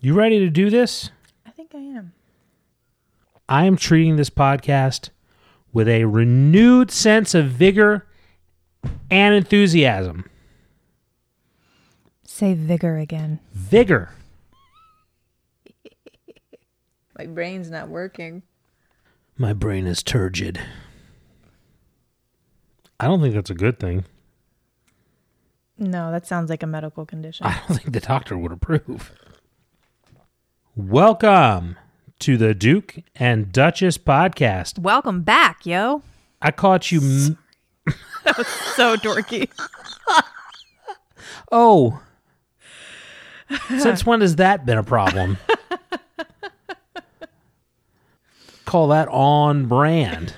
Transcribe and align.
You 0.00 0.14
ready 0.14 0.38
to 0.38 0.50
do 0.50 0.70
this? 0.70 1.10
I 1.46 1.50
think 1.50 1.74
I 1.74 1.78
am. 1.78 2.12
I 3.48 3.64
am 3.64 3.76
treating 3.76 4.16
this 4.16 4.30
podcast 4.30 5.10
with 5.72 5.88
a 5.88 6.04
renewed 6.04 6.90
sense 6.90 7.34
of 7.34 7.46
vigor 7.46 8.06
and 9.10 9.34
enthusiasm. 9.34 10.28
Say 12.24 12.54
vigor 12.54 12.98
again. 12.98 13.40
Vigor. 13.52 14.12
My 17.18 17.26
brain's 17.26 17.68
not 17.68 17.88
working. 17.88 18.44
My 19.36 19.52
brain 19.52 19.88
is 19.88 20.04
turgid. 20.04 20.60
I 23.00 23.06
don't 23.06 23.20
think 23.20 23.34
that's 23.34 23.50
a 23.50 23.54
good 23.54 23.80
thing. 23.80 24.04
No, 25.76 26.12
that 26.12 26.28
sounds 26.28 26.48
like 26.48 26.62
a 26.62 26.66
medical 26.66 27.04
condition. 27.04 27.44
I 27.44 27.60
don't 27.66 27.76
think 27.76 27.92
the 27.92 27.98
doctor 27.98 28.38
would 28.38 28.52
approve. 28.52 29.12
Welcome 30.76 31.76
to 32.20 32.36
the 32.36 32.54
Duke 32.54 32.98
and 33.16 33.50
Duchess 33.50 33.98
podcast. 33.98 34.78
Welcome 34.78 35.22
back, 35.22 35.66
yo. 35.66 36.02
I 36.40 36.52
caught 36.52 36.92
you. 36.92 37.00
M- 37.00 37.38
So 38.76 38.94
dorky. 38.96 39.48
oh. 41.52 42.00
Since 43.78 44.06
when 44.06 44.20
has 44.20 44.36
that 44.36 44.64
been 44.66 44.78
a 44.78 44.84
problem? 44.84 45.38
Call 48.68 48.88
that 48.88 49.08
on 49.08 49.64
brand. 49.64 50.34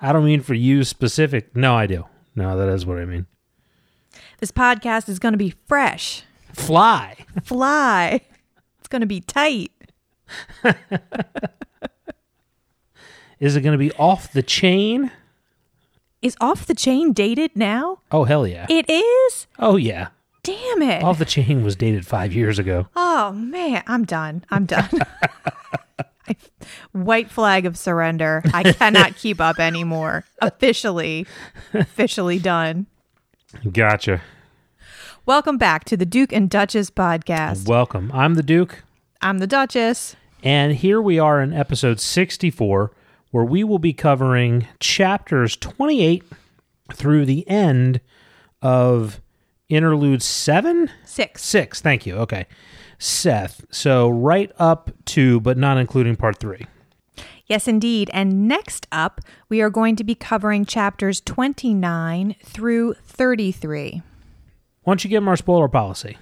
I 0.00 0.10
don't 0.10 0.24
mean 0.24 0.40
for 0.40 0.54
you 0.54 0.84
specific. 0.84 1.54
No, 1.54 1.74
I 1.74 1.86
do. 1.86 2.06
No, 2.34 2.56
that 2.56 2.70
is 2.70 2.86
what 2.86 2.96
I 2.96 3.04
mean. 3.04 3.26
This 4.38 4.50
podcast 4.50 5.10
is 5.10 5.18
going 5.18 5.32
to 5.32 5.38
be 5.38 5.50
fresh. 5.66 6.22
Fly. 6.54 7.26
Fly. 7.42 8.22
It's 8.78 8.88
going 8.88 9.02
to 9.02 9.06
be 9.06 9.20
tight. 9.20 9.70
Is 13.38 13.54
it 13.54 13.60
going 13.60 13.72
to 13.72 13.78
be 13.78 13.92
off 13.92 14.32
the 14.32 14.42
chain? 14.42 15.10
Is 16.22 16.38
off 16.40 16.64
the 16.64 16.74
chain 16.74 17.12
dated 17.12 17.50
now? 17.54 17.98
Oh, 18.10 18.24
hell 18.24 18.46
yeah. 18.46 18.64
It 18.70 18.88
is? 18.88 19.46
Oh, 19.58 19.76
yeah. 19.76 20.08
Damn 20.48 20.80
it. 20.80 21.02
Off 21.02 21.18
the 21.18 21.26
chain 21.26 21.62
was 21.62 21.76
dated 21.76 22.06
five 22.06 22.32
years 22.32 22.58
ago. 22.58 22.88
Oh 22.96 23.32
man, 23.32 23.82
I'm 23.86 24.06
done. 24.06 24.46
I'm 24.48 24.64
done. 24.64 24.88
White 26.92 27.30
flag 27.30 27.66
of 27.66 27.76
surrender. 27.76 28.42
I 28.54 28.72
cannot 28.72 29.16
keep 29.18 29.42
up 29.42 29.58
anymore. 29.58 30.24
Officially, 30.40 31.26
officially 31.74 32.38
done. 32.38 32.86
Gotcha. 33.70 34.22
Welcome 35.26 35.58
back 35.58 35.84
to 35.84 35.98
the 35.98 36.06
Duke 36.06 36.32
and 36.32 36.48
Duchess 36.48 36.90
podcast. 36.90 37.68
Welcome. 37.68 38.10
I'm 38.14 38.32
the 38.32 38.42
Duke, 38.42 38.84
I'm 39.20 39.40
the 39.40 39.46
Duchess. 39.46 40.16
and 40.42 40.76
here 40.76 41.02
we 41.02 41.18
are 41.18 41.42
in 41.42 41.52
episode 41.52 42.00
64, 42.00 42.90
where 43.32 43.44
we 43.44 43.64
will 43.64 43.78
be 43.78 43.92
covering 43.92 44.66
chapters 44.80 45.56
28 45.56 46.24
through 46.94 47.26
the 47.26 47.46
end 47.46 48.00
of 48.62 49.20
interlude 49.68 50.22
7? 50.22 50.90
Six. 51.04 51.44
6. 51.44 51.80
Thank 51.80 52.06
you. 52.06 52.16
Okay. 52.16 52.46
Seth. 52.98 53.64
So 53.70 54.08
right 54.08 54.50
up 54.58 54.90
to, 55.06 55.40
but 55.40 55.56
not 55.56 55.78
including 55.78 56.16
part 56.16 56.38
3. 56.38 56.66
Yes, 57.46 57.66
indeed. 57.66 58.10
And 58.12 58.46
next 58.46 58.86
up, 58.92 59.20
we 59.48 59.60
are 59.62 59.70
going 59.70 59.96
to 59.96 60.04
be 60.04 60.14
covering 60.14 60.64
chapters 60.66 61.20
29 61.22 62.36
through 62.44 62.94
33. 63.04 64.02
Why 64.82 64.90
don't 64.90 65.02
you 65.02 65.10
give 65.10 65.22
them 65.22 65.28
our 65.28 65.36
spoiler 65.36 65.68
policy? 65.68 66.18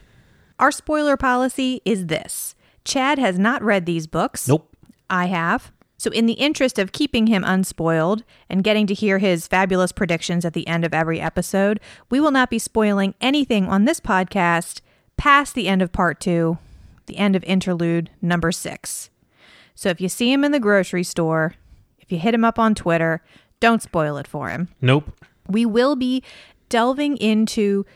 Our 0.59 0.71
spoiler 0.71 1.17
policy 1.17 1.83
is 1.85 2.07
this 2.07 2.55
Chad 2.85 3.19
has 3.19 3.39
not 3.39 3.63
read 3.63 3.87
these 3.87 4.07
books. 4.07 4.49
Nope. 4.49 4.75
I 5.11 5.27
have. 5.27 5.73
So, 5.99 6.11
in 6.11 6.27
the 6.27 6.35
interest 6.35 6.79
of 6.79 6.93
keeping 6.93 7.27
him 7.27 7.43
unspoiled 7.45 8.23
and 8.51 8.63
getting 8.63 8.87
to 8.89 8.95
hear 8.95 9.19
his 9.19 9.47
fabulous 9.47 9.93
predictions 9.93 10.45
at 10.45 10.53
the 10.53 10.67
end 10.67 10.85
of 10.85 10.93
every 10.93 11.21
episode, 11.21 11.81
we 12.11 12.21
will 12.21 12.31
not 12.31 12.51
be 12.51 12.59
spoiling 12.59 13.15
anything 13.21 13.67
on 13.67 13.85
this 13.85 14.01
podcast 14.01 14.81
past 15.17 15.55
the 15.55 15.69
end 15.69 15.81
of 15.81 15.93
part 15.93 16.21
two, 16.21 16.59
the 17.07 17.17
end 17.17 17.35
of 17.35 17.43
interlude 17.45 18.11
number 18.21 18.53
six. 18.53 19.09
So, 19.75 19.89
if 19.89 20.01
you 20.01 20.09
see 20.09 20.31
him 20.31 20.45
in 20.45 20.53
the 20.53 20.61
grocery 20.61 21.05
store, 21.05 21.55
if 21.99 22.13
you 22.13 22.19
hit 22.19 22.35
him 22.35 22.45
up 22.45 22.59
on 22.59 22.75
Twitter, 22.75 23.23
don't 23.61 23.83
spoil 23.83 24.19
it 24.19 24.27
for 24.27 24.51
him. 24.51 24.69
Nope. 24.83 25.11
We 25.49 25.65
will 25.65 25.97
be 25.97 26.23
delving 26.69 27.17
into 27.17 27.87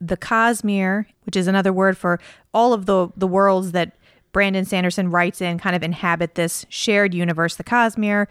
the 0.00 0.16
Cosmere, 0.16 1.06
which 1.24 1.36
is 1.36 1.46
another 1.46 1.72
word 1.72 1.96
for 1.96 2.20
all 2.54 2.72
of 2.72 2.86
the 2.86 3.08
the 3.16 3.26
worlds 3.26 3.72
that 3.72 3.96
Brandon 4.36 4.66
Sanderson 4.66 5.10
writes 5.10 5.40
in, 5.40 5.58
kind 5.58 5.74
of 5.74 5.82
inhabit 5.82 6.34
this 6.34 6.66
shared 6.68 7.14
universe, 7.14 7.56
the 7.56 7.64
Cosmere. 7.64 8.26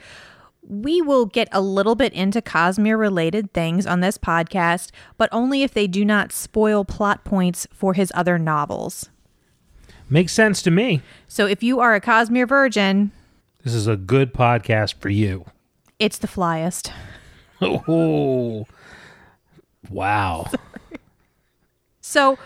We 0.61 1.01
will 1.01 1.25
get 1.25 1.47
a 1.51 1.59
little 1.61 1.95
bit 1.95 2.13
into 2.13 2.43
Cosmere 2.43 2.95
related 2.95 3.51
things 3.53 3.87
on 3.87 4.01
this 4.01 4.15
podcast, 4.15 4.91
but 5.17 5.29
only 5.31 5.63
if 5.63 5.73
they 5.73 5.87
do 5.87 6.05
not 6.05 6.31
spoil 6.31 6.85
plot 6.85 7.23
points 7.25 7.65
for 7.73 7.95
his 7.95 8.11
other 8.13 8.37
novels. 8.37 9.09
Makes 10.07 10.33
sense 10.33 10.61
to 10.61 10.69
me. 10.69 11.01
So 11.27 11.47
if 11.47 11.63
you 11.63 11.79
are 11.79 11.95
a 11.95 12.01
Cosmere 12.01 12.47
virgin, 12.47 13.09
This 13.63 13.73
is 13.73 13.87
a 13.87 13.97
good 13.97 14.31
podcast 14.31 14.99
for 14.99 15.09
you. 15.09 15.45
it's 15.97 16.19
the 16.19 16.27
flyest. 16.27 16.91
Oh, 17.63 18.67
wow. 19.89 20.51
So, 21.99 22.37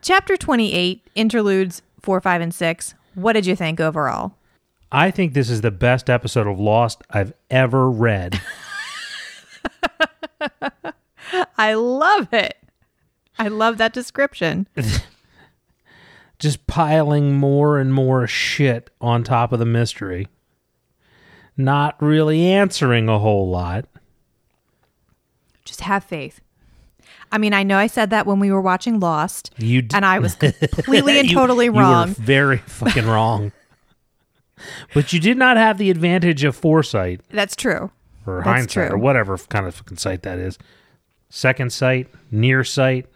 chapter 0.00 0.36
28, 0.36 1.08
interludes 1.16 1.82
4, 2.02 2.20
5, 2.20 2.40
and 2.40 2.54
6. 2.54 2.94
What 3.14 3.32
did 3.32 3.46
you 3.46 3.56
think 3.56 3.80
overall? 3.80 4.34
I 4.92 5.10
think 5.10 5.34
this 5.34 5.50
is 5.50 5.60
the 5.60 5.70
best 5.70 6.10
episode 6.10 6.46
of 6.46 6.58
Lost 6.58 7.02
I've 7.10 7.32
ever 7.50 7.90
read. 7.90 8.40
I 11.56 11.74
love 11.74 12.32
it. 12.32 12.56
I 13.38 13.48
love 13.48 13.78
that 13.78 13.92
description. 13.92 14.66
Just 16.38 16.66
piling 16.66 17.36
more 17.36 17.78
and 17.78 17.92
more 17.92 18.26
shit 18.26 18.90
on 19.00 19.22
top 19.22 19.52
of 19.52 19.58
the 19.58 19.66
mystery. 19.66 20.28
Not 21.56 22.00
really 22.02 22.46
answering 22.46 23.08
a 23.08 23.18
whole 23.18 23.48
lot. 23.48 23.86
Just 25.64 25.82
have 25.82 26.02
faith. 26.02 26.40
I 27.32 27.38
mean, 27.38 27.52
I 27.54 27.62
know 27.62 27.76
I 27.78 27.86
said 27.86 28.10
that 28.10 28.26
when 28.26 28.40
we 28.40 28.50
were 28.50 28.60
watching 28.60 28.98
Lost, 29.00 29.50
You 29.56 29.82
d- 29.82 29.94
and 29.94 30.04
I 30.04 30.18
was 30.18 30.34
completely 30.36 31.18
and 31.20 31.28
you- 31.28 31.34
totally 31.36 31.66
you 31.66 31.72
wrong. 31.72 32.08
were 32.08 32.14
very 32.14 32.56
fucking 32.66 33.06
wrong. 33.06 33.52
but 34.94 35.12
you 35.12 35.20
did 35.20 35.36
not 35.38 35.56
have 35.56 35.78
the 35.78 35.90
advantage 35.90 36.44
of 36.44 36.54
foresight 36.56 37.20
That's 37.30 37.54
true. 37.56 37.90
or 38.26 38.36
That's 38.38 38.46
hindsight 38.48 38.88
true. 38.88 38.96
or 38.96 38.98
whatever 38.98 39.38
kind 39.38 39.66
of 39.66 39.74
fucking 39.74 39.96
sight 39.98 40.22
that 40.22 40.38
is. 40.38 40.58
Second 41.28 41.72
sight, 41.72 42.08
near 42.32 42.64
sight. 42.64 43.06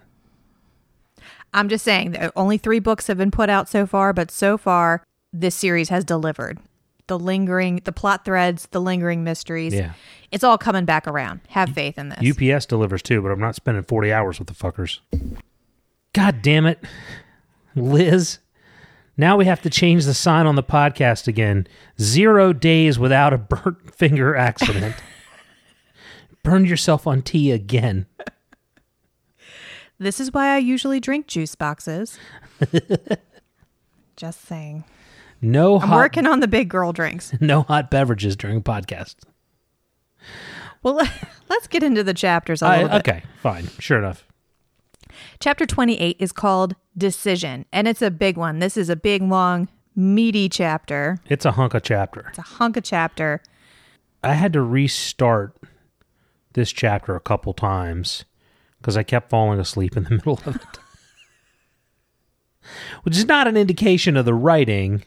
I'm 1.53 1.69
just 1.69 1.85
saying 1.85 2.13
that 2.13 2.33
only 2.37 2.59
three 2.59 2.79
books 2.81 3.07
have 3.09 3.19
been 3.19 3.31
put 3.31 3.49
out 3.51 3.69
so 3.69 3.87
far, 3.87 4.13
but 4.13 4.31
so 4.31 4.57
far, 4.59 5.03
this 5.33 5.55
series 5.55 5.89
has 5.89 6.05
delivered. 6.05 6.59
The 7.07 7.19
lingering, 7.19 7.83
the 7.85 7.93
plot 7.93 8.25
threads, 8.25 8.67
the 8.71 8.81
lingering 8.81 9.25
mysteries. 9.25 9.75
Yeah. 9.75 9.93
It's 10.31 10.43
all 10.43 10.57
coming 10.57 10.85
back 10.85 11.07
around. 11.07 11.41
Have 11.49 11.71
faith 11.71 11.99
in 11.99 12.09
this. 12.09 12.19
UPS 12.19 12.67
delivers 12.67 13.03
too, 13.03 13.21
but 13.21 13.31
I'm 13.31 13.41
not 13.41 13.55
spending 13.55 13.85
40 13.85 14.13
hours 14.13 14.39
with 14.39 14.49
the 14.49 14.55
fuckers. 14.55 15.01
God 16.15 16.41
damn 16.43 16.65
it. 16.65 16.83
Liz, 17.77 18.39
now 19.17 19.37
we 19.37 19.45
have 19.45 19.63
to 19.63 19.71
change 19.71 20.05
the 20.07 20.15
sign 20.15 20.47
on 20.47 20.55
the 20.55 20.63
podcast 20.63 21.29
again. 21.29 21.67
Zero 22.01 22.53
days 22.53 22.99
without 22.99 23.33
a 23.33 23.39
burnt 23.39 23.95
finger 23.95 24.35
accident. 24.35 24.95
Burned 26.43 26.69
yourself 26.69 27.07
on 27.07 27.23
tea 27.23 27.53
again. 27.53 28.07
This 29.99 30.19
is 30.21 30.33
why 30.33 30.55
I 30.55 30.59
usually 30.59 31.01
drink 31.01 31.27
juice 31.27 31.55
boxes. 31.55 32.19
Just 34.17 34.43
saying. 34.43 34.85
No 35.45 35.79
I'm 35.79 35.89
hot, 35.89 35.97
working 35.97 36.27
on 36.27 36.41
the 36.41 36.49
big 36.49 36.69
girl 36.69 36.93
drinks. 36.93 37.33
no 37.41 37.63
hot 37.63 37.91
beverages 37.91 38.35
during 38.37 38.63
podcast. 38.63 39.17
Well, 40.83 40.95
let's 41.49 41.67
get 41.67 41.83
into 41.83 42.03
the 42.03 42.15
chapters 42.15 42.63
a 42.63 42.67
I- 42.67 42.83
little 42.83 42.99
bit. 42.99 43.09
okay, 43.09 43.23
fine. 43.43 43.69
Sure 43.79 43.99
enough. 43.99 44.27
Chapter 45.41 45.67
28 45.67 46.17
is 46.19 46.33
called 46.33 46.75
Decision, 46.97 47.67
and 47.73 47.87
it's 47.87 48.03
a 48.03 48.11
big 48.11 48.37
one. 48.37 48.59
This 48.59 48.77
is 48.77 48.89
a 48.89 48.97
big, 48.97 49.23
long, 49.23 49.69
meaty 49.95 50.49
chapter. 50.49 51.19
It's 51.29 51.45
a 51.45 51.53
hunk 51.53 51.75
of 51.75 51.83
chapter. 51.83 52.27
It's 52.31 52.39
a 52.39 52.43
hunk 52.43 52.77
of 52.77 52.83
chapter. 52.85 53.41
I 54.25 54.33
had 54.35 54.53
to 54.55 54.63
restart 54.63 55.57
this 56.55 56.73
chapter 56.73 57.15
a 57.15 57.21
couple 57.21 57.53
times 57.53 58.25
because 58.79 58.97
I 58.97 59.03
kept 59.03 59.31
falling 59.31 59.61
asleep 59.61 59.97
in 59.97 60.05
the 60.05 60.11
middle 60.17 60.41
of 60.47 60.57
it. 60.57 60.63
which 63.03 63.17
is 63.17 63.27
not 63.27 63.47
an 63.47 63.57
indication 63.57 64.17
of 64.17 64.25
the 64.25 64.35
writing. 64.35 65.05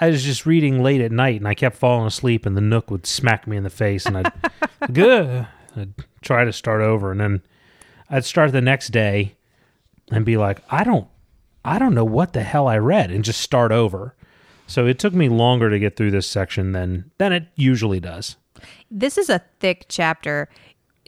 I 0.00 0.08
was 0.08 0.24
just 0.24 0.46
reading 0.46 0.82
late 0.82 1.00
at 1.00 1.12
night 1.12 1.36
and 1.36 1.48
I 1.48 1.54
kept 1.54 1.76
falling 1.76 2.06
asleep 2.06 2.46
and 2.46 2.56
the 2.56 2.60
nook 2.60 2.90
would 2.90 3.06
smack 3.06 3.46
me 3.46 3.56
in 3.56 3.62
the 3.62 3.70
face 3.70 4.06
and 4.06 4.18
I'd 4.18 4.32
good. 4.92 5.46
I'd 5.76 5.94
try 6.22 6.44
to 6.44 6.52
start 6.52 6.80
over 6.80 7.10
and 7.10 7.20
then 7.20 7.42
I'd 8.08 8.24
start 8.24 8.52
the 8.52 8.60
next 8.60 8.88
day 8.88 9.36
and 10.10 10.24
be 10.24 10.36
like, 10.36 10.60
I 10.70 10.84
don't 10.84 11.08
I 11.64 11.78
don't 11.78 11.94
know 11.94 12.04
what 12.04 12.32
the 12.32 12.42
hell 12.42 12.66
I 12.66 12.78
read 12.78 13.10
and 13.10 13.24
just 13.24 13.40
start 13.40 13.70
over. 13.70 14.16
So 14.66 14.86
it 14.86 14.98
took 14.98 15.12
me 15.12 15.28
longer 15.28 15.70
to 15.70 15.78
get 15.78 15.96
through 15.96 16.10
this 16.10 16.26
section 16.26 16.72
than 16.72 17.10
than 17.18 17.32
it 17.32 17.46
usually 17.56 18.00
does. 18.00 18.36
This 18.90 19.18
is 19.18 19.28
a 19.28 19.42
thick 19.60 19.86
chapter. 19.88 20.48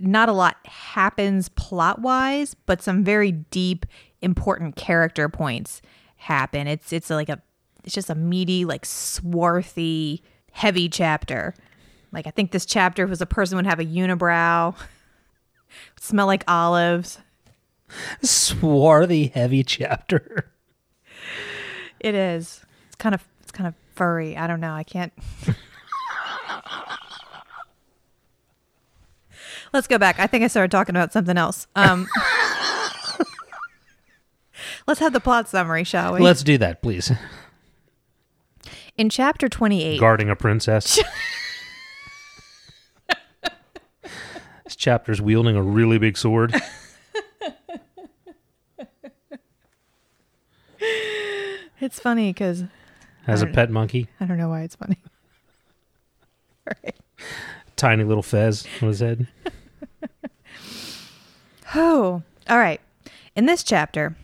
Not 0.00 0.28
a 0.28 0.32
lot 0.32 0.56
happens 0.66 1.48
plot 1.48 2.00
wise, 2.00 2.54
but 2.66 2.82
some 2.82 3.04
very 3.04 3.32
deep, 3.32 3.86
important 4.20 4.76
character 4.76 5.28
points 5.28 5.80
happen. 6.16 6.66
It's 6.66 6.92
it's 6.92 7.10
like 7.10 7.28
a 7.28 7.40
it's 7.84 7.94
just 7.94 8.10
a 8.10 8.14
meaty, 8.14 8.64
like 8.64 8.84
swarthy, 8.84 10.22
heavy 10.52 10.88
chapter. 10.88 11.54
Like 12.12 12.26
I 12.26 12.30
think 12.30 12.50
this 12.50 12.66
chapter 12.66 13.06
was 13.06 13.20
a 13.20 13.26
person 13.26 13.56
would 13.56 13.66
have 13.66 13.80
a 13.80 13.84
unibrow, 13.84 14.74
smell 16.00 16.26
like 16.26 16.44
olives. 16.48 17.18
Swarthy 18.22 19.28
heavy 19.28 19.62
chapter. 19.62 20.50
It 22.00 22.14
is. 22.14 22.60
It's 22.86 22.96
kind 22.96 23.14
of 23.14 23.24
it's 23.42 23.52
kind 23.52 23.66
of 23.66 23.74
furry. 23.94 24.36
I 24.36 24.46
don't 24.46 24.60
know. 24.60 24.72
I 24.72 24.82
can't. 24.82 25.12
Let's 29.72 29.88
go 29.88 29.98
back. 29.98 30.20
I 30.20 30.28
think 30.28 30.44
I 30.44 30.46
started 30.46 30.70
talking 30.70 30.94
about 30.94 31.12
something 31.12 31.36
else. 31.36 31.66
Um, 31.74 32.06
let's 34.86 35.00
have 35.00 35.12
the 35.12 35.18
plot 35.18 35.48
summary, 35.48 35.82
shall 35.82 36.14
we? 36.14 36.20
Let's 36.20 36.44
do 36.44 36.58
that, 36.58 36.80
please. 36.80 37.10
In 38.96 39.10
chapter 39.10 39.48
28, 39.48 39.98
Guarding 39.98 40.30
a 40.30 40.36
princess. 40.36 41.00
this 44.64 44.76
chapter's 44.76 45.20
wielding 45.20 45.56
a 45.56 45.62
really 45.62 45.98
big 45.98 46.16
sword. 46.16 46.54
it's 51.80 51.98
funny 51.98 52.32
because 52.32 52.64
As 53.26 53.42
a 53.42 53.46
pet 53.46 53.70
monkey. 53.70 54.08
I 54.20 54.26
don't 54.26 54.38
know 54.38 54.48
why 54.48 54.62
it's 54.62 54.76
funny. 54.76 54.98
right. 56.66 56.94
Tiny 57.76 58.04
little 58.04 58.22
fez 58.22 58.66
on 58.80 58.88
his 58.88 59.00
head. 59.00 59.26
Oh, 61.76 62.22
all 62.48 62.58
right. 62.58 62.80
In 63.34 63.46
this 63.46 63.64
chapter, 63.64 64.14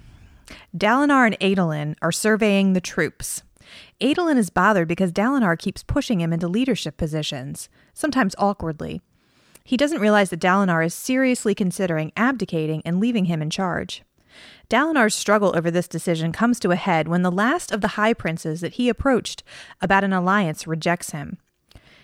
Dalinar 0.76 1.26
and 1.26 1.36
Adolin 1.40 1.96
are 2.00 2.12
surveying 2.12 2.74
the 2.74 2.80
troops. 2.80 3.42
Adolin 4.00 4.38
is 4.38 4.50
bothered 4.50 4.88
because 4.88 5.12
Dalinar 5.12 5.58
keeps 5.58 5.82
pushing 5.82 6.20
him 6.20 6.32
into 6.32 6.48
leadership 6.48 6.96
positions, 6.96 7.68
sometimes 7.92 8.34
awkwardly. 8.38 9.02
He 9.64 9.76
doesn't 9.76 10.00
realize 10.00 10.30
that 10.30 10.40
Dalinar 10.40 10.84
is 10.84 10.94
seriously 10.94 11.54
considering 11.54 12.12
abdicating 12.16 12.82
and 12.84 12.98
leaving 12.98 13.26
him 13.26 13.42
in 13.42 13.50
charge. 13.50 14.02
Dalinar's 14.70 15.14
struggle 15.14 15.54
over 15.54 15.70
this 15.70 15.88
decision 15.88 16.32
comes 16.32 16.58
to 16.60 16.70
a 16.70 16.76
head 16.76 17.08
when 17.08 17.22
the 17.22 17.30
last 17.30 17.72
of 17.72 17.82
the 17.82 17.88
high 17.88 18.14
princes 18.14 18.60
that 18.62 18.74
he 18.74 18.88
approached 18.88 19.42
about 19.80 20.04
an 20.04 20.12
alliance 20.12 20.66
rejects 20.66 21.10
him. 21.10 21.38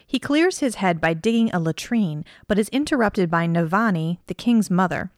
He 0.07 0.19
clears 0.19 0.59
his 0.59 0.77
head 0.77 1.01
by 1.01 1.15
digging 1.15 1.51
a 1.51 1.59
latrine, 1.59 2.25
but 2.47 2.59
is 2.59 2.69
interrupted 2.69 3.31
by 3.31 3.47
Navani, 3.47 4.19
the 4.27 4.35
king's 4.35 4.71
mother. 4.71 5.11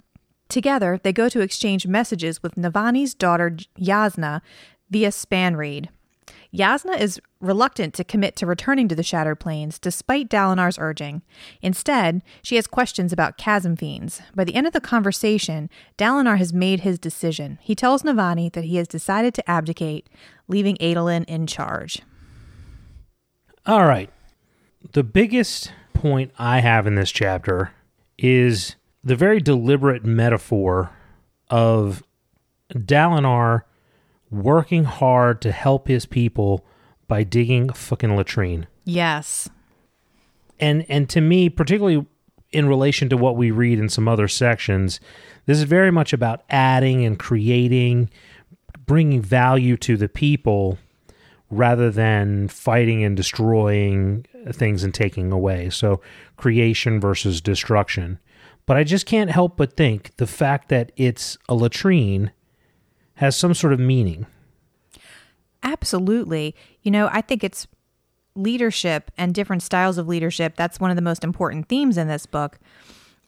Together, 0.48 0.98
they 1.02 1.12
go 1.12 1.28
to 1.28 1.40
exchange 1.40 1.86
messages 1.86 2.42
with 2.42 2.54
Navani's 2.54 3.14
daughter 3.14 3.56
Yasna 3.78 4.40
via 4.88 5.10
Spanreed. 5.10 5.88
Yasna 6.52 6.98
is 6.98 7.20
reluctant 7.40 7.92
to 7.94 8.04
commit 8.04 8.34
to 8.36 8.46
returning 8.46 8.88
to 8.88 8.94
the 8.94 9.02
Shattered 9.02 9.38
Plains 9.38 9.78
despite 9.78 10.30
Dalinar's 10.30 10.78
urging. 10.78 11.22
Instead, 11.60 12.22
she 12.42 12.56
has 12.56 12.66
questions 12.66 13.12
about 13.12 13.36
chasm 13.36 13.76
fiends. 13.76 14.22
By 14.34 14.44
the 14.44 14.54
end 14.54 14.66
of 14.66 14.72
the 14.72 14.80
conversation, 14.80 15.68
Dalinar 15.98 16.38
has 16.38 16.52
made 16.52 16.80
his 16.80 16.98
decision. 16.98 17.58
He 17.60 17.74
tells 17.74 18.02
Navani 18.02 18.50
that 18.52 18.64
he 18.64 18.76
has 18.76 18.88
decided 18.88 19.34
to 19.34 19.50
abdicate, 19.50 20.08
leaving 20.48 20.76
Adolin 20.76 21.24
in 21.26 21.46
charge. 21.46 22.00
All 23.66 23.84
right. 23.84 24.10
The 24.92 25.04
biggest 25.04 25.72
point 25.92 26.32
I 26.38 26.60
have 26.60 26.86
in 26.86 26.94
this 26.94 27.10
chapter 27.10 27.72
is 28.16 28.76
the 29.04 29.16
very 29.16 29.40
deliberate 29.40 30.04
metaphor 30.04 30.90
of 31.50 32.02
Dalinar 32.72 33.62
working 34.30 34.84
hard 34.84 35.40
to 35.42 35.52
help 35.52 35.88
his 35.88 36.06
people 36.06 36.64
by 37.06 37.22
digging 37.22 37.70
a 37.70 37.74
fucking 37.74 38.16
latrine. 38.16 38.66
Yes. 38.84 39.48
And 40.60 40.84
and 40.88 41.08
to 41.10 41.20
me, 41.20 41.48
particularly 41.48 42.06
in 42.50 42.68
relation 42.68 43.08
to 43.10 43.16
what 43.16 43.36
we 43.36 43.50
read 43.50 43.78
in 43.78 43.88
some 43.88 44.08
other 44.08 44.28
sections, 44.28 45.00
this 45.46 45.58
is 45.58 45.64
very 45.64 45.90
much 45.90 46.12
about 46.12 46.42
adding 46.50 47.04
and 47.04 47.18
creating, 47.18 48.10
bringing 48.86 49.20
value 49.20 49.76
to 49.78 49.96
the 49.96 50.08
people 50.08 50.78
rather 51.50 51.90
than 51.90 52.48
fighting 52.48 53.02
and 53.04 53.16
destroying 53.16 54.26
things 54.52 54.84
and 54.84 54.94
taking 54.94 55.32
away. 55.32 55.70
So 55.70 56.00
creation 56.36 57.00
versus 57.00 57.40
destruction. 57.40 58.18
But 58.66 58.76
I 58.76 58.84
just 58.84 59.06
can't 59.06 59.30
help 59.30 59.56
but 59.56 59.76
think 59.76 60.14
the 60.16 60.26
fact 60.26 60.68
that 60.68 60.92
it's 60.96 61.38
a 61.48 61.54
latrine 61.54 62.32
has 63.18 63.36
some 63.36 63.52
sort 63.54 63.72
of 63.72 63.80
meaning. 63.80 64.26
Absolutely. 65.62 66.54
You 66.82 66.90
know, 66.90 67.08
I 67.12 67.20
think 67.20 67.42
it's 67.42 67.66
leadership 68.34 69.10
and 69.18 69.34
different 69.34 69.62
styles 69.62 69.98
of 69.98 70.06
leadership. 70.06 70.54
That's 70.56 70.78
one 70.78 70.90
of 70.90 70.96
the 70.96 71.02
most 71.02 71.24
important 71.24 71.68
themes 71.68 71.98
in 71.98 72.06
this 72.06 72.26
book. 72.26 72.58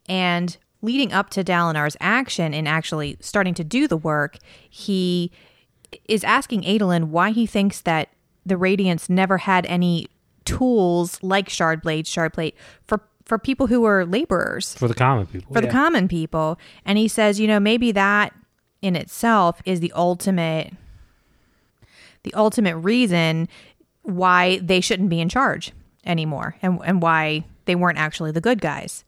And 0.09 0.57
leading 0.81 1.13
up 1.13 1.31
to 1.31 1.43
Dalinar's 1.43 1.97
action 2.01 2.55
in 2.55 2.67
actually 2.69 3.17
starting 3.21 3.55
to 3.55 3.65
do 3.65 3.89
the 3.89 3.97
work, 3.97 4.39
he 4.69 5.33
is 6.09 6.23
asking 6.23 6.63
Adolin 6.63 7.07
why 7.07 7.33
he 7.33 7.45
thinks 7.45 7.81
that 7.81 8.11
the 8.47 8.55
Radiants 8.55 9.11
never 9.11 9.39
had 9.39 9.67
any 9.67 10.07
tools 10.45 11.21
like 11.21 11.49
shard 11.49 11.83
blade, 11.83 12.07
shard 12.07 12.33
plate 12.33 12.55
for 12.87 13.03
for 13.25 13.39
people 13.39 13.69
who 13.69 13.83
were 13.83 14.05
laborers 14.05 14.75
For 14.75 14.89
the 14.89 14.95
common 14.95 15.27
people. 15.27 15.55
for 15.55 15.61
the 15.61 15.69
common 15.69 16.09
people. 16.09 16.59
And 16.85 16.99
he 16.99 17.07
says, 17.07 17.39
you 17.39 17.47
know, 17.47 17.61
maybe 17.61 17.93
that 17.93 18.33
in 18.83 18.97
itself 18.97 19.61
is 19.65 19.81
the 19.81 19.93
ultimate 19.93 20.73
the 22.23 22.35
ultimate 22.35 22.77
reason 22.77 23.49
why 24.03 24.59
they 24.59 24.81
shouldn't 24.81 25.09
be 25.09 25.21
in 25.21 25.29
charge 25.29 25.73
anymore 26.05 26.57
and 26.63 26.79
and 26.85 27.03
why 27.03 27.45
they 27.67 27.75
weren't 27.75 27.99
actually 27.99 28.31
the 28.31 28.41
good 28.41 28.61
guys. 28.61 29.05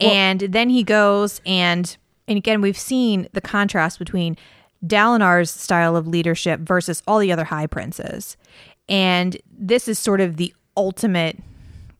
and 0.00 0.40
then 0.40 0.68
he 0.68 0.82
goes 0.82 1.40
and 1.46 1.96
and 2.26 2.36
again 2.36 2.60
we've 2.60 2.78
seen 2.78 3.28
the 3.32 3.40
contrast 3.40 3.98
between 3.98 4.36
Dalinar's 4.84 5.50
style 5.50 5.96
of 5.96 6.08
leadership 6.08 6.60
versus 6.60 7.02
all 7.06 7.20
the 7.20 7.30
other 7.30 7.44
high 7.44 7.68
princes. 7.68 8.36
And 8.88 9.36
this 9.56 9.86
is 9.86 9.98
sort 9.98 10.20
of 10.20 10.36
the 10.36 10.52
ultimate 10.76 11.38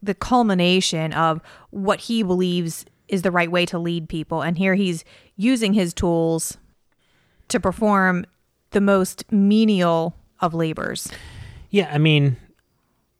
the 0.02 0.14
culmination 0.14 1.12
of 1.12 1.40
what 1.70 2.00
he 2.00 2.24
believes 2.24 2.84
is 3.06 3.22
the 3.22 3.30
right 3.30 3.50
way 3.50 3.64
to 3.66 3.78
lead 3.78 4.08
people. 4.08 4.42
And 4.42 4.58
here 4.58 4.74
he's 4.74 5.04
using 5.36 5.74
his 5.74 5.94
tools 5.94 6.58
to 7.52 7.60
perform 7.60 8.26
the 8.70 8.80
most 8.80 9.30
menial 9.30 10.14
of 10.40 10.54
labors. 10.54 11.10
Yeah, 11.70 11.90
I 11.92 11.98
mean, 11.98 12.36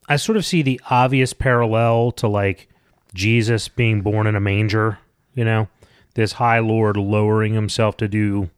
I 0.09 0.17
sort 0.17 0.37
of 0.37 0.45
see 0.45 0.63
the 0.63 0.81
obvious 0.91 1.33
parallel 1.33 2.13
to 2.13 2.29
like 2.29 2.69
Jesus 3.15 3.69
being 3.69 4.03
born 4.03 4.27
in 4.27 4.35
a 4.35 4.41
manger, 4.41 4.99
you 5.35 5.45
know, 5.45 5.69
this 6.15 6.33
high 6.33 6.59
lord 6.59 6.97
lowering 6.97 7.55
himself 7.55 7.97
to 7.99 8.09
do 8.09 8.51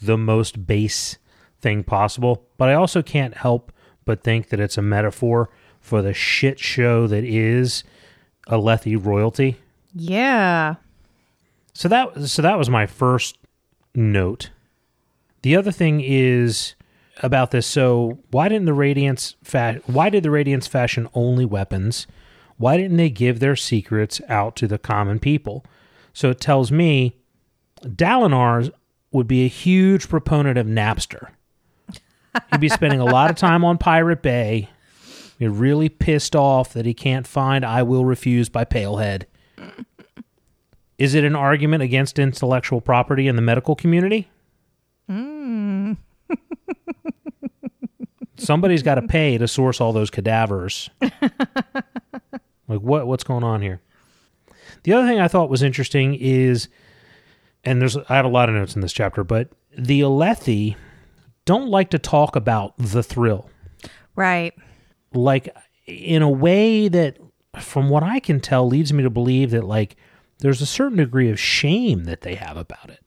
the 0.00 0.18
most 0.18 0.66
base 0.66 1.18
thing 1.60 1.84
possible. 1.84 2.44
But 2.58 2.68
I 2.68 2.74
also 2.74 3.02
can't 3.02 3.36
help 3.36 3.72
but 4.04 4.22
think 4.22 4.48
that 4.48 4.60
it's 4.60 4.76
a 4.76 4.82
metaphor 4.82 5.48
for 5.80 6.02
the 6.02 6.12
shit 6.12 6.58
show 6.58 7.06
that 7.06 7.24
is 7.24 7.84
Alethi 8.48 9.02
royalty. 9.02 9.58
Yeah. 9.94 10.76
So 11.74 11.88
that 11.88 12.22
so 12.24 12.42
that 12.42 12.58
was 12.58 12.68
my 12.68 12.86
first 12.86 13.38
note. 13.94 14.50
The 15.42 15.56
other 15.56 15.72
thing 15.72 16.00
is 16.00 16.74
about 17.22 17.50
this. 17.50 17.66
So 17.66 18.18
why 18.30 18.48
didn't 18.48 18.66
the 18.66 18.72
Radiants 18.72 19.34
fa- 19.42 19.80
why 19.86 20.08
did 20.08 20.22
the 20.22 20.28
Radiants 20.30 20.68
fashion 20.68 21.08
only 21.14 21.44
weapons? 21.44 22.06
Why 22.56 22.76
didn't 22.76 22.96
they 22.96 23.10
give 23.10 23.40
their 23.40 23.56
secrets 23.56 24.20
out 24.28 24.56
to 24.56 24.68
the 24.68 24.78
common 24.78 25.18
people? 25.18 25.64
So 26.12 26.30
it 26.30 26.40
tells 26.40 26.70
me 26.70 27.16
Dalinar 27.82 28.70
would 29.10 29.26
be 29.26 29.44
a 29.44 29.48
huge 29.48 30.08
proponent 30.08 30.58
of 30.58 30.66
Napster. 30.66 31.28
He'd 32.50 32.60
be 32.60 32.68
spending 32.68 33.00
a 33.00 33.04
lot 33.04 33.30
of 33.30 33.36
time 33.36 33.64
on 33.64 33.78
Pirate 33.78 34.22
Bay. 34.22 34.70
He's 35.38 35.48
really 35.48 35.88
pissed 35.88 36.34
off 36.36 36.72
that 36.72 36.86
he 36.86 36.94
can't 36.94 37.26
find 37.26 37.64
I 37.64 37.82
Will 37.82 38.04
Refuse 38.04 38.48
by 38.48 38.64
Pailhead. 38.64 39.24
Is 40.98 41.14
it 41.14 41.24
an 41.24 41.34
argument 41.34 41.82
against 41.82 42.18
intellectual 42.18 42.80
property 42.80 43.26
in 43.26 43.36
the 43.36 43.42
medical 43.42 43.74
community? 43.74 44.30
Mm. 45.10 45.96
Somebody's 48.36 48.82
got 48.82 48.96
to 48.96 49.02
pay 49.02 49.38
to 49.38 49.46
source 49.46 49.80
all 49.80 49.92
those 49.92 50.10
cadavers. 50.10 50.90
like 51.00 52.80
what 52.80 53.06
what's 53.06 53.24
going 53.24 53.44
on 53.44 53.62
here? 53.62 53.80
The 54.84 54.92
other 54.94 55.06
thing 55.06 55.20
I 55.20 55.28
thought 55.28 55.50
was 55.50 55.62
interesting 55.62 56.14
is 56.14 56.68
and 57.64 57.80
there's 57.80 57.96
I 57.96 58.16
have 58.16 58.24
a 58.24 58.28
lot 58.28 58.48
of 58.48 58.54
notes 58.54 58.74
in 58.74 58.80
this 58.80 58.92
chapter, 58.92 59.22
but 59.24 59.50
the 59.76 60.00
Alethi 60.00 60.76
don't 61.44 61.68
like 61.68 61.90
to 61.90 61.98
talk 61.98 62.36
about 62.36 62.74
the 62.78 63.02
thrill. 63.02 63.48
Right. 64.16 64.54
Like 65.12 65.48
in 65.86 66.22
a 66.22 66.30
way 66.30 66.88
that 66.88 67.18
from 67.60 67.88
what 67.90 68.02
I 68.02 68.20
can 68.20 68.40
tell 68.40 68.66
leads 68.66 68.92
me 68.92 69.02
to 69.02 69.10
believe 69.10 69.50
that 69.50 69.64
like 69.64 69.96
there's 70.38 70.60
a 70.60 70.66
certain 70.66 70.98
degree 70.98 71.30
of 71.30 71.38
shame 71.38 72.04
that 72.04 72.22
they 72.22 72.34
have 72.34 72.56
about 72.56 72.90
it. 72.90 73.01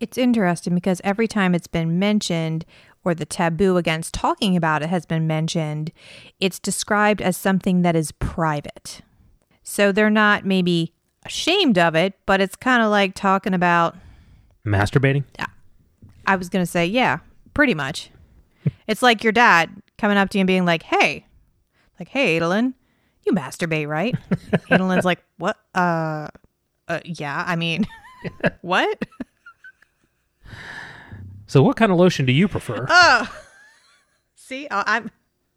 It's 0.00 0.18
interesting 0.18 0.74
because 0.74 1.00
every 1.04 1.28
time 1.28 1.54
it's 1.54 1.66
been 1.66 1.98
mentioned 1.98 2.64
or 3.04 3.14
the 3.14 3.26
taboo 3.26 3.76
against 3.76 4.14
talking 4.14 4.56
about 4.56 4.82
it 4.82 4.88
has 4.88 5.06
been 5.06 5.26
mentioned, 5.26 5.92
it's 6.40 6.58
described 6.58 7.20
as 7.20 7.36
something 7.36 7.82
that 7.82 7.94
is 7.94 8.12
private. 8.12 9.02
So 9.62 9.92
they're 9.92 10.10
not 10.10 10.44
maybe 10.44 10.92
ashamed 11.24 11.78
of 11.78 11.94
it, 11.94 12.14
but 12.26 12.40
it's 12.40 12.56
kind 12.56 12.82
of 12.82 12.90
like 12.90 13.14
talking 13.14 13.54
about, 13.54 13.96
Masturbating? 14.66 15.24
Yeah. 15.38 15.46
I 16.26 16.36
was 16.36 16.48
going 16.48 16.64
to 16.64 16.70
say, 16.70 16.86
yeah, 16.86 17.18
pretty 17.54 17.74
much. 17.74 18.10
it's 18.86 19.02
like 19.02 19.22
your 19.22 19.32
dad 19.32 19.70
coming 19.98 20.16
up 20.16 20.30
to 20.30 20.38
you 20.38 20.42
and 20.42 20.46
being 20.46 20.64
like, 20.64 20.82
hey, 20.82 21.26
like, 21.98 22.08
hey, 22.08 22.38
Adolin, 22.38 22.74
you 23.24 23.32
masturbate, 23.32 23.88
right? 23.88 24.14
Adolin's 24.70 25.04
like, 25.04 25.22
what? 25.38 25.56
Uh, 25.74 26.28
uh, 26.88 27.00
yeah, 27.04 27.44
I 27.46 27.56
mean, 27.56 27.86
what? 28.62 29.02
So 31.50 31.64
what 31.64 31.76
kind 31.76 31.90
of 31.90 31.98
lotion 31.98 32.26
do 32.26 32.32
you 32.32 32.46
prefer? 32.46 32.86
Oh. 32.88 33.36
See, 34.36 34.68
I- 34.70 34.84
I'm, 34.86 35.10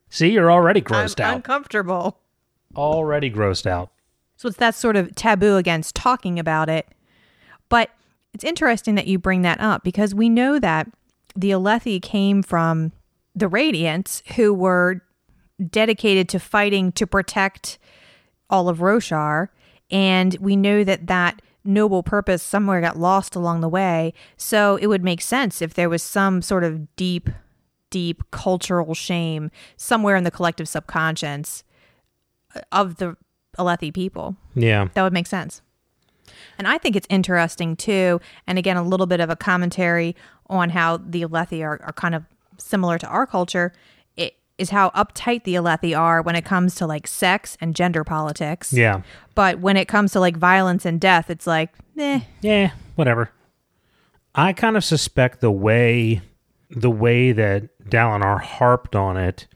See, 0.09 0.31
you're 0.31 0.51
already 0.51 0.79
I'm 0.79 0.85
grossed 0.85 1.19
out. 1.19 1.35
uncomfortable. 1.35 2.17
already 2.75 3.29
grossed 3.29 3.67
out. 3.67 3.91
So 4.35 4.47
it's 4.47 4.57
that 4.57 4.73
sort 4.73 4.95
of 4.95 5.13
taboo 5.13 5.55
against 5.57 5.93
talking 5.93 6.39
about 6.39 6.67
it. 6.67 6.87
But 7.69 7.91
it's 8.33 8.43
interesting 8.43 8.95
that 8.95 9.05
you 9.05 9.19
bring 9.19 9.43
that 9.43 9.59
up 9.59 9.83
because 9.83 10.15
we 10.15 10.29
know 10.29 10.57
that 10.57 10.89
the 11.35 11.51
Alethi 11.51 12.01
came 12.01 12.41
from 12.41 12.91
the 13.35 13.47
Radiants 13.47 14.27
who 14.33 14.51
were 14.51 15.03
dedicated 15.69 16.27
to 16.29 16.39
fighting 16.39 16.91
to 16.93 17.05
protect 17.05 17.77
all 18.49 18.67
of 18.67 18.79
Roshar. 18.79 19.49
And 19.91 20.35
we 20.39 20.55
know 20.55 20.83
that 20.83 21.05
that 21.05 21.42
noble 21.65 22.03
purpose 22.03 22.43
somewhere 22.43 22.81
got 22.81 22.97
lost 22.97 23.35
along 23.35 23.61
the 23.61 23.69
way. 23.69 24.13
So 24.37 24.77
it 24.77 24.87
would 24.87 25.03
make 25.03 25.21
sense 25.21 25.61
if 25.61 25.73
there 25.73 25.89
was 25.89 26.03
some 26.03 26.41
sort 26.41 26.63
of 26.63 26.95
deep, 26.95 27.29
deep 27.89 28.23
cultural 28.31 28.93
shame 28.93 29.51
somewhere 29.77 30.15
in 30.15 30.23
the 30.23 30.31
collective 30.31 30.67
subconscious 30.67 31.63
uh, 32.55 32.61
of 32.71 32.97
the 32.97 33.15
Alethi 33.57 33.93
people. 33.93 34.35
Yeah. 34.55 34.87
That 34.93 35.03
would 35.03 35.13
make 35.13 35.27
sense. 35.27 35.61
And 36.57 36.67
I 36.67 36.77
think 36.77 36.95
it's 36.95 37.07
interesting 37.09 37.75
too, 37.75 38.21
and 38.47 38.57
again, 38.57 38.77
a 38.77 38.83
little 38.83 39.05
bit 39.05 39.19
of 39.19 39.29
a 39.29 39.35
commentary 39.35 40.15
on 40.47 40.69
how 40.69 40.97
the 40.97 41.23
Alethi 41.23 41.63
are, 41.63 41.81
are 41.83 41.93
kind 41.93 42.15
of 42.15 42.25
similar 42.57 42.97
to 42.97 43.07
our 43.07 43.25
culture. 43.25 43.73
Is 44.63 44.69
how 44.69 44.91
uptight 44.91 45.43
the 45.43 45.55
Alethi 45.55 45.97
are 45.97 46.21
when 46.21 46.37
it 46.37 46.45
comes 46.45 46.75
to 46.75 46.87
like 46.87 47.05
sex 47.05 47.57
and 47.59 47.75
gender 47.75 48.05
politics. 48.05 48.71
Yeah. 48.71 49.01
But 49.35 49.59
when 49.59 49.75
it 49.75 49.89
comes 49.89 50.13
to 50.13 50.21
like 50.21 50.37
violence 50.37 50.85
and 50.85 51.01
death, 51.01 51.29
it's 51.29 51.45
like, 51.45 51.73
eh. 51.97 52.21
Yeah, 52.39 52.71
whatever. 52.95 53.29
I 54.33 54.53
kind 54.53 54.77
of 54.77 54.85
suspect 54.85 55.41
the 55.41 55.51
way 55.51 56.21
the 56.69 56.89
way 56.89 57.33
that 57.33 57.77
Dalinar 57.89 58.41
harped 58.41 58.95
on 58.95 59.17
it 59.17 59.47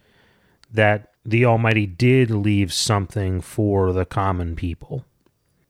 that 0.71 1.13
the 1.23 1.45
Almighty 1.45 1.85
did 1.85 2.29
leave 2.29 2.73
something 2.73 3.39
for 3.39 3.93
the 3.93 4.05
common 4.05 4.57
people. 4.57 5.05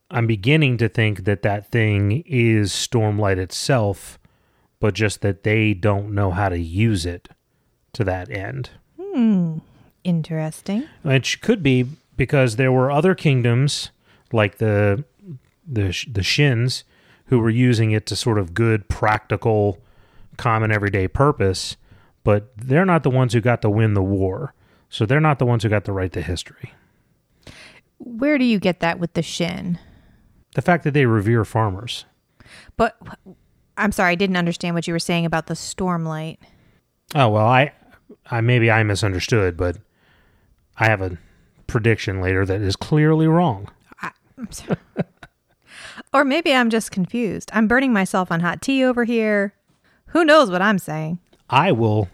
I'm 0.10 0.26
beginning 0.26 0.78
to 0.80 0.90
think 0.90 1.26
that 1.26 1.44
that 1.44 1.72
thing 1.72 2.24
is 2.26 2.72
Stormlight 2.72 3.38
itself, 3.38 4.18
but 4.80 4.96
just 4.96 5.22
that 5.22 5.44
they 5.44 5.76
don't 5.76 6.14
know 6.14 6.32
how 6.32 6.50
to 6.50 6.60
use 6.60 7.06
it 7.06 7.30
to 7.94 8.04
that 8.04 8.32
end. 8.32 8.72
Hmm. 9.14 9.58
Interesting. 10.04 10.88
Which 11.04 11.42
could 11.42 11.62
be 11.62 11.86
because 12.16 12.56
there 12.56 12.72
were 12.72 12.90
other 12.92 13.14
kingdoms 13.16 13.92
like 14.32 14.58
the 14.58 15.04
the 15.68 16.06
the 16.10 16.24
Shins 16.24 16.84
who 17.26 17.40
were 17.40 17.50
using 17.50 17.92
it 17.92 18.06
to 18.08 18.16
sort 18.16 18.40
of 18.40 18.54
good, 18.54 18.88
practical, 18.88 19.80
common 20.38 20.72
everyday 20.72 21.08
purpose, 21.08 21.76
but 22.24 22.52
they're 22.58 22.86
not 22.86 23.04
the 23.04 23.10
ones 23.10 23.34
who 23.34 23.42
got 23.42 23.62
to 23.62 23.70
win 23.70 23.94
the 23.94 24.04
war. 24.04 24.54
So 24.90 25.06
they're 25.06 25.20
not 25.20 25.40
the 25.40 25.46
ones 25.46 25.64
who 25.64 25.70
got 25.70 25.84
to 25.86 25.92
write 25.92 26.14
the 26.14 26.22
history. 26.22 26.74
Where 27.98 28.38
do 28.38 28.46
you 28.46 28.60
get 28.60 28.80
that 28.80 29.00
with 29.00 29.14
the 29.14 29.22
shin? 29.22 29.80
The 30.56 30.62
fact 30.62 30.86
that 30.86 30.92
they 30.92 31.06
revere 31.06 31.44
farmers. 31.44 32.06
But 32.78 32.98
I'm 33.76 33.92
sorry, 33.92 34.14
I 34.14 34.16
didn't 34.16 34.38
understand 34.38 34.76
what 34.76 34.88
you 34.88 34.94
were 34.94 35.00
saying 35.00 35.26
about 35.26 35.48
the 35.48 35.54
stormlight. 35.54 36.38
Oh 37.16 37.30
well, 37.30 37.46
I, 37.46 37.74
I 38.30 38.42
maybe 38.42 38.70
I 38.70 38.84
misunderstood, 38.84 39.58
but 39.58 39.78
I 40.78 40.88
have 40.88 41.02
a 41.02 41.18
prediction 41.66 42.22
later 42.22 42.46
that 42.46 42.62
is 42.62 42.76
clearly 42.76 43.28
wrong. 43.28 43.70
I'm 44.38 44.52
sorry. 44.52 44.78
or 46.14 46.24
maybe 46.24 46.54
I'm 46.54 46.70
just 46.70 46.92
confused. 46.92 47.50
I'm 47.54 47.68
burning 47.68 47.94
myself 47.94 48.32
on 48.32 48.42
hot 48.42 48.62
tea 48.62 48.84
over 48.84 49.04
here. 49.04 49.54
Who 50.08 50.24
knows 50.24 50.50
what 50.50 50.62
I'm 50.62 50.80
saying? 50.80 51.20
I 51.50 51.72
will 51.72 52.10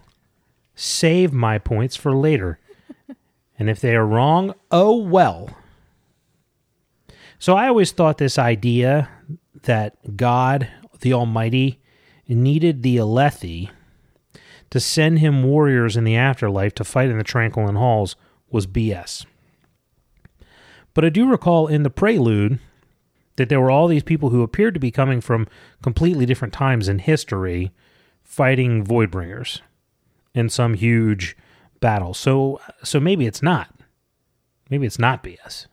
save 0.76 1.34
my 1.34 1.58
points 1.58 1.96
for 1.96 2.16
later. 2.16 2.60
and 3.60 3.70
if 3.70 3.82
they 3.82 3.96
are 3.96 4.06
wrong, 4.06 4.54
oh 4.72 4.96
well. 4.96 5.50
So 7.40 7.56
I 7.56 7.68
always 7.68 7.92
thought 7.92 8.18
this 8.18 8.40
idea 8.40 9.10
that 9.64 10.16
God, 10.16 10.70
the 11.02 11.14
Almighty, 11.14 11.82
needed 12.28 12.84
the 12.84 12.98
Alethi 12.98 13.70
to 14.74 14.80
send 14.80 15.20
him 15.20 15.44
warriors 15.44 15.96
in 15.96 16.04
the 16.04 16.16
afterlife 16.16 16.74
to 16.74 16.84
fight 16.84 17.12
in 17.12 17.20
the 17.20 17.24
Tranquiline 17.24 17.76
Halls 17.76 18.16
was 18.50 18.66
BS. 18.66 19.24
But 20.96 21.06
I 21.06 21.10
do 21.10 21.30
recall 21.30 21.68
in 21.68 21.84
the 21.84 21.92
prelude 21.92 22.58
that 23.36 23.50
there 23.50 23.62
were 23.62 23.70
all 23.70 23.88
these 23.88 24.02
people 24.02 24.32
who 24.32 24.42
appeared 24.42 24.74
to 24.74 24.80
be 24.80 24.90
coming 24.90 25.22
from 25.22 25.46
completely 25.84 26.26
different 26.26 26.56
times 26.56 26.90
in 26.90 26.98
history 26.98 27.72
fighting 28.24 28.84
Voidbringers 28.84 29.62
in 30.34 30.50
some 30.50 30.74
huge 30.74 31.38
battle. 31.80 32.16
So 32.16 32.60
so 32.84 33.00
maybe 33.00 33.28
it's 33.28 33.44
not. 33.44 33.70
Maybe 34.72 34.88
it's 34.88 34.98
not 34.98 35.24
BS. 35.24 35.68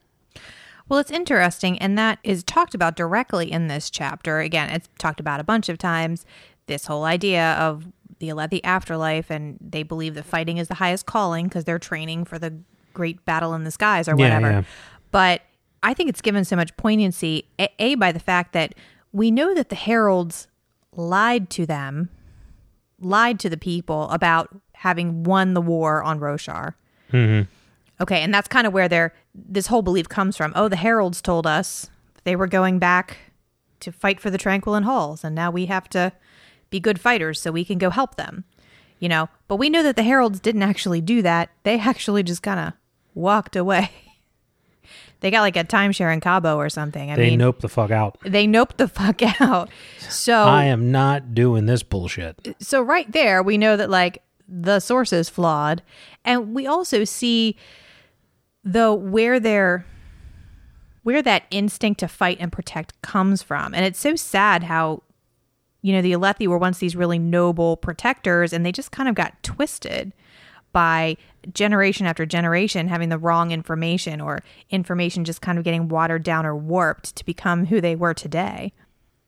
Well, 0.90 1.00
it's 1.00 1.10
interesting, 1.10 1.78
and 1.78 1.96
that 1.96 2.18
is 2.22 2.44
talked 2.44 2.74
about 2.74 2.96
directly 2.96 3.50
in 3.50 3.68
this 3.68 3.88
chapter. 3.88 4.40
Again, 4.40 4.68
it's 4.68 4.90
talked 4.98 5.20
about 5.20 5.40
a 5.40 5.44
bunch 5.44 5.70
of 5.70 5.78
times. 5.78 6.26
This 6.66 6.84
whole 6.84 7.04
idea 7.04 7.52
of 7.52 7.86
the 8.20 8.28
Alethi 8.28 8.60
afterlife, 8.62 9.30
and 9.30 9.58
they 9.60 9.82
believe 9.82 10.14
that 10.14 10.24
fighting 10.24 10.58
is 10.58 10.68
the 10.68 10.74
highest 10.74 11.06
calling 11.06 11.46
because 11.46 11.64
they're 11.64 11.78
training 11.78 12.24
for 12.24 12.38
the 12.38 12.54
great 12.94 13.24
battle 13.24 13.54
in 13.54 13.64
the 13.64 13.70
skies 13.70 14.08
or 14.08 14.14
whatever. 14.14 14.50
yeah. 14.50 14.62
But 15.10 15.42
I 15.82 15.94
think 15.94 16.08
it's 16.08 16.20
given 16.20 16.44
so 16.44 16.54
much 16.54 16.76
poignancy, 16.76 17.46
a, 17.58 17.68
a 17.78 17.94
by 17.96 18.12
the 18.12 18.20
fact 18.20 18.52
that 18.52 18.74
we 19.12 19.30
know 19.30 19.54
that 19.54 19.70
the 19.70 19.76
heralds 19.76 20.46
lied 20.94 21.50
to 21.50 21.66
them, 21.66 22.10
lied 23.00 23.40
to 23.40 23.48
the 23.48 23.56
people 23.56 24.08
about 24.10 24.54
having 24.74 25.24
won 25.24 25.54
the 25.54 25.60
war 25.60 26.02
on 26.02 26.20
Roshar. 26.20 26.74
Mm-hmm. 27.12 27.50
Okay, 28.02 28.20
and 28.22 28.32
that's 28.32 28.48
kind 28.48 28.66
of 28.66 28.72
where 28.72 28.88
their 28.88 29.14
this 29.34 29.66
whole 29.66 29.82
belief 29.82 30.08
comes 30.08 30.36
from. 30.36 30.52
Oh, 30.54 30.68
the 30.68 30.76
heralds 30.76 31.20
told 31.20 31.46
us 31.46 31.88
they 32.24 32.36
were 32.36 32.46
going 32.46 32.78
back 32.78 33.18
to 33.80 33.92
fight 33.92 34.20
for 34.20 34.30
the 34.30 34.38
Tranquiline 34.38 34.82
Halls, 34.84 35.24
and 35.24 35.34
now 35.34 35.50
we 35.50 35.66
have 35.66 35.88
to 35.90 36.12
be 36.70 36.80
good 36.80 37.00
fighters 37.00 37.40
so 37.40 37.50
we 37.52 37.64
can 37.64 37.78
go 37.78 37.90
help 37.90 38.16
them. 38.16 38.44
You 38.98 39.08
know, 39.08 39.28
but 39.48 39.56
we 39.56 39.70
know 39.70 39.82
that 39.82 39.96
the 39.96 40.02
heralds 40.02 40.40
didn't 40.40 40.62
actually 40.62 41.00
do 41.00 41.22
that. 41.22 41.48
They 41.62 41.78
actually 41.78 42.22
just 42.22 42.42
kind 42.42 42.60
of 42.60 42.72
walked 43.14 43.56
away. 43.56 43.90
they 45.20 45.30
got 45.30 45.40
like 45.40 45.56
a 45.56 45.64
timeshare 45.64 46.12
in 46.12 46.20
Cabo 46.20 46.56
or 46.56 46.68
something. 46.68 47.10
I 47.10 47.16
They 47.16 47.30
mean, 47.30 47.38
nope 47.38 47.60
the 47.60 47.68
fuck 47.68 47.90
out. 47.90 48.18
they 48.22 48.46
noped 48.46 48.76
the 48.76 48.88
fuck 48.88 49.22
out. 49.40 49.70
So 50.08 50.34
I 50.44 50.64
am 50.64 50.90
not 50.90 51.34
doing 51.34 51.64
this 51.66 51.82
bullshit. 51.82 52.56
so 52.60 52.82
right 52.82 53.10
there 53.10 53.42
we 53.42 53.56
know 53.56 53.76
that 53.76 53.88
like 53.90 54.22
the 54.46 54.80
source 54.80 55.12
is 55.12 55.28
flawed 55.30 55.80
and 56.24 56.52
we 56.54 56.66
also 56.66 57.04
see 57.04 57.56
though 58.64 58.92
where 58.94 59.40
their 59.40 59.86
where 61.04 61.22
that 61.22 61.44
instinct 61.50 62.00
to 62.00 62.08
fight 62.08 62.36
and 62.40 62.52
protect 62.52 63.00
comes 63.00 63.42
from 63.42 63.72
and 63.74 63.84
it's 63.86 63.98
so 63.98 64.14
sad 64.16 64.64
how 64.64 65.02
you 65.82 65.92
know 65.92 66.02
the 66.02 66.12
alethi 66.12 66.46
were 66.46 66.58
once 66.58 66.78
these 66.78 66.96
really 66.96 67.18
noble 67.18 67.76
protectors 67.76 68.52
and 68.52 68.64
they 68.64 68.72
just 68.72 68.92
kind 68.92 69.08
of 69.08 69.14
got 69.14 69.40
twisted 69.42 70.12
by 70.72 71.16
generation 71.52 72.06
after 72.06 72.24
generation 72.26 72.86
having 72.88 73.08
the 73.08 73.18
wrong 73.18 73.50
information 73.50 74.20
or 74.20 74.40
information 74.70 75.24
just 75.24 75.40
kind 75.40 75.58
of 75.58 75.64
getting 75.64 75.88
watered 75.88 76.22
down 76.22 76.46
or 76.46 76.54
warped 76.56 77.16
to 77.16 77.24
become 77.24 77.66
who 77.66 77.80
they 77.80 77.96
were 77.96 78.14
today 78.14 78.72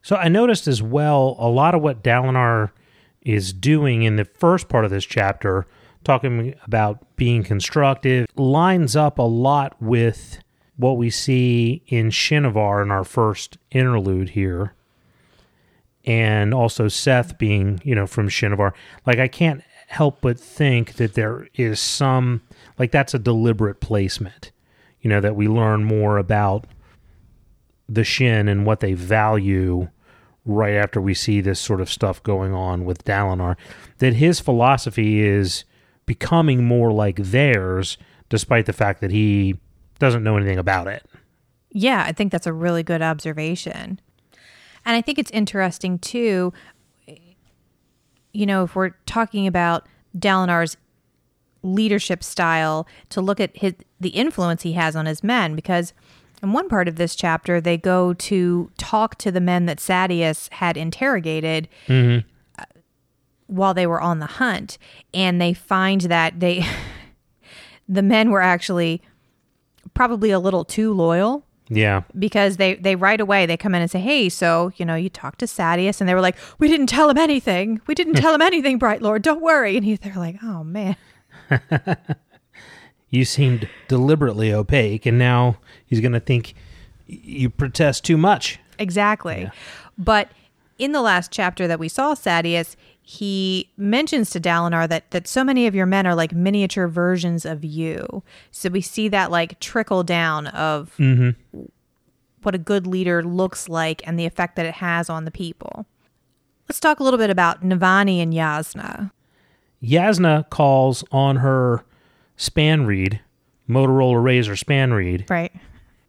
So 0.02 0.16
I 0.16 0.28
noticed 0.28 0.66
as 0.68 0.82
well 0.82 1.37
a 1.38 1.49
lot 1.49 1.75
of 1.75 1.82
what 1.82 2.02
Dalinar 2.02 2.71
is 3.23 3.52
doing 3.52 4.02
in 4.02 4.16
the 4.16 4.25
first 4.25 4.68
part 4.68 4.85
of 4.85 4.90
this 4.90 5.04
chapter, 5.04 5.64
talking 6.04 6.54
about 6.66 7.16
being 7.16 7.44
constructive, 7.44 8.26
lines 8.35 8.97
up 8.97 9.18
a 9.18 9.23
lot 9.23 9.80
with 9.80 10.38
what 10.76 10.97
we 10.97 11.09
see 11.09 11.82
in 11.87 12.11
Shinovar 12.11 12.82
in 12.82 12.90
our 12.90 13.04
first 13.04 13.59
interlude 13.71 14.30
here. 14.30 14.75
And 16.04 16.52
also 16.52 16.87
Szeth 16.87 17.28
mm-hmm. 17.28 17.37
being, 17.38 17.80
you 17.85 17.94
know, 17.94 18.06
from 18.06 18.28
Shinovar. 18.28 18.73
Like, 19.06 19.18
I 19.18 19.28
can't 19.28 19.62
help 19.87 20.21
but 20.21 20.40
think 20.40 20.94
that 20.94 21.14
there 21.14 21.49
is 21.54 21.78
some, 21.78 22.42
like, 22.78 22.90
that's 22.90 23.14
a 23.14 23.18
deliberate 23.18 23.80
placement, 23.80 24.50
you 25.00 25.11
know, 25.11 25.21
that 25.21 25.37
we 25.37 25.49
learn 25.49 25.85
more 25.85 26.18
about 26.18 26.66
the 27.88 28.04
Shin 28.04 28.49
and 28.49 28.64
what 28.64 28.80
they 28.80 28.94
value 28.94 29.88
right 30.44 30.75
after 30.75 31.00
we 31.00 31.14
see 31.14 31.40
this 31.40 31.61
sort 31.61 31.80
of 31.80 31.90
stuff 31.90 32.23
going 32.23 32.52
on 32.52 32.85
with 32.85 33.04
Dalinar. 33.04 33.56
That 33.99 34.14
his 34.14 34.40
philosophy 34.40 35.21
is 35.21 35.64
becoming 36.06 36.64
more 36.64 36.92
like 36.92 37.16
theirs, 37.16 37.97
despite 38.28 38.66
the 38.66 38.73
fact 38.73 39.00
that 39.02 39.11
he 39.11 39.61
doesn't 39.99 40.25
know 40.25 40.37
anything 40.37 40.59
about 40.59 40.88
it. 40.88 41.04
Yeah, 41.71 42.02
I 42.04 42.12
think 42.12 42.32
that's 42.32 42.47
a 42.47 42.52
really 42.52 42.82
good 42.82 43.02
observation. 43.02 44.00
And 44.84 44.96
I 44.96 45.00
think 45.00 45.18
it's 45.18 45.30
interesting 45.30 45.98
too, 45.98 46.52
you 48.32 48.46
know, 48.46 48.64
if 48.64 48.74
we're 48.74 48.90
talking 49.06 49.46
about 49.46 49.86
Dalinar's 50.16 50.76
leadership 51.62 52.24
style, 52.24 52.86
to 53.10 53.20
look 53.20 53.40
at 53.40 53.56
his 53.56 53.74
the 54.00 54.10
influence 54.10 54.62
he 54.62 54.72
has 54.72 54.96
on 54.96 55.06
his 55.06 55.22
men, 55.22 55.54
because 55.54 55.92
in 56.42 56.52
one 56.52 56.68
part 56.68 56.88
of 56.88 56.96
this 56.96 57.14
chapter 57.14 57.60
they 57.60 57.76
go 57.76 58.12
to 58.14 58.70
talk 58.76 59.16
to 59.18 59.30
the 59.30 59.40
men 59.40 59.66
that 59.66 59.78
Sadeas 59.78 60.52
had 60.54 60.76
interrogated 60.76 61.68
uh, 62.58 62.64
while 63.46 63.74
they 63.74 63.86
were 63.86 64.00
on 64.00 64.18
the 64.18 64.26
hunt, 64.26 64.76
and 65.14 65.40
they 65.40 65.54
find 65.54 66.02
that 66.02 66.40
they 66.40 66.66
the 67.88 68.02
men 68.02 68.30
were 68.30 68.42
actually 68.42 69.00
probably 69.94 70.30
a 70.30 70.40
little 70.40 70.64
too 70.64 70.92
loyal 70.92 71.44
Yeah. 71.74 72.02
because 72.18 72.56
they 72.58 72.74
they 72.74 72.96
right 72.96 73.20
away 73.20 73.46
they 73.46 73.56
come 73.56 73.74
in 73.74 73.80
and 73.80 73.90
say, 73.90 74.00
"Hey, 74.00 74.28
so 74.28 74.72
you 74.76 74.84
know 74.84 74.94
you 74.94 75.08
talked 75.08 75.38
to 75.40 75.46
Sadeas," 75.46 76.00
and 76.00 76.08
they 76.08 76.14
were 76.14 76.20
like, 76.20 76.36
"We 76.58 76.68
didn't 76.68 76.88
tell 76.88 77.08
him 77.08 77.18
anything. 77.18 77.80
We 77.86 77.94
didn't 77.94 78.14
tell 78.14 78.34
him 78.34 78.42
anything, 78.42 78.78
Bright 78.78 79.00
Lord. 79.02 79.22
Don't 79.22 79.40
worry." 79.40 79.76
And 79.76 79.84
he, 79.84 79.96
they're 79.96 80.14
like, 80.14 80.36
"Oh 80.42 80.62
man." 80.64 80.96
You 83.10 83.26
seemed 83.26 83.68
deliberately 83.88 84.54
opaque, 84.54 85.04
and 85.04 85.18
now 85.18 85.58
he's 85.84 86.00
going 86.00 86.12
to 86.12 86.20
think 86.20 86.54
you 87.06 87.50
protest 87.50 88.04
too 88.06 88.16
much. 88.16 88.58
Exactly. 88.78 89.50
But 89.98 90.30
in 90.78 90.92
the 90.92 91.02
last 91.02 91.30
chapter 91.30 91.68
that 91.68 91.78
we 91.78 91.90
saw 91.90 92.14
Sadeas, 92.14 92.74
he 93.02 93.68
mentions 93.76 94.30
to 94.30 94.40
Dalinar 94.40 94.88
that 94.88 95.11
that 95.11 95.26
so 95.26 95.42
many 95.42 95.66
of 95.66 95.75
your 95.75 95.87
men 95.87 96.06
are 96.06 96.14
like 96.14 96.32
miniature 96.32 96.87
versions 96.87 97.44
of 97.44 97.64
you. 97.64 98.23
So 98.50 98.68
we 98.68 98.80
see 98.80 99.09
that 99.09 99.30
like 99.30 99.59
trickle 99.61 100.04
down 100.04 100.47
of 100.49 100.94
mm-hmm. 100.99 101.62
what 102.42 102.54
a 102.54 102.59
good 102.59 102.87
leader 102.87 103.23
looks 103.23 103.68
like 103.68 104.06
and 104.06 104.18
the 104.18 104.25
effect 104.25 104.56
that 104.56 104.66
it 104.66 104.75
has 104.75 105.11
on 105.11 105.25
the 105.25 105.30
people. 105.30 105.87
Let's 106.68 106.78
talk 106.78 107.00
a 107.00 107.02
little 107.02 107.18
bit 107.18 107.28
about 107.30 107.62
Navani 107.62 108.23
and 108.23 108.32
Yasna. 108.32 109.11
Yasna 109.82 110.49
calls 110.49 111.02
on 111.11 111.37
her 111.37 111.85
spanreed, 112.38 113.18
Motorola 113.68 114.23
Razr 114.23 114.56
span 114.56 114.92
read, 114.92 115.26
Right. 115.28 115.52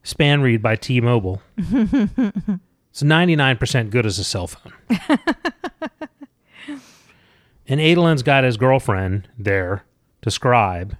spanreed 0.03 0.61
by 0.61 0.75
T 0.75 1.01
Mobile. 1.01 1.41
it's 1.57 3.01
99% 3.01 3.89
good 3.89 4.05
as 4.05 4.19
a 4.19 4.23
cell 4.23 4.45
phone. 4.45 4.73
and 7.67 7.79
Adolin's 7.79 8.23
got 8.23 8.43
his 8.43 8.57
girlfriend 8.57 9.27
there 9.37 9.83
to 10.21 10.31
scribe. 10.31 10.97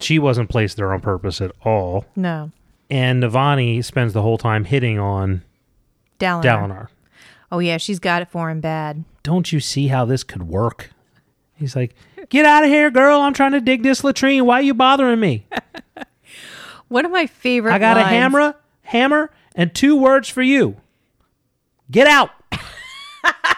She 0.00 0.18
wasn't 0.18 0.50
placed 0.50 0.76
there 0.76 0.92
on 0.92 1.00
purpose 1.00 1.40
at 1.40 1.52
all. 1.64 2.04
No. 2.16 2.50
And 2.90 3.22
Navani 3.22 3.84
spends 3.84 4.12
the 4.12 4.22
whole 4.22 4.38
time 4.38 4.64
hitting 4.64 4.98
on 4.98 5.42
Dalinar. 6.18 6.42
Dalinar. 6.42 6.88
Oh 7.50 7.58
yeah, 7.58 7.76
she's 7.76 7.98
got 7.98 8.22
it 8.22 8.28
for 8.28 8.50
him 8.50 8.60
bad. 8.60 9.04
Don't 9.22 9.52
you 9.52 9.60
see 9.60 9.88
how 9.88 10.04
this 10.04 10.24
could 10.24 10.42
work? 10.48 10.90
He's 11.54 11.76
like, 11.76 11.94
Get 12.28 12.46
out 12.46 12.64
of 12.64 12.70
here, 12.70 12.90
girl. 12.90 13.20
I'm 13.20 13.34
trying 13.34 13.52
to 13.52 13.60
dig 13.60 13.82
this 13.82 14.02
latrine. 14.02 14.44
Why 14.46 14.58
are 14.60 14.62
you 14.62 14.74
bothering 14.74 15.20
me? 15.20 15.46
One 16.88 17.04
of 17.04 17.10
my 17.10 17.26
favorite 17.26 17.72
I 17.72 17.78
got 17.78 17.96
a 17.96 18.02
hammer, 18.02 18.54
hammer, 18.82 19.30
and 19.54 19.74
two 19.74 19.96
words 19.96 20.28
for 20.28 20.42
you. 20.42 20.76
Get 21.90 22.06
out. 22.06 22.30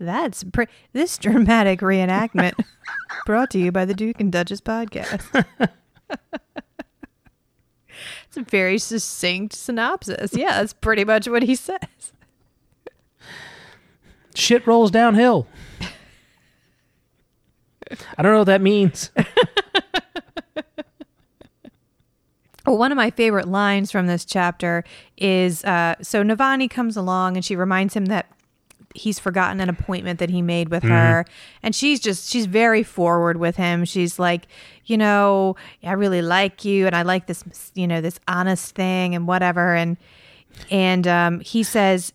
That's 0.00 0.44
pre- 0.44 0.66
this 0.92 1.18
dramatic 1.18 1.80
reenactment 1.80 2.52
brought 3.26 3.50
to 3.50 3.58
you 3.58 3.72
by 3.72 3.84
the 3.84 3.94
Duke 3.94 4.20
and 4.20 4.30
Duchess 4.30 4.60
podcast. 4.60 5.44
it's 8.28 8.36
a 8.36 8.42
very 8.42 8.78
succinct 8.78 9.54
synopsis. 9.54 10.34
Yeah, 10.34 10.60
that's 10.60 10.72
pretty 10.72 11.04
much 11.04 11.26
what 11.26 11.42
he 11.42 11.56
says. 11.56 12.12
Shit 14.34 14.64
rolls 14.66 14.92
downhill. 14.92 15.48
I 18.16 18.22
don't 18.22 18.32
know 18.32 18.38
what 18.38 18.44
that 18.44 18.60
means. 18.60 19.10
Well, 22.66 22.76
one 22.78 22.92
of 22.92 22.96
my 22.96 23.10
favorite 23.10 23.48
lines 23.48 23.90
from 23.90 24.06
this 24.06 24.24
chapter 24.24 24.84
is 25.16 25.64
uh, 25.64 25.96
so 26.02 26.22
Navani 26.22 26.70
comes 26.70 26.96
along 26.96 27.36
and 27.36 27.44
she 27.44 27.56
reminds 27.56 27.94
him 27.94 28.06
that 28.06 28.26
he's 28.98 29.18
forgotten 29.18 29.60
an 29.60 29.68
appointment 29.68 30.18
that 30.18 30.30
he 30.30 30.42
made 30.42 30.68
with 30.68 30.82
her. 30.82 31.24
And 31.62 31.74
she's 31.74 32.00
just, 32.00 32.28
she's 32.28 32.46
very 32.46 32.82
forward 32.82 33.36
with 33.38 33.56
him. 33.56 33.84
She's 33.84 34.18
like, 34.18 34.46
you 34.84 34.96
know, 34.96 35.56
I 35.82 35.92
really 35.92 36.22
like 36.22 36.64
you 36.64 36.86
and 36.86 36.94
I 36.94 37.02
like 37.02 37.26
this, 37.26 37.44
you 37.74 37.86
know, 37.86 38.00
this 38.00 38.18
honest 38.26 38.74
thing 38.74 39.14
and 39.14 39.26
whatever. 39.26 39.74
And, 39.74 39.96
and 40.70 41.06
um, 41.06 41.40
he 41.40 41.62
says, 41.62 42.12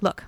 look, 0.00 0.24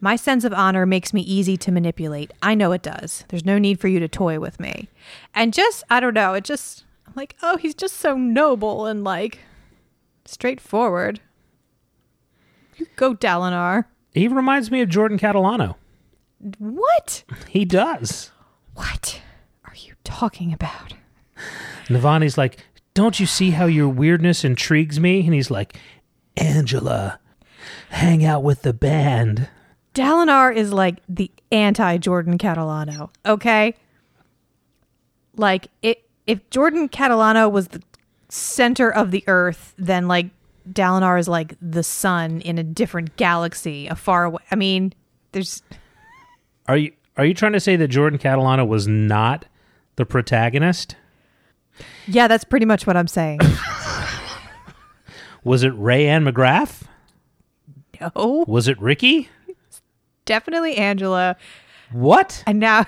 my 0.00 0.16
sense 0.16 0.44
of 0.44 0.52
honor 0.52 0.86
makes 0.86 1.12
me 1.12 1.22
easy 1.22 1.56
to 1.56 1.72
manipulate. 1.72 2.32
I 2.42 2.54
know 2.54 2.72
it 2.72 2.82
does. 2.82 3.24
There's 3.28 3.44
no 3.44 3.58
need 3.58 3.80
for 3.80 3.88
you 3.88 3.98
to 4.00 4.08
toy 4.08 4.38
with 4.38 4.60
me. 4.60 4.88
And 5.34 5.52
just, 5.52 5.82
I 5.90 6.00
don't 6.00 6.14
know, 6.14 6.34
it 6.34 6.44
just, 6.44 6.84
I'm 7.06 7.14
like, 7.16 7.34
oh, 7.42 7.56
he's 7.56 7.74
just 7.74 7.96
so 7.96 8.16
noble 8.16 8.86
and 8.86 9.02
like 9.02 9.40
straightforward. 10.24 11.20
You 12.76 12.86
go, 12.94 13.14
Dalinar. 13.14 13.86
He 14.12 14.28
reminds 14.28 14.70
me 14.70 14.80
of 14.80 14.88
Jordan 14.88 15.18
Catalano. 15.18 15.76
What? 16.58 17.24
He 17.48 17.64
does. 17.64 18.30
What 18.74 19.20
are 19.64 19.74
you 19.76 19.94
talking 20.04 20.52
about? 20.52 20.94
Navani's 21.86 22.38
like, 22.38 22.58
Don't 22.94 23.18
you 23.18 23.26
see 23.26 23.50
how 23.50 23.66
your 23.66 23.88
weirdness 23.88 24.44
intrigues 24.44 25.00
me? 25.00 25.24
And 25.24 25.34
he's 25.34 25.50
like, 25.50 25.76
Angela, 26.36 27.18
hang 27.90 28.24
out 28.24 28.42
with 28.42 28.62
the 28.62 28.72
band. 28.72 29.48
Dalinar 29.94 30.54
is 30.54 30.72
like 30.72 31.00
the 31.08 31.30
anti 31.50 31.96
Jordan 31.96 32.38
Catalano, 32.38 33.10
okay? 33.26 33.74
Like 35.36 35.68
it 35.82 36.04
if 36.26 36.48
Jordan 36.50 36.88
Catalano 36.88 37.50
was 37.50 37.68
the 37.68 37.82
center 38.28 38.90
of 38.90 39.10
the 39.10 39.24
earth, 39.26 39.74
then 39.78 40.06
like 40.06 40.26
Dalinar 40.72 41.18
is 41.18 41.28
like 41.28 41.54
the 41.60 41.82
sun 41.82 42.40
in 42.42 42.58
a 42.58 42.62
different 42.62 43.16
galaxy, 43.16 43.86
a 43.86 43.94
far 43.94 44.24
away. 44.24 44.42
I 44.50 44.56
mean, 44.56 44.92
there's 45.32 45.62
Are 46.66 46.76
you 46.76 46.92
are 47.16 47.24
you 47.24 47.34
trying 47.34 47.52
to 47.52 47.60
say 47.60 47.76
that 47.76 47.88
Jordan 47.88 48.18
Catalano 48.18 48.66
was 48.66 48.86
not 48.86 49.46
the 49.96 50.04
protagonist? 50.06 50.96
yeah, 52.06 52.28
that's 52.28 52.44
pretty 52.44 52.66
much 52.66 52.86
what 52.86 52.96
I'm 52.96 53.08
saying. 53.08 53.40
Was 55.44 55.62
it 55.62 55.72
Rayanne 55.74 56.28
McGrath? 56.28 56.82
no, 58.00 58.44
Was 58.48 58.68
it 58.68 58.80
Ricky? 58.80 59.28
definitely 60.24 60.76
Angela. 60.76 61.36
What? 61.92 62.42
And 62.46 62.58
now, 62.60 62.86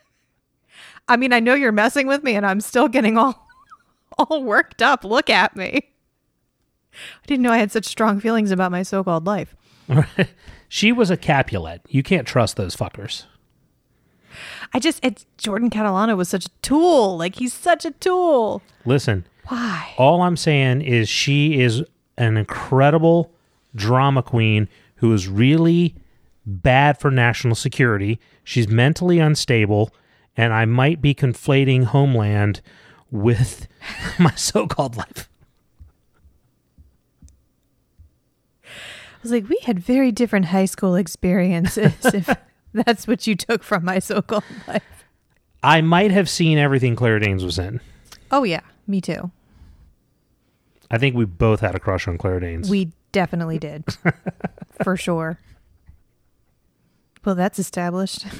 I 1.08 1.16
mean, 1.16 1.32
I 1.32 1.40
know 1.40 1.54
you're 1.54 1.72
messing 1.72 2.06
with 2.06 2.22
me, 2.22 2.34
and 2.34 2.46
I'm 2.46 2.60
still 2.60 2.88
getting 2.88 3.18
all 3.18 3.46
all 4.18 4.42
worked 4.44 4.80
up. 4.80 5.04
Look 5.04 5.28
at 5.28 5.54
me. 5.56 5.90
I 7.22 7.26
didn't 7.26 7.42
know 7.42 7.52
I 7.52 7.58
had 7.58 7.72
such 7.72 7.86
strong 7.86 8.20
feelings 8.20 8.50
about 8.50 8.70
my 8.70 8.82
so-called 8.82 9.26
life. 9.26 9.54
she 10.68 10.92
was 10.92 11.10
a 11.10 11.16
Capulet. 11.16 11.82
You 11.88 12.02
can't 12.02 12.26
trust 12.26 12.56
those 12.56 12.76
fuckers. 12.76 13.24
I 14.72 14.78
just, 14.78 15.04
it's 15.04 15.26
Jordan 15.38 15.70
Catalano 15.70 16.16
was 16.16 16.28
such 16.28 16.46
a 16.46 16.50
tool. 16.62 17.16
Like 17.18 17.36
he's 17.36 17.52
such 17.52 17.84
a 17.84 17.90
tool. 17.92 18.62
Listen, 18.84 19.26
Why? 19.48 19.92
all 19.98 20.22
I'm 20.22 20.36
saying 20.36 20.82
is 20.82 21.08
she 21.08 21.60
is 21.60 21.82
an 22.16 22.36
incredible 22.36 23.32
drama 23.74 24.22
queen 24.22 24.68
who 24.96 25.12
is 25.12 25.28
really 25.28 25.94
bad 26.46 26.98
for 27.00 27.10
national 27.10 27.54
security. 27.54 28.20
She's 28.44 28.68
mentally 28.68 29.18
unstable, 29.18 29.92
and 30.36 30.52
I 30.52 30.64
might 30.64 31.00
be 31.00 31.14
conflating 31.14 31.84
Homeland 31.84 32.60
with 33.10 33.66
my 34.18 34.34
so 34.34 34.66
called 34.66 34.96
life. 34.96 35.29
Was 39.22 39.32
like, 39.32 39.48
we 39.48 39.58
had 39.64 39.78
very 39.78 40.12
different 40.12 40.46
high 40.46 40.64
school 40.64 40.94
experiences. 40.94 41.94
if 42.04 42.34
that's 42.72 43.06
what 43.06 43.26
you 43.26 43.34
took 43.34 43.62
from 43.62 43.84
my 43.84 43.98
so-called 43.98 44.44
life. 44.66 44.82
I 45.62 45.82
might 45.82 46.10
have 46.10 46.28
seen 46.28 46.58
everything 46.58 46.96
Claire 46.96 47.18
Danes 47.18 47.44
was 47.44 47.58
in. 47.58 47.80
Oh 48.30 48.44
yeah, 48.44 48.60
me 48.86 49.00
too. 49.00 49.30
I 50.90 50.98
think 50.98 51.14
we 51.14 51.24
both 51.24 51.60
had 51.60 51.74
a 51.74 51.80
crush 51.80 52.08
on 52.08 52.18
Claire 52.18 52.40
Danes. 52.40 52.70
We 52.70 52.92
definitely 53.12 53.58
did, 53.58 53.84
for 54.82 54.96
sure. 54.96 55.38
Well, 57.24 57.34
that's 57.34 57.58
established. 57.58 58.24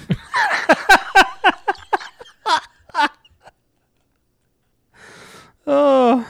oh. 5.67 6.27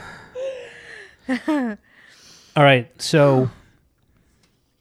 All 1.38 2.64
right, 2.64 2.90
so 3.00 3.48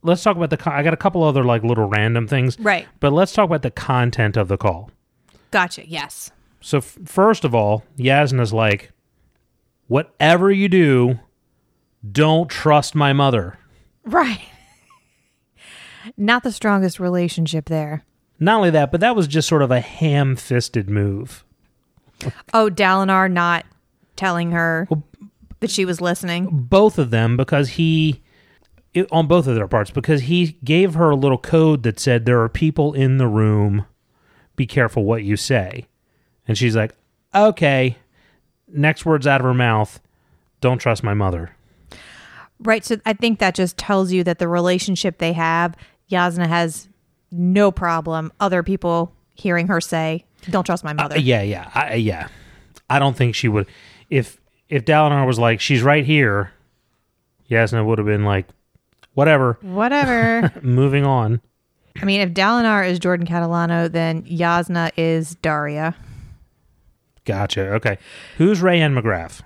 let's 0.03 0.23
talk 0.23 0.35
about 0.37 0.49
the. 0.49 0.57
Con- 0.57 0.73
I 0.73 0.83
got 0.83 0.93
a 0.93 0.97
couple 0.97 1.23
other 1.23 1.43
like 1.43 1.63
little 1.63 1.87
random 1.87 2.27
things, 2.27 2.59
Right. 2.59 2.87
but 2.99 3.11
let's 3.13 3.31
talk 3.33 3.45
about 3.45 3.61
the 3.61 3.71
content 3.71 4.37
of 4.37 4.47
the 4.47 4.57
call. 4.57 4.91
Gotcha. 5.51 5.87
Yes. 5.87 6.31
So 6.61 6.77
f- 6.79 6.97
first 7.05 7.43
of 7.45 7.55
all, 7.55 7.83
Yasna's 7.97 8.53
like, 8.53 8.91
whatever 9.87 10.51
you 10.51 10.67
do, 10.69 11.19
don't 12.11 12.49
trust 12.49 12.95
my 12.95 13.13
mother. 13.13 13.57
Right. 14.03 14.41
Not 16.17 16.43
the 16.43 16.51
strongest 16.51 16.99
relationship 16.99 17.65
there. 17.65 18.03
Not 18.39 18.57
only 18.57 18.69
that, 18.71 18.91
but 18.91 19.01
that 19.01 19.15
was 19.15 19.27
just 19.27 19.47
sort 19.47 19.61
of 19.61 19.71
a 19.71 19.81
ham-fisted 19.81 20.89
move. 20.89 21.43
Oh, 22.53 22.69
Dalinar 22.69 23.29
not 23.31 23.65
telling 24.15 24.51
her 24.51 24.87
that 25.59 25.69
she 25.69 25.83
was 25.85 25.99
listening. 26.01 26.47
Both 26.51 26.97
of 26.99 27.11
them, 27.11 27.35
because 27.37 27.69
he, 27.69 28.21
it, 28.93 29.07
on 29.11 29.27
both 29.27 29.47
of 29.47 29.55
their 29.55 29.67
parts, 29.67 29.91
because 29.91 30.21
he 30.21 30.57
gave 30.63 30.95
her 30.95 31.09
a 31.09 31.15
little 31.15 31.37
code 31.37 31.83
that 31.83 31.99
said 31.99 32.25
there 32.25 32.41
are 32.41 32.49
people 32.49 32.93
in 32.93 33.17
the 33.17 33.27
room. 33.27 33.85
Be 34.55 34.65
careful 34.65 35.03
what 35.03 35.23
you 35.23 35.37
say. 35.37 35.87
And 36.47 36.57
she's 36.57 36.75
like, 36.75 36.93
okay. 37.33 37.97
Next 38.67 39.05
words 39.05 39.25
out 39.25 39.41
of 39.41 39.45
her 39.45 39.53
mouth. 39.53 39.99
Don't 40.61 40.79
trust 40.79 41.03
my 41.03 41.13
mother. 41.13 41.55
Right. 42.59 42.83
So 42.83 42.97
I 43.05 43.13
think 43.13 43.39
that 43.39 43.55
just 43.55 43.77
tells 43.77 44.11
you 44.11 44.23
that 44.25 44.39
the 44.39 44.47
relationship 44.47 45.17
they 45.17 45.33
have, 45.33 45.75
Yasna 46.11 46.47
has 46.47 46.89
no 47.31 47.71
problem 47.71 48.33
other 48.39 48.63
people 48.63 49.13
hearing 49.33 49.67
her 49.67 49.79
say, 49.79 50.25
"Don't 50.49 50.65
trust 50.65 50.83
my 50.83 50.93
mother." 50.93 51.15
Uh, 51.15 51.19
yeah, 51.19 51.41
yeah, 51.41 51.71
I, 51.73 51.93
yeah. 51.95 52.27
I 52.89 52.99
don't 52.99 53.15
think 53.15 53.35
she 53.35 53.47
would. 53.47 53.67
If 54.09 54.41
if 54.67 54.83
Dalinar 54.83 55.25
was 55.25 55.39
like, 55.39 55.61
she's 55.61 55.81
right 55.81 56.05
here, 56.05 56.51
Yasna 57.49 57.85
would 57.85 57.97
have 57.97 58.07
been 58.07 58.25
like, 58.25 58.47
whatever, 59.19 59.57
Whatever. 59.61 60.49
moving 60.61 61.05
on. 61.05 61.41
I 62.01 62.05
mean, 62.05 62.21
if 62.21 62.29
Dalinar 62.29 62.87
is 62.87 62.97
Jordan 62.99 63.27
Catalano, 63.27 63.91
then 63.91 64.23
Yasna 64.23 64.91
is 64.95 65.35
Daria. 65.35 65.93
Gotcha. 67.25 67.73
Okay, 67.73 67.97
who's 68.37 68.61
Rayanne 68.61 68.97
McGrath? 68.97 69.41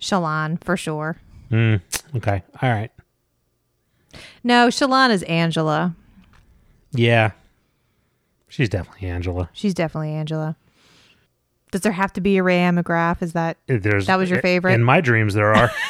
Shallan 0.00 0.62
for 0.64 0.76
sure. 0.76 1.16
Mm, 1.50 1.80
okay, 2.16 2.42
all 2.60 2.68
right. 2.68 2.90
No, 4.42 4.66
Shallan 4.68 5.10
is 5.10 5.22
Angela. 5.24 5.94
Yeah, 6.90 7.30
she's 8.48 8.68
definitely 8.68 9.08
Angela. 9.08 9.48
She's 9.52 9.72
definitely 9.74 10.10
Angela. 10.10 10.56
Does 11.70 11.82
there 11.82 11.92
have 11.92 12.12
to 12.14 12.20
be 12.20 12.38
a 12.38 12.42
Rayanne 12.42 12.80
McGrath? 12.82 13.22
Is 13.22 13.32
that 13.34 13.56
There's 13.68 14.06
That 14.06 14.16
was 14.16 14.30
your 14.30 14.40
favorite? 14.42 14.72
In 14.74 14.82
my 14.82 15.00
dreams, 15.00 15.34
there 15.34 15.54
are. 15.54 15.70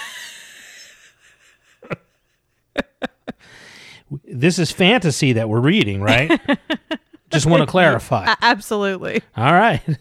this 4.24 4.58
is 4.58 4.70
fantasy 4.72 5.32
that 5.34 5.48
we're 5.48 5.60
reading, 5.60 6.00
right? 6.00 6.40
Just 7.30 7.46
want 7.46 7.62
to 7.62 7.66
clarify. 7.66 8.34
Absolutely? 8.42 9.22
All 9.36 9.52
right. 9.52 9.80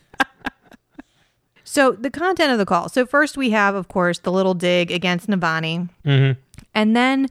So 1.68 1.92
the 1.92 2.12
content 2.12 2.52
of 2.54 2.58
the 2.58 2.66
call. 2.66 2.88
So 2.88 3.06
first 3.06 3.36
we 3.36 3.50
have, 3.50 3.76
of 3.76 3.90
course, 3.90 4.20
the 4.20 4.32
little 4.32 4.54
dig 4.54 4.92
against 4.92 5.28
Navani, 5.28 5.90
Mm-hmm. 6.06 6.40
and 6.74 6.96
then 6.96 7.28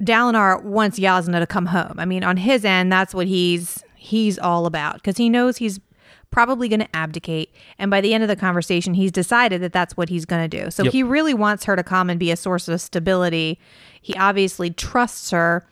Dalinar 0.00 0.62
wants 0.62 0.98
Yasna 0.98 1.40
to 1.40 1.46
come 1.46 1.66
home. 1.66 1.96
I 1.98 2.04
mean, 2.06 2.24
on 2.24 2.36
his 2.38 2.64
end, 2.64 2.90
that's 2.90 3.14
what 3.14 3.26
he's 3.26 3.82
he's 3.96 4.38
all 4.38 4.64
about 4.64 4.94
because 4.94 5.16
he 5.18 5.28
knows 5.28 5.56
he's 5.58 5.80
probably 6.30 6.68
going 6.68 6.80
to 6.80 6.96
abdicate, 6.96 7.54
and 7.78 7.90
by 7.90 8.00
the 8.00 8.12
end 8.12 8.22
of 8.22 8.28
the 8.28 8.36
conversation, 8.36 8.94
he's 8.94 9.12
decided 9.12 9.62
that 9.62 9.72
that's 9.72 9.96
what 9.96 10.08
he's 10.08 10.24
going 10.24 10.48
to 10.48 10.64
do. 10.64 10.70
So 10.70 10.84
Yep. 10.84 10.92
he 10.92 11.02
really 11.02 11.34
wants 11.34 11.64
her 11.64 11.76
to 11.76 11.82
come 11.82 12.10
and 12.10 12.20
be 12.20 12.30
a 12.30 12.36
source 12.36 12.68
of 12.68 12.80
stability. 12.80 13.58
He 14.00 14.14
obviously 14.14 14.70
trusts 14.70 15.30
her 15.30 15.66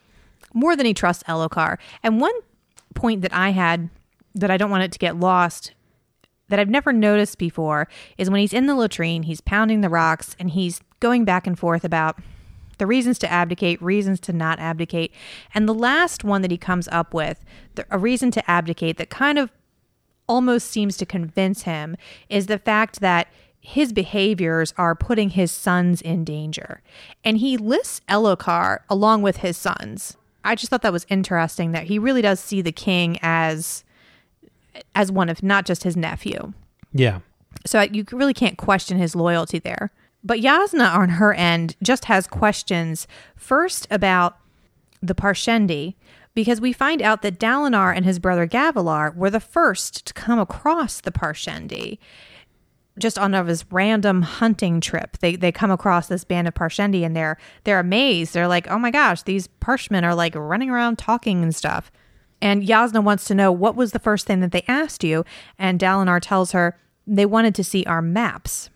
more 0.52 0.76
than 0.76 0.86
he 0.86 0.94
trusts 0.94 1.22
Elhokar. 1.24 1.78
And 2.02 2.20
one 2.20 2.34
point 2.94 3.22
that 3.22 3.34
I 3.34 3.50
had 3.50 3.90
that 4.34 4.50
I 4.50 4.56
don't 4.56 4.70
want 4.70 4.84
it 4.84 4.92
to 4.92 4.98
get 4.98 5.18
lost 5.18 5.72
that 6.48 6.58
I've 6.58 6.68
never 6.68 6.92
noticed 6.92 7.38
before 7.38 7.88
is 8.18 8.30
when 8.30 8.40
he's 8.40 8.52
in 8.52 8.66
the 8.66 8.74
latrine, 8.74 9.24
he's 9.24 9.40
pounding 9.40 9.80
the 9.80 9.88
rocks 9.88 10.36
and 10.38 10.50
he's 10.50 10.80
going 11.00 11.24
back 11.24 11.46
and 11.46 11.58
forth 11.58 11.84
about 11.84 12.18
the 12.78 12.86
reasons 12.86 13.18
to 13.20 13.32
abdicate, 13.32 13.80
reasons 13.80 14.20
to 14.20 14.32
not 14.32 14.58
abdicate. 14.58 15.12
And 15.54 15.68
the 15.68 15.74
last 15.74 16.24
one 16.24 16.42
that 16.42 16.50
he 16.50 16.58
comes 16.58 16.88
up 16.88 17.14
with, 17.14 17.44
the, 17.76 17.86
a 17.90 17.98
reason 17.98 18.30
to 18.32 18.50
abdicate 18.50 18.96
that 18.98 19.10
kind 19.10 19.38
of 19.38 19.50
almost 20.28 20.70
seems 20.70 20.96
to 20.98 21.06
convince 21.06 21.62
him, 21.62 21.96
is 22.28 22.46
the 22.46 22.58
fact 22.58 23.00
that 23.00 23.28
his 23.60 23.92
behaviors 23.92 24.74
are 24.76 24.94
putting 24.94 25.30
his 25.30 25.50
sons 25.50 26.02
in 26.02 26.22
danger. 26.24 26.82
And 27.24 27.38
he 27.38 27.56
lists 27.56 28.02
Elhokar 28.08 28.80
along 28.90 29.22
with 29.22 29.38
his 29.38 29.56
sons. 29.56 30.16
I 30.44 30.54
just 30.54 30.68
thought 30.68 30.82
that 30.82 30.92
was 30.92 31.06
interesting 31.08 31.72
that 31.72 31.84
he 31.84 31.98
really 31.98 32.20
does 32.20 32.40
see 32.40 32.60
the 32.60 32.72
king 32.72 33.18
as 33.22 33.82
as 34.94 35.10
one 35.10 35.28
of 35.28 35.42
not 35.42 35.64
just 35.64 35.84
his 35.84 35.96
nephew. 35.96 36.52
Yeah. 36.92 37.20
So 37.64 37.80
you 37.80 38.04
really 38.12 38.34
can't 38.34 38.58
question 38.58 38.98
his 38.98 39.14
loyalty 39.14 39.58
there. 39.58 39.92
But 40.22 40.40
Yasna, 40.40 40.94
on 40.94 41.10
her 41.10 41.32
end, 41.32 41.76
just 41.82 42.06
has 42.06 42.26
questions 42.26 43.06
first 43.36 43.86
about 43.90 44.36
the 45.00 45.14
Parshendi, 45.14 45.94
because 46.34 46.60
we 46.60 46.72
find 46.72 47.00
out 47.00 47.22
that 47.22 47.38
Dalinar 47.38 47.94
and 47.94 48.04
his 48.04 48.18
brother 48.18 48.46
Gavilar 48.46 49.14
were 49.14 49.30
the 49.30 49.40
first 49.40 50.04
to 50.06 50.14
come 50.14 50.38
across 50.38 51.00
the 51.00 51.12
Parshendi. 51.12 51.98
Just 52.96 53.18
on 53.18 53.34
of 53.34 53.48
his 53.48 53.64
random 53.72 54.22
hunting 54.22 54.80
trip, 54.80 55.18
they 55.18 55.34
they 55.34 55.50
come 55.50 55.72
across 55.72 56.06
this 56.06 56.22
band 56.22 56.46
of 56.46 56.54
Parshendi 56.54 57.04
and 57.04 57.16
they're 57.16 57.36
they're 57.64 57.80
amazed. 57.80 58.34
They're 58.34 58.46
like, 58.46 58.70
"Oh 58.70 58.78
my 58.78 58.92
gosh, 58.92 59.22
these 59.22 59.48
Parshmen 59.48 60.04
are 60.04 60.14
like 60.14 60.36
running 60.36 60.70
around 60.70 60.96
talking 60.96 61.42
and 61.42 61.54
stuff." 61.54 61.90
And 62.40 62.62
Yasna 62.62 63.02
wants 63.02 63.24
to 63.24 63.34
know 63.34 63.50
what 63.50 63.74
was 63.74 63.90
the 63.90 63.98
first 63.98 64.26
thing 64.26 64.40
that 64.40 64.52
they 64.52 64.64
asked 64.68 65.02
you, 65.02 65.24
and 65.58 65.80
Dalinar 65.80 66.20
tells 66.20 66.52
her 66.52 66.78
they 67.06 67.26
wanted 67.26 67.54
to 67.56 67.64
see 67.64 67.84
our 67.84 68.02
maps. 68.02 68.70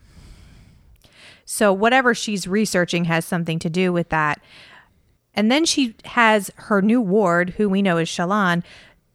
So 1.45 1.73
whatever 1.73 2.15
she's 2.15 2.47
researching 2.47 3.07
has 3.07 3.25
something 3.25 3.59
to 3.61 3.71
do 3.71 3.93
with 3.93 4.11
that. 4.11 4.41
And 5.39 5.53
then 5.53 5.65
she 5.65 5.95
has 6.05 6.51
her 6.57 6.83
new 6.83 7.01
ward, 7.01 7.51
who 7.51 7.69
we 7.69 7.81
know 7.81 7.97
is 7.97 8.09
Shallan, 8.09 8.65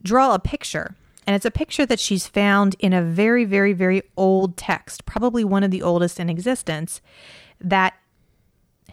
draw 0.02 0.34
a 0.34 0.40
picture. 0.40 0.96
And 1.28 1.36
it's 1.36 1.44
a 1.44 1.52
picture 1.52 1.86
that 1.86 2.00
she's 2.00 2.28
found 2.28 2.78
in 2.80 2.94
a 2.94 3.02
very, 3.02 3.44
very, 3.44 3.74
very 3.74 4.04
old 4.16 4.56
text, 4.56 5.06
probably 5.06 5.44
one 5.44 5.66
of 5.66 5.72
the 5.72 5.82
oldest 5.82 6.22
in 6.22 6.30
existence, 6.30 7.02
that 7.60 7.96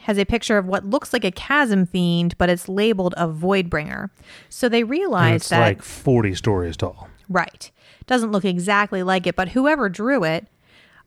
has 0.00 0.18
a 0.18 0.24
picture 0.24 0.58
of 0.58 0.66
what 0.66 0.84
looks 0.84 1.12
like 1.12 1.22
a 1.22 1.30
chasm 1.30 1.86
fiend, 1.86 2.36
but 2.36 2.50
it's 2.50 2.68
labeled 2.68 3.14
a 3.16 3.28
voidbringer. 3.28 4.10
So 4.48 4.68
they 4.68 4.80
And 4.80 4.90
realize 4.90 5.42
it's 5.42 5.50
that 5.50 5.60
like 5.60 5.82
40 5.82 6.34
stories 6.34 6.76
tall. 6.76 7.08
Right. 7.28 7.70
Doesn't 8.08 8.32
look 8.32 8.44
exactly 8.44 9.04
like 9.04 9.28
it, 9.28 9.36
but 9.36 9.50
whoever 9.50 9.88
drew 9.88 10.24
it 10.24 10.48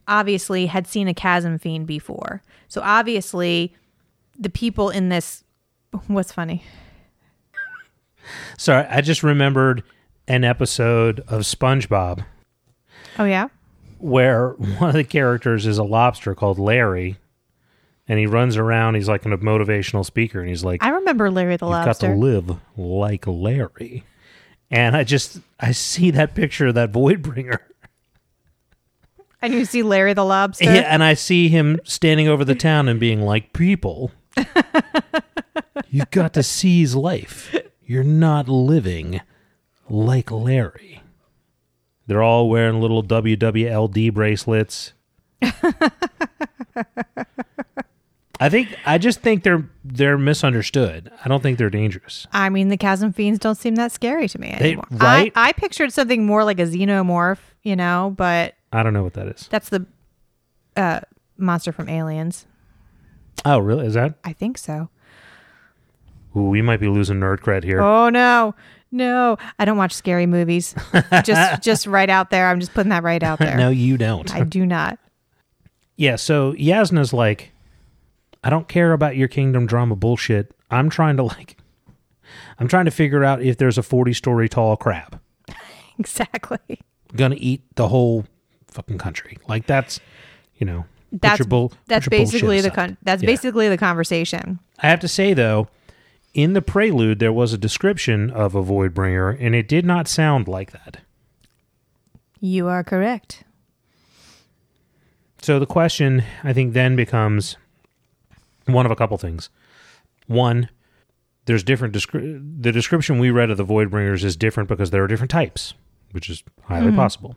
obviously 0.08 0.68
had 0.68 0.88
seen 0.88 1.10
a 1.10 1.14
chasm 1.14 1.60
fiend 1.60 1.86
before. 1.86 2.42
So 2.70 2.80
obviously 2.82 3.76
the 4.40 4.50
people 4.50 4.90
in 4.90 5.10
this 5.10 5.44
what's 6.08 6.32
funny? 6.32 6.64
Sorry, 8.58 8.86
I 8.90 9.02
just 9.02 9.24
remembered 9.24 9.84
an 10.28 10.44
episode 10.44 11.20
of 11.28 11.42
SpongeBob 11.42 12.24
Oh 13.20 13.26
yeah? 13.26 13.48
where 14.00 14.50
one 14.78 14.90
of 14.90 14.96
the 14.96 15.04
characters 15.04 15.66
is 15.66 15.78
a 15.78 15.84
lobster 15.84 16.34
called 16.36 16.58
Larry, 16.60 17.18
and 18.08 18.20
he 18.20 18.26
runs 18.26 18.58
around. 18.58 18.96
He's 18.96 19.08
like 19.10 19.26
a 19.26 19.30
motivational 19.30 20.06
speaker, 20.06 20.40
and 20.40 20.50
he's 20.50 20.64
like, 20.64 20.84
I 20.84 20.90
remember 20.90 21.30
Larry 21.32 21.58
the 21.58 21.66
"You've 21.66 21.72
got 21.74 21.86
lobster. 21.88 22.08
to 22.14 22.16
live 22.16 22.58
like 22.78 23.26
Larry." 23.28 24.04
And 24.72 24.96
I 24.98 25.04
just 25.04 25.40
I 25.60 25.72
see 25.72 26.12
that 26.12 26.34
picture 26.36 26.68
of 26.68 26.76
that 26.76 26.92
Voidbringer, 26.92 27.60
and 29.42 29.54
you 29.54 29.66
see 29.66 29.84
Larry 29.84 30.14
the 30.14 30.26
lobster. 30.26 30.66
yeah, 30.66 30.82
and 30.94 31.04
I 31.04 31.14
see 31.14 31.48
him 31.50 31.80
standing 31.84 32.28
over 32.28 32.44
the 32.46 32.56
town 32.56 32.88
and 32.90 33.00
being 33.00 33.22
like, 33.22 33.54
"People, 33.54 34.12
you've 35.94 36.12
got 36.12 36.34
to 36.34 36.44
seize 36.44 36.96
life. 36.96 37.56
You're 37.86 38.04
not 38.04 38.48
living 38.50 39.22
like 39.90 40.32
Larry." 40.32 41.02
They're 42.08 42.24
all 42.24 42.50
wearing 42.50 42.82
little 42.82 43.02
WWLD 43.04 44.14
bracelets. 44.14 44.92
I 48.40 48.50
think 48.50 48.76
I 48.86 48.98
just 48.98 49.22
think 49.22 49.44
they're 49.44 49.70
they're 49.86 50.18
misunderstood. 50.18 51.12
I 51.24 51.30
don't 51.30 51.42
think 51.42 51.58
they're 51.58 51.70
dangerous. 51.70 52.28
I 52.34 52.50
mean, 52.50 52.68
the 52.68 52.78
chasm 52.78 53.14
fiends 53.14 53.40
don't 53.40 53.56
seem 53.56 53.76
that 53.76 53.92
scary 53.92 54.28
to 54.28 54.40
me 54.40 54.50
They- 54.60 54.66
anymore. 54.66 54.86
right? 54.92 55.32
I, 55.36 55.50
I 55.50 55.52
pictured 55.54 55.94
something 55.94 56.26
more 56.26 56.44
like 56.44 56.60
a 56.60 56.64
xenomorph, 56.66 57.38
you 57.62 57.76
know, 57.76 58.14
but 58.18 58.56
I 58.74 58.84
don't 58.84 58.94
know 58.94 59.04
what 59.04 59.14
that 59.14 59.28
is. 59.28 59.48
that's 59.50 59.70
the 59.70 59.86
uh, 60.76 61.02
monster 61.38 61.72
from 61.72 61.88
Aliens. 61.88 62.46
Oh, 63.46 63.60
really? 63.60 63.86
Is 63.86 63.94
that? 63.94 64.16
I 64.26 64.34
think 64.34 64.58
so. 64.58 64.90
Ooh, 66.36 66.44
we 66.50 66.62
might 66.62 66.80
be 66.80 66.88
losing 66.88 67.20
nerd 67.20 67.40
cred 67.40 67.64
here. 67.64 67.82
Oh 67.82 68.10
no, 68.10 68.56
no! 68.92 69.38
I 69.60 69.66
don't 69.66 69.78
watch 69.78 69.94
scary 69.94 70.26
movies. 70.26 70.74
just, 71.24 71.62
just 71.64 71.88
right 71.88 72.10
out 72.10 72.30
there. 72.32 72.48
I'm 72.50 72.60
just 72.60 72.74
putting 72.74 72.90
that 72.90 73.04
right 73.04 73.22
out 73.24 73.40
there. 73.40 73.56
no, 73.58 73.70
you 73.70 73.98
don't. 73.98 74.34
I 74.34 74.44
do 74.44 74.66
not. 74.66 74.98
yeah. 75.96 76.16
So 76.16 76.54
Yasna's 76.54 77.14
like, 77.14 77.52
I 78.44 78.50
don't 78.50 78.68
care 78.68 78.94
about 78.94 79.16
your 79.16 79.28
kingdom 79.28 79.66
drama 79.68 79.96
bullshit. 79.96 80.54
I'm 80.72 80.90
trying 80.90 81.18
to 81.18 81.24
like, 81.24 81.58
I'm 82.60 82.68
trying 82.68 82.86
to 82.86 82.92
figure 82.92 83.24
out 83.24 83.42
if 83.44 83.58
there's 83.58 83.78
a 83.78 83.84
40 83.84 84.14
story 84.14 84.50
tall 84.50 84.76
crab 84.76 85.20
Exactly. 86.00 86.80
gonna 87.16 87.36
eat 87.38 87.62
the 87.76 87.88
whole 87.90 88.26
fucking 88.68 88.98
country. 88.98 89.38
Like 89.48 89.68
that's, 89.68 90.00
you 90.56 90.66
know, 90.66 90.86
That's 91.12 91.46
bull- 91.46 91.74
that's 91.88 92.08
basically 92.08 92.62
the 92.62 92.72
con- 92.72 92.98
that's 93.04 93.22
Yeah. 93.22 93.28
basically 93.28 93.70
the 93.70 93.78
conversation. 93.78 94.60
I 94.80 94.88
have 94.90 95.00
to 95.02 95.08
say 95.08 95.34
though, 95.36 95.68
in 96.34 96.54
the 96.54 96.62
prelude 96.62 97.20
there 97.20 97.34
was 97.34 97.54
a 97.54 97.58
description 97.58 98.30
of 98.32 98.56
a 98.56 98.62
void 98.62 98.94
bringer, 98.94 99.30
and 99.30 99.56
it 99.56 99.68
did 99.68 99.86
not 99.86 100.08
sound 100.08 100.48
like 100.48 100.72
that. 100.72 101.00
You 102.40 102.68
are 102.68 102.84
correct. 102.84 103.44
So 105.42 105.60
the 105.60 105.66
question 105.66 106.24
I 106.44 106.54
think 106.54 106.74
then 106.74 106.96
becomes 106.96 107.58
one 108.66 108.86
of 108.86 108.92
a 108.92 108.96
couple 108.96 109.18
things. 109.18 109.50
One, 110.28 110.70
there's 111.46 111.64
different 111.64 111.94
descri- 111.94 112.62
the 112.62 112.72
description 112.72 113.20
we 113.20 113.30
read 113.30 113.50
of 113.50 113.58
the 113.58 113.64
void 113.64 113.92
bringers 113.92 114.24
is 114.24 114.36
different 114.36 114.70
because 114.70 114.92
there 114.92 115.04
are 115.04 115.08
different 115.08 115.32
types, 115.32 115.74
which 116.12 116.30
is 116.30 116.44
highly 116.64 116.88
mm-hmm. 116.88 116.96
possible. 116.96 117.36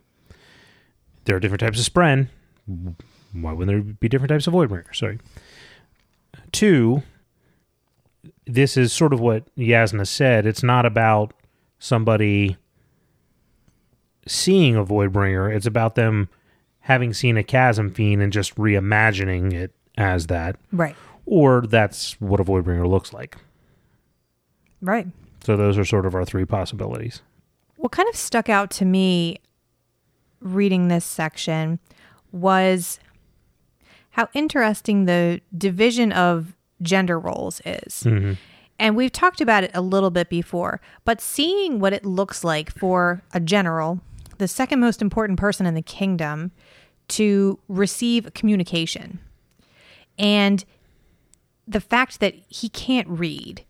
There 1.24 1.36
are 1.36 1.40
different 1.40 1.60
types 1.60 1.84
of 1.84 1.92
spren. 1.92 2.28
Why 3.32 3.52
wouldn't 3.52 3.86
there 3.86 3.94
be 3.94 4.08
different 4.08 4.30
types 4.30 4.46
of 4.46 4.52
void 4.52 4.68
bringers? 4.68 4.98
Sorry. 4.98 5.18
Two, 6.52 7.02
this 8.46 8.76
is 8.76 8.92
sort 8.92 9.12
of 9.12 9.20
what 9.20 9.44
Yasna 9.56 10.06
said. 10.06 10.46
It's 10.46 10.62
not 10.62 10.86
about 10.86 11.32
somebody 11.78 12.56
seeing 14.26 14.76
a 14.76 14.84
void 14.84 15.12
bringer. 15.12 15.50
It's 15.50 15.66
about 15.66 15.94
them 15.94 16.28
having 16.80 17.12
seen 17.12 17.36
a 17.36 17.42
chasm 17.42 17.90
fiend 17.90 18.22
and 18.22 18.32
just 18.32 18.54
reimagining 18.56 19.52
it 19.52 19.72
as 19.98 20.26
that, 20.28 20.56
Right. 20.72 20.94
or 21.24 21.62
that's 21.62 22.20
what 22.20 22.38
a 22.40 22.44
void 22.44 22.64
bringer 22.64 22.86
looks 22.86 23.12
like. 23.12 23.36
Right. 24.80 25.06
So 25.44 25.56
those 25.56 25.78
are 25.78 25.84
sort 25.84 26.06
of 26.06 26.14
our 26.14 26.24
three 26.24 26.44
possibilities. 26.44 27.22
What 27.76 27.92
kind 27.92 28.08
of 28.08 28.16
stuck 28.16 28.48
out 28.48 28.70
to 28.72 28.84
me 28.84 29.38
reading 30.40 30.88
this 30.88 31.04
section 31.04 31.78
was 32.32 32.98
how 34.10 34.28
interesting 34.34 35.04
the 35.04 35.40
division 35.56 36.12
of 36.12 36.55
gender 36.82 37.18
roles 37.18 37.60
is. 37.64 38.04
Mm-hmm. 38.04 38.32
And 38.78 38.96
we've 38.96 39.12
talked 39.12 39.40
about 39.40 39.64
it 39.64 39.70
a 39.74 39.80
little 39.80 40.10
bit 40.10 40.28
before, 40.28 40.80
but 41.04 41.20
seeing 41.20 41.78
what 41.78 41.92
it 41.92 42.04
looks 42.04 42.44
like 42.44 42.70
for 42.70 43.22
a 43.32 43.40
general, 43.40 44.00
the 44.38 44.48
second 44.48 44.80
most 44.80 45.00
important 45.00 45.38
person 45.38 45.64
in 45.64 45.74
the 45.74 45.82
kingdom, 45.82 46.52
to 47.08 47.58
receive 47.68 48.34
communication. 48.34 49.18
And 50.18 50.64
the 51.66 51.80
fact 51.80 52.20
that 52.20 52.34
he 52.48 52.68
can't 52.68 53.08
read, 53.08 53.64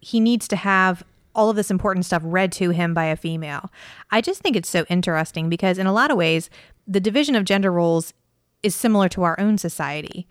he 0.00 0.20
needs 0.20 0.46
to 0.48 0.56
have 0.56 1.02
all 1.34 1.50
of 1.50 1.56
this 1.56 1.70
important 1.70 2.04
stuff 2.04 2.22
read 2.24 2.52
to 2.52 2.70
him 2.70 2.92
by 2.94 3.04
a 3.04 3.16
female. 3.16 3.70
I 4.10 4.20
just 4.20 4.42
think 4.42 4.54
it's 4.54 4.68
so 4.68 4.84
interesting 4.88 5.48
because, 5.48 5.78
in 5.78 5.86
a 5.86 5.92
lot 5.92 6.10
of 6.10 6.16
ways, 6.16 6.50
the 6.86 7.00
division 7.00 7.34
of 7.34 7.44
gender 7.44 7.72
roles 7.72 8.12
is 8.62 8.74
similar 8.74 9.08
to 9.08 9.22
our 9.22 9.38
own 9.40 9.58
society, 9.58 10.26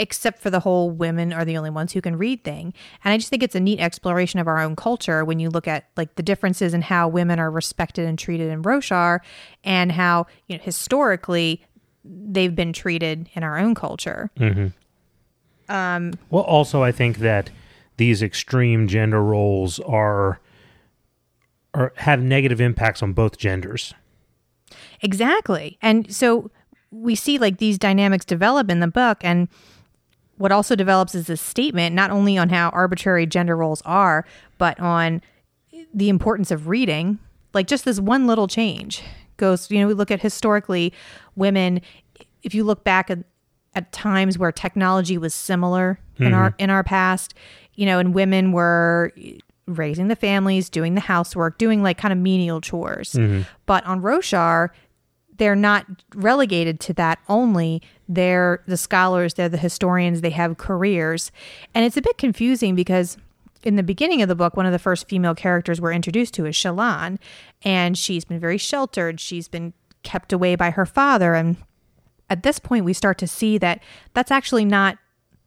except 0.00 0.40
for 0.40 0.48
the 0.48 0.60
whole 0.60 0.90
women 0.90 1.30
are 1.30 1.44
the 1.44 1.58
only 1.58 1.68
ones 1.68 1.92
who 1.92 2.00
can 2.00 2.16
read 2.16 2.42
thing. 2.42 2.72
And 3.04 3.12
I 3.12 3.18
just 3.18 3.28
think 3.28 3.42
it's 3.42 3.54
a 3.54 3.60
neat 3.60 3.78
exploration 3.80 4.40
of 4.40 4.48
our 4.48 4.58
own 4.58 4.74
culture 4.74 5.26
when 5.26 5.38
you 5.38 5.50
look 5.50 5.68
at 5.68 5.90
like 5.94 6.14
the 6.14 6.22
differences 6.22 6.72
in 6.72 6.80
how 6.80 7.06
women 7.06 7.38
are 7.38 7.50
respected 7.50 8.06
and 8.06 8.18
treated 8.18 8.50
in 8.50 8.62
Roshar 8.62 9.20
and 9.62 9.92
how, 9.92 10.26
you 10.48 10.56
know, 10.56 10.62
historically 10.64 11.62
they've 12.02 12.56
been 12.56 12.72
treated 12.72 13.28
in 13.34 13.42
our 13.42 13.58
own 13.58 13.74
culture. 13.74 14.30
Mm-hmm. 14.38 14.68
Um, 15.70 16.14
well, 16.30 16.44
also, 16.44 16.82
I 16.82 16.92
think 16.92 17.18
that 17.18 17.50
these 17.98 18.22
extreme 18.22 18.88
gender 18.88 19.22
roles 19.22 19.78
are 19.80 20.40
are 21.74 21.92
have 21.96 22.22
negative 22.22 22.60
impacts 22.60 23.02
on 23.02 23.12
both 23.12 23.36
genders. 23.36 23.92
Exactly. 25.02 25.78
And 25.82 26.12
so 26.12 26.50
we 26.90 27.14
see 27.14 27.38
like 27.38 27.58
these 27.58 27.78
dynamics 27.78 28.24
develop 28.24 28.70
in 28.70 28.80
the 28.80 28.88
book 28.88 29.18
and 29.22 29.46
what 30.40 30.50
also 30.50 30.74
develops 30.74 31.14
is 31.14 31.26
this 31.26 31.40
statement 31.40 31.94
not 31.94 32.10
only 32.10 32.38
on 32.38 32.48
how 32.48 32.70
arbitrary 32.70 33.26
gender 33.26 33.54
roles 33.54 33.82
are, 33.84 34.24
but 34.56 34.80
on 34.80 35.20
the 35.92 36.08
importance 36.08 36.50
of 36.50 36.66
reading. 36.66 37.18
Like 37.52 37.66
just 37.66 37.84
this 37.84 38.00
one 38.00 38.26
little 38.26 38.48
change 38.48 39.02
goes, 39.36 39.70
you 39.70 39.78
know, 39.78 39.86
we 39.86 39.92
look 39.92 40.10
at 40.10 40.22
historically 40.22 40.94
women 41.36 41.82
if 42.42 42.54
you 42.54 42.64
look 42.64 42.84
back 42.84 43.10
at, 43.10 43.18
at 43.74 43.92
times 43.92 44.38
where 44.38 44.50
technology 44.50 45.18
was 45.18 45.34
similar 45.34 46.00
in 46.16 46.28
hmm. 46.28 46.34
our 46.34 46.54
in 46.56 46.70
our 46.70 46.82
past, 46.82 47.34
you 47.74 47.84
know, 47.84 47.98
and 47.98 48.14
women 48.14 48.50
were 48.50 49.12
raising 49.66 50.08
the 50.08 50.16
families, 50.16 50.70
doing 50.70 50.94
the 50.94 51.02
housework, 51.02 51.58
doing 51.58 51.82
like 51.82 51.98
kind 51.98 52.12
of 52.12 52.18
menial 52.18 52.62
chores. 52.62 53.12
Mm-hmm. 53.12 53.42
But 53.66 53.84
on 53.84 54.00
Roshar, 54.00 54.70
they're 55.36 55.56
not 55.56 55.84
relegated 56.14 56.80
to 56.80 56.94
that 56.94 57.18
only. 57.28 57.82
They're 58.12 58.60
the 58.66 58.76
scholars, 58.76 59.34
they're 59.34 59.48
the 59.48 59.56
historians, 59.56 60.20
they 60.20 60.30
have 60.30 60.58
careers. 60.58 61.30
And 61.74 61.84
it's 61.84 61.96
a 61.96 62.02
bit 62.02 62.18
confusing 62.18 62.74
because 62.74 63.16
in 63.62 63.76
the 63.76 63.84
beginning 63.84 64.20
of 64.20 64.28
the 64.28 64.34
book, 64.34 64.56
one 64.56 64.66
of 64.66 64.72
the 64.72 64.78
first 64.80 65.08
female 65.08 65.34
characters 65.36 65.80
we're 65.80 65.92
introduced 65.92 66.34
to 66.34 66.44
is 66.46 66.56
Shallan, 66.56 67.18
and 67.62 67.96
she's 67.96 68.24
been 68.24 68.40
very 68.40 68.58
sheltered. 68.58 69.20
She's 69.20 69.46
been 69.46 69.72
kept 70.02 70.32
away 70.32 70.56
by 70.56 70.70
her 70.70 70.84
father. 70.84 71.34
And 71.34 71.56
at 72.28 72.42
this 72.42 72.58
point, 72.58 72.84
we 72.84 72.94
start 72.94 73.16
to 73.18 73.28
see 73.28 73.58
that 73.58 73.80
that's 74.12 74.32
actually 74.32 74.64
not 74.64 74.98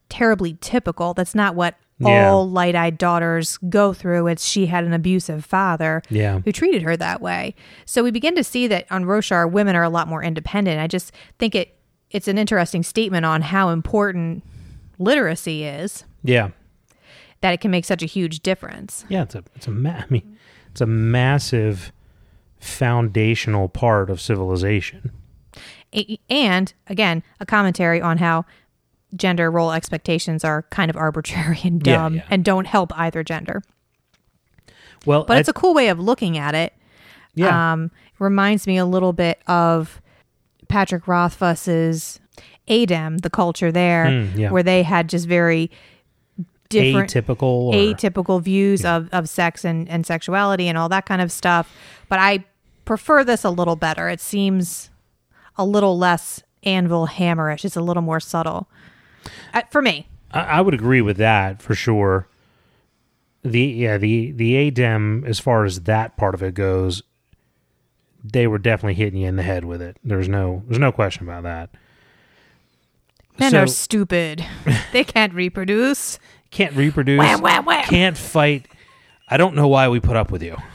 terribly 0.08 0.56
typical. 0.62 1.12
That's 1.12 1.34
not 1.34 1.54
what 1.54 1.74
Yeah. 1.98 2.30
all 2.30 2.48
light 2.48 2.74
eyed 2.74 2.96
daughters 2.98 3.58
go 3.68 3.92
through. 3.92 4.26
It's 4.28 4.44
she 4.46 4.66
had 4.66 4.84
an 4.84 4.92
abusive 4.94 5.44
father 5.44 6.02
Yeah. 6.08 6.40
who 6.44 6.50
treated 6.52 6.82
her 6.82 6.96
that 6.96 7.20
way. 7.20 7.54
So 7.84 8.02
we 8.02 8.10
begin 8.10 8.34
to 8.36 8.44
see 8.44 8.66
that 8.68 8.86
on 8.90 9.04
Roshar, 9.04 9.50
women 9.50 9.76
are 9.76 9.82
a 9.84 9.88
lot 9.90 10.08
more 10.08 10.22
independent. 10.22 10.80
I 10.80 10.86
just 10.86 11.12
think 11.38 11.54
it 11.54 11.76
it's 12.10 12.28
an 12.28 12.38
interesting 12.38 12.82
statement 12.82 13.24
on 13.26 13.42
how 13.42 13.70
important 13.70 14.42
literacy 14.98 15.64
is 15.64 16.04
Yeah, 16.22 16.50
that 17.40 17.52
it 17.52 17.60
can 17.60 17.70
make 17.70 17.84
such 17.84 18.02
a 18.02 18.06
huge 18.06 18.40
difference. 18.40 19.04
yeah. 19.08 19.22
It's 19.22 19.34
a 19.34 19.44
it's 19.56 19.66
a 19.66 19.70
ma- 19.70 19.90
I 19.90 20.04
mean, 20.08 20.38
it's 20.70 20.80
a 20.80 20.86
massive 20.86 21.92
foundational 22.60 23.68
part 23.68 24.10
of 24.10 24.20
civilization. 24.20 25.10
And 26.28 26.72
again, 26.88 27.22
a 27.40 27.46
commentary 27.46 28.00
on 28.00 28.18
how 28.18 28.44
gender 29.14 29.48
role 29.50 29.70
expectations 29.72 30.42
are 30.44 30.62
kind 30.70 30.90
of 30.90 30.96
arbitrary 30.96 31.60
and 31.62 31.80
dumb 31.80 32.16
yeah. 32.16 32.24
and 32.30 32.44
don't 32.44 32.66
help 32.66 32.92
either 32.98 33.22
gender. 33.22 33.62
Well, 35.06 35.24
But 35.24 35.38
it's 35.38 35.48
a 35.48 35.52
cool 35.52 35.74
way 35.74 35.88
of 35.88 36.00
looking 36.00 36.36
at 36.38 36.54
it. 36.54 36.72
yeah. 37.34 37.72
Um, 37.72 37.90
reminds 38.18 38.66
me 38.66 38.76
a 38.78 38.86
little 38.86 39.12
bit 39.12 39.38
of 39.46 40.00
Patrick 40.74 41.06
Rothfuss's 41.06 42.18
Adem, 42.68 43.20
the 43.20 43.30
culture 43.30 43.70
there, 43.70 44.06
Mm, 44.06 44.36
yeah. 44.36 44.50
where 44.50 44.64
they 44.64 44.82
had 44.82 45.08
just 45.08 45.28
very 45.28 45.70
different 46.68 47.12
atypical. 47.14 47.42
Or, 47.42 47.74
atypical 47.74 48.42
views 48.42 48.84
of, 48.84 49.08
of 49.12 49.28
sex 49.28 49.64
and, 49.64 49.88
and 49.88 50.04
sexuality 50.04 50.66
and 50.66 50.76
all 50.76 50.88
that 50.88 51.06
kind 51.06 51.22
of 51.22 51.30
stuff. 51.30 51.72
But 52.08 52.18
I 52.18 52.44
prefer 52.86 53.22
this 53.22 53.44
a 53.44 53.50
little 53.50 53.76
better. 53.76 54.08
It 54.08 54.20
seems 54.20 54.90
a 55.56 55.64
little 55.64 55.96
less 55.96 56.42
anvil 56.64 57.06
hammerish. 57.06 57.64
It's 57.64 57.76
a 57.76 57.80
little 57.80 58.02
more 58.02 58.18
subtle. 58.18 58.66
Uh, 59.52 59.62
for 59.70 59.80
me. 59.80 60.08
I, 60.32 60.40
I 60.40 60.60
would 60.60 60.74
agree 60.74 61.02
with 61.02 61.18
that 61.18 61.62
for 61.62 61.76
sure. 61.76 62.26
The 63.44 63.60
yeah 63.60 63.96
the 63.98 64.32
the 64.32 64.54
ADEM 64.54 65.24
as 65.24 65.38
far 65.38 65.64
as 65.64 65.82
that 65.82 66.16
part 66.16 66.34
of 66.34 66.42
it 66.42 66.54
goes, 66.54 67.02
they 68.24 68.46
were 68.46 68.58
definitely 68.58 68.94
hitting 68.94 69.20
you 69.20 69.28
in 69.28 69.36
the 69.36 69.42
head 69.42 69.64
with 69.64 69.82
it. 69.82 69.98
There's 70.02 70.28
no 70.28 70.62
there's 70.66 70.78
no 70.80 70.90
question 70.92 71.24
about 71.28 71.42
that. 71.44 71.70
Men 73.38 73.50
So- 73.52 73.62
are 73.62 73.66
stupid. 73.66 74.44
they 74.92 75.04
can't 75.04 75.34
reproduce. 75.34 76.18
Can't 76.50 76.74
reproduce. 76.74 77.18
Wham, 77.18 77.40
wham, 77.40 77.64
wham. 77.64 77.84
Can't 77.84 78.16
fight. 78.16 78.66
I 79.28 79.36
don't 79.36 79.54
know 79.56 79.66
why 79.68 79.88
we 79.88 80.00
put 80.00 80.16
up 80.16 80.30
with 80.30 80.42
you. 80.42 80.56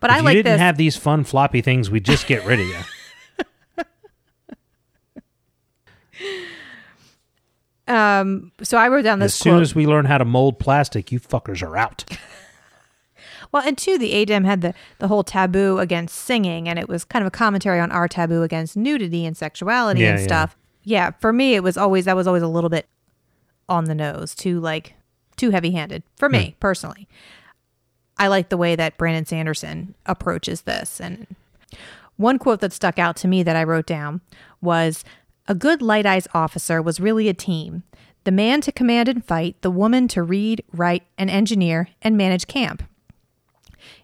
But 0.00 0.10
if 0.10 0.16
I 0.16 0.18
you 0.18 0.24
like 0.24 0.34
didn't 0.36 0.52
this. 0.52 0.60
have 0.60 0.76
these 0.76 0.96
fun 0.98 1.24
floppy 1.24 1.62
things, 1.62 1.88
we'd 1.90 2.04
just 2.04 2.26
get 2.26 2.44
rid 2.44 2.60
of 2.60 2.66
you. 2.66 2.76
Um, 7.86 8.50
so 8.62 8.78
I 8.78 8.88
wrote 8.88 9.02
down 9.02 9.18
this 9.18 9.32
As 9.32 9.38
soon 9.38 9.52
quote. 9.54 9.62
as 9.62 9.74
we 9.74 9.86
learn 9.86 10.06
how 10.06 10.16
to 10.18 10.24
mold 10.24 10.58
plastic, 10.58 11.12
you 11.12 11.20
fuckers 11.20 11.62
are 11.62 11.76
out. 11.76 12.04
Well, 13.54 13.62
and 13.64 13.78
two, 13.78 13.96
the 13.98 14.12
ADEM 14.14 14.44
had 14.44 14.62
the, 14.62 14.74
the 14.98 15.06
whole 15.06 15.22
taboo 15.22 15.78
against 15.78 16.16
singing, 16.16 16.68
and 16.68 16.76
it 16.76 16.88
was 16.88 17.04
kind 17.04 17.22
of 17.22 17.28
a 17.28 17.30
commentary 17.30 17.78
on 17.78 17.92
our 17.92 18.08
taboo 18.08 18.42
against 18.42 18.76
nudity 18.76 19.24
and 19.24 19.36
sexuality 19.36 20.00
Yeah, 20.00 20.10
and 20.16 20.20
stuff. 20.20 20.56
Yeah, 20.82 21.12
for 21.20 21.32
me, 21.32 21.54
it 21.54 21.62
was 21.62 21.76
always 21.76 22.04
that 22.06 22.16
was 22.16 22.26
always 22.26 22.42
a 22.42 22.48
little 22.48 22.68
bit 22.68 22.88
on 23.68 23.84
the 23.84 23.94
nose, 23.94 24.34
too 24.34 24.58
like 24.58 24.94
too 25.36 25.50
heavy 25.50 25.70
handed 25.70 26.02
for 26.16 26.28
Hmm. 26.28 26.32
me 26.32 26.56
personally. 26.58 27.06
I 28.18 28.26
like 28.26 28.48
the 28.48 28.56
way 28.56 28.74
that 28.74 28.98
Brandon 28.98 29.24
Sanderson 29.24 29.94
approaches 30.04 30.62
this. 30.62 31.00
And 31.00 31.26
one 32.16 32.40
quote 32.40 32.58
that 32.60 32.72
stuck 32.72 32.98
out 32.98 33.14
to 33.18 33.28
me 33.28 33.44
that 33.44 33.54
I 33.54 33.62
wrote 33.62 33.86
down 33.86 34.20
was 34.60 35.04
A 35.46 35.54
good 35.54 35.80
light 35.80 36.06
eyes 36.06 36.26
officer 36.34 36.82
was 36.82 36.98
really 36.98 37.28
a 37.28 37.34
team. 37.34 37.84
The 38.24 38.32
man 38.32 38.60
to 38.62 38.72
command 38.72 39.08
and 39.08 39.24
fight, 39.24 39.54
the 39.62 39.70
woman 39.70 40.08
to 40.08 40.24
read, 40.24 40.64
write, 40.72 41.04
and 41.16 41.30
engineer 41.30 41.88
and 42.02 42.16
manage 42.16 42.48
camp. 42.48 42.82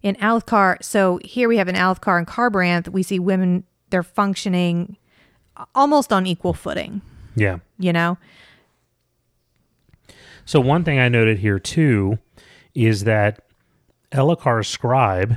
In 0.02 0.16
Alethkar, 0.16 0.82
so 0.82 1.18
here 1.24 1.48
we 1.48 1.58
have 1.58 1.68
in 1.68 1.74
Alethkar 1.74 2.16
and 2.18 2.26
Kharbranth, 2.26 2.88
we 2.88 3.02
see 3.02 3.18
women, 3.18 3.64
they're 3.90 4.02
functioning 4.02 4.96
almost 5.74 6.10
on 6.12 6.26
equal 6.26 6.54
footing, 6.54 7.02
Yeah. 7.36 7.58
you 7.78 7.92
know? 7.92 8.16
So 10.44 10.58
one 10.60 10.84
thing 10.84 10.98
I 10.98 11.08
noted 11.08 11.38
here 11.40 11.58
too 11.58 12.18
is 12.74 13.04
that 13.04 13.40
Elhokar's 14.12 14.68
scribe 14.68 15.36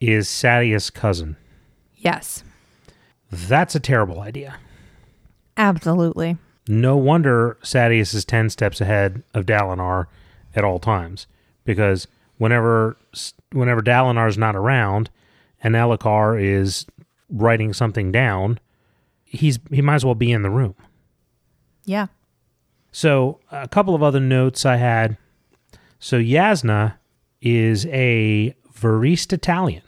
is 0.00 0.28
Sadeas' 0.28 0.92
cousin. 0.92 1.36
Yes, 1.96 2.44
That's 3.30 3.74
a 3.74 3.80
terrible 3.80 4.20
idea. 4.20 4.56
absolutely. 5.56 6.36
No 6.68 6.96
wonder 6.96 7.56
Sadeas 7.62 8.14
is 8.14 8.24
10 8.24 8.50
steps 8.50 8.80
ahead 8.80 9.22
of 9.34 9.46
Dalinar 9.46 10.06
at 10.54 10.64
all 10.64 10.78
times 10.78 11.26
because 11.64 12.06
whenever 12.42 12.96
whenever 13.52 13.80
Dalinar's 13.80 14.36
not 14.36 14.56
around 14.56 15.10
and 15.62 15.76
Elhokar 15.76 16.42
is 16.42 16.84
writing 17.30 17.72
something 17.72 18.10
down, 18.10 18.58
he's 19.24 19.60
he 19.70 19.80
might 19.80 19.94
as 19.94 20.04
well 20.04 20.16
be 20.16 20.32
in 20.32 20.42
the 20.42 20.50
room. 20.50 20.74
Yeah. 21.84 22.08
So, 22.90 23.40
a 23.50 23.68
couple 23.68 23.94
of 23.94 24.02
other 24.02 24.20
notes 24.20 24.66
I 24.66 24.76
had. 24.76 25.16
So, 25.98 26.18
Jasnah 26.18 26.94
is 27.40 27.86
a 27.86 28.54
Verist 28.78 29.32
Italian, 29.32 29.82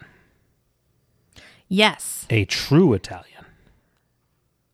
Yes. 1.68 2.24
a 2.30 2.44
true 2.46 2.94
Italian. 2.94 3.44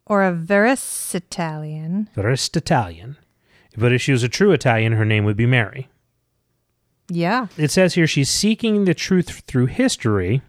Or 0.06 0.22
a 0.22 0.32
Verist 0.32 1.14
Italian. 1.14 2.08
Verist 2.16 2.56
Italian. 2.56 3.16
But 3.76 3.92
if 3.92 4.00
she 4.02 4.12
was 4.12 4.22
a 4.22 4.28
true 4.28 4.52
Italian, 4.52 4.92
her 4.92 5.04
name 5.04 5.24
would 5.24 5.36
be 5.36 5.46
Mary. 5.46 5.88
Yeah. 7.10 7.48
It 7.56 7.70
says 7.70 7.94
here 7.94 8.06
she's 8.06 8.30
seeking 8.30 8.84
the 8.84 8.94
truth 8.94 9.40
through 9.46 9.66
history. 9.66 10.42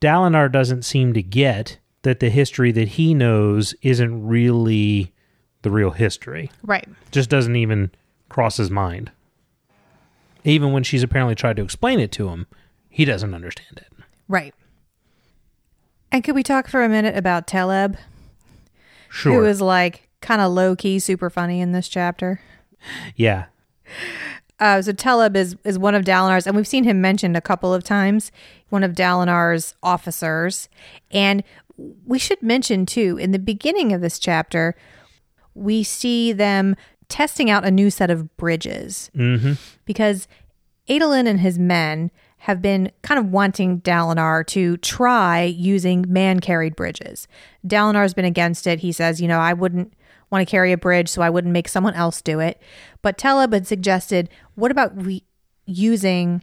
Dalinar 0.00 0.50
doesn't 0.50 0.82
seem 0.84 1.12
to 1.14 1.22
get 1.22 1.78
that 2.02 2.20
the 2.20 2.30
history 2.30 2.70
that 2.72 2.88
he 2.88 3.14
knows 3.14 3.74
isn't 3.82 4.26
really 4.26 5.12
the 5.62 5.70
real 5.70 5.90
history. 5.90 6.50
Right. 6.62 6.88
Just 7.10 7.28
doesn't 7.28 7.56
even 7.56 7.90
cross 8.28 8.58
his 8.58 8.70
mind. 8.70 9.10
Even 10.44 10.72
when 10.72 10.84
she's 10.84 11.02
apparently 11.02 11.34
tried 11.34 11.56
to 11.56 11.62
explain 11.62 11.98
it 11.98 12.12
to 12.12 12.28
him, 12.28 12.46
he 12.88 13.04
doesn't 13.04 13.34
understand 13.34 13.78
it. 13.78 13.92
Right. 14.28 14.54
And 16.12 16.22
could 16.22 16.36
we 16.36 16.44
talk 16.44 16.68
for 16.68 16.84
a 16.84 16.88
minute 16.88 17.16
about 17.16 17.48
Teleb, 17.48 17.96
Sure. 19.08 19.32
who 19.32 19.44
is 19.44 19.60
like 19.60 20.08
kind 20.20 20.40
of 20.40 20.52
low 20.52 20.76
key, 20.76 21.00
super 21.00 21.28
funny 21.30 21.60
in 21.60 21.72
this 21.72 21.88
chapter? 21.88 22.40
yeah. 23.16 23.46
Uh, 24.58 24.80
so 24.80 24.92
Teleb 24.92 25.36
is 25.36 25.56
is 25.64 25.78
one 25.78 25.94
of 25.94 26.04
Dalinar's, 26.04 26.46
and 26.46 26.56
we've 26.56 26.66
seen 26.66 26.84
him 26.84 27.00
mentioned 27.00 27.36
a 27.36 27.40
couple 27.42 27.74
of 27.74 27.84
times. 27.84 28.32
One 28.70 28.82
of 28.82 28.92
Dalinar's 28.92 29.74
officers, 29.82 30.68
and 31.10 31.42
we 32.06 32.18
should 32.18 32.42
mention 32.42 32.86
too 32.86 33.18
in 33.18 33.32
the 33.32 33.38
beginning 33.38 33.92
of 33.92 34.00
this 34.00 34.18
chapter, 34.18 34.74
we 35.54 35.82
see 35.82 36.32
them 36.32 36.74
testing 37.08 37.50
out 37.50 37.64
a 37.66 37.70
new 37.70 37.90
set 37.90 38.10
of 38.10 38.34
bridges 38.36 39.10
Mm-hmm. 39.14 39.52
because 39.84 40.26
Adolin 40.88 41.26
and 41.28 41.40
his 41.40 41.58
men 41.58 42.10
have 42.38 42.62
been 42.62 42.90
kind 43.02 43.18
of 43.18 43.26
wanting 43.30 43.80
Dalinar 43.80 44.46
to 44.46 44.76
try 44.78 45.42
using 45.42 46.04
man 46.08 46.40
carried 46.40 46.76
bridges. 46.76 47.26
Dalinar's 47.66 48.14
been 48.14 48.24
against 48.24 48.66
it. 48.66 48.80
He 48.80 48.92
says, 48.92 49.20
you 49.20 49.28
know, 49.28 49.38
I 49.40 49.52
wouldn't 49.52 49.92
want 50.30 50.46
to 50.46 50.50
carry 50.50 50.72
a 50.72 50.78
bridge, 50.78 51.08
so 51.08 51.22
I 51.22 51.30
wouldn't 51.30 51.52
make 51.52 51.68
someone 51.68 51.94
else 51.94 52.20
do 52.20 52.40
it. 52.40 52.60
But 53.02 53.18
Teleb 53.18 53.52
had 53.52 53.66
suggested, 53.66 54.28
what 54.54 54.70
about 54.70 54.96
we 54.96 55.24
using 55.66 56.42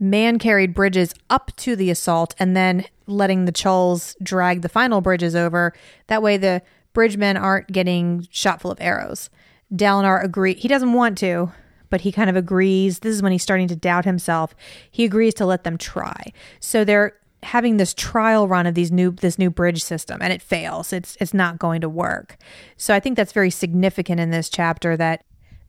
man 0.00 0.38
carried 0.38 0.74
bridges 0.74 1.12
up 1.28 1.54
to 1.56 1.74
the 1.74 1.90
assault 1.90 2.34
and 2.38 2.56
then 2.56 2.84
letting 3.06 3.44
the 3.44 3.52
Chulls 3.52 4.16
drag 4.22 4.62
the 4.62 4.68
final 4.68 5.00
bridges 5.00 5.34
over? 5.34 5.74
That 6.06 6.22
way 6.22 6.36
the 6.36 6.62
bridgemen 6.92 7.36
aren't 7.36 7.68
getting 7.68 8.26
shot 8.30 8.60
full 8.60 8.70
of 8.70 8.80
arrows. 8.80 9.30
Dalinar 9.72 10.24
agrees. 10.24 10.62
he 10.62 10.68
doesn't 10.68 10.94
want 10.94 11.18
to, 11.18 11.52
but 11.90 12.02
he 12.02 12.12
kind 12.12 12.30
of 12.30 12.36
agrees. 12.36 13.00
This 13.00 13.14
is 13.14 13.22
when 13.22 13.32
he's 13.32 13.42
starting 13.42 13.68
to 13.68 13.76
doubt 13.76 14.04
himself. 14.04 14.54
He 14.90 15.04
agrees 15.04 15.34
to 15.34 15.46
let 15.46 15.64
them 15.64 15.76
try. 15.76 16.32
So 16.60 16.84
they're 16.84 17.14
having 17.42 17.76
this 17.76 17.94
trial 17.94 18.48
run 18.48 18.66
of 18.66 18.74
these 18.74 18.90
new 18.90 19.12
this 19.12 19.38
new 19.38 19.50
bridge 19.50 19.82
system 19.82 20.18
and 20.20 20.32
it 20.32 20.42
fails. 20.42 20.92
It's 20.92 21.16
it's 21.20 21.34
not 21.34 21.58
going 21.58 21.80
to 21.80 21.88
work. 21.88 22.36
So 22.76 22.94
I 22.94 23.00
think 23.00 23.16
that's 23.16 23.32
very 23.32 23.50
significant 23.50 24.20
in 24.20 24.30
this 24.30 24.48
chapter 24.48 24.96
that 24.96 25.24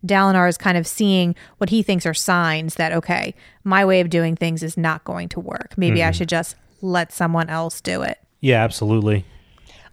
Dalinar 0.06 0.48
is 0.48 0.58
kind 0.58 0.78
of 0.78 0.88
seeing 0.88 1.36
what 1.58 1.70
he 1.70 1.84
thinks 1.84 2.06
are 2.06 2.14
signs 2.14 2.76
that 2.76 2.92
okay, 2.94 3.36
my 3.64 3.86
way 3.86 4.00
of 4.00 4.10
doing 4.10 4.36
things 4.36 4.64
is 4.64 4.78
not 4.78 5.04
going 5.04 5.30
to 5.30 5.40
work. 5.40 5.74
Maybe 5.78 6.04
I 6.04 6.12
should 6.12 6.30
just 6.30 6.56
let 6.82 7.12
someone 7.12 7.50
else 7.50 7.82
do 7.82 8.02
it. 8.02 8.20
Yeah, 8.40 8.64
absolutely. 8.64 9.26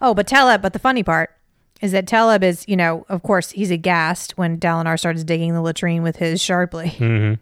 Oh, 0.01 0.15
but 0.15 0.27
Teleb, 0.27 0.62
but 0.62 0.73
the 0.73 0.79
funny 0.79 1.03
part 1.03 1.31
is 1.81 1.93
that 1.93 2.07
Teleb 2.07 2.43
is, 2.43 2.67
you 2.69 2.77
know, 2.77 3.05
of 3.09 3.23
course, 3.23 3.51
he's 3.51 3.71
aghast 3.71 4.37
when 4.39 4.59
Dalinar 4.59 4.99
starts 4.99 5.25
digging 5.25 5.53
the 5.53 5.61
latrine 5.61 6.03
with 6.03 6.17
his 6.17 6.41
Sharply. 6.41 6.91
Mm-hmm. 6.91 7.41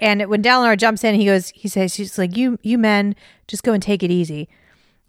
And 0.00 0.26
when 0.26 0.42
Dalinar 0.42 0.76
jumps 0.76 1.04
in, 1.04 1.14
he 1.14 1.24
goes, 1.24 1.50
he 1.50 1.68
says, 1.68 1.94
he's 1.94 2.18
like, 2.18 2.36
you, 2.36 2.58
you 2.62 2.78
men, 2.78 3.14
just 3.46 3.62
go 3.62 3.72
and 3.72 3.82
take 3.82 4.02
it 4.02 4.10
easy. 4.10 4.48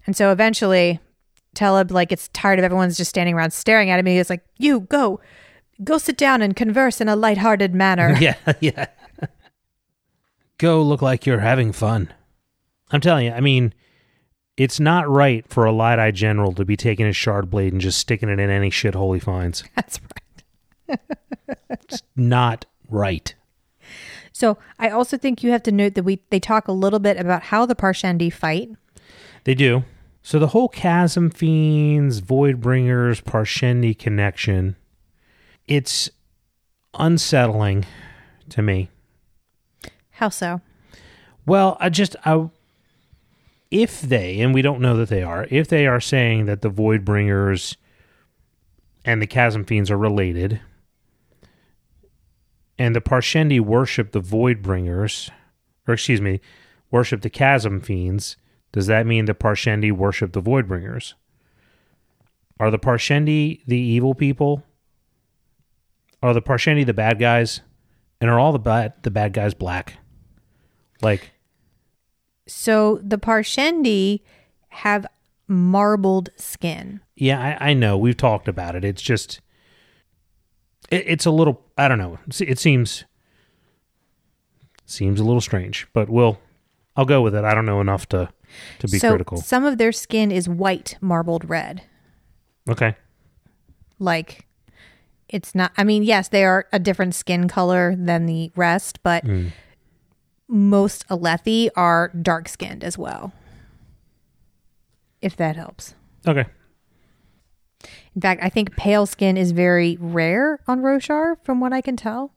And 0.06 0.16
so 0.16 0.32
eventually, 0.32 1.00
Teleb 1.54 1.90
like 1.90 2.08
gets 2.08 2.28
tired 2.28 2.58
of 2.58 2.64
everyone's 2.64 2.96
just 2.96 3.10
standing 3.10 3.34
around 3.34 3.52
staring 3.52 3.90
at 3.90 3.98
him. 3.98 4.06
He 4.06 4.16
goes 4.16 4.30
like, 4.30 4.44
you 4.58 4.80
go, 4.80 5.20
go 5.84 5.98
sit 5.98 6.16
down 6.16 6.42
and 6.42 6.54
converse 6.54 7.00
in 7.00 7.08
a 7.08 7.16
lighthearted 7.16 7.74
manner. 7.74 8.16
Yeah, 8.20 8.36
yeah. 8.60 8.86
Go 10.58 10.82
look 10.82 11.00
like 11.00 11.24
you're 11.24 11.40
having 11.40 11.72
fun. 11.72 12.12
I'm 12.90 13.00
telling 13.00 13.26
you, 13.26 13.32
I 13.32 13.40
mean, 13.40 13.72
it's 14.56 14.78
not 14.78 15.08
right 15.08 15.46
for 15.48 15.64
a 15.64 15.72
light 15.72 15.98
eye 15.98 16.10
general 16.10 16.52
to 16.52 16.66
be 16.66 16.76
taking 16.76 17.06
his 17.06 17.16
shard 17.16 17.48
blade 17.48 17.72
and 17.72 17.80
just 17.80 17.98
sticking 17.98 18.28
it 18.28 18.38
in 18.38 18.50
any 18.50 18.68
shithole 18.70 19.14
he 19.14 19.20
finds. 19.20 19.64
That's 19.74 20.00
right. 20.88 20.98
It's 21.70 22.02
not 22.14 22.66
right. 22.88 23.34
So 24.40 24.56
I 24.78 24.88
also 24.88 25.18
think 25.18 25.42
you 25.42 25.50
have 25.50 25.62
to 25.64 25.70
note 25.70 25.92
that 25.96 26.02
we 26.02 26.22
they 26.30 26.40
talk 26.40 26.66
a 26.66 26.72
little 26.72 26.98
bit 26.98 27.18
about 27.18 27.42
how 27.42 27.66
the 27.66 27.74
Parshendi 27.74 28.32
fight. 28.32 28.70
They 29.44 29.54
do. 29.54 29.84
So 30.22 30.38
the 30.38 30.46
whole 30.46 30.70
Chasm 30.70 31.28
Fiends, 31.28 32.22
Voidbringers, 32.22 33.22
Parshendi 33.22 33.98
connection, 33.98 34.76
it's 35.68 36.08
unsettling 36.94 37.84
to 38.48 38.62
me. 38.62 38.88
How 40.12 40.30
so? 40.30 40.62
Well, 41.44 41.76
I 41.78 41.90
just 41.90 42.16
I 42.24 42.48
if 43.70 44.00
they 44.00 44.40
and 44.40 44.54
we 44.54 44.62
don't 44.62 44.80
know 44.80 44.96
that 44.96 45.10
they 45.10 45.22
are, 45.22 45.48
if 45.50 45.68
they 45.68 45.86
are 45.86 46.00
saying 46.00 46.46
that 46.46 46.62
the 46.62 46.70
Voidbringers 46.70 47.76
and 49.04 49.20
the 49.20 49.26
Chasm 49.26 49.64
Fiends 49.66 49.90
are 49.90 49.98
related, 49.98 50.62
and 52.80 52.96
the 52.96 53.00
Parshendi 53.02 53.60
worship 53.60 54.12
the 54.12 54.22
Voidbringers, 54.22 55.28
or 55.86 55.92
excuse 55.92 56.22
me, 56.22 56.40
worship 56.90 57.20
the 57.20 57.28
Chasm 57.28 57.82
Fiends, 57.82 58.38
does 58.72 58.86
that 58.86 59.06
mean 59.06 59.26
the 59.26 59.34
Parshendi 59.34 59.92
worship 59.92 60.32
the 60.32 60.40
Voidbringers? 60.40 61.12
Are 62.58 62.70
the 62.70 62.78
Parshendi 62.78 63.60
the 63.66 63.76
evil 63.76 64.14
people? 64.14 64.62
Are 66.22 66.32
the 66.32 66.40
Parshendi 66.40 66.86
the 66.86 66.94
bad 66.94 67.18
guys? 67.18 67.60
And 68.18 68.30
are 68.30 68.40
all 68.40 68.52
the 68.52 68.58
bad 68.58 68.94
the 69.02 69.10
bad 69.10 69.34
guys 69.34 69.52
black? 69.52 69.98
Like 71.02 71.32
So 72.48 72.98
the 73.02 73.18
Parshendi 73.18 74.22
have 74.68 75.06
marbled 75.46 76.30
skin. 76.36 77.00
Yeah, 77.14 77.40
I, 77.60 77.70
I 77.70 77.74
know. 77.74 77.98
We've 77.98 78.16
talked 78.16 78.48
about 78.48 78.74
it. 78.74 78.86
It's 78.86 79.02
just, 79.02 79.42
it, 80.90 81.04
it's 81.06 81.26
a 81.26 81.30
little. 81.30 81.62
I 81.78 81.88
don't 81.88 81.98
know. 81.98 82.18
It, 82.40 82.58
seems 82.58 83.04
seems 84.86 85.20
a 85.20 85.24
little 85.24 85.40
strange, 85.40 85.86
but 85.92 86.08
we'll. 86.08 86.38
I'll 86.96 87.04
go 87.04 87.22
with 87.22 87.34
it. 87.34 87.44
I 87.44 87.54
don't 87.54 87.66
know 87.66 87.80
enough 87.80 88.08
to 88.08 88.28
to 88.80 88.88
be 88.88 88.98
so 88.98 89.10
critical. 89.10 89.38
some 89.40 89.64
of 89.64 89.78
their 89.78 89.92
skin 89.92 90.30
is 90.30 90.48
white 90.48 90.96
marbled 91.00 91.48
red. 91.48 91.82
Okay. 92.68 92.96
Like 93.98 94.46
It's 95.28 95.54
not, 95.54 95.72
I 95.76 95.84
mean, 95.84 96.02
yes, 96.02 96.28
they 96.28 96.44
are 96.44 96.66
a 96.72 96.78
different 96.78 97.14
skin 97.14 97.48
color 97.48 97.94
than 97.96 98.26
the 98.26 98.50
rest, 98.56 99.02
but 99.02 99.24
hmm. 99.24 99.48
most 100.48 101.06
Alethi 101.08 101.70
are 101.76 102.08
dark 102.08 102.48
skinned 102.48 102.82
as 102.82 102.98
well. 102.98 103.32
If 105.22 105.36
that 105.36 105.56
helps. 105.56 105.94
Okay. 106.26 106.46
In 108.14 108.20
fact, 108.20 108.42
I 108.42 108.48
think 108.48 108.76
pale 108.76 109.06
skin 109.06 109.36
is 109.36 109.52
very 109.52 109.96
rare 110.00 110.60
on 110.66 110.80
Roshar, 110.80 111.36
from 111.44 111.60
what 111.60 111.72
I 111.72 111.80
can 111.80 111.96
tell. 111.96 112.32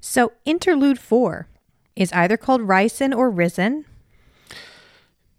So, 0.00 0.32
Interlude 0.44 0.98
4 0.98 1.48
is 1.96 2.12
either 2.12 2.36
called 2.36 2.60
Rison 2.60 3.16
or 3.16 3.30
Risen. 3.30 3.86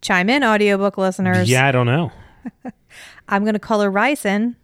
Chime 0.01 0.30
in, 0.30 0.43
audiobook 0.43 0.97
listeners. 0.97 1.49
Yeah, 1.49 1.68
I 1.68 1.72
don't 1.72 1.86
know. 1.86 2.11
I'm 3.30 3.43
going 3.43 3.53
to 3.53 3.59
call 3.59 3.82
her 3.82 3.91
Rison 3.91 4.55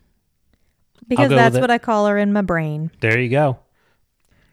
because 1.08 1.30
that's 1.30 1.58
what 1.58 1.72
I 1.72 1.78
call 1.78 2.08
her 2.08 2.18
in 2.18 2.34
my 2.34 2.42
brain. 2.42 2.92
There 3.02 3.20
you 3.20 3.30
go. 3.30 3.60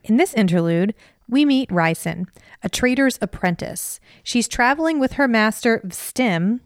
In 0.04 0.16
this 0.16 0.34
interlude, 0.34 0.94
we 1.28 1.44
meet 1.44 1.68
Rison, 1.70 2.26
a 2.62 2.68
trader's 2.68 3.18
apprentice. 3.20 4.00
She's 4.22 4.48
traveling 4.48 4.98
with 4.98 5.12
her 5.12 5.28
master 5.28 5.82
Stim 5.90 6.60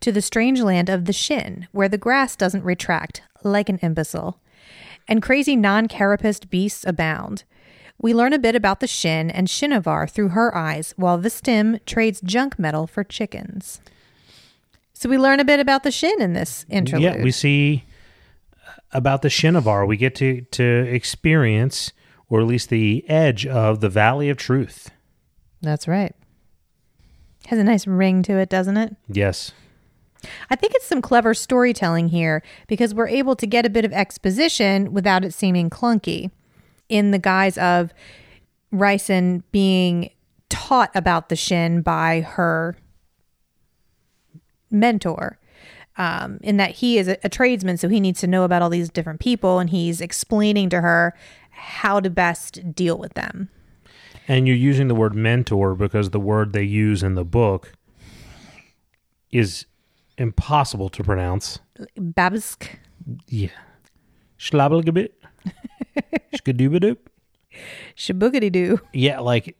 to 0.00 0.12
the 0.12 0.22
strange 0.22 0.60
land 0.60 0.88
of 0.88 1.04
the 1.04 1.12
Shin, 1.12 1.68
where 1.72 1.88
the 1.88 1.98
grass 1.98 2.36
doesn't 2.36 2.64
retract 2.64 3.22
like 3.42 3.68
an 3.68 3.78
imbecile, 3.78 4.40
and 5.08 5.22
crazy 5.22 5.56
non 5.56 5.88
carapaced 5.88 6.50
beasts 6.50 6.84
abound. 6.86 7.44
We 7.98 8.12
learn 8.12 8.32
a 8.32 8.38
bit 8.38 8.54
about 8.54 8.80
the 8.80 8.86
Shin 8.86 9.30
and 9.30 9.48
Shinovar 9.48 10.10
through 10.10 10.30
her 10.30 10.54
eyes, 10.54 10.92
while 10.96 11.18
Vstim 11.18 11.84
trades 11.86 12.20
junk 12.20 12.58
metal 12.58 12.86
for 12.86 13.04
chickens. 13.04 13.80
So 14.92 15.08
we 15.08 15.18
learn 15.18 15.40
a 15.40 15.44
bit 15.44 15.60
about 15.60 15.82
the 15.82 15.90
Shin 15.90 16.20
in 16.20 16.32
this 16.32 16.66
interlude. 16.68 17.02
Yeah, 17.02 17.22
we 17.22 17.30
see 17.30 17.84
uh, 18.66 18.72
about 18.92 19.22
the 19.22 19.28
Shinovar. 19.28 19.86
We 19.86 19.96
get 19.96 20.14
to 20.16 20.42
to 20.42 20.64
experience, 20.64 21.92
or 22.28 22.40
at 22.40 22.46
least 22.46 22.68
the 22.68 23.08
edge 23.08 23.46
of 23.46 23.80
the 23.80 23.88
Valley 23.88 24.28
of 24.28 24.36
Truth. 24.36 24.90
That's 25.62 25.88
right. 25.88 26.14
Has 27.46 27.58
a 27.58 27.64
nice 27.64 27.86
ring 27.86 28.22
to 28.24 28.38
it, 28.38 28.48
doesn't 28.48 28.76
it? 28.76 28.96
Yes. 29.08 29.52
I 30.50 30.56
think 30.56 30.74
it's 30.74 30.86
some 30.86 31.02
clever 31.02 31.34
storytelling 31.34 32.08
here 32.08 32.42
because 32.66 32.94
we're 32.94 33.08
able 33.08 33.36
to 33.36 33.46
get 33.46 33.66
a 33.66 33.70
bit 33.70 33.84
of 33.84 33.92
exposition 33.92 34.92
without 34.92 35.24
it 35.24 35.34
seeming 35.34 35.70
clunky 35.70 36.30
in 36.88 37.10
the 37.10 37.18
guise 37.18 37.58
of 37.58 37.92
Ryson 38.70 39.42
being 39.52 40.10
taught 40.48 40.90
about 40.94 41.28
the 41.28 41.36
Shin 41.36 41.82
by 41.82 42.20
her 42.20 42.76
mentor. 44.70 45.38
Um, 45.98 46.40
in 46.42 46.58
that 46.58 46.72
he 46.72 46.98
is 46.98 47.08
a, 47.08 47.16
a 47.24 47.30
tradesman, 47.30 47.78
so 47.78 47.88
he 47.88 48.00
needs 48.00 48.20
to 48.20 48.26
know 48.26 48.44
about 48.44 48.60
all 48.60 48.68
these 48.68 48.90
different 48.90 49.18
people, 49.18 49.58
and 49.58 49.70
he's 49.70 50.02
explaining 50.02 50.68
to 50.68 50.82
her 50.82 51.14
how 51.50 52.00
to 52.00 52.10
best 52.10 52.74
deal 52.74 52.98
with 52.98 53.14
them. 53.14 53.48
And 54.28 54.46
you're 54.46 54.56
using 54.56 54.88
the 54.88 54.94
word 54.94 55.14
mentor 55.14 55.74
because 55.74 56.10
the 56.10 56.20
word 56.20 56.52
they 56.52 56.64
use 56.64 57.02
in 57.02 57.14
the 57.14 57.24
book 57.24 57.72
is 59.30 59.64
impossible 60.18 60.88
to 60.90 61.02
pronounce. 61.04 61.58
Babsk. 61.98 62.68
Yeah. 63.28 63.48
Schlabelgebit. 64.38 65.10
Skadoobadoo. 66.34 66.96
Shaboogity 67.96 68.52
doo. 68.52 68.80
Yeah, 68.92 69.20
like 69.20 69.56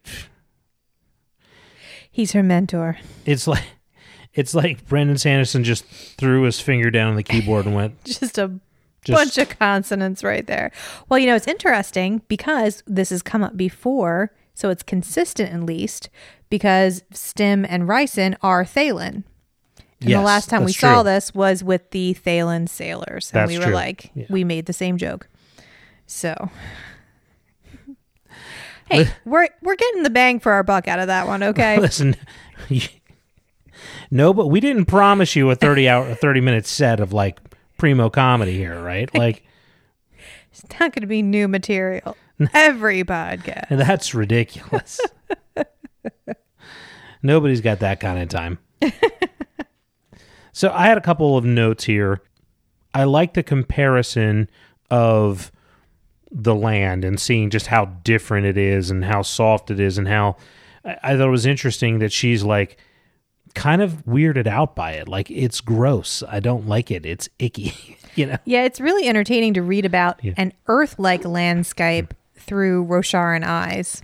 He's 2.11 2.33
her 2.33 2.43
mentor. 2.43 2.99
it's 3.25 3.47
like 3.47 3.65
it's 4.35 4.55
like 4.55 4.87
Brandon 4.87 5.17
Sanderson 5.17 5.65
just 5.65 5.85
threw 5.87 6.43
his 6.43 6.61
finger 6.61 6.91
down 6.91 7.09
on 7.11 7.17
the 7.17 7.23
keyboard 7.23 7.65
and 7.67 7.75
went 7.75 8.05
Just 8.05 8.37
a 8.39 8.59
Just- 9.03 9.17
bunch 9.17 9.39
of 9.39 9.59
consonants 9.59 10.23
right 10.25 10.47
there. 10.47 10.73
Well, 11.09 11.19
you 11.19 11.27
know, 11.27 11.37
it's 11.37 11.47
interesting 11.49 12.23
because 12.29 12.83
this 12.87 13.11
has 13.11 13.23
come 13.23 13.43
up 13.43 13.57
before, 13.57 14.33
so 14.53 14.69
it's 14.69 14.83
consistent 14.83 15.53
at 15.55 15.63
least, 15.63 16.11
because 16.51 17.03
stem 17.13 17.65
and 17.67 17.89
Ryson 17.89 18.37
are 18.43 18.65
Thaylen. 18.65 19.25
And 20.01 20.11
Yes, 20.11 20.19
the 20.21 20.25
last 20.25 20.51
time 20.51 20.61
we 20.63 20.67
that's 20.73 20.79
saw 20.79 21.03
this 21.03 21.35
was 21.35 21.65
with 21.65 21.91
the 21.91 22.15
Thaylen 22.25 22.69
sailors. 22.69 23.31
And 23.33 23.41
That's 23.41 23.49
we 23.51 23.59
were 23.59 23.65
true. 23.67 23.75
like, 23.75 24.11
Yeah. 24.15 24.27
we 24.29 24.45
made 24.45 24.67
the 24.67 24.73
same 24.75 24.99
joke. 24.99 25.29
So 26.07 26.51
Hey, 28.91 29.09
we're 29.25 29.49
we're 29.63 29.75
getting 29.77 30.03
the 30.05 30.11
bang 30.11 30.39
for 30.39 30.53
our 30.53 30.63
buck 30.63 30.87
out 30.87 30.99
of 31.01 31.09
that 31.09 31.27
one, 31.27 31.43
okay? 31.43 31.79
Listen, 31.81 32.15
no, 34.11 34.33
but 34.33 34.47
we 34.47 34.61
didn't 34.61 34.85
promise 34.85 35.35
you 35.35 35.51
a 35.51 35.55
thirty 35.57 35.89
hour, 35.89 36.09
a 36.09 36.15
thirty 36.15 36.41
minute 36.41 36.67
set 36.67 37.01
of 37.01 37.13
like 37.13 37.39
primo 37.79 38.09
comedy 38.11 38.57
here, 38.57 38.81
right? 38.83 39.11
Like 39.15 39.43
it's 40.53 40.63
not 40.79 40.93
going 40.93 41.01
to 41.03 41.07
be 41.07 41.21
new 41.23 41.49
material. 41.49 42.17
Every 42.55 43.03
podcast. 43.03 43.69
that's 43.71 44.15
ridiculous. 44.15 45.01
Nobody's 47.23 47.61
got 47.61 47.81
that 47.81 47.99
kind 48.01 48.21
of 48.23 48.29
time. 48.29 48.59
So 50.57 50.73
I 50.73 50.87
had 50.87 50.97
a 50.97 51.03
couple 51.03 51.37
of 51.37 51.45
notes 51.45 51.85
here. 51.85 52.23
I 52.95 53.05
like 53.05 53.35
the 53.35 53.43
comparison 53.43 54.49
of 54.91 55.53
the 56.31 56.55
land 56.55 57.05
and 57.05 57.21
seeing 57.21 57.51
just 57.51 57.67
how 57.67 57.85
different 58.05 58.47
it 58.47 58.57
is 58.57 58.91
and 58.91 59.05
how 59.05 59.21
soft 59.21 59.71
it 59.71 59.79
is 59.79 59.99
and 59.99 60.09
how 60.09 60.37
I, 60.83 61.15
thought 61.15 61.27
it 61.27 61.31
was 61.31 61.45
interesting 61.45 61.99
that 61.99 62.11
she's 62.11 62.43
like 62.43 62.79
kind 63.55 63.83
of 63.83 64.03
weirded 64.07 64.47
out 64.47 64.75
by 64.75 64.93
it. 64.93 65.09
Like 65.09 65.31
it's 65.31 65.61
gross. 65.61 66.23
I 66.27 66.41
don't 66.41 66.67
like 66.67 66.91
it. 66.91 67.05
It's 67.05 67.29
icky. 67.39 67.99
you 68.15 68.25
know. 68.25 68.39
Yeah, 68.47 68.63
it's 68.63 68.81
really 68.81 69.07
entertaining 69.07 69.53
to 69.55 69.63
read 69.63 69.85
about 69.85 70.25
Yeah. 70.25 70.33
an 70.39 70.55
Earth-like 70.69 71.27
landscape 71.27 72.15
through 72.35 72.87
Rosharan 72.87 73.45
eyes. 73.45 74.03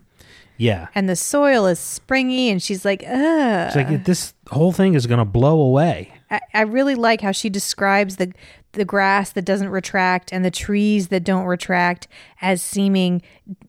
Yeah. 0.59 0.89
And 0.95 1.09
the 1.09 1.17
soil 1.17 1.67
is 1.67 1.79
springy, 1.79 2.51
and 2.51 2.63
she's 2.63 2.85
like, 2.85 3.03
ugh. 3.05 3.67
It's 3.69 3.75
like 3.77 4.05
this 4.05 4.35
whole 4.51 4.71
thing 4.71 4.95
is 4.95 5.07
going 5.07 5.19
to 5.19 5.25
blow 5.25 5.61
away. 5.61 6.13
I, 6.33 6.41
I 6.55 6.63
really 6.63 6.95
like 6.95 7.21
how 7.21 7.33
she 7.33 7.51
describes 7.51 8.17
the 8.17 8.33
the 8.73 8.85
grass 8.87 9.33
that 9.33 9.45
doesn't 9.45 9.69
retract 9.69 10.33
and 10.33 10.45
the 10.45 10.51
trees 10.51 11.09
that 11.09 11.25
don't 11.25 11.45
retract 11.45 12.09
as 12.41 12.63
seeming 12.63 13.21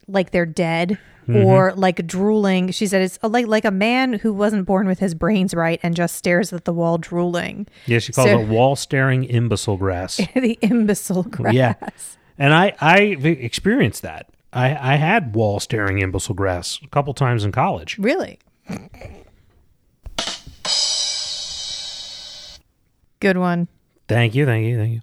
like 0.07 0.32
they're 0.32 0.45
dead 0.45 0.97
mm-hmm. 1.28 1.36
or 1.36 1.74
like 1.74 2.07
drooling. 2.07 2.72
She 2.72 2.88
said 2.88 3.01
it's 3.01 3.20
like 3.22 3.47
like 3.47 3.66
a 3.66 3.72
man 3.72 4.14
who 4.14 4.34
wasn't 4.34 4.66
born 4.66 4.88
with 4.88 4.99
his 4.99 5.14
brains 5.14 5.53
right 5.53 5.80
and 5.84 5.95
just 5.95 6.16
stares 6.16 6.53
at 6.53 6.66
the 6.66 6.74
wall 6.74 6.97
drooling. 6.97 7.68
Yeah, 7.86 7.99
she 7.99 8.14
calls 8.14 8.30
So- 8.30 8.39
it 8.39 8.47
wall 8.47 8.76
staring 8.76 9.26
imbecile 9.26 9.78
grass. 9.78 10.18
the 10.34 10.57
imbecile 10.61 11.24
grass. 11.24 11.53
Yeah. 11.53 11.76
And 12.38 12.53
I 12.53 12.74
I 12.80 12.99
experienced 12.99 14.01
that. 14.03 14.30
I 14.53 14.93
I 14.93 14.95
had 14.95 15.36
wall 15.36 15.59
staring 15.59 15.99
imbecile 15.99 16.36
grass 16.36 16.80
a 16.82 16.88
couple 16.88 17.14
times 17.14 17.43
in 17.43 17.51
college. 17.51 17.97
Really? 17.99 18.39
Good 23.24 23.38
one. 23.38 23.69
Thank 24.09 24.36
you, 24.36 24.45
thank 24.45 24.65
you, 24.67 24.78
thank 24.78 24.93
you. 24.95 25.01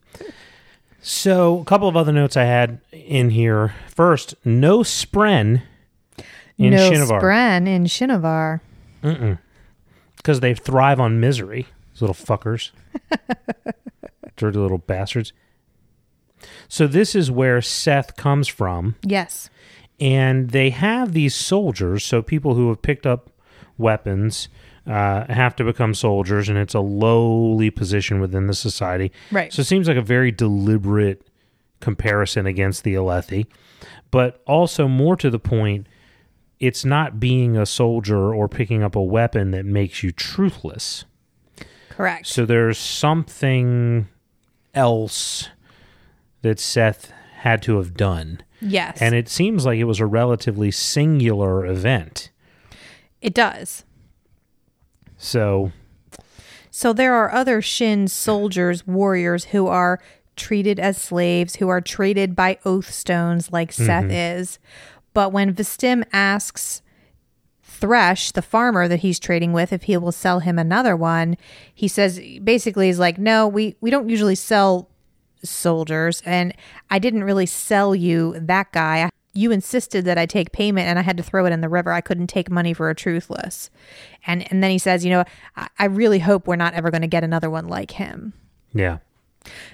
So, 1.01 1.61
a 1.61 1.65
couple 1.65 1.89
of 1.89 1.97
other 1.97 2.13
notes 2.13 2.37
I 2.37 2.45
had 2.45 2.81
in 2.93 3.31
here. 3.31 3.73
First, 3.89 4.35
no 4.45 4.81
spren 4.81 5.63
in 6.59 6.75
no 6.75 6.91
Shinovar 6.91 7.21
Spren 7.23 7.67
in 7.67 7.85
Shinovar. 7.85 8.61
because 10.19 10.41
they 10.41 10.55
thrive 10.55 11.01
on 11.01 11.19
misery. 11.19 11.67
Those 11.95 12.03
little 12.03 12.15
fuckers, 12.15 12.73
dirty 14.37 14.59
little 14.59 14.77
bastards. 14.79 15.33
So 16.69 16.87
this 16.87 17.15
is 17.15 17.31
where 17.31 17.61
Szeth 17.61 18.17
comes 18.17 18.49
from. 18.49 18.97
Yes. 19.03 19.49
and 19.99 20.51
they 20.51 20.69
have 20.71 21.13
these 21.15 21.35
soldiers 21.35 22.05
so 22.05 22.21
people 22.23 22.55
who 22.55 22.69
have 22.69 22.83
picked 22.83 23.07
up 23.07 23.31
weapons 23.79 24.49
uh, 24.87 25.25
have 25.33 25.55
to 25.57 25.65
become 25.65 25.95
soldiers 25.95 26.49
and 26.49 26.57
it's 26.59 26.75
a 26.75 26.81
lowly 26.81 27.71
position 27.71 28.21
within 28.21 28.47
the 28.47 28.55
society 28.55 29.13
Right. 29.31 29.53
so 29.53 29.61
it 29.61 29.67
seems 29.67 29.87
like 29.89 29.97
a 29.97 30.03
very 30.03 30.31
deliberate 30.33 31.27
comparison 31.81 32.47
against 32.47 32.83
the 32.85 32.95
alethi 32.95 33.47
but 34.11 34.43
also 34.47 34.89
more 34.89 35.17
to 35.17 35.31
the 35.31 35.39
point 35.39 35.87
it's 36.59 36.85
not 36.85 37.19
being 37.21 37.57
a 37.57 37.65
soldier 37.67 38.35
or 38.35 38.49
picking 38.49 38.83
up 38.83 38.95
a 38.97 39.03
weapon 39.03 39.51
that 39.53 39.65
makes 39.65 40.03
you 40.03 40.13
truthless 40.13 41.05
Correct. 41.91 42.27
so 42.27 42.45
there's 42.47 42.79
something 42.79 44.09
else 44.75 45.49
that 46.43 46.57
szeth 46.59 47.11
had 47.41 47.63
to 47.63 47.77
have 47.77 47.95
done 47.95 48.41
yes. 48.61 49.01
and 49.01 49.15
it 49.15 49.29
seems 49.29 49.65
like 49.67 49.79
it 49.79 49.85
was 49.85 50.01
a 50.01 50.07
relatively 50.07 50.71
singular 50.71 51.65
event. 51.67 52.31
it 53.21 53.35
does. 53.35 53.85
So, 55.21 55.71
So 56.71 56.95
there 56.95 57.15
are 57.15 57.31
other 57.31 57.61
Shin 57.61 58.09
soldiers, 58.09 58.87
warriors 58.87 59.47
who 59.47 59.67
are 59.67 60.01
treated 60.35 60.81
as 60.81 60.97
slaves, 60.97 61.57
who 61.57 61.69
are 61.69 61.83
traded 61.83 62.35
by 62.35 62.59
oath 62.65 62.91
stones 62.91 63.53
like 63.53 63.71
Szeth 63.71 64.05
mm-hmm. 64.05 64.11
is. 64.11 64.59
But 65.13 65.31
when 65.31 65.55
Vstim 65.55 66.05
asks 66.13 66.81
Thresh, 67.63 68.33
the 68.33 68.43
farmer 68.43 68.89
that 68.89 69.01
he's 69.01 69.19
trading 69.19 69.53
with, 69.53 69.75
if 69.75 69.83
he 69.83 69.97
will 69.99 70.13
sell 70.13 70.41
him 70.41 70.59
another 70.59 70.97
one, 70.97 71.37
he 71.75 71.87
says 71.87 72.19
basically 72.43 72.87
he's 72.87 72.99
like, 72.99 73.19
No, 73.19 73.47
we, 73.47 73.77
we 73.83 73.91
don't 73.91 74.09
usually 74.09 74.35
sell 74.35 74.89
soldiers. 75.45 76.23
And 76.25 76.55
I 76.89 76.99
didn't 76.99 77.25
really 77.25 77.47
sell 77.47 77.95
you 77.95 78.39
that 78.39 78.73
guy. 78.73 79.11
You 79.33 79.53
insisted 79.53 80.05
that 80.07 80.19
I 80.19 80.27
take 80.27 80.53
payment 80.53 80.89
and 80.89 80.99
I 80.99 81.03
had 81.03 81.17
to 81.17 81.23
throw 81.23 81.47
it 81.47 81.53
in 81.53 81.61
the 81.61 81.69
river. 81.69 81.93
I 81.93 82.01
couldn't 82.01 82.27
take 82.27 82.51
money 82.51 82.75
for 82.75 82.91
a 82.91 82.95
truthless. 82.95 83.71
And 84.27 84.51
and 84.51 84.63
then 84.63 84.71
he 84.71 84.79
says, 84.79 85.05
you 85.05 85.11
know, 85.11 85.25
I, 85.57 85.69
I 85.79 85.85
really 85.85 86.19
hope 86.19 86.47
we're 86.47 86.57
not 86.57 86.75
ever 86.75 86.91
going 86.91 87.03
to 87.03 87.09
get 87.09 87.25
another 87.25 87.51
one 87.51 87.69
like 87.69 87.93
him. 87.93 88.33
Yeah. 88.73 88.99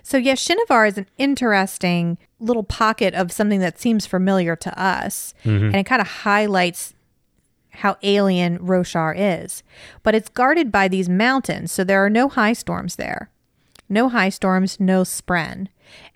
So 0.03 0.17
yes, 0.17 0.47
Shinovar 0.47 0.89
is 0.89 0.99
an 0.99 1.07
interesting 1.19 2.19
little 2.39 2.63
pocket 2.63 3.15
of 3.15 3.33
something 3.33 3.61
that 3.61 3.81
seems 3.81 4.07
familiar 4.07 4.55
to 4.57 4.81
us, 4.81 5.35
mm-hmm. 5.45 5.67
and 5.67 5.77
it 5.77 5.87
kind 5.87 6.01
of 6.01 6.07
highlights 6.07 6.95
how 7.71 7.97
alien 8.03 8.59
Roshar 8.59 9.15
is. 9.17 9.63
But 10.03 10.15
it's 10.15 10.29
guarded 10.29 10.71
by 10.71 10.89
these 10.89 11.09
mountains, 11.09 11.73
so 11.73 11.85
there 11.85 12.05
are 12.05 12.11
no 12.11 12.29
high 12.29 12.53
storms 12.53 12.97
there. 12.97 13.31
No 13.89 14.09
high 14.09 14.31
storms, 14.31 14.81
no 14.81 15.03
spren. 15.03 15.69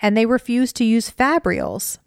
And 0.02 0.16
they 0.16 0.26
refuse 0.26 0.72
to 0.74 0.84
use 0.84 1.10
fabrials. 1.10 1.98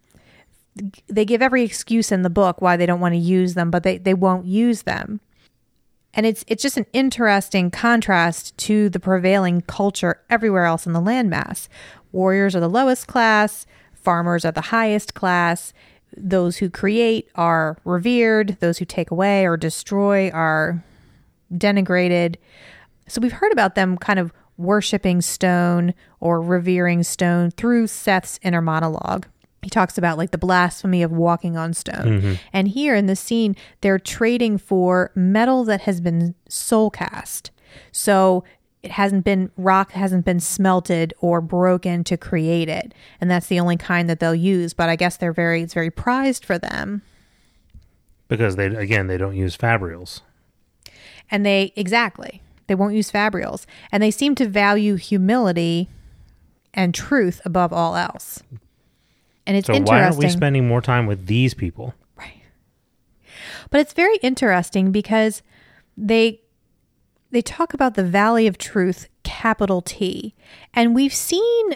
They 1.08 1.26
give 1.26 1.42
every 1.42 1.64
excuse 1.64 2.12
in 2.12 2.24
the 2.24 2.30
book 2.30 2.62
why 2.62 2.78
they 2.78 2.86
don't 2.86 3.00
want 3.00 3.14
to 3.14 3.20
use 3.20 3.54
them, 3.54 3.70
but 3.70 3.84
they, 3.84 3.98
they 3.98 4.14
won't 4.14 4.46
use 4.46 4.84
them. 4.84 5.20
And 6.14 6.26
it's 6.26 6.46
it's 6.48 6.62
just 6.62 6.78
an 6.78 6.86
interesting 6.94 7.72
contrast 7.72 8.56
to 8.60 8.90
the 8.90 9.00
prevailing 9.00 9.62
culture 9.62 10.22
everywhere 10.30 10.66
else 10.66 10.86
in 10.86 10.94
the 10.94 11.02
landmass. 11.02 11.68
Warriors 12.12 12.56
are 12.56 12.60
the 12.60 12.70
lowest 12.70 13.08
class, 13.08 13.66
farmers 13.94 14.46
are 14.46 14.52
the 14.52 14.62
highest 14.62 15.14
class. 15.16 15.74
Those 16.16 16.58
who 16.58 16.70
create 16.70 17.30
are 17.34 17.78
revered, 17.84 18.58
those 18.60 18.78
who 18.78 18.86
take 18.86 19.10
away 19.10 19.48
or 19.48 19.58
destroy 19.58 20.30
are 20.30 20.84
denigrated. 21.52 22.36
So 23.08 23.20
we've 23.20 23.32
heard 23.32 23.52
about 23.52 23.74
them 23.74 23.98
kind 23.98 24.20
of 24.20 24.32
worshiping 24.58 25.22
stone 25.22 25.96
or 26.20 26.40
revering 26.40 27.02
stone 27.02 27.50
through 27.50 27.88
Szeth's 27.88 28.40
inner 28.44 28.62
monologue. 28.62 29.26
He 29.64 29.70
talks 29.70 29.98
about 29.98 30.18
like 30.18 30.32
the 30.32 30.38
blasphemy 30.38 31.04
of 31.04 31.12
walking 31.12 31.58
on 31.58 31.74
stone. 31.74 32.22
Mm-hmm. 32.22 32.34
And 32.52 32.68
here 32.68 32.96
in 32.96 33.08
the 33.08 33.16
scene, 33.16 33.56
they're 33.82 34.00
trading 34.00 34.58
for 34.58 35.12
metal 35.16 35.64
that 35.66 35.82
has 35.82 36.02
been 36.02 36.36
soul 36.48 36.90
cast. 36.90 37.52
So 37.92 38.44
it 38.82 38.92
hasn't 38.92 39.24
been 39.24 39.50
rock 39.58 39.92
hasn't 39.92 40.26
been 40.26 40.42
smelted 40.42 41.14
or 41.20 41.40
broken 41.40 42.04
to 42.04 42.18
create 42.18 42.68
it. 42.68 42.94
And 43.22 43.32
that's 43.32 43.48
the 43.48 43.60
only 43.60 43.78
kind 43.78 44.10
that 44.10 44.20
they'll 44.20 44.36
use. 44.36 44.74
But 44.74 44.90
I 44.90 44.96
guess 44.96 45.18
they're 45.18 45.34
very 45.34 45.62
it's 45.62 45.74
very 45.74 45.90
prized 45.90 46.46
for 46.46 46.58
them. 46.58 47.02
Because 48.28 48.58
they 48.58 48.66
again 48.68 49.08
they 49.08 49.18
don't 49.18 49.36
use 49.36 49.56
fabrials. 49.58 50.22
And 51.32 51.46
they 51.46 51.72
exactly. 51.76 52.42
They 52.68 52.76
won't 52.76 52.96
use 52.96 53.12
fabrials. 53.12 53.66
And 53.92 54.04
they 54.04 54.12
seem 54.12 54.36
to 54.36 54.48
value 54.48 54.96
humility 54.96 55.90
and 56.74 56.94
truth 56.94 57.42
above 57.46 57.72
all 57.72 57.96
else. 57.96 58.44
And 59.46 59.58
it's 59.58 59.68
So 59.68 59.74
interesting. 59.74 59.96
why 59.98 60.04
aren't 60.04 60.18
we 60.18 60.30
spending 60.30 60.68
more 60.68 60.82
time 60.82 61.06
with 61.06 61.26
these 61.28 61.54
people? 61.54 61.94
Right. 62.18 62.42
But 63.70 63.82
it's 63.82 63.94
very 63.94 64.18
interesting 64.18 64.92
because 64.92 65.42
they 65.98 66.40
they 67.32 67.42
talk 67.42 67.74
about 67.74 67.96
the 67.96 68.04
Valley 68.04 68.46
of 68.46 68.58
Truth, 68.58 69.10
capital 69.24 69.82
T. 69.82 70.36
And 70.74 70.94
we've 70.94 71.14
seen 71.14 71.72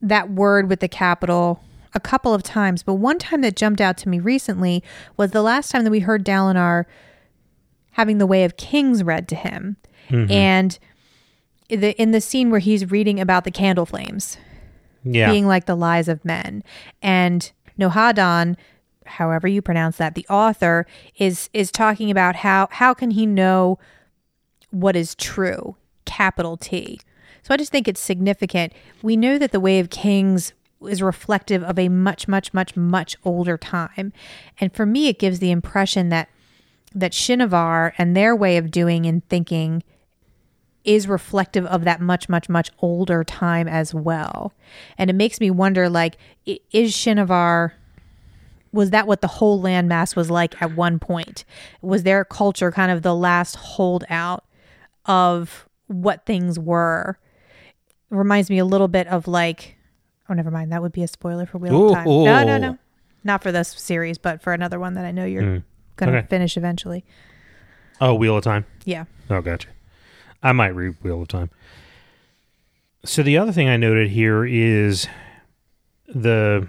that 0.00 0.30
word 0.30 0.68
with 0.68 0.80
the 0.80 0.88
capital 0.88 1.62
a 1.94 2.00
couple 2.00 2.34
of 2.34 2.42
times, 2.42 2.82
but 2.82 2.94
one 2.94 3.18
time 3.18 3.42
that 3.42 3.54
jumped 3.54 3.80
out 3.80 3.96
to 3.98 4.08
me 4.08 4.18
recently 4.18 4.82
was 5.16 5.30
the 5.30 5.42
last 5.42 5.70
time 5.70 5.84
that 5.84 5.90
we 5.90 6.00
heard 6.00 6.24
Dalinar 6.24 6.86
having 7.92 8.18
the 8.18 8.26
Way 8.26 8.44
of 8.44 8.56
Kings 8.56 9.04
read 9.04 9.28
to 9.28 9.36
him. 9.36 9.76
Mm-hmm. 10.08 10.32
And 10.32 10.78
the, 11.68 11.92
in 12.00 12.10
the 12.10 12.20
scene 12.20 12.50
where 12.50 12.60
he's 12.60 12.90
reading 12.90 13.20
about 13.20 13.44
the 13.44 13.50
candle 13.50 13.86
flames 13.86 14.36
Yeah. 15.04 15.30
being 15.30 15.46
like 15.46 15.66
the 15.66 15.76
lies 15.76 16.08
of 16.08 16.24
men. 16.24 16.64
And 17.02 17.50
Nohadon, 17.78 18.56
however 19.06 19.46
you 19.46 19.62
pronounce 19.62 19.96
that, 19.98 20.14
the 20.14 20.26
author 20.28 20.86
is 21.16 21.50
is 21.52 21.70
talking 21.70 22.10
about 22.10 22.36
how 22.36 22.68
how 22.70 22.94
can 22.94 23.12
he 23.12 23.26
know 23.26 23.78
what 24.70 24.96
is 24.96 25.14
true, 25.14 25.76
capital 26.04 26.56
T. 26.56 27.00
So 27.42 27.52
I 27.52 27.56
just 27.56 27.70
think 27.70 27.86
it's 27.86 28.00
significant. 28.00 28.72
We 29.02 29.16
know 29.16 29.38
that 29.38 29.52
the 29.52 29.60
Way 29.60 29.78
of 29.78 29.90
Kings 29.90 30.52
is 30.80 31.02
reflective 31.02 31.62
of 31.62 31.78
a 31.78 31.88
much, 31.88 32.26
much, 32.26 32.52
much, 32.54 32.76
much 32.76 33.16
older 33.24 33.56
time. 33.56 34.12
And 34.60 34.74
for 34.74 34.86
me, 34.86 35.08
it 35.08 35.18
gives 35.18 35.38
the 35.38 35.50
impression 35.50 36.08
that 36.08 36.28
that 36.94 37.12
Shinovar 37.12 37.92
and 37.98 38.16
their 38.16 38.36
way 38.36 38.56
of 38.56 38.70
doing 38.70 39.04
and 39.04 39.26
thinking 39.28 39.82
is 40.84 41.08
reflective 41.08 41.64
of 41.66 41.84
that 41.84 42.00
much, 42.00 42.28
much, 42.28 42.48
much 42.48 42.70
older 42.80 43.24
time 43.24 43.66
as 43.66 43.94
well. 43.94 44.52
And 44.98 45.08
it 45.08 45.14
makes 45.14 45.40
me 45.40 45.50
wonder 45.50 45.88
like, 45.88 46.16
is 46.44 46.92
Shinovar, 46.92 47.72
was 48.72 48.90
that 48.90 49.06
what 49.06 49.20
the 49.22 49.26
whole 49.28 49.62
landmass 49.62 50.14
was 50.14 50.30
like 50.30 50.60
at 50.60 50.72
one 50.72 50.98
point? 50.98 51.44
Was 51.80 52.02
their 52.02 52.24
culture 52.24 52.70
kind 52.70 52.90
of 52.92 53.02
the 53.02 53.14
last 53.14 53.56
holdout 53.56 54.44
of 55.06 55.66
what 55.86 56.26
things 56.26 56.58
were? 56.58 57.18
It 58.10 58.14
reminds 58.16 58.50
me 58.50 58.58
a 58.58 58.64
little 58.64 58.88
bit 58.88 59.06
of 59.06 59.26
like, 59.26 59.76
oh, 60.28 60.34
never 60.34 60.50
mind. 60.50 60.70
That 60.72 60.82
would 60.82 60.92
be 60.92 61.02
a 61.02 61.08
spoiler 61.08 61.46
for 61.46 61.58
Wheel 61.58 61.88
of 61.88 61.94
Time. 61.94 62.06
No, 62.06 62.44
no, 62.44 62.56
Ooh. 62.56 62.58
no. 62.58 62.78
Not 63.22 63.42
for 63.42 63.50
this 63.52 63.68
series, 63.68 64.18
but 64.18 64.42
for 64.42 64.52
another 64.52 64.78
one 64.78 64.94
that 64.94 65.04
I 65.06 65.12
know 65.12 65.24
you're 65.24 65.42
Mm. 65.42 65.62
going 65.96 66.12
to 66.12 66.18
Okay. 66.18 66.26
finish 66.26 66.56
eventually. 66.58 67.04
Oh, 68.02 68.14
Wheel 68.14 68.36
of 68.36 68.44
Time. 68.44 68.66
Yeah. 68.84 69.04
Oh, 69.30 69.40
gotcha. 69.40 69.68
I 70.44 70.52
might 70.52 70.74
read 70.74 70.96
Wheel 71.02 71.22
of 71.22 71.28
Time. 71.28 71.50
So 73.04 73.22
the 73.22 73.38
other 73.38 73.50
thing 73.50 73.68
I 73.68 73.76
noted 73.78 74.10
here 74.10 74.44
is 74.44 75.08
the 76.06 76.68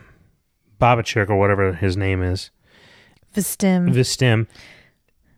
Babachik 0.81 1.29
or 1.29 1.35
whatever 1.37 1.73
his 1.73 1.95
name 1.97 2.23
is, 2.23 2.49
Vstim. 3.35 3.93
Vstim, 3.93 4.47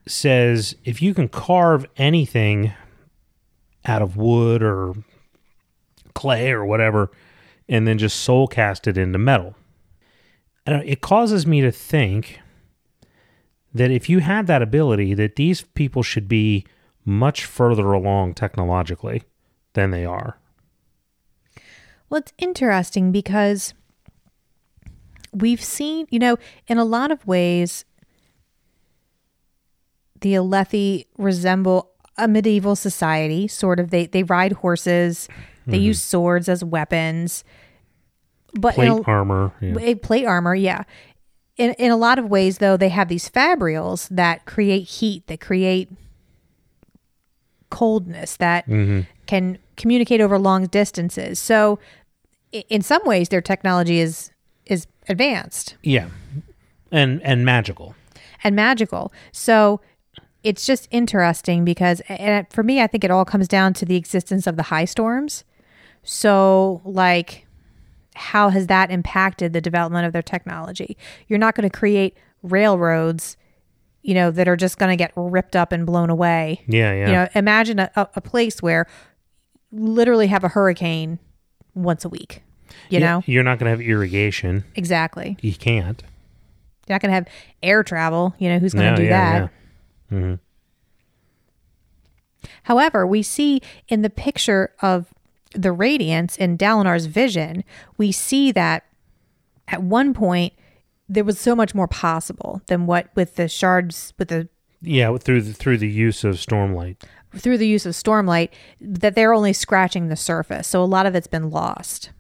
says 0.08 0.76
if 0.86 1.02
you 1.02 1.14
can 1.14 1.28
carve 1.28 1.86
anything 1.98 2.74
out 3.86 4.02
of 4.04 4.18
wood 4.18 4.62
or 4.62 4.94
clay 6.14 6.52
or 6.52 6.64
whatever, 6.66 7.12
and 7.68 7.88
then 7.88 7.98
just 7.98 8.20
soul 8.20 8.48
cast 8.48 8.88
it 8.88 8.98
into 8.98 9.18
metal, 9.18 9.56
I 10.66 10.72
don't- 10.72 10.88
it 10.88 11.02
causes 11.02 11.48
me 11.48 11.62
to 11.62 11.72
think 11.72 12.40
that 13.74 13.92
if 13.92 14.10
you 14.10 14.20
had 14.20 14.48
that 14.48 14.62
ability, 14.62 15.14
that 15.16 15.36
these 15.36 15.62
people 15.62 16.04
should 16.04 16.28
be 16.28 16.66
much 17.08 17.46
further 17.46 17.94
along 17.94 18.34
technologically 18.34 19.24
than 19.74 19.92
they 19.92 20.06
are. 20.06 20.38
Well, 22.10 22.20
it's 22.20 22.34
interesting 22.38 23.14
because 23.14 23.74
we've 25.34 25.64
seen, 25.64 26.06
you 26.10 26.20
know, 26.20 26.38
in 26.68 26.78
a 26.78 26.84
lot 26.84 27.12
of 27.12 27.26
ways, 27.26 27.86
the 30.20 30.34
Alethi 30.34 31.06
resemble 31.18 31.92
a 32.18 32.28
medieval 32.28 32.76
society. 32.76 33.48
Sort 33.48 33.80
of, 33.80 33.90
they 33.90 34.08
they 34.08 34.24
ride 34.24 34.54
horses, 34.54 35.30
they 35.66 35.78
mm-hmm. 35.78 35.84
use 35.84 36.02
swords 36.02 36.50
as 36.50 36.64
weapons, 36.64 37.44
but 38.54 38.76
Plate 38.76 38.90
a, 38.90 39.04
armor. 39.04 39.54
Yeah. 39.62 39.76
a 39.78 39.92
eh, 39.92 39.96
plate 39.96 40.26
armor, 40.26 40.56
yeah. 40.56 40.84
In 41.56 41.74
in 41.74 41.92
a 41.92 41.98
lot 41.98 42.20
of 42.20 42.26
ways, 42.26 42.58
though, 42.58 42.76
they 42.76 42.90
have 42.90 43.08
these 43.08 43.30
fabrials 43.30 44.10
that 44.10 44.46
create 44.46 44.84
heat, 44.84 45.28
that 45.28 45.40
create 45.40 45.90
coldness, 47.70 48.38
that 48.38 48.66
mm-hmm. 48.68 49.02
can 49.26 49.58
communicate 49.76 50.22
over 50.22 50.38
long 50.40 50.66
distances. 50.68 51.40
So, 51.40 51.80
in 52.52 52.82
some 52.82 53.02
ways, 53.06 53.30
their 53.30 53.42
technology 53.42 54.00
is 54.00 54.32
is 54.66 54.88
advanced 55.10 55.76
yeah. 55.84 56.10
And 56.92 57.22
and 57.24 57.46
magical. 57.46 57.96
and 58.44 58.56
magical. 58.56 59.12
So 59.32 59.82
it's 60.44 60.66
just 60.66 60.88
interesting 60.92 61.66
because, 61.66 62.02
and 62.08 62.48
for 62.50 62.64
me, 62.64 62.82
I 62.82 62.88
think 62.88 63.04
it 63.04 63.12
all 63.12 63.26
comes 63.26 63.48
down 63.48 63.74
to 63.74 63.86
the 63.86 63.96
existence 63.96 64.48
of 64.48 64.56
the 64.56 64.64
high 64.64 64.86
storms. 64.86 65.44
So, 66.04 66.82
like, 66.86 67.46
how 68.16 68.50
has 68.50 68.68
that 68.68 68.90
impacted 68.90 69.52
the 69.52 69.60
development 69.60 70.06
of 70.06 70.14
their 70.14 70.22
technology? 70.22 70.96
You're 71.28 71.40
not 71.40 71.56
going 71.56 71.70
to 71.70 71.78
create 71.78 72.16
railroads, 72.44 73.36
you 74.08 74.14
know, 74.14 74.32
that 74.32 74.48
are 74.48 74.56
just 74.56 74.78
going 74.78 74.90
to 74.90 74.96
get 74.96 75.12
ripped 75.18 75.54
up 75.54 75.74
and 75.74 75.86
blown 75.86 76.10
away. 76.10 76.62
Yeah, 76.66 76.94
yeah. 76.94 77.08
You 77.08 77.14
know, 77.14 77.28
imagine 77.36 77.78
a, 77.80 77.92
a 77.96 78.22
place 78.22 78.62
where 78.62 78.88
literally 79.72 80.28
have 80.28 80.46
a 80.46 80.48
hurricane 80.48 81.20
once 81.76 82.06
a 82.06 82.10
week. 82.10 82.42
You 82.90 83.00
Yeah, 83.00 83.06
know, 83.16 83.24
You're 83.26 83.44
not 83.44 83.60
going 83.60 83.66
to 83.66 83.72
have 83.72 83.82
irrigation. 83.82 84.64
exactly. 84.76 85.36
You 85.42 85.54
can't. 85.54 86.02
You're 86.88 86.94
not 86.96 87.02
going 87.02 87.10
to 87.10 87.16
have 87.16 87.28
air 87.62 87.84
travel. 87.84 88.34
You 88.40 88.48
know, 88.48 88.60
who's 88.60 88.74
going 88.74 88.86
to 88.86 88.92
No, 88.92 88.96
do 88.96 89.04
yeah, 89.04 89.40
that? 89.40 89.52
yeah. 90.12 90.18
Mhm. 90.18 90.40
However, 92.64 93.06
we 93.06 93.24
see 93.24 93.62
in 93.90 94.04
the 94.04 94.10
picture 94.10 94.72
of 94.82 95.14
the 95.54 95.72
radiance 95.74 96.38
in 96.38 96.58
Dalinar's 96.58 97.06
vision, 97.08 97.64
we 97.98 98.12
see 98.12 98.52
that 98.54 98.84
at 99.68 99.82
one 99.84 100.14
point 100.14 100.54
there 101.10 101.24
was 101.24 101.40
so 101.40 101.56
much 101.56 101.74
more 101.74 101.88
possible 101.88 102.62
than 102.68 102.86
what 102.86 103.10
with 103.16 103.36
the 103.36 103.48
shards 103.48 104.14
with 104.20 104.28
the 104.30 104.50
Yeah, 104.82 105.16
through 105.18 105.42
the, 105.44 105.54
through 105.54 105.78
the 105.78 105.88
use 105.90 106.24
of 106.24 106.36
stormlight. 106.36 106.98
through 107.36 107.58
the 107.58 107.68
use 107.68 107.86
of 107.86 107.94
stormlight 107.94 108.50
that 108.82 109.14
they're 109.16 109.34
only 109.34 109.54
scratching 109.54 110.08
the 110.08 110.16
surface. 110.16 110.68
So 110.68 110.82
a 110.84 110.86
lot 110.86 111.06
of 111.06 111.14
it's 111.16 111.28
been 111.28 111.50
lost. 111.50 112.12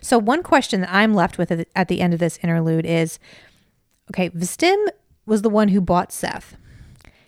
So 0.00 0.18
one 0.18 0.42
question 0.42 0.82
that 0.82 0.92
I'm 0.92 1.14
left 1.14 1.38
with 1.38 1.50
at 1.50 1.58
the- 1.58 1.66
at 1.78 1.88
the 1.88 2.00
end 2.00 2.12
of 2.14 2.20
this 2.20 2.38
interlude 2.42 2.84
is 2.86 3.18
okay, 4.10 4.30
Vstim 4.30 4.86
was 5.26 5.42
the 5.42 5.48
one 5.50 5.68
who 5.68 5.80
bought 5.80 6.10
Szeth. 6.10 6.54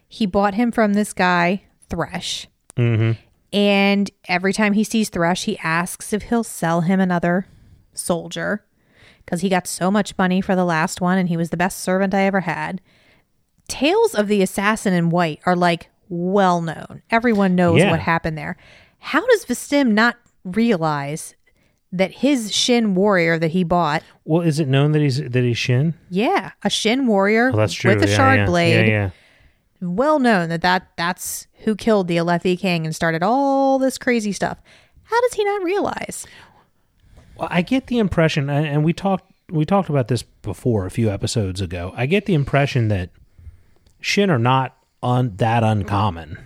He 0.08 0.26
bought 0.26 0.54
him 0.54 0.70
from 0.72 0.92
this 0.92 1.12
guy, 1.12 1.62
Thresh. 1.88 2.46
Mm-hmm. 2.76 3.12
And 3.54 4.10
every 4.28 4.52
time 4.52 4.72
he 4.74 4.84
sees 4.84 5.08
Thresh, 5.08 5.44
he 5.44 5.58
asks 5.58 6.12
if 6.12 6.24
he'll 6.24 6.44
sell 6.44 6.82
him 6.82 7.00
another 7.00 7.46
soldier 7.94 8.64
because 9.24 9.40
he 9.40 9.48
got 9.48 9.66
so 9.66 9.90
much 9.90 10.16
money 10.18 10.40
for 10.40 10.54
the 10.56 10.64
last 10.64 11.00
one 11.00 11.18
and 11.18 11.28
he 11.28 11.36
was 11.36 11.50
the 11.50 11.56
best 11.56 11.78
servant 11.80 12.14
I 12.14 12.22
ever 12.22 12.40
had. 12.40 12.80
Tales 13.68 14.14
of 14.14 14.28
the 14.28 14.42
Assassin 14.42 14.92
in 14.92 15.10
White 15.10 15.40
are 15.46 15.56
like 15.56 15.88
well 16.08 16.60
known. 16.60 17.02
Everyone 17.10 17.54
knows 17.54 17.78
Yeah. 17.78 17.90
what 17.90 18.00
happened 18.00 18.36
there. 18.36 18.56
How 18.98 19.24
does 19.26 19.44
Vstim 19.46 19.92
not 19.92 20.16
realize 20.44 21.34
that 21.92 22.10
his 22.12 22.52
Shin 22.54 22.94
warrior 22.94 23.38
that 23.38 23.50
he 23.52 23.64
bought, 23.64 24.02
Well, 24.24 24.42
is 24.42 24.58
it 24.60 24.68
known 24.68 24.92
that 24.92 25.00
he's 25.02 25.18
that 25.18 25.42
he's 25.44 25.58
Shin? 25.58 25.94
yeah, 26.10 26.52
a 26.62 26.70
Shin 26.70 27.06
warrior 27.06 27.48
Well, 27.50 27.58
that's 27.58 27.72
true. 27.74 27.94
with 27.94 28.02
a 28.02 28.08
yeah, 28.08 28.16
shard 28.16 28.38
yeah. 28.40 28.46
blade, 28.46 28.86
Yeah, 28.88 28.92
yeah. 28.92 29.10
well 29.80 30.18
known 30.18 30.48
that, 30.50 30.62
that 30.62 30.88
that's 30.96 31.46
who 31.64 31.76
killed 31.76 32.08
the 32.08 32.16
Alethi 32.16 32.58
king 32.58 32.84
and 32.86 32.94
started 32.94 33.22
all 33.22 33.78
this 33.78 33.98
crazy 33.98 34.32
stuff. 34.32 34.58
How 35.04 35.20
does 35.20 35.34
he 35.34 35.44
not 35.44 35.62
realize? 35.62 36.26
Well, 37.36 37.48
I 37.50 37.62
get 37.62 37.86
the 37.86 37.98
impression, 37.98 38.50
and 38.50 38.84
we 38.84 38.92
talked 38.92 39.32
we 39.50 39.64
talked 39.64 39.88
about 39.88 40.08
this 40.08 40.22
before 40.22 40.86
a 40.86 40.90
few 40.90 41.10
episodes 41.10 41.60
ago. 41.60 41.92
I 41.96 42.06
get 42.06 42.26
the 42.26 42.34
impression 42.34 42.88
that 42.88 43.10
Shin 44.00 44.30
are 44.30 44.38
not 44.38 44.76
un, 45.02 45.36
that 45.36 45.62
uncommon. 45.62 46.38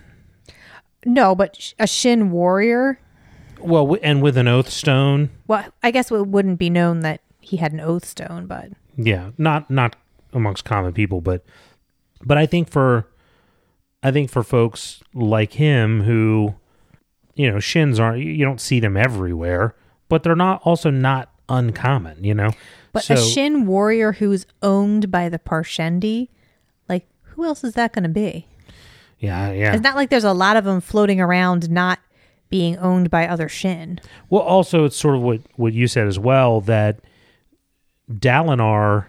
No, 1.05 1.35
but 1.35 1.73
a 1.79 1.87
Shin 1.87 2.31
warrior. 2.31 2.99
Well, 3.59 3.97
and 4.03 4.21
with 4.21 4.37
an 4.37 4.47
oath 4.47 4.69
stone, 4.69 5.29
Well, 5.47 5.65
I 5.81 5.91
guess 5.91 6.11
it 6.11 6.27
wouldn't 6.27 6.59
be 6.59 6.69
known 6.69 6.99
that 6.99 7.21
he 7.39 7.57
had 7.57 7.71
an 7.71 7.79
oath 7.79 8.05
stone, 8.05 8.45
but 8.45 8.69
yeah, 8.97 9.31
not 9.37 9.69
not 9.71 9.95
amongst 10.33 10.65
common 10.65 10.93
people, 10.93 11.21
but 11.21 11.43
but 12.23 12.37
I 12.37 12.45
think 12.45 12.69
for 12.69 13.07
I 14.03 14.11
think 14.11 14.29
for 14.29 14.43
folks 14.43 15.01
like 15.13 15.53
him 15.53 16.03
who 16.03 16.55
you 17.35 17.49
know 17.51 17.59
shins 17.59 17.99
aren't 17.99 18.23
you 18.23 18.43
don't 18.45 18.61
see 18.61 18.79
them 18.79 18.97
everywhere, 18.97 19.75
but 20.09 20.23
they're 20.23 20.35
not 20.35 20.61
also 20.63 20.89
not 20.89 21.31
uncommon. 21.49 22.23
You 22.23 22.33
know, 22.33 22.51
but 22.93 23.09
a 23.09 23.17
Shin 23.17 23.65
warrior 23.65 24.13
who's 24.13 24.45
owned 24.61 25.11
by 25.11 25.29
the 25.29 25.39
Parshendi, 25.39 26.29
like 26.89 27.07
who 27.21 27.45
else 27.45 27.63
is 27.63 27.73
that 27.73 27.93
going 27.93 28.03
to 28.03 28.09
be? 28.09 28.47
yeah, 29.19 29.51
yeah. 29.51 29.73
It's 29.73 29.83
not 29.83 29.95
like 29.95 30.09
there's 30.09 30.23
a 30.23 30.33
lot 30.33 30.57
of 30.57 30.63
them 30.63 30.81
floating 30.81 31.19
around 31.19 31.69
not 31.69 31.99
being 32.49 32.77
owned 32.77 33.09
by 33.09 33.27
other 33.27 33.49
Shin. 33.49 33.99
Well, 34.29 34.41
also 34.41 34.85
it's 34.85 34.95
sort 34.95 35.15
of 35.15 35.21
what 35.21 35.41
what 35.55 35.73
you 35.73 35.87
said 35.87 36.07
as 36.07 36.19
well 36.19 36.61
that 36.61 36.99
Dalinar 38.11 39.05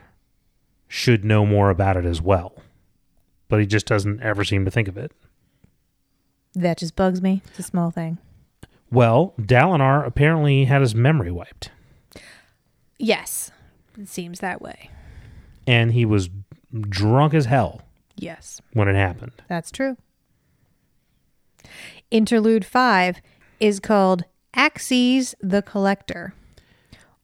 should 0.89 1.25
know 1.25 1.45
more 1.47 1.71
about 1.71 1.97
it 1.97 2.05
as 2.05 2.21
well, 2.23 2.55
but 3.49 3.61
he 3.61 3.67
just 3.67 3.87
doesn't 3.87 4.23
ever 4.23 4.45
seem 4.45 4.65
to 4.65 4.71
think 4.71 4.89
of 4.89 4.97
it. 4.97 5.13
That 6.55 6.79
just 6.79 6.97
bugs 6.97 7.23
me. 7.23 7.43
It's 7.49 7.59
a 7.61 7.63
small 7.63 7.91
thing. 7.91 8.19
Well, 8.91 9.35
Dalinar 9.39 10.07
apparently 10.07 10.65
had 10.65 10.81
his 10.81 10.95
memory 10.95 11.31
wiped, 11.31 11.71
Yes, 12.99 13.51
it 13.99 14.09
seems 14.09 14.41
that 14.41 14.61
way. 14.63 14.91
and 15.67 15.93
he 15.93 16.05
was 16.05 16.31
drunk 16.89 17.35
as 17.35 17.45
hell 17.47 17.83
Yes, 18.17 18.61
when 18.73 18.89
it 18.89 18.95
happened. 18.97 19.33
that's 19.49 19.71
true. 19.71 19.97
Interlude 22.11 22.65
5 22.65 23.21
is 23.61 23.81
called 23.81 24.25
Axes 24.55 25.35
the 25.41 25.63
Collector 25.63 26.33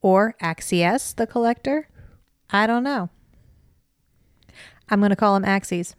or 0.03 0.35
Axies 0.43 1.15
the 1.17 1.27
Collector. 1.27 1.89
I 2.51 2.67
don't 2.67 2.83
know. 2.85 3.09
I'm 4.91 5.01
going 5.01 5.11
to 5.11 5.17
call 5.17 5.35
him 5.37 5.45
Axes. 5.45 5.97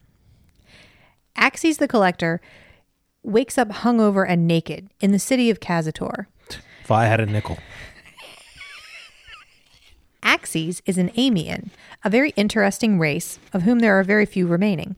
Axes 1.35 1.77
the 1.77 1.87
Collector 1.87 2.39
wakes 3.25 3.57
up 3.57 3.69
hungover 3.69 4.25
and 4.27 4.47
naked 4.47 4.89
in 4.99 5.11
the 5.11 5.19
city 5.19 5.49
of 5.49 5.59
Kasitor. 5.59 6.25
If 6.83 6.91
I 6.91 7.05
had 7.05 7.19
a 7.19 7.25
nickel, 7.25 7.57
Axes 10.21 10.81
is 10.85 10.97
an 10.97 11.09
Aimian, 11.11 11.69
a 12.03 12.09
very 12.09 12.31
interesting 12.31 12.97
race 12.97 13.37
of 13.53 13.61
whom 13.63 13.79
there 13.79 13.97
are 13.99 14.03
very 14.03 14.25
few 14.25 14.47
remaining. 14.47 14.95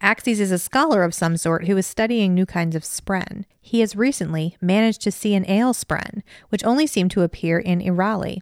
Axes 0.00 0.40
is 0.40 0.50
a 0.50 0.58
scholar 0.58 1.02
of 1.02 1.14
some 1.14 1.36
sort 1.36 1.66
who 1.66 1.76
is 1.76 1.86
studying 1.86 2.34
new 2.34 2.46
kinds 2.46 2.76
of 2.76 2.82
spren. 2.82 3.44
He 3.60 3.80
has 3.80 3.96
recently 3.96 4.56
managed 4.60 5.00
to 5.02 5.12
see 5.12 5.34
an 5.34 5.48
ale 5.48 5.74
spren, 5.74 6.22
which 6.48 6.64
only 6.64 6.86
seem 6.86 7.08
to 7.10 7.22
appear 7.22 7.58
in 7.58 7.80
Irali. 7.80 8.38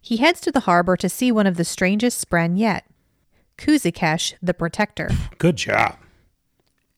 He 0.00 0.18
heads 0.18 0.40
to 0.42 0.52
the 0.52 0.60
harbor 0.60 0.96
to 0.96 1.08
see 1.08 1.30
one 1.32 1.46
of 1.46 1.56
the 1.56 1.64
strangest 1.64 2.26
spren 2.26 2.58
yet, 2.58 2.84
Cusicesh 3.56 4.34
the 4.42 4.54
Protector. 4.54 5.10
good 5.38 5.56
job, 5.56 5.96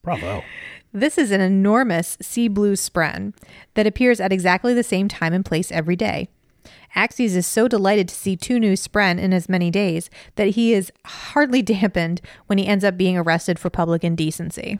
bravo. 0.01 0.43
This 0.93 1.17
is 1.17 1.31
an 1.31 1.39
enormous 1.39 2.17
sea 2.21 2.47
blue 2.47 2.73
spren 2.73 3.33
that 3.75 3.87
appears 3.87 4.19
at 4.19 4.33
exactly 4.33 4.73
the 4.73 4.83
same 4.83 5.07
time 5.07 5.33
and 5.33 5.45
place 5.45 5.71
every 5.71 5.95
day. 5.95 6.27
Axes 6.95 7.35
is 7.35 7.47
so 7.47 7.67
delighted 7.67 8.09
to 8.09 8.15
see 8.15 8.35
two 8.35 8.59
new 8.59 8.73
spren 8.73 9.17
in 9.17 9.33
as 9.33 9.47
many 9.47 9.71
days 9.71 10.09
that 10.35 10.49
he 10.49 10.73
is 10.73 10.91
hardly 11.05 11.61
dampened 11.61 12.21
when 12.47 12.57
he 12.57 12.67
ends 12.67 12.83
up 12.83 12.97
being 12.97 13.17
arrested 13.17 13.57
for 13.57 13.69
public 13.69 14.03
indecency. 14.03 14.79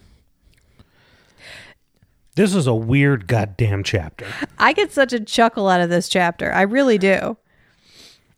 This 2.36 2.56
is 2.56 2.68
a 2.68 2.74
weird 2.74 3.28
goddamn 3.28 3.84
chapter. 3.84 4.26
I 4.58 4.72
get 4.74 4.92
such 4.92 5.12
a 5.12 5.20
chuckle 5.20 5.68
out 5.68 5.82
of 5.82 5.90
this 5.90 6.08
chapter. 6.08 6.52
I 6.54 6.62
really 6.62 6.98
do. 6.98 7.38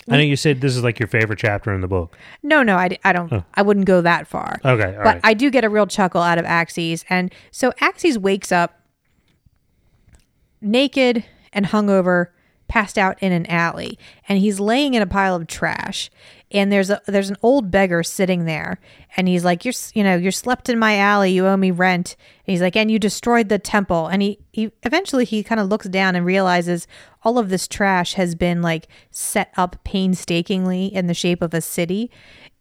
I 0.09 0.17
know 0.17 0.23
you 0.23 0.35
said 0.35 0.61
this 0.61 0.75
is 0.75 0.83
like 0.83 0.99
your 0.99 1.07
favorite 1.07 1.39
chapter 1.39 1.73
in 1.73 1.81
the 1.81 1.87
book. 1.87 2.17
No, 2.41 2.61
no, 2.63 2.75
I, 2.75 2.97
I 3.03 3.13
don't. 3.13 3.43
I 3.53 3.61
wouldn't 3.61 3.85
go 3.85 4.01
that 4.01 4.27
far. 4.27 4.59
Okay, 4.65 4.93
but 4.97 5.05
right. 5.05 5.21
I 5.23 5.33
do 5.33 5.49
get 5.49 5.63
a 5.63 5.69
real 5.69 5.87
chuckle 5.87 6.21
out 6.21 6.37
of 6.37 6.45
Axes. 6.45 7.05
And 7.09 7.33
so 7.51 7.71
Axes 7.79 8.17
wakes 8.17 8.51
up 8.51 8.81
naked 10.61 11.23
and 11.51 11.67
hungover, 11.67 12.27
passed 12.67 12.97
out 12.97 13.21
in 13.21 13.31
an 13.31 13.45
alley, 13.47 13.97
and 14.27 14.39
he's 14.39 14.59
laying 14.59 14.93
in 14.93 15.01
a 15.01 15.07
pile 15.07 15.35
of 15.35 15.47
trash. 15.47 16.09
And 16.53 16.71
there's 16.71 16.91
a 16.91 17.01
there's 17.07 17.31
an 17.31 17.37
old 17.41 17.71
beggar 17.71 18.03
sitting 18.03 18.45
there, 18.45 18.79
and 19.17 19.27
he's 19.27 19.43
like, 19.43 19.65
"You're 19.65 19.73
you 19.95 20.03
know 20.03 20.15
you're 20.15 20.31
slept 20.31 20.69
in 20.69 20.77
my 20.77 20.97
alley. 20.97 21.31
You 21.31 21.47
owe 21.47 21.57
me 21.57 21.71
rent." 21.71 22.15
And 22.45 22.51
he's 22.53 22.61
like, 22.61 22.75
"And 22.75 22.91
you 22.91 22.99
destroyed 22.99 23.49
the 23.49 23.57
temple." 23.57 24.07
And 24.07 24.21
he 24.21 24.39
he 24.51 24.71
eventually 24.83 25.25
he 25.25 25.41
kind 25.43 25.59
of 25.59 25.67
looks 25.67 25.87
down 25.87 26.15
and 26.15 26.25
realizes 26.25 26.87
all 27.23 27.39
of 27.39 27.49
this 27.49 27.67
trash 27.67 28.13
has 28.13 28.35
been 28.35 28.61
like 28.61 28.87
set 29.09 29.51
up 29.57 29.83
painstakingly 29.83 30.85
in 30.85 31.07
the 31.07 31.13
shape 31.13 31.41
of 31.41 31.53
a 31.53 31.61
city. 31.61 32.11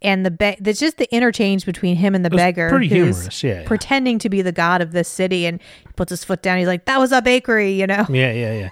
And 0.01 0.27
the 0.27 0.31
be- 0.31 0.57
there's 0.59 0.81
just 0.81 0.97
the 0.97 1.13
interchange 1.15 1.65
between 1.65 1.97
him 1.97 2.15
and 2.15 2.25
the 2.25 2.31
beggar, 2.31 2.69
pretty 2.71 2.89
who's 2.89 3.17
humorous, 3.17 3.45
yeah, 3.45 3.61
yeah. 3.61 3.69
pretending 3.69 4.19
to 4.21 4.29
be 4.29 4.43
the 4.43 4.51
god 4.53 4.81
of 4.81 4.93
this 4.93 5.09
city, 5.09 5.47
and 5.47 5.61
he 5.87 5.93
puts 5.95 6.11
his 6.11 6.25
foot 6.25 6.43
down. 6.43 6.59
He's 6.59 6.67
like, 6.67 6.87
"That 6.87 6.99
was 6.99 7.13
a 7.13 7.23
bakery," 7.23 7.73
you 7.73 7.87
know. 7.87 8.07
Yeah, 8.09 8.33
yeah, 8.33 8.53
yeah. 8.55 8.69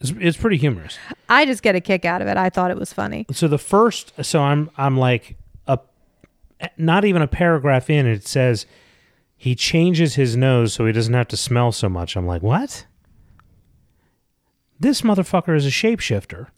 It's, 0.00 0.12
it's 0.18 0.36
pretty 0.36 0.56
humorous. 0.58 0.98
I 1.28 1.46
just 1.46 1.62
get 1.62 1.74
a 1.74 1.80
kick 1.80 2.04
out 2.04 2.20
of 2.22 2.28
it. 2.28 2.36
I 2.36 2.50
thought 2.50 2.70
it 2.70 2.76
was 2.76 2.92
funny. 2.92 3.26
so 3.32 3.48
the 3.48 3.58
first 3.58 4.12
so 4.22 4.40
i'm 4.42 4.70
i'm 4.76 4.96
like 4.98 5.36
a 5.66 5.78
not 6.76 7.04
even 7.04 7.22
a 7.22 7.26
paragraph 7.26 7.88
in 7.90 8.06
it 8.06 8.26
says 8.26 8.66
he 9.36 9.54
changes 9.54 10.14
his 10.14 10.36
nose 10.36 10.72
so 10.74 10.86
he 10.86 10.92
doesn't 10.92 11.14
have 11.14 11.28
to 11.28 11.36
smell 11.36 11.72
so 11.72 11.88
much 11.88 12.16
i'm 12.16 12.26
like 12.26 12.42
what 12.42 12.86
this 14.78 15.00
motherfucker 15.02 15.56
is 15.56 15.66
a 15.66 15.70
shapeshifter 15.70 16.48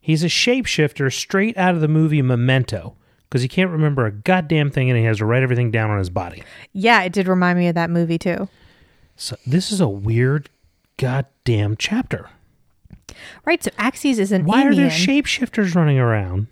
he's 0.00 0.22
a 0.22 0.28
shapeshifter 0.28 1.12
straight 1.12 1.56
out 1.56 1.74
of 1.74 1.80
the 1.80 1.88
movie 1.88 2.22
memento 2.22 2.94
because 3.28 3.42
he 3.42 3.48
can't 3.48 3.70
remember 3.70 4.06
a 4.06 4.12
goddamn 4.12 4.70
thing 4.70 4.90
and 4.90 4.98
he 4.98 5.04
has 5.04 5.18
to 5.18 5.24
write 5.24 5.42
everything 5.42 5.70
down 5.70 5.90
on 5.90 5.98
his 5.98 6.10
body 6.10 6.42
Yeah, 6.72 7.02
it 7.02 7.12
did 7.12 7.28
remind 7.28 7.58
me 7.58 7.68
of 7.68 7.74
that 7.74 7.90
movie 7.90 8.18
too. 8.18 8.48
so 9.16 9.36
this 9.46 9.70
is 9.72 9.80
a 9.80 9.88
weird 9.88 10.50
goddamn 10.98 11.76
chapter 11.78 12.28
Right. 13.44 13.62
So 13.62 13.70
Axes 13.78 14.18
is 14.18 14.32
an 14.32 14.44
why 14.44 14.64
are 14.64 14.74
there 14.74 14.90
shapeshifters 14.90 15.74
running 15.74 15.98
around 15.98 16.46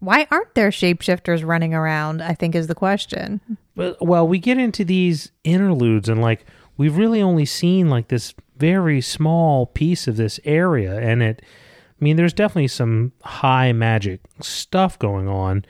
Why 0.00 0.26
aren't 0.30 0.54
there 0.54 0.70
shapeshifters 0.70 1.44
running 1.44 1.74
around? 1.74 2.22
I 2.22 2.34
think 2.34 2.54
is 2.54 2.66
the 2.66 2.74
question. 2.74 3.40
But 3.74 4.00
well, 4.04 4.26
we 4.26 4.38
get 4.38 4.58
into 4.58 4.84
these 4.84 5.32
interludes 5.44 6.08
and 6.08 6.20
like 6.20 6.44
we've 6.76 6.96
really 6.96 7.22
only 7.22 7.44
seen 7.44 7.88
like 7.88 8.08
this 8.08 8.34
very 8.56 9.00
small 9.00 9.66
piece 9.66 10.08
of 10.08 10.16
this 10.16 10.40
area 10.44 10.98
and 10.98 11.22
it 11.22 11.42
I 11.42 12.04
mean 12.04 12.16
there's 12.16 12.32
definitely 12.32 12.68
some 12.68 13.12
high 13.22 13.72
magic 13.72 14.20
stuff 14.40 14.98
going 14.98 15.28
on, 15.28 15.64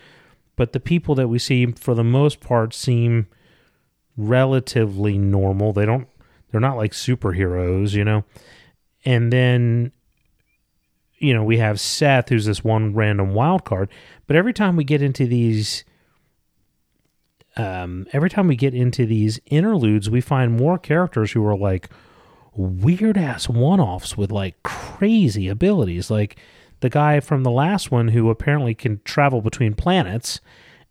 but 0.57 0.73
the 0.73 0.81
people 0.81 1.15
that 1.15 1.29
we 1.29 1.39
see 1.39 1.67
for 1.73 1.95
the 1.95 2.05
most 2.05 2.41
part 2.41 2.75
seem 2.75 3.27
relatively 4.17 5.17
normal. 5.17 5.73
They 5.73 5.87
don't 5.87 6.09
they're 6.51 6.61
not 6.61 6.77
like 6.77 6.93
superheroes, 6.93 7.93
you 7.93 8.05
know. 8.05 8.25
And 9.05 9.33
then 9.33 9.93
you 11.19 11.35
know, 11.35 11.43
we 11.43 11.59
have 11.59 11.77
Szeth 11.77 12.29
who's 12.29 12.47
this 12.47 12.63
one 12.63 12.95
random 12.95 13.35
wild 13.35 13.65
card, 13.65 13.91
but 14.27 14.37
every 14.37 14.53
time 14.53 14.77
we 14.77 14.85
get 14.85 15.03
into 15.03 15.27
these 15.27 15.85
um, 17.57 18.07
every 18.13 18.31
time 18.31 18.47
we 18.47 18.55
get 18.55 18.73
into 18.73 19.05
these 19.05 19.41
interludes, 19.47 20.09
we 20.09 20.21
find 20.21 20.57
more 20.57 20.79
characters 20.79 21.33
who 21.33 21.45
are 21.45 21.57
like 21.57 21.91
weird 22.55 23.19
ass 23.19 23.49
one 23.49 23.81
offs 23.81 24.17
with 24.17 24.31
like 24.31 24.63
crazy 24.63 25.49
abilities. 25.49 26.09
Like 26.09 26.37
the 26.81 26.89
guy 26.89 27.19
from 27.19 27.43
the 27.43 27.51
last 27.51 27.91
one 27.91 28.09
who 28.09 28.31
apparently 28.31 28.75
can 28.75 29.01
travel 29.05 29.41
between 29.41 29.75
planets, 29.75 30.41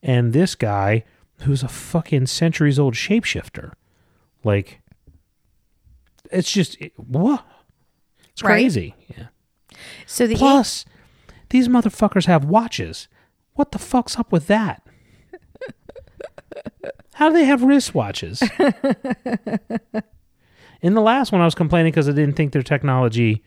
and 0.03 0.33
this 0.33 0.55
guy 0.55 1.05
who's 1.41 1.63
a 1.63 1.69
fucking 1.69 2.25
centuries 2.25 2.77
old 2.77 2.95
shapeshifter. 2.95 3.73
Like, 4.43 4.81
it's 6.31 6.51
just 6.51 6.79
it, 6.81 6.91
what? 6.97 7.45
It's 8.37 8.43
Right. 8.43 8.51
crazy. 8.51 8.93
Yeah. 9.17 9.27
So 10.05 10.27
the 10.27 10.35
Plus, 10.35 10.85
these 11.49 11.67
motherfuckers 11.67 12.25
have 12.27 12.45
watches. 12.45 13.07
What 13.55 13.71
the 13.71 13.79
fuck's 13.79 14.19
up 14.19 14.31
with 14.31 14.45
that? 14.45 14.83
How 17.15 17.29
do 17.29 17.33
they 17.33 17.45
have 17.45 17.61
wristwatches? 17.61 18.43
In 20.83 20.93
the 20.93 21.01
last 21.01 21.31
one, 21.31 21.41
I 21.41 21.45
was 21.45 21.55
complaining 21.55 21.91
because 21.91 22.07
I 22.07 22.11
didn't 22.11 22.35
think 22.35 22.51
their 22.53 22.61
technology 22.61 23.43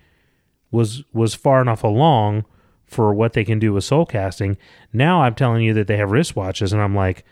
was 0.73 1.05
was 1.13 1.35
far 1.37 1.63
enough 1.63 1.85
along 1.85 2.45
for 2.85 3.15
what 3.15 3.35
they 3.35 3.45
can 3.45 3.61
do 3.61 3.73
with 3.73 3.85
soul 3.85 4.05
casting. 4.07 4.57
Now 4.93 5.23
I'm 5.23 5.37
telling 5.37 5.63
you 5.63 5.73
that 5.75 5.87
they 5.87 5.99
have 5.99 6.09
wristwatches, 6.09 6.73
and 6.73 6.83
I'm 6.83 6.97
like, 6.97 7.25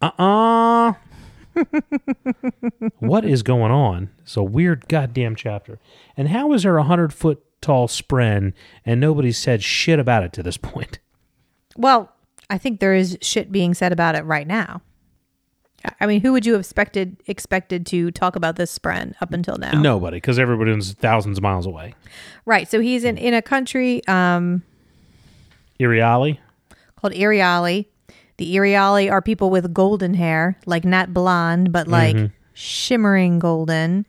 uh 0.00 0.10
uh 0.18 0.92
what 2.98 3.24
is 3.24 3.42
going 3.42 3.72
on? 3.72 4.10
It's 4.22 4.36
a 4.36 4.42
weird 4.42 4.88
goddamn 4.88 5.36
chapter. 5.36 5.78
And 6.16 6.28
how 6.28 6.52
is 6.52 6.62
there 6.62 6.76
a 6.76 6.82
hundred 6.84 7.12
foot 7.12 7.42
tall 7.60 7.88
spren 7.88 8.52
and 8.84 9.00
nobody 9.00 9.32
said 9.32 9.62
shit 9.62 9.98
about 9.98 10.22
it 10.22 10.32
to 10.34 10.42
this 10.42 10.56
point? 10.56 10.98
well, 11.76 12.12
I 12.50 12.58
think 12.58 12.78
there 12.80 12.94
is 12.94 13.16
shit 13.22 13.50
being 13.50 13.74
said 13.74 13.90
about 13.92 14.14
it 14.14 14.24
right 14.24 14.46
now. 14.46 14.82
I- 16.00 16.06
mean, 16.06 16.20
who 16.20 16.32
would 16.32 16.46
you 16.46 16.52
have 16.52 16.60
expected 16.60 17.16
expected 17.26 17.86
to 17.86 18.10
talk 18.10 18.36
about 18.36 18.56
this 18.56 18.76
spren 18.76 19.14
up 19.20 19.32
until 19.32 19.56
now? 19.56 19.72
Nobody, 19.72 20.18
because 20.18 20.38
everybody's 20.38 20.92
thousands 20.92 21.38
of 21.38 21.42
miles 21.42 21.66
away. 21.66 21.94
Right. 22.44 22.68
So 22.70 22.80
he's 22.80 23.02
in, 23.04 23.16
in 23.18 23.34
a 23.34 23.42
country 23.42 24.06
um, 24.06 24.62
Iriali? 25.80 26.38
called 26.96 27.12
Iriali. 27.14 27.86
The 28.36 28.56
Iriali 28.56 29.10
are 29.10 29.22
people 29.22 29.50
with 29.50 29.72
golden 29.72 30.14
hair, 30.14 30.58
like 30.66 30.84
not 30.84 31.14
blonde, 31.14 31.72
but 31.72 31.86
mm-hmm. 31.86 32.18
like 32.22 32.30
shimmering 32.54 33.38
golden. 33.38 34.06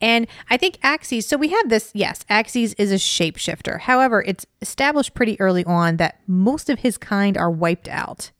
And 0.00 0.26
I 0.50 0.56
think 0.56 0.78
Axes, 0.82 1.26
so 1.26 1.36
we 1.36 1.48
have 1.48 1.68
this, 1.68 1.90
yes, 1.94 2.24
Axes 2.28 2.74
is 2.74 2.90
a 2.90 2.96
shapeshifter. 2.96 3.80
However, 3.80 4.22
it's 4.26 4.46
established 4.60 5.14
pretty 5.14 5.40
early 5.40 5.64
on 5.64 5.98
that 5.98 6.20
most 6.26 6.68
of 6.68 6.80
his 6.80 6.98
kind 6.98 7.36
are 7.36 7.50
wiped 7.50 7.88
out. 7.88 8.30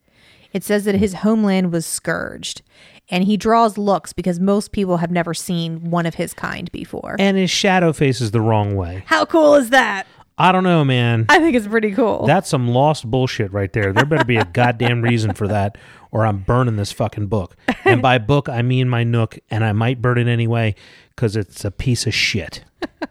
It 0.53 0.65
says 0.65 0.85
that 0.85 0.95
his 0.95 1.15
homeland 1.15 1.73
was 1.73 1.85
scourged. 1.85 2.63
And 3.11 3.25
he 3.25 3.37
draws 3.37 3.77
looks 3.77 4.15
because 4.15 4.41
most 4.41 4.73
people 4.73 4.97
have 4.97 5.11
never 5.11 5.35
seen 5.35 5.91
one 5.91 6.07
of 6.07 6.15
his 6.15 6.33
kind 6.33 6.73
before. 6.73 7.17
And 7.19 7.37
his 7.37 7.51
shadow 7.51 7.93
faces 7.93 8.31
the 8.31 8.41
wrong 8.41 8.77
way. 8.77 9.05
How 9.07 9.27
cool 9.27 9.57
is 9.57 9.69
that? 9.71 10.07
I 10.37 10.51
don't 10.51 10.65
know, 10.65 10.85
man. 10.85 11.27
I 11.29 11.39
think 11.39 11.55
it's 11.57 11.67
pretty 11.69 11.93
cool. 11.93 12.27
That's 12.27 12.49
some 12.49 12.69
lost 12.69 13.09
bullshit 13.09 13.53
right 13.53 13.73
there. 13.73 13.93
There 13.93 14.05
better 14.05 14.25
be 14.25 14.37
a 14.37 14.45
goddamn 14.53 15.01
reason 15.03 15.33
for 15.35 15.47
that, 15.49 15.79
or 16.11 16.27
I'm 16.27 16.39
burning 16.39 16.77
this 16.77 16.91
fucking 16.91 17.29
book. 17.29 17.57
And 17.85 18.03
by 18.03 18.19
book, 18.19 18.49
I 18.49 18.63
mean 18.63 18.89
my 18.89 19.05
Nook, 19.05 19.39
and 19.51 19.65
I 19.65 19.73
might 19.73 20.03
burn 20.03 20.19
it 20.19 20.27
anyway 20.27 20.75
because 21.15 21.37
it's 21.37 21.65
a 21.65 21.71
piece 21.71 22.07
of 22.07 22.15
shit. 22.15 22.65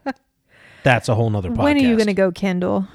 That's 0.83 1.07
a 1.07 1.15
whole 1.15 1.29
nother 1.29 1.49
podcast. 1.49 1.57
when 1.63 1.77
are 1.77 1.81
you 1.87 1.95
going 1.95 2.07
to 2.07 2.13
go 2.13 2.29
Kindle? 2.31 2.87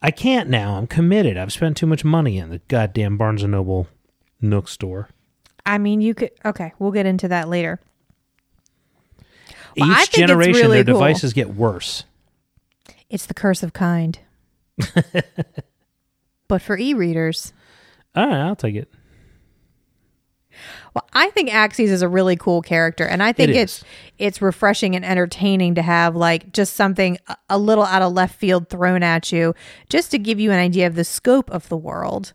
I 0.00 0.12
can't 0.12 0.48
now. 0.48 0.76
I'm 0.76 0.86
committed. 0.86 1.36
I've 1.36 1.52
spent 1.52 1.76
too 1.76 1.86
much 1.86 2.04
money 2.04 2.38
in 2.38 2.50
the 2.50 2.58
goddamn 2.68 3.16
Barnes 3.16 3.42
and 3.42 3.50
Noble 3.50 3.88
Nook 4.40 4.68
store. 4.68 5.08
I 5.66 5.78
mean, 5.78 6.00
you 6.02 6.14
could. 6.14 6.30
Okay, 6.44 6.72
we'll 6.78 6.92
get 6.92 7.06
into 7.06 7.26
that 7.28 7.48
later. 7.48 7.80
Each 9.76 9.80
Well, 9.80 9.90
it's 9.92 10.08
generation, 10.10 10.60
really 10.60 10.76
their 10.82 10.84
cool. 10.84 11.00
devices 11.00 11.32
get 11.32 11.54
worse. 11.54 12.04
It's 13.14 13.26
the 13.26 13.34
curse 13.34 13.62
of 13.62 13.72
kind. 13.72 14.18
but 16.48 16.60
for 16.60 16.76
e-readers, 16.76 17.52
All 18.16 18.26
right, 18.26 18.40
I'll 18.40 18.56
take 18.56 18.74
it. 18.74 18.90
well, 20.94 21.06
I 21.12 21.30
think 21.30 21.54
Axes 21.54 21.92
is 21.92 22.02
a 22.02 22.08
really 22.08 22.34
cool 22.34 22.60
character, 22.60 23.04
and 23.06 23.22
I 23.22 23.32
think 23.32 23.50
It 23.50 23.56
it's 23.56 23.84
it's 24.18 24.42
refreshing 24.42 24.96
and 24.96 25.04
entertaining 25.04 25.76
to 25.76 25.82
have 25.82 26.16
like 26.16 26.52
just 26.52 26.74
something 26.74 27.18
a- 27.28 27.36
a 27.50 27.58
little 27.58 27.84
out 27.84 28.02
of 28.02 28.12
left 28.12 28.34
field 28.36 28.68
thrown 28.68 29.04
at 29.04 29.30
you, 29.30 29.54
just 29.88 30.10
to 30.10 30.18
give 30.18 30.40
you 30.40 30.50
an 30.50 30.58
idea 30.58 30.88
of 30.88 30.96
the 30.96 31.04
scope 31.04 31.48
of 31.50 31.68
the 31.68 31.76
world. 31.76 32.32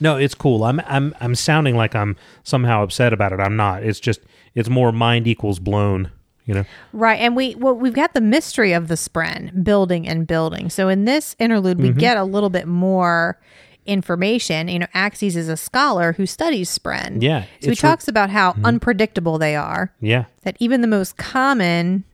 No, 0.00 0.16
it's 0.18 0.34
cool. 0.34 0.64
I'm 0.64 0.80
I'm 0.86 1.14
I'm 1.20 1.34
sounding 1.34 1.76
like 1.76 1.94
I'm 1.94 2.16
somehow 2.42 2.82
upset 2.82 3.12
about 3.14 3.32
it. 3.32 3.40
I'm 3.40 3.56
not. 3.56 3.82
It's 3.84 4.00
just 4.00 4.20
it's 4.54 4.68
more 4.68 4.92
mind 4.92 5.26
equals 5.26 5.58
blown. 5.58 6.10
You 6.46 6.54
know. 6.54 6.64
Right, 6.92 7.20
and 7.20 7.34
we 7.36 7.54
well 7.54 7.74
we've 7.74 7.94
got 7.94 8.12
the 8.14 8.20
mystery 8.20 8.72
of 8.72 8.88
the 8.88 8.94
Spren 8.96 9.64
building 9.64 10.06
and 10.06 10.26
building. 10.26 10.68
So 10.70 10.88
in 10.88 11.04
this 11.06 11.34
interlude, 11.38 11.78
Mm-hmm. 11.78 11.86
we 11.86 11.92
get 12.00 12.16
a 12.16 12.24
little 12.24 12.50
bit 12.50 12.66
more 12.68 13.40
information. 13.86 14.68
You 14.68 14.80
know, 14.80 14.86
Axes 14.94 15.36
is 15.36 15.48
a 15.48 15.56
scholar 15.56 16.12
who 16.14 16.26
studies 16.26 16.76
Spren. 16.76 17.22
Yeah, 17.22 17.42
so 17.42 17.48
he 17.60 17.68
it's 17.72 17.82
re- 17.82 17.88
talks 17.88 18.08
about 18.08 18.30
how 18.30 18.54
unpredictable 18.64 19.38
they 19.38 19.56
are. 19.56 19.92
Yeah. 20.00 20.24
That 20.42 20.56
even 20.60 20.80
the 20.82 20.86
most 20.86 21.16
common 21.16 22.04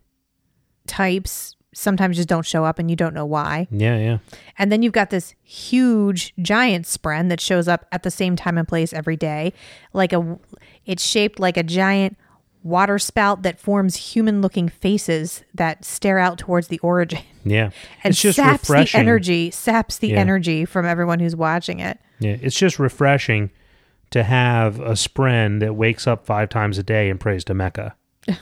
types 0.86 1.56
sometimes 1.72 2.16
just 2.16 2.28
don't 2.28 2.44
show 2.46 2.64
up, 2.64 2.78
and 2.78 2.90
you 2.90 2.96
don't 2.96 3.14
know 3.14 3.24
why. 3.26 3.68
Yeah. 3.70 3.96
Yeah. 3.98 4.18
And 4.58 4.72
then 4.72 4.82
you've 4.82 4.92
got 4.92 5.10
this 5.10 5.34
huge 5.42 6.34
giant 6.42 6.86
spren 6.86 7.28
that 7.28 7.40
shows 7.40 7.68
up 7.68 7.86
at 7.92 8.02
the 8.02 8.10
same 8.10 8.34
time 8.36 8.58
and 8.58 8.66
place 8.66 8.92
every 8.92 9.16
day. 9.16 9.52
Like 9.92 10.12
a 10.12 10.38
it's 10.86 11.04
shaped 11.04 11.38
like 11.38 11.56
a 11.56 11.62
giant 11.62 12.16
water 12.62 12.98
spout 12.98 13.42
that 13.42 13.58
forms 13.58 13.96
human 13.96 14.42
looking 14.42 14.68
faces 14.68 15.42
that 15.54 15.84
stare 15.84 16.18
out 16.18 16.36
towards 16.38 16.68
the 16.68 16.78
origin 16.80 17.20
Yeah. 17.44 17.70
and 18.04 18.12
it's 18.12 18.20
just 18.20 18.36
saps 18.36 18.68
the 18.68 18.90
energy 18.94 19.50
saps 19.50 19.98
the 19.98 20.08
Yeah. 20.08 20.18
energy 20.18 20.64
from 20.64 20.84
everyone 20.86 21.20
who's 21.20 21.34
watching 21.36 21.80
it. 21.80 21.98
Yeah. 22.18 22.36
It's 22.42 22.56
just 22.58 22.78
refreshing 22.78 23.50
to 24.11 24.22
have 24.24 24.78
a 24.80 24.92
spren 24.92 25.61
that 25.61 25.74
wakes 25.74 26.06
up 26.06 26.26
five 26.26 26.48
times 26.50 26.76
a 26.78 26.82
day 26.82 27.08
and 27.08 27.18
prays 27.18 27.44
to 27.44 27.54
Mecca. 27.54 27.94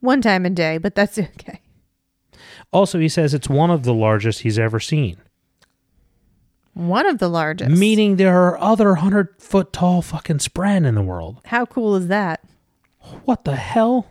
One 0.00 0.20
time 0.20 0.44
a 0.46 0.50
day, 0.50 0.78
but 0.78 0.94
that's 0.94 1.18
okay. 1.18 1.60
Also, 2.72 2.98
he 2.98 3.08
says 3.08 3.32
it's 3.34 3.48
one 3.48 3.70
of 3.70 3.82
the 3.84 3.94
largest 3.94 4.40
he's 4.40 4.58
ever 4.58 4.78
seen, 4.78 5.16
One 6.74 7.06
of 7.06 7.18
the 7.18 7.28
largest. 7.28 7.70
meaning 7.70 8.16
there 8.16 8.36
are 8.46 8.58
other 8.60 8.96
hundred 8.96 9.28
foot 9.38 9.72
tall 9.72 10.02
fucking 10.02 10.38
spren 10.38 10.86
in 10.86 10.94
the 10.94 11.02
world. 11.02 11.40
How 11.46 11.64
cool 11.66 11.96
is 11.96 12.08
that? 12.08 12.44
What 13.24 13.44
the 13.44 13.56
hell? 13.56 14.06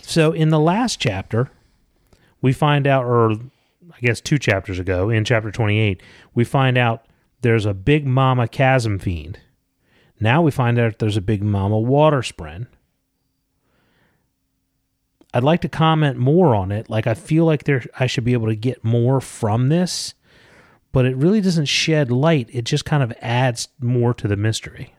So, 0.00 0.32
in 0.32 0.50
the 0.50 0.58
last 0.58 0.98
chapter, 0.98 1.50
we 2.40 2.52
find 2.52 2.86
out, 2.86 3.04
or 3.04 3.32
I 3.32 4.00
guess 4.00 4.20
two 4.20 4.38
chapters 4.38 4.78
ago, 4.78 5.10
in 5.10 5.24
chapter 5.24 5.50
28, 5.50 6.02
we 6.34 6.44
find 6.44 6.76
out 6.76 7.06
there's 7.42 7.66
a 7.66 7.74
big 7.74 8.06
mama 8.06 8.48
chasm 8.48 8.98
fiend. 8.98 9.38
Now 10.20 10.42
we 10.42 10.50
find 10.50 10.78
out 10.78 10.98
there's 10.98 11.16
a 11.16 11.22
big 11.22 11.42
mama 11.42 11.78
water 11.78 12.18
spren. 12.18 12.66
I'd 15.34 15.42
like 15.42 15.62
to 15.62 15.68
comment 15.68 16.18
more 16.18 16.54
on 16.54 16.70
it. 16.70 16.90
Like 16.90 17.06
I 17.06 17.14
feel 17.14 17.44
like 17.44 17.64
there 17.64 17.84
I 17.98 18.06
should 18.06 18.24
be 18.24 18.34
able 18.34 18.48
to 18.48 18.54
get 18.54 18.84
more 18.84 19.20
from 19.20 19.68
this, 19.68 20.14
but 20.92 21.06
it 21.06 21.16
really 21.16 21.40
doesn't 21.40 21.66
shed 21.66 22.10
light. 22.10 22.48
It 22.52 22.62
just 22.62 22.84
kind 22.84 23.02
of 23.02 23.12
adds 23.20 23.68
more 23.80 24.14
to 24.14 24.28
the 24.28 24.36
mystery. 24.36 24.94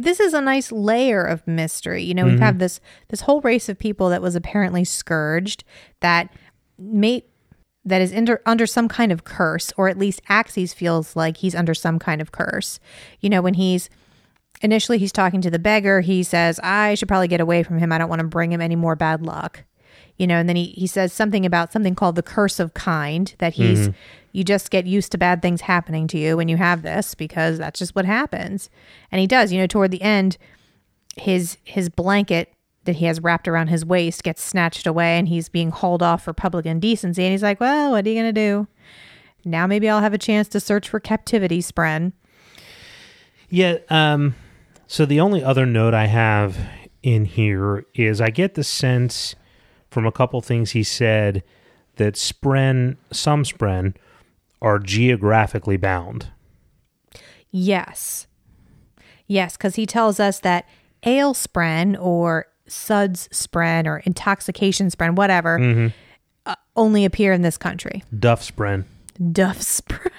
This 0.00 0.20
is 0.20 0.34
a 0.34 0.40
nice 0.40 0.72
layer 0.72 1.22
of 1.22 1.46
mystery. 1.46 2.02
You 2.02 2.14
know, 2.14 2.24
we 2.24 2.32
mm-hmm. 2.32 2.42
have 2.42 2.58
this 2.58 2.80
this 3.08 3.22
whole 3.22 3.40
race 3.40 3.68
of 3.68 3.78
people 3.78 4.08
that 4.10 4.22
was 4.22 4.34
apparently 4.34 4.84
scourged 4.84 5.64
that 6.00 6.32
may 6.78 7.24
that 7.84 8.02
is 8.02 8.12
under 8.12 8.40
under 8.46 8.66
some 8.66 8.88
kind 8.88 9.12
of 9.12 9.24
curse, 9.24 9.72
or 9.76 9.88
at 9.88 9.98
least 9.98 10.20
Axes 10.28 10.74
feels 10.74 11.16
like 11.16 11.38
he's 11.38 11.54
under 11.54 11.74
some 11.74 11.98
kind 11.98 12.20
of 12.20 12.32
curse. 12.32 12.78
You 13.20 13.30
know, 13.30 13.42
when 13.42 13.54
he's 13.54 13.88
initially 14.60 14.98
he's 14.98 15.12
talking 15.12 15.40
to 15.40 15.50
the 15.50 15.58
beggar, 15.58 16.00
he 16.00 16.22
says, 16.22 16.60
"I 16.62 16.94
should 16.94 17.08
probably 17.08 17.28
get 17.28 17.40
away 17.40 17.62
from 17.62 17.78
him. 17.78 17.92
I 17.92 17.98
don't 17.98 18.08
want 18.08 18.20
to 18.20 18.26
bring 18.26 18.52
him 18.52 18.60
any 18.60 18.76
more 18.76 18.96
bad 18.96 19.22
luck." 19.22 19.64
You 20.18 20.26
know, 20.26 20.36
and 20.36 20.48
then 20.48 20.56
he, 20.56 20.66
he 20.66 20.86
says 20.86 21.12
something 21.12 21.46
about 21.46 21.72
something 21.72 21.94
called 21.94 22.16
the 22.16 22.22
curse 22.22 22.58
of 22.60 22.74
kind 22.74 23.34
that 23.38 23.54
he's 23.54 23.90
you 24.32 24.44
just 24.44 24.70
get 24.70 24.86
used 24.86 25.10
to 25.12 25.18
bad 25.18 25.42
things 25.42 25.62
happening 25.62 26.06
to 26.08 26.18
you 26.18 26.36
when 26.36 26.48
you 26.48 26.56
have 26.56 26.82
this 26.82 27.14
because 27.14 27.58
that's 27.58 27.78
just 27.78 27.94
what 27.94 28.04
happens. 28.04 28.68
And 29.10 29.20
he 29.20 29.26
does, 29.26 29.52
you 29.52 29.58
know, 29.58 29.66
toward 29.66 29.90
the 29.90 30.02
end 30.02 30.36
his 31.16 31.58
his 31.64 31.88
blanket 31.88 32.52
that 32.84 32.96
he 32.96 33.06
has 33.06 33.20
wrapped 33.20 33.48
around 33.48 33.68
his 33.68 33.84
waist 33.84 34.22
gets 34.22 34.42
snatched 34.42 34.86
away 34.86 35.18
and 35.18 35.28
he's 35.28 35.48
being 35.48 35.70
hauled 35.70 36.02
off 36.02 36.22
for 36.22 36.32
public 36.32 36.66
indecency 36.66 37.24
and 37.24 37.32
he's 37.32 37.42
like, 37.42 37.60
"Well, 37.60 37.90
what 37.92 38.06
are 38.06 38.08
you 38.08 38.14
going 38.14 38.32
to 38.34 38.40
do? 38.40 38.66
Now 39.44 39.66
maybe 39.66 39.88
I'll 39.88 40.00
have 40.00 40.14
a 40.14 40.18
chance 40.18 40.48
to 40.48 40.60
search 40.60 40.88
for 40.88 41.00
captivity, 41.00 41.60
Spren." 41.60 42.12
Yeah. 43.50 43.78
Um, 43.88 44.34
so 44.86 45.04
the 45.04 45.20
only 45.20 45.42
other 45.42 45.66
note 45.66 45.94
I 45.94 46.06
have 46.06 46.58
in 47.02 47.24
here 47.24 47.86
is 47.94 48.20
I 48.20 48.30
get 48.30 48.54
the 48.54 48.64
sense 48.64 49.34
from 49.90 50.06
a 50.06 50.12
couple 50.12 50.40
things 50.40 50.72
he 50.72 50.82
said 50.82 51.42
that 51.96 52.14
Spren, 52.14 52.96
some 53.10 53.42
Spren, 53.44 53.94
are 54.60 54.78
geographically 54.78 55.76
bound. 55.76 56.28
Yes. 57.50 58.26
Yes, 59.26 59.56
because 59.56 59.76
he 59.76 59.86
tells 59.86 60.18
us 60.20 60.40
that 60.40 60.66
ale 61.04 61.34
spren 61.34 61.96
or 62.00 62.46
suds 62.66 63.28
spren 63.28 63.86
or 63.86 63.98
intoxication 63.98 64.88
spren, 64.88 65.14
whatever, 65.16 65.92
uh, 66.46 66.54
only 66.76 67.04
appear 67.04 67.32
in 67.32 67.42
this 67.42 67.56
country. 67.56 68.02
Duff 68.18 68.42
Spren. 68.42 68.84
Duff 69.32 69.58
spren. 69.58 70.10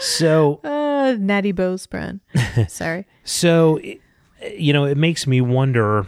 So 0.00 0.60
Uh, 1.06 1.16
natty 1.18 1.52
bow 1.52 1.74
spren. 1.74 2.20
Sorry. 2.68 3.06
So, 3.24 3.80
you 4.56 4.72
know, 4.72 4.84
it 4.84 4.96
makes 4.96 5.26
me 5.26 5.40
wonder 5.40 6.06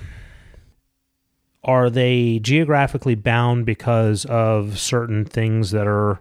are 1.65 1.91
they 1.91 2.39
geographically 2.39 3.15
bound 3.15 3.67
because 3.67 4.25
of 4.27 4.79
certain 4.79 5.25
things 5.25 5.71
that 5.73 5.87
are 5.87 6.21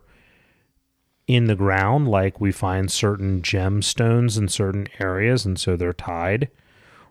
in 1.27 1.45
the 1.45 1.55
ground? 1.55 2.07
Like 2.07 2.41
we 2.41 2.51
find 2.51 2.91
certain 2.91 3.41
gemstones 3.41 4.37
in 4.37 4.47
certain 4.49 4.87
areas, 4.99 5.45
and 5.45 5.59
so 5.59 5.75
they're 5.75 5.93
tied? 5.93 6.49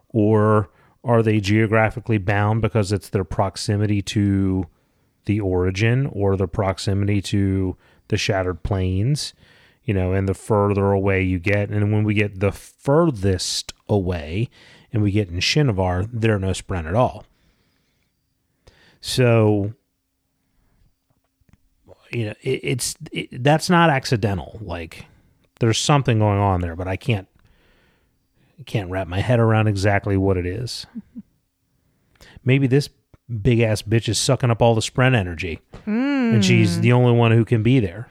Or 0.08 0.70
are 1.04 1.22
they 1.22 1.40
geographically 1.40 2.18
bound 2.18 2.62
because 2.62 2.92
it's 2.92 3.08
their 3.08 3.24
proximity 3.24 4.02
to 4.02 4.66
the 5.24 5.40
origin 5.40 6.06
or 6.06 6.36
the 6.36 6.48
proximity 6.48 7.22
to 7.22 7.76
the 8.08 8.16
shattered 8.16 8.62
plains? 8.62 9.32
you 9.86 9.94
know, 9.94 10.12
and 10.12 10.28
the 10.28 10.34
further 10.34 10.90
away 10.90 11.22
you 11.22 11.38
get, 11.38 11.70
and 11.70 11.92
when 11.92 12.02
we 12.02 12.12
get 12.12 12.40
the 12.40 12.52
furthest 12.52 13.72
away, 13.88 14.50
and 14.96 15.02
we 15.02 15.10
get 15.10 15.28
in 15.28 15.36
Shinovar, 15.40 16.08
there 16.10 16.34
are 16.34 16.38
no 16.38 16.52
Spren 16.52 16.86
at 16.86 16.94
all. 16.94 17.26
So, 19.02 19.74
you 22.10 22.24
know, 22.24 22.34
it, 22.40 22.60
it's 22.62 22.94
it, 23.12 23.44
that's 23.44 23.68
not 23.68 23.90
accidental. 23.90 24.58
Like, 24.62 25.04
there's 25.60 25.76
something 25.76 26.18
going 26.18 26.38
on 26.38 26.62
there, 26.62 26.74
but 26.74 26.88
I 26.88 26.96
can't 26.96 27.28
can't 28.64 28.88
wrap 28.90 29.06
my 29.06 29.20
head 29.20 29.38
around 29.38 29.66
exactly 29.66 30.16
what 30.16 30.38
it 30.38 30.46
is. 30.46 30.86
Maybe 32.42 32.66
this 32.66 32.88
big 33.42 33.60
ass 33.60 33.82
bitch 33.82 34.08
is 34.08 34.18
sucking 34.18 34.50
up 34.50 34.62
all 34.62 34.74
the 34.74 34.80
Spren 34.80 35.14
energy, 35.14 35.60
and 35.84 36.42
she's 36.42 36.80
the 36.80 36.92
only 36.92 37.12
one 37.12 37.32
who 37.32 37.44
can 37.44 37.62
be 37.62 37.80
there. 37.80 38.08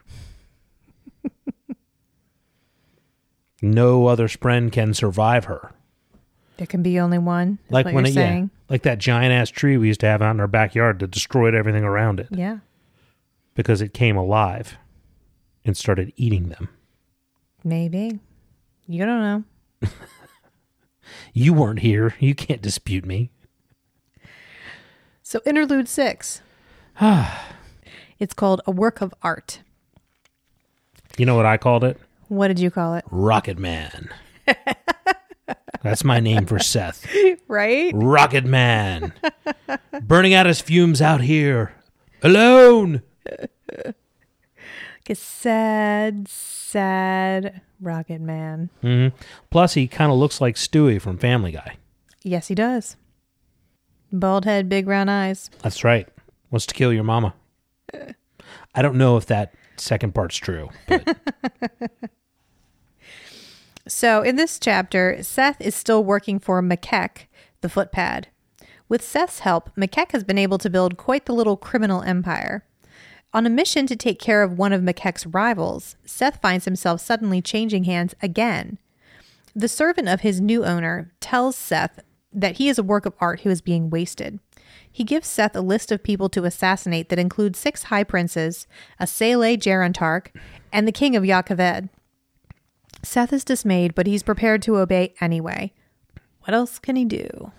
no 3.63 4.05
other 4.05 4.27
spren 4.27 4.71
can 4.71 4.93
survive 4.93 5.45
her. 5.45 5.71
There 6.57 6.67
can 6.67 6.81
be 6.83 6.99
only 6.99 7.17
one. 7.17 7.59
Like 7.69 7.85
what 7.85 7.93
when 7.93 8.05
you're 8.05 8.23
it, 8.23 8.27
yeah, 8.27 8.45
like 8.69 8.83
that 8.83 8.97
giant 8.97 9.33
ass 9.33 9.49
tree 9.49 9.77
we 9.77 9.87
used 9.87 9.99
to 10.01 10.05
have 10.07 10.21
out 10.21 10.31
in 10.31 10.39
our 10.39 10.47
backyard 10.47 10.99
that 10.99 11.11
destroyed 11.11 11.53
everything 11.53 11.83
around 11.83 12.19
it 12.19 12.27
Yeah. 12.31 12.59
because 13.55 13.81
it 13.81 13.93
came 13.93 14.15
alive 14.15 14.77
and 15.65 15.75
started 15.75 16.13
eating 16.15 16.49
them. 16.49 16.69
Maybe. 17.63 18.19
You 18.87 19.05
don't 19.05 19.21
know. 19.81 19.89
You 21.33 21.53
weren't 21.53 21.79
here. 21.79 22.15
You 22.19 22.33
can't 22.33 22.61
dispute 22.61 23.05
me. 23.05 23.29
So, 25.21 25.39
interlude 25.45 25.87
six. 25.87 26.41
it's 28.19 28.33
called 28.33 28.61
A 28.65 28.71
Work 28.71 29.01
of 29.01 29.13
Art. 29.21 29.59
You 31.17 31.25
know 31.25 31.35
what 31.35 31.45
I 31.45 31.57
called 31.57 31.83
it? 31.83 31.99
What 32.27 32.47
did 32.47 32.59
you 32.59 32.71
call 32.71 32.95
it? 32.95 33.05
Rocket 33.11 33.59
Man. 33.59 34.09
That's 35.85 36.03
my 36.03 36.19
name 36.19 36.47
for 36.47 36.57
Szeth. 36.57 37.05
Right? 37.47 37.93
Rocket 37.95 38.43
Man. 38.43 39.13
Burning 40.01 40.33
out 40.33 40.47
his 40.47 40.59
fumes 40.59 40.99
out 40.99 41.21
here. 41.21 41.75
Alone. 42.23 43.03
Like 43.85 43.95
a 45.09 45.15
sad, 45.15 46.27
sad 46.27 47.61
rocket 47.79 48.19
man. 48.19 48.71
hmm 48.81 49.09
Plus, 49.51 49.75
he 49.75 49.87
kind 49.87 50.11
of 50.11 50.17
looks 50.17 50.41
like 50.41 50.55
Stewie 50.55 50.99
from 50.99 51.19
Family 51.19 51.51
Guy. 51.51 51.77
Yes, 52.23 52.47
he 52.47 52.55
does. 52.55 52.95
Bald 54.11 54.45
head, 54.45 54.67
big 54.67 54.87
round 54.87 55.11
eyes. 55.11 55.51
That's 55.61 55.83
right. 55.83 56.07
Wants 56.49 56.65
to 56.65 56.73
kill 56.73 56.91
your 56.91 57.03
mama. 57.03 57.35
I 58.73 58.81
don't 58.81 58.95
know 58.97 59.17
if 59.17 59.27
that 59.27 59.53
second 59.77 60.15
part's 60.15 60.37
true. 60.37 60.69
But 60.87 61.15
So, 63.87 64.23
in 64.23 64.35
this 64.35 64.59
chapter, 64.59 65.17
Szeth 65.19 65.61
is 65.61 65.75
still 65.75 66.03
working 66.03 66.39
for 66.39 66.61
Makek, 66.61 67.27
the 67.61 67.67
footpad. 67.67 68.25
With 68.89 69.03
Szeth's 69.03 69.39
help, 69.39 69.75
Makek 69.75 70.11
has 70.11 70.23
been 70.23 70.39
able 70.39 70.57
to 70.57 70.69
build 70.71 70.97
quite 70.97 71.25
the 71.25 71.33
little 71.33 71.55
criminal 71.55 72.01
empire. 72.01 72.65
On 73.31 73.45
a 73.45 73.49
mission 73.49 73.85
to 73.85 73.95
take 73.95 74.19
care 74.19 74.41
of 74.41 74.57
one 74.57 74.73
of 74.73 74.81
Makek's 74.81 75.27
rivals, 75.27 75.97
Szeth 76.05 76.41
finds 76.41 76.65
himself 76.65 76.99
suddenly 76.99 77.41
changing 77.41 77.83
hands 77.83 78.15
again. 78.21 78.79
The 79.55 79.67
servant 79.67 80.09
of 80.09 80.21
his 80.21 80.41
new 80.41 80.65
owner 80.65 81.11
tells 81.19 81.55
Szeth 81.55 81.99
that 82.33 82.57
he 82.57 82.69
is 82.69 82.79
a 82.79 82.83
work 82.83 83.05
of 83.05 83.13
art 83.19 83.41
who 83.41 83.49
is 83.49 83.61
being 83.61 83.89
wasted. 83.89 84.39
He 84.91 85.03
gives 85.03 85.27
Szeth 85.27 85.55
a 85.55 85.61
list 85.61 85.91
of 85.91 86.01
people 86.01 86.29
to 86.29 86.45
assassinate 86.45 87.09
that 87.09 87.19
includes 87.19 87.59
six 87.59 87.83
high 87.83 88.03
princes, 88.03 88.67
a 88.99 89.05
Sele 89.05 89.57
Gerontarch, 89.57 90.27
and 90.71 90.87
the 90.87 90.91
king 90.91 91.15
of 91.15 91.23
Jah 91.23 91.43
Keved. 91.43 91.89
Szeth 93.05 93.31
is 93.31 93.43
dismayed, 93.43 93.95
but 93.95 94.07
he's 94.07 94.23
prepared 94.23 94.61
to 94.63 94.77
obey 94.77 95.13
anyway. 95.21 95.71
What 96.41 96.53
else 96.53 96.79
can 96.79 96.95
he 96.95 97.05
do? 97.05 97.51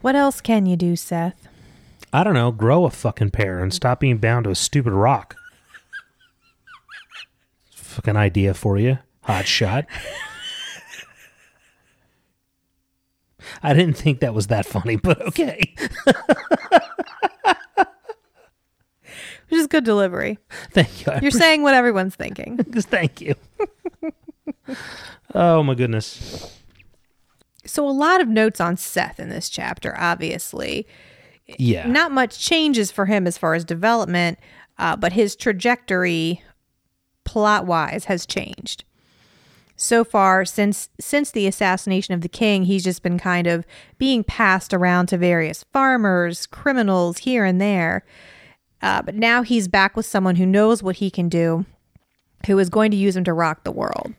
What 0.00 0.16
else 0.16 0.40
can 0.40 0.66
you 0.66 0.76
do, 0.76 0.94
Szeth? 0.94 1.34
I 2.12 2.24
don't 2.24 2.34
know. 2.34 2.50
Grow 2.50 2.84
a 2.84 2.90
fucking 2.90 3.30
pair 3.30 3.60
and 3.60 3.72
stop 3.72 4.00
being 4.00 4.18
bound 4.18 4.44
to 4.44 4.50
a 4.50 4.54
stupid 4.54 4.92
rock. 4.92 5.36
Fucking 7.72 8.16
idea 8.16 8.54
for 8.54 8.78
you. 8.78 8.98
Hot 9.22 9.46
shot. 9.46 9.86
I 13.62 13.74
didn't 13.74 13.96
think 13.96 14.20
that 14.20 14.34
was 14.34 14.48
that 14.48 14.66
funny, 14.66 14.96
but 14.96 15.20
okay. 15.28 15.74
Which 19.48 19.60
is 19.60 19.66
good 19.66 19.84
delivery. 19.84 20.38
Thank 20.70 21.06
you. 21.06 21.12
I 21.12 21.20
You're 21.20 21.30
saying 21.30 21.62
what 21.62 21.74
everyone's 21.74 22.14
thinking. 22.14 22.58
Just 22.70 22.88
thank 22.90 23.20
you. 23.20 23.34
Oh 25.34 25.62
my 25.62 25.74
goodness. 25.74 26.60
So, 27.64 27.88
a 27.88 27.90
lot 27.90 28.20
of 28.20 28.28
notes 28.28 28.60
on 28.60 28.76
Szeth 28.76 29.18
in 29.18 29.28
this 29.28 29.48
chapter, 29.48 29.98
obviously. 29.98 30.86
Yeah. 31.58 31.86
Not 31.86 32.12
much 32.12 32.38
changes 32.38 32.90
for 32.90 33.06
him 33.06 33.26
as 33.26 33.38
far 33.38 33.54
as 33.54 33.64
development, 33.64 34.38
uh, 34.78 34.96
but 34.96 35.12
his 35.12 35.36
trajectory, 35.36 36.42
plot 37.24 37.66
wise, 37.66 38.06
has 38.06 38.26
changed. 38.26 38.84
So 39.76 40.04
far, 40.04 40.44
since 40.44 40.90
since 41.00 41.30
the 41.30 41.46
assassination 41.46 42.14
of 42.14 42.20
the 42.20 42.28
king, 42.28 42.64
he's 42.64 42.84
just 42.84 43.02
been 43.02 43.18
kind 43.18 43.46
of 43.46 43.64
being 43.98 44.22
passed 44.22 44.72
around 44.72 45.06
to 45.06 45.18
various 45.18 45.64
farmers, 45.72 46.46
criminals 46.46 47.18
here 47.18 47.44
and 47.44 47.60
there. 47.60 48.04
Uh, 48.80 49.02
but 49.02 49.14
now 49.14 49.42
he's 49.42 49.68
back 49.68 49.96
with 49.96 50.06
someone 50.06 50.36
who 50.36 50.46
knows 50.46 50.82
what 50.82 50.96
he 50.96 51.10
can 51.10 51.28
do, 51.28 51.64
who 52.46 52.58
is 52.58 52.68
going 52.68 52.90
to 52.90 52.96
use 52.96 53.16
him 53.16 53.24
to 53.24 53.32
rock 53.32 53.64
the 53.64 53.72
world. 53.72 54.14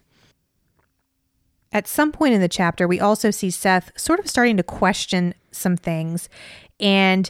At 1.73 1.87
some 1.87 2.11
point 2.11 2.35
in 2.35 2.39
the 2.39 2.47
chapter, 2.47 2.87
we 2.87 2.99
also 2.99 3.31
see 3.31 3.49
Szeth 3.49 3.97
sort 3.99 4.19
of 4.19 4.29
starting 4.29 4.55
to 4.57 4.63
question 4.63 5.33
some 5.51 5.75
things 5.75 6.29
and 6.79 7.29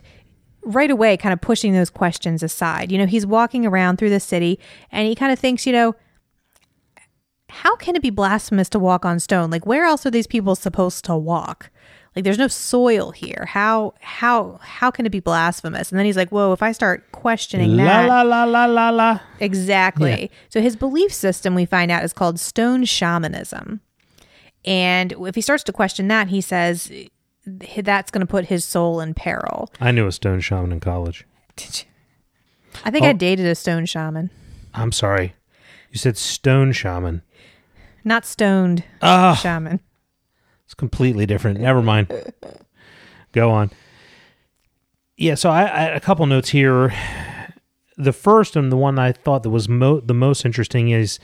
right 0.63 0.91
away 0.91 1.17
kind 1.17 1.33
of 1.33 1.41
pushing 1.41 1.73
those 1.73 1.89
questions 1.89 2.43
aside. 2.43 2.91
You 2.91 2.97
know, 2.97 3.05
he's 3.05 3.25
walking 3.25 3.65
around 3.65 3.97
through 3.97 4.09
the 4.09 4.19
city 4.19 4.59
and 4.91 5.07
he 5.07 5.15
kind 5.15 5.31
of 5.31 5.39
thinks, 5.39 5.65
you 5.65 5.73
know, 5.73 5.95
how 7.49 7.75
can 7.77 7.95
it 7.95 8.01
be 8.01 8.09
blasphemous 8.09 8.67
to 8.69 8.79
walk 8.79 9.05
on 9.05 9.19
stone? 9.19 9.49
Like 9.49 9.65
where 9.65 9.85
else 9.85 10.05
are 10.05 10.11
these 10.11 10.27
people 10.27 10.55
supposed 10.55 11.05
to 11.05 11.15
walk? 11.15 11.69
Like 12.15 12.25
there's 12.25 12.37
no 12.37 12.47
soil 12.47 13.11
here. 13.11 13.45
How 13.47 13.93
how 14.01 14.59
how 14.61 14.91
can 14.91 15.05
it 15.05 15.11
be 15.11 15.19
blasphemous? 15.19 15.91
And 15.91 15.97
then 15.97 16.05
he's 16.05 16.17
like, 16.17 16.29
"Whoa, 16.29 16.53
if 16.53 16.61
I 16.61 16.71
start 16.71 17.11
questioning 17.11 17.75
La 17.75 17.85
that." 17.85 18.07
la 18.07 18.21
la 18.21 18.43
la 18.43 18.65
la 18.65 18.89
la. 18.89 19.19
Exactly. 19.39 20.29
So 20.49 20.61
his 20.61 20.75
belief 20.75 21.11
system 21.11 21.55
we 21.55 21.65
find 21.65 21.89
out 21.89 22.03
is 22.03 22.13
called 22.13 22.39
stone 22.39 22.85
shamanism. 22.85 23.81
And 24.65 25.11
if 25.13 25.35
he 25.35 25.41
starts 25.41 25.63
to 25.65 25.73
question 25.73 26.07
that, 26.07 26.27
he 26.29 26.39
says 26.41 26.91
that's 27.45 28.11
going 28.11 28.21
to 28.25 28.29
put 28.29 28.45
his 28.45 28.63
soul 28.63 28.99
in 29.01 29.13
peril. 29.13 29.69
I 29.81 29.91
knew 29.91 30.07
a 30.07 30.11
stone 30.11 30.39
shaman 30.39 30.71
in 30.71 30.79
college. 30.79 31.25
Did 31.55 31.83
you? 31.83 31.85
I 32.85 32.89
think 32.91 33.05
I 33.05 33.09
Oh. 33.09 33.13
dated 33.13 33.45
a 33.45 33.55
stone 33.55 33.85
shaman, 33.85 34.29
I'm 34.73 34.91
sorry. 34.91 35.35
You 35.91 35.97
said 35.99 36.17
stone 36.17 36.71
shaman. 36.71 37.21
not 38.03 38.25
stoned 38.25 38.83
Ah, 39.01 39.35
shaman. 39.41 39.79
it's 40.65 40.73
completely 40.73 41.25
different. 41.25 41.59
Never 41.59 41.81
mind. 41.83 42.11
Go 43.31 43.51
on. 43.51 43.69
Yeah, 45.17 45.35
so 45.35 45.49
I, 45.51 45.61
I 45.63 45.79
had 45.83 45.93
a 45.93 45.99
couple 45.99 46.25
notes 46.25 46.49
here. 46.49 46.91
The 47.97 48.11
first 48.13 48.55
and 48.55 48.71
the 48.71 48.75
one 48.77 48.97
I 48.97 49.11
thought 49.11 49.43
that 49.43 49.51
was 49.51 49.69
mo- 49.69 49.99
the 49.99 50.15
most 50.15 50.43
interesting 50.45 50.89
is 50.89 51.19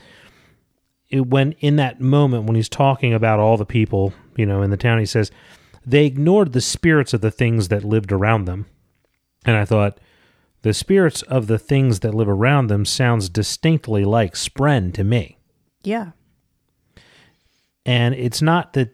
it, 1.10 1.28
when 1.28 1.54
in 1.54 1.76
that 1.78 2.00
moment 2.00 2.46
when 2.46 2.56
he's 2.56 2.70
talking 2.70 3.14
about 3.14 3.40
all 3.40 3.58
the 3.58 3.66
people, 3.66 4.14
you 4.36 4.46
know, 4.46 4.62
in 4.62 4.70
the 4.70 4.78
town, 4.78 5.00
he 5.00 5.06
says 5.06 5.32
they 5.86 6.06
ignored 6.06 6.54
the 6.54 6.62
spirits 6.62 7.14
of 7.14 7.22
the 7.22 7.32
things 7.32 7.70
that 7.70 7.84
lived 7.84 8.12
around 8.12 8.46
them. 8.46 8.66
And 9.46 9.56
I 9.56 9.66
thought 9.66 10.00
The 10.62 10.74
spirits 10.74 11.22
of 11.24 11.48
the 11.48 11.60
things 11.60 12.02
that 12.02 12.14
live 12.14 12.28
around 12.28 12.68
them 12.68 12.84
sounds 12.84 13.30
distinctly 13.30 14.04
like 14.04 14.34
Spren 14.34 14.94
to 14.94 15.04
me. 15.04 15.38
Yeah. 15.84 16.12
And 17.86 18.14
it's 18.14 18.42
not 18.42 18.74
that, 18.74 18.94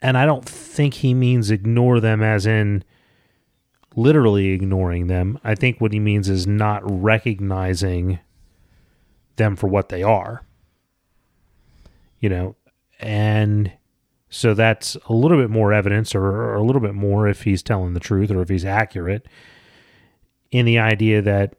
and 0.00 0.16
I 0.16 0.24
don't 0.24 0.48
think 0.48 0.94
he 0.94 1.12
means 1.12 1.50
ignore 1.50 2.00
them 2.00 2.22
as 2.22 2.46
in 2.46 2.84
literally 3.94 4.48
ignoring 4.48 5.08
them. 5.08 5.38
I 5.44 5.54
think 5.54 5.78
what 5.80 5.92
he 5.92 6.00
means 6.00 6.30
is 6.30 6.46
not 6.46 6.80
recognizing 6.84 8.18
them 9.36 9.56
for 9.56 9.66
what 9.66 9.90
they 9.90 10.02
are. 10.02 10.42
You 12.22 12.28
know, 12.28 12.56
and 13.00 13.72
so 14.30 14.54
that's 14.54 14.96
a 15.08 15.12
little 15.12 15.36
bit 15.36 15.50
more 15.50 15.72
evidence, 15.72 16.14
or, 16.14 16.24
or 16.24 16.54
a 16.54 16.62
little 16.62 16.80
bit 16.80 16.94
more 16.94 17.28
if 17.28 17.42
he's 17.42 17.62
telling 17.62 17.92
the 17.92 18.00
truth 18.00 18.30
or 18.30 18.40
if 18.40 18.48
he's 18.48 18.64
accurate 18.64 19.26
in 20.50 20.64
the 20.64 20.78
idea 20.78 21.20
that 21.20 21.56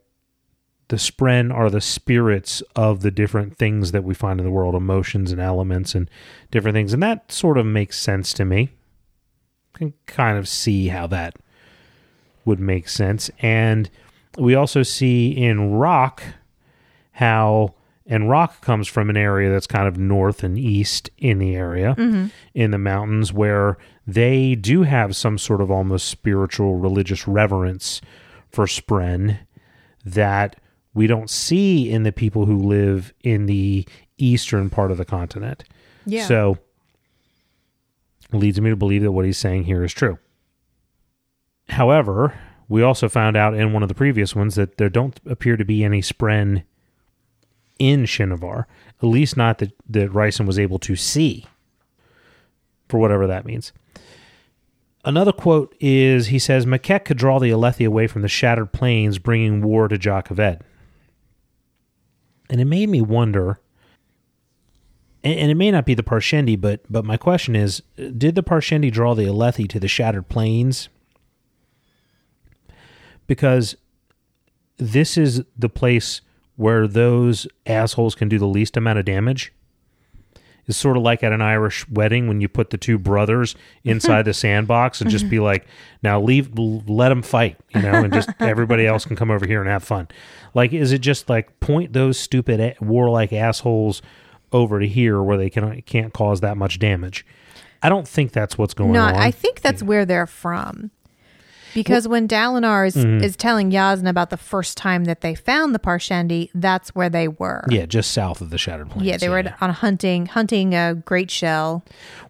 the 0.88 0.95
spren 0.95 1.53
are 1.53 1.70
the 1.70 1.82
spirits 1.82 2.61
of 2.76 3.01
the 3.01 3.11
different 3.11 3.57
things 3.57 3.91
that 3.91 4.03
we 4.03 4.14
find 4.14 4.39
in 4.39 4.45
the 4.45 4.51
world, 4.51 4.76
emotions 4.76 5.32
and 5.32 5.41
elements 5.41 5.95
and 5.95 6.09
different 6.49 6.76
things. 6.76 6.93
And 6.93 7.03
that 7.03 7.32
sort 7.32 7.57
of 7.57 7.66
makes 7.66 7.99
sense 7.99 8.32
to 8.34 8.45
me. 8.45 8.70
I 9.76 9.78
can 9.80 9.93
kind 10.05 10.38
of 10.38 10.47
see 10.47 10.88
how 10.88 11.07
that 11.07 11.36
would 12.45 12.59
make 12.59 12.88
sense. 12.88 13.30
And 13.39 13.89
we 14.38 14.55
also 14.55 14.84
see 14.84 15.32
in 15.32 15.74
rock 15.74 16.24
how 17.14 17.74
and 18.06 18.30
rock 18.30 18.62
comes 18.62 18.88
from 18.88 19.10
an 19.10 19.18
area 19.18 19.49
that's 19.49 19.68
kind 19.68 19.88
of 19.88 19.97
north 19.97 20.43
and 20.43 20.58
east 20.58 21.10
in 21.18 21.39
the 21.39 21.56
area 21.56 21.95
mm-hmm. 21.97 22.28
in 22.54 22.72
the 22.72 22.78
mountains 22.78 23.32
where 23.32 23.78
they 24.06 24.56
do 24.56 24.84
have 24.84 25.16
some 25.16 25.38
sort 25.38 25.62
of 25.62 25.72
almost 25.72 26.08
spiritual 26.08 26.76
religious 26.76 27.28
reverence 27.28 28.01
for 28.49 28.66
spren 28.66 29.39
that 30.06 30.58
we 30.93 31.08
don't 31.08 31.30
see 31.30 31.89
in 31.89 32.04
the 32.04 32.12
people 32.12 32.45
who 32.45 32.58
live 32.58 33.14
in 33.24 33.45
the 33.45 33.88
eastern 34.18 34.70
part 34.70 34.91
of 34.91 34.97
the 34.97 35.06
continent 35.06 35.64
Yeah. 36.06 36.26
so 36.26 36.58
leads 38.32 38.60
me 38.60 38.70
to 38.70 38.76
believe 38.76 39.04
that 39.04 39.12
what 39.12 39.26
he's 39.26 39.38
saying 39.38 39.64
here 39.66 39.84
is 39.84 39.93
true. 39.93 40.18
However, 41.70 42.34
we 42.68 42.82
also 42.82 43.08
found 43.08 43.38
out 43.38 43.54
in 43.54 43.74
one 43.74 43.84
of 43.84 43.89
the 43.89 43.95
previous 43.95 44.36
ones 44.36 44.56
that 44.56 44.78
there 44.78 44.89
don't 44.89 45.20
appear 45.26 45.56
to 45.58 45.64
be 45.66 45.84
any 45.84 46.01
spren 46.01 46.64
in 47.92 48.04
Shinovar, 48.04 48.66
at 49.02 49.08
least 49.08 49.38
not 49.38 49.60
that, 49.60 49.72
that 49.90 50.12
Rysn 50.12 50.46
was 50.46 50.60
able 50.60 50.80
to 50.80 50.96
see, 50.96 51.46
for 52.90 53.00
whatever 53.00 53.28
that 53.28 53.46
means. 53.46 53.72
Another 55.06 55.34
quote 55.34 55.76
is 55.80 56.28
he 56.28 56.40
says, 56.40 56.66
Makek 56.66 57.06
could 57.06 57.18
draw 57.18 57.40
the 57.40 57.50
Alethi 57.50 57.86
away 57.86 58.08
from 58.08 58.22
the 58.22 58.30
shattered 58.30 58.72
plains, 58.72 59.20
bringing 59.20 59.62
war 59.62 59.88
to 59.88 59.98
Jah 59.98 60.24
Keved. 60.26 60.62
And 62.50 62.62
it 62.62 62.66
made 62.66 62.90
me 62.90 63.02
wonder 63.02 63.60
and, 65.24 65.40
and 65.40 65.52
it 65.52 65.56
may 65.56 65.72
not 65.72 65.86
be 65.86 65.94
the 65.94 66.04
Parshendi, 66.04 66.60
but 66.60 66.82
but 66.90 67.06
my 67.06 67.18
question 67.18 67.56
is, 67.56 67.82
did 67.96 68.36
the 68.36 68.44
Parshendi 68.44 68.92
draw 68.92 69.16
the 69.16 69.24
Alethi 69.24 69.70
to 69.70 69.80
the 69.80 69.88
shattered 69.88 70.30
plains? 70.30 70.90
Because 73.26 73.78
this 74.78 75.18
is 75.18 75.44
the 75.58 75.70
place 75.70 76.22
where 76.56 76.88
those 76.88 77.47
assholes 77.66 78.16
can 78.16 78.30
do 78.30 78.38
the 78.39 78.47
least 78.47 78.78
amount 78.78 78.99
of 78.99 79.06
damage. 79.06 79.54
It's 80.66 80.78
sort 80.78 80.95
of 80.95 81.04
like 81.04 81.24
at 81.24 81.34
an 81.34 81.41
Irish 81.41 81.86
wedding 81.89 82.28
when 82.30 82.39
you 82.39 82.47
put 82.47 82.70
the 82.70 82.78
two 82.78 82.97
brothers 82.97 83.54
inside 83.84 84.24
the 84.24 84.34
sandbox 84.34 85.01
and 85.01 85.10
just 85.10 85.30
be 85.30 85.39
like, 85.41 85.66
"Now 86.01 86.22
leave, 86.22 86.58
let 86.58 87.10
them 87.10 87.22
fight," 87.22 87.58
you 87.76 87.82
know, 87.82 87.91
and 88.04 88.14
just 88.14 88.30
everybody 88.39 88.88
else 88.88 89.04
can 89.04 89.18
come 89.18 89.30
over 89.30 89.45
here 89.45 89.60
and 89.60 89.70
have 89.70 89.84
fun. 89.84 90.08
Like, 90.54 90.72
is 90.72 90.93
it 90.93 90.99
just 90.99 91.28
like 91.30 91.60
point 91.60 91.91
those 91.91 92.18
stupid 92.18 92.78
warlike 92.80 93.34
assholes 93.34 94.01
over 94.54 94.80
to 94.80 94.88
here 94.88 95.22
where 95.22 95.36
they 95.38 95.49
can 95.49 95.82
can't 95.82 96.14
cause 96.14 96.39
that 96.39 96.56
much 96.56 96.80
damage? 96.80 97.26
I 97.82 97.89
don't 97.89 98.08
think 98.08 98.32
that's 98.32 98.58
what's 98.58 98.74
going 98.74 98.93
No, 98.93 99.01
on. 99.01 99.16
I 99.16 99.32
think 99.32 99.60
that's 99.60 99.84
where 99.84 100.06
they're 100.06 100.28
from. 100.28 100.91
Because 101.74 102.08
when 102.08 102.28
Dalinar 102.28 102.88
is, 102.88 102.96
Mm-hmm. 102.96 103.24
is 103.24 103.36
telling 103.36 103.72
Jasnah 103.72 104.10
about 104.10 104.30
the 104.30 104.38
first 104.38 104.78
time 104.78 105.06
that 105.06 105.22
they 105.22 105.36
found 105.36 105.74
the 105.74 105.80
Parshendi, 105.80 106.50
that's 106.54 106.94
where 106.96 107.10
they 107.10 107.28
were. 107.28 107.66
yeah, 107.70 107.86
just 107.86 108.12
south 108.12 108.42
of 108.42 108.50
the 108.50 108.58
shattered 108.58 108.90
plains. 108.90 109.06
Yeah, 109.08 109.18
they 109.18 109.30
were 109.30 109.44
on 109.62 109.70
hunting 109.72 110.28
hunting 110.28 110.74
a 110.76 110.94
great 110.96 111.32
shell. 111.32 111.84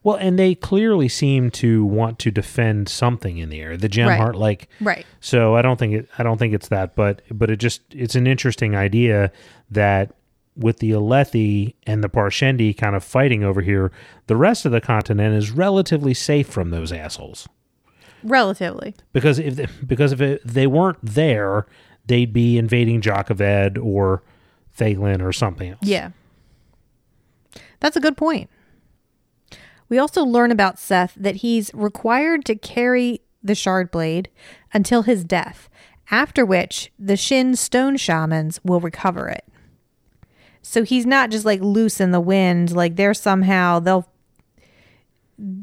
Well, 0.04 0.16
and 0.16 0.38
they 0.40 0.56
clearly 0.56 1.10
seem 1.10 1.52
to 1.52 1.84
want 1.86 2.20
to 2.20 2.32
defend 2.32 2.90
something 2.90 3.38
in 3.38 3.50
the 3.50 3.60
air, 3.62 3.78
The 3.78 3.90
gem 3.90 4.08
Right. 4.10 4.20
heart, 4.20 4.36
like 4.36 4.70
Right. 4.82 5.06
So 5.20 5.56
I 5.56 5.62
don't 5.62 5.78
think 5.78 5.94
it. 5.94 6.10
I 6.18 6.24
don't 6.24 6.38
think 6.38 6.54
it's 6.54 6.68
that, 6.70 6.96
but 6.96 7.22
but 7.32 7.50
it 7.50 7.58
just 7.58 7.82
it's 7.92 8.16
an 8.16 8.28
interesting 8.28 8.76
idea 8.76 9.32
that 9.72 10.12
with 10.56 10.78
the 10.80 10.92
Alethi 10.92 11.74
and 11.88 12.04
the 12.04 12.10
Parshendi 12.10 12.78
kind 12.78 12.96
of 12.96 13.04
fighting 13.04 13.44
over 13.44 13.62
here, 13.62 13.92
the 14.28 14.36
rest 14.36 14.66
of 14.66 14.72
the 14.72 14.82
continent 14.82 15.36
is 15.36 15.50
relatively 15.52 16.14
safe 16.14 16.48
from 16.48 16.70
those 16.70 16.92
assholes. 16.92 17.48
Relatively. 18.24 18.96
Because 19.12 19.40
if 19.40 19.56
they, 19.56 19.68
because 19.86 20.12
if 20.12 20.22
it, 20.22 20.42
they 20.46 20.68
weren't 20.68 21.00
there, 21.04 21.66
they'd 22.06 22.34
be 22.34 22.58
invading 22.58 23.02
Jah 23.02 23.24
Keved 23.28 23.84
or 23.84 24.24
Thaylen 24.78 25.22
or 25.22 25.34
something 25.34 25.72
else. 25.72 25.80
Yeah. 25.84 26.12
That's 27.80 27.98
a 27.98 28.02
good 28.02 28.18
point. 28.18 28.50
We 29.90 30.00
also 30.00 30.24
learn 30.24 30.52
about 30.52 30.78
Szeth 30.78 31.14
that 31.16 31.38
he's 31.38 31.70
required 31.74 32.46
to 32.46 32.56
carry 32.56 33.22
the 33.44 33.56
shard 33.56 33.92
blade 33.92 34.30
until 34.74 35.04
his 35.04 35.24
death, 35.24 35.70
after 36.10 36.46
which 36.46 36.92
the 36.98 37.18
Shin 37.18 37.56
stone 37.56 37.98
shamans 37.98 38.60
will 38.64 38.80
recover 38.80 39.28
it. 39.28 39.46
So 40.62 40.84
he's 40.84 41.06
not 41.06 41.30
just 41.30 41.46
like 41.46 41.60
loose 41.60 42.00
in 42.00 42.12
the 42.12 42.22
wind, 42.22 42.74
like 42.74 42.96
they're 42.96 43.14
somehow 43.14 43.80
they'll 43.80 44.08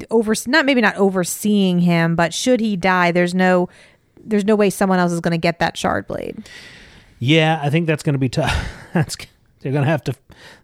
over 0.09 0.33
not 0.47 0.65
maybe 0.65 0.81
not 0.81 0.95
overseeing 0.95 1.79
him, 1.79 2.15
but 2.15 2.33
should 2.33 2.59
he 2.59 2.75
die, 2.75 3.11
there's 3.11 3.33
no 3.33 3.69
there's 4.23 4.45
no 4.45 4.55
way 4.55 4.69
someone 4.69 4.99
else 4.99 5.11
is 5.11 5.19
going 5.19 5.31
to 5.31 5.37
get 5.37 5.59
that 5.59 5.77
shard 5.77 6.07
blade. 6.07 6.47
Yeah, 7.19 7.59
I 7.61 7.69
think 7.69 7.87
that's 7.87 8.03
going 8.03 8.13
to 8.13 8.19
be 8.19 8.29
tough. 8.29 8.67
That's 8.93 9.15
they're 9.59 9.71
going 9.71 9.85
to 9.85 9.89
have 9.89 10.03
to. 10.05 10.15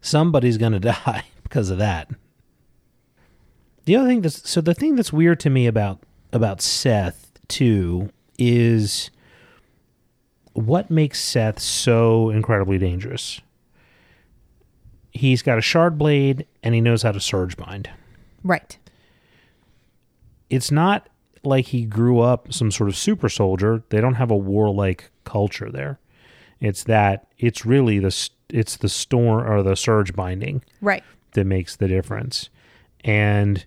Somebody's 0.02 0.58
going 0.58 0.72
to 0.74 0.80
die 0.80 1.24
because 1.44 1.70
of 1.70 1.78
that. 1.78 2.10
The 3.86 3.96
other 3.96 4.08
thing 4.10 4.22
that's 4.22 4.50
so 4.50 4.60
the 4.60 4.74
thing 4.74 4.96
that's 4.96 5.14
weird 5.14 5.40
to 5.42 5.50
me 5.50 5.66
about 5.66 6.00
about 6.34 6.60
Szeth 6.60 7.28
too 7.48 8.10
is 8.38 9.12
what 10.54 10.92
makes 10.92 11.22
Szeth 11.24 11.60
so 11.60 12.30
incredibly 12.30 12.78
dangerous. 12.78 13.40
He's 15.12 15.42
got 15.42 15.58
a 15.58 15.62
shard 15.62 15.98
blade 15.98 16.46
and 16.62 16.76
he 16.76 16.82
knows 16.82 17.04
how 17.04 17.14
to 17.14 17.22
surge 17.22 17.56
bind. 17.56 17.90
Right. 18.44 18.78
It's 20.50 20.72
not 20.72 21.10
like 21.44 21.68
he 21.68 21.86
grew 21.86 22.20
up 22.20 22.52
some 22.54 22.72
sort 22.72 22.90
of 22.90 22.96
super 22.98 23.30
soldier. 23.30 23.84
They 23.90 24.02
don't 24.02 24.16
have 24.16 24.32
a 24.32 24.38
warlike 24.38 25.12
culture 25.24 25.70
there. 25.72 26.00
It's 26.60 26.84
that 26.86 27.28
it's 27.38 27.66
really 27.66 28.00
the 28.00 28.30
it's 28.50 28.78
the 28.78 28.90
storm 28.90 29.46
or 29.50 29.62
the 29.62 29.76
surge 29.76 30.14
binding 30.16 30.64
Right. 30.82 31.04
that 31.34 31.46
makes 31.46 31.76
the 31.76 31.88
difference. 31.88 32.50
And 33.04 33.66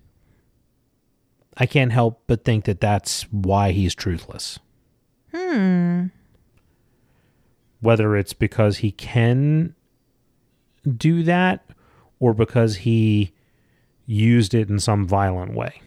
I 1.57 1.65
can't 1.65 1.91
help 1.91 2.23
but 2.27 2.43
think 2.43 2.65
that 2.65 2.81
that's 2.81 3.23
why 3.31 3.71
he's 3.71 3.95
truthless. 3.95 4.57
Hmm. 5.33 6.05
Whether 7.79 8.15
it's 8.15 8.33
because 8.33 8.77
he 8.77 8.91
can 8.91 9.75
do 10.97 11.23
that 11.23 11.63
or 12.19 12.33
because 12.33 12.77
he 12.77 13.31
used 14.05 14.53
it 14.53 14.69
in 14.69 14.79
some 14.79 15.07
violent 15.07 15.53
way. 15.53 15.81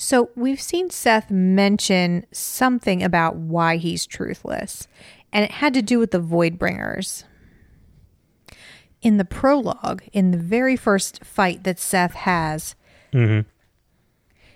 So 0.00 0.30
we've 0.36 0.60
seen 0.60 0.90
Szeth 0.90 1.28
mention 1.28 2.24
something 2.30 3.02
about 3.02 3.34
why 3.34 3.78
he's 3.78 4.06
truthless, 4.06 4.86
and 5.32 5.44
it 5.44 5.50
had 5.50 5.74
to 5.74 5.82
do 5.82 5.98
with 5.98 6.12
the 6.12 6.20
Voidbringers. 6.20 7.24
In 9.02 9.16
the 9.16 9.24
prologue, 9.24 10.04
in 10.12 10.30
the 10.30 10.38
very 10.38 10.76
first 10.76 11.24
fight 11.24 11.64
that 11.64 11.78
Szeth 11.78 12.12
has, 12.12 12.76
mm-hmm. 13.12 13.48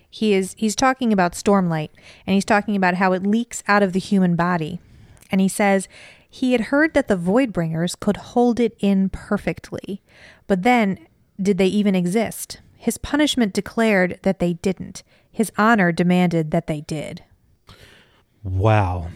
he 0.08 0.32
is 0.32 0.54
he's 0.56 0.76
talking 0.76 1.12
about 1.12 1.32
Stormlight, 1.32 1.90
and 2.24 2.34
he's 2.34 2.44
talking 2.44 2.76
about 2.76 2.94
how 2.94 3.12
it 3.12 3.26
leaks 3.26 3.64
out 3.66 3.82
of 3.82 3.94
the 3.94 3.98
human 3.98 4.36
body, 4.36 4.80
and 5.32 5.40
he 5.40 5.48
says 5.48 5.88
he 6.30 6.52
had 6.52 6.62
heard 6.62 6.94
that 6.94 7.08
the 7.08 7.16
Voidbringers 7.16 7.98
could 7.98 8.16
hold 8.16 8.60
it 8.60 8.76
in 8.78 9.08
perfectly, 9.08 10.02
but 10.46 10.62
then 10.62 11.04
did 11.40 11.58
they 11.58 11.66
even 11.66 11.96
exist? 11.96 12.60
His 12.76 12.96
punishment 12.96 13.52
declared 13.52 14.20
that 14.22 14.38
they 14.38 14.54
didn't. 14.54 15.02
His 15.32 15.50
honor 15.58 15.90
demanded 15.92 16.50
that 16.52 16.66
they 16.66 16.82
did. 16.82 17.24
Wow. 18.44 19.08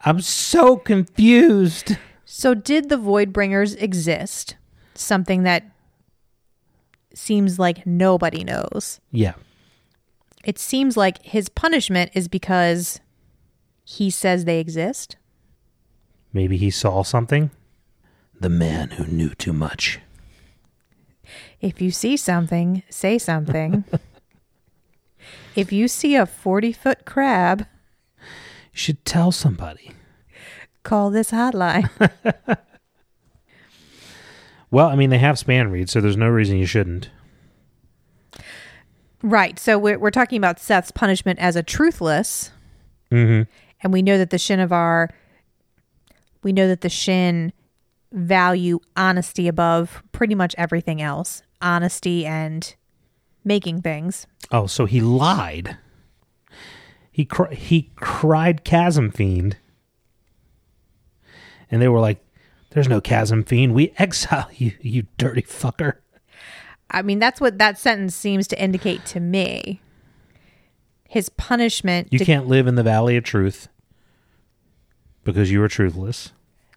I'm 0.00 0.20
so 0.20 0.76
confused. 0.76 1.96
So, 2.24 2.52
did 2.54 2.88
the 2.88 2.96
Voidbringers 2.98 3.80
exist? 3.80 4.56
Something 4.94 5.44
that 5.44 5.64
seems 7.14 7.58
like 7.58 7.86
nobody 7.86 8.44
knows. 8.44 9.00
Yeah. 9.12 9.34
it 10.44 10.58
seems 10.58 10.96
like 10.96 11.22
his 11.22 11.48
punishment 11.48 12.10
is 12.14 12.28
because 12.28 13.00
he 13.84 14.10
says 14.10 14.44
they 14.44 14.58
exist. 14.60 15.16
Maybe 16.32 16.56
he 16.58 16.70
saw 16.70 17.02
something. 17.02 17.50
The 18.40 18.48
man 18.50 18.90
who 18.92 19.06
knew 19.06 19.30
too 19.30 19.52
much. 19.54 20.00
If 21.64 21.80
you 21.80 21.90
see 21.90 22.16
something, 22.18 22.82
say 22.90 23.16
something. 23.16 23.84
if 25.56 25.72
you 25.72 25.88
see 25.88 26.14
a 26.14 26.26
40 26.26 26.72
foot 26.72 27.04
crab, 27.06 27.60
You 28.18 28.26
should 28.72 29.04
tell 29.06 29.32
somebody. 29.32 29.92
call 30.82 31.10
this 31.10 31.30
hotline. 31.30 31.88
Well, 34.70 34.88
I 34.88 34.96
mean, 34.96 35.10
they 35.10 35.18
have 35.18 35.36
spanreeds, 35.36 35.90
so 35.90 36.00
there's 36.00 36.16
no 36.16 36.26
reason 36.28 36.56
you 36.56 36.66
shouldn't. 36.66 37.08
right. 39.22 39.56
So 39.56 39.78
we're, 39.78 40.00
we're 40.00 40.10
talking 40.10 40.36
about 40.36 40.56
Szeth's 40.58 40.90
punishment 40.90 41.38
as 41.38 41.54
a 41.54 41.62
truthless. 41.62 42.50
Mm-hmm. 43.12 43.48
And 43.84 43.92
we 43.92 44.02
know 44.02 44.18
that 44.18 44.30
the 44.30 44.36
Shinovar, 44.36 45.10
we 46.42 46.52
know 46.52 46.66
that 46.66 46.80
the 46.80 46.88
Shin 46.88 47.52
value 48.10 48.80
honesty 48.96 49.46
above 49.46 50.02
pretty 50.10 50.34
much 50.34 50.56
everything 50.58 51.00
else. 51.00 51.43
Honesty 51.60 52.26
and 52.26 52.74
making 53.44 53.82
things. 53.82 54.26
Oh, 54.50 54.66
so 54.66 54.84
he 54.86 55.00
lied. 55.00 55.76
He 57.10 57.24
cr- 57.24 57.52
he 57.52 57.90
cried 57.96 58.64
chasm 58.64 59.10
fiend, 59.10 59.56
and 61.70 61.80
they 61.80 61.88
were 61.88 62.00
like, 62.00 62.18
"There's 62.70 62.88
no 62.88 63.00
chasm 63.00 63.44
fiend. 63.44 63.74
We 63.74 63.92
exile 63.98 64.48
you, 64.52 64.72
you 64.80 65.06
dirty 65.16 65.42
fucker." 65.42 65.94
I 66.90 67.02
mean, 67.02 67.18
that's 67.18 67.40
what 67.40 67.58
that 67.58 67.78
sentence 67.78 68.14
seems 68.14 68.46
to 68.48 68.62
indicate 68.62 69.04
to 69.06 69.20
me. 69.20 69.80
His 71.08 71.28
punishment 71.28 72.08
You 72.12 72.18
de- 72.18 72.24
can't 72.24 72.46
live 72.48 72.66
in 72.66 72.74
the 72.74 72.82
valley 72.82 73.16
of 73.16 73.24
truth 73.24 73.68
because 75.22 75.50
you 75.50 75.62
are 75.62 75.68
truthless. 75.68 76.32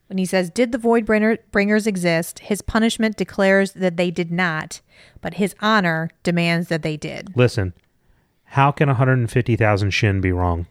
When 0.07 0.17
he 0.17 0.25
says, 0.25 0.49
Did 0.49 0.71
the 0.71 0.77
void 0.77 1.05
bringer- 1.05 1.37
bringers 1.51 1.85
exist? 1.87 2.39
His 2.39 2.61
punishment 2.61 3.17
declares 3.17 3.73
that 3.73 3.97
they 3.97 4.11
did 4.11 4.31
not, 4.31 4.81
but 5.21 5.35
his 5.35 5.55
honor 5.61 6.09
demands 6.23 6.67
that 6.69 6.81
they 6.81 6.97
did. 6.97 7.31
Listen, 7.35 7.73
how 8.45 8.71
can 8.71 8.87
150,000 8.87 9.89
shin 9.91 10.21
be 10.21 10.31
wrong? 10.31 10.65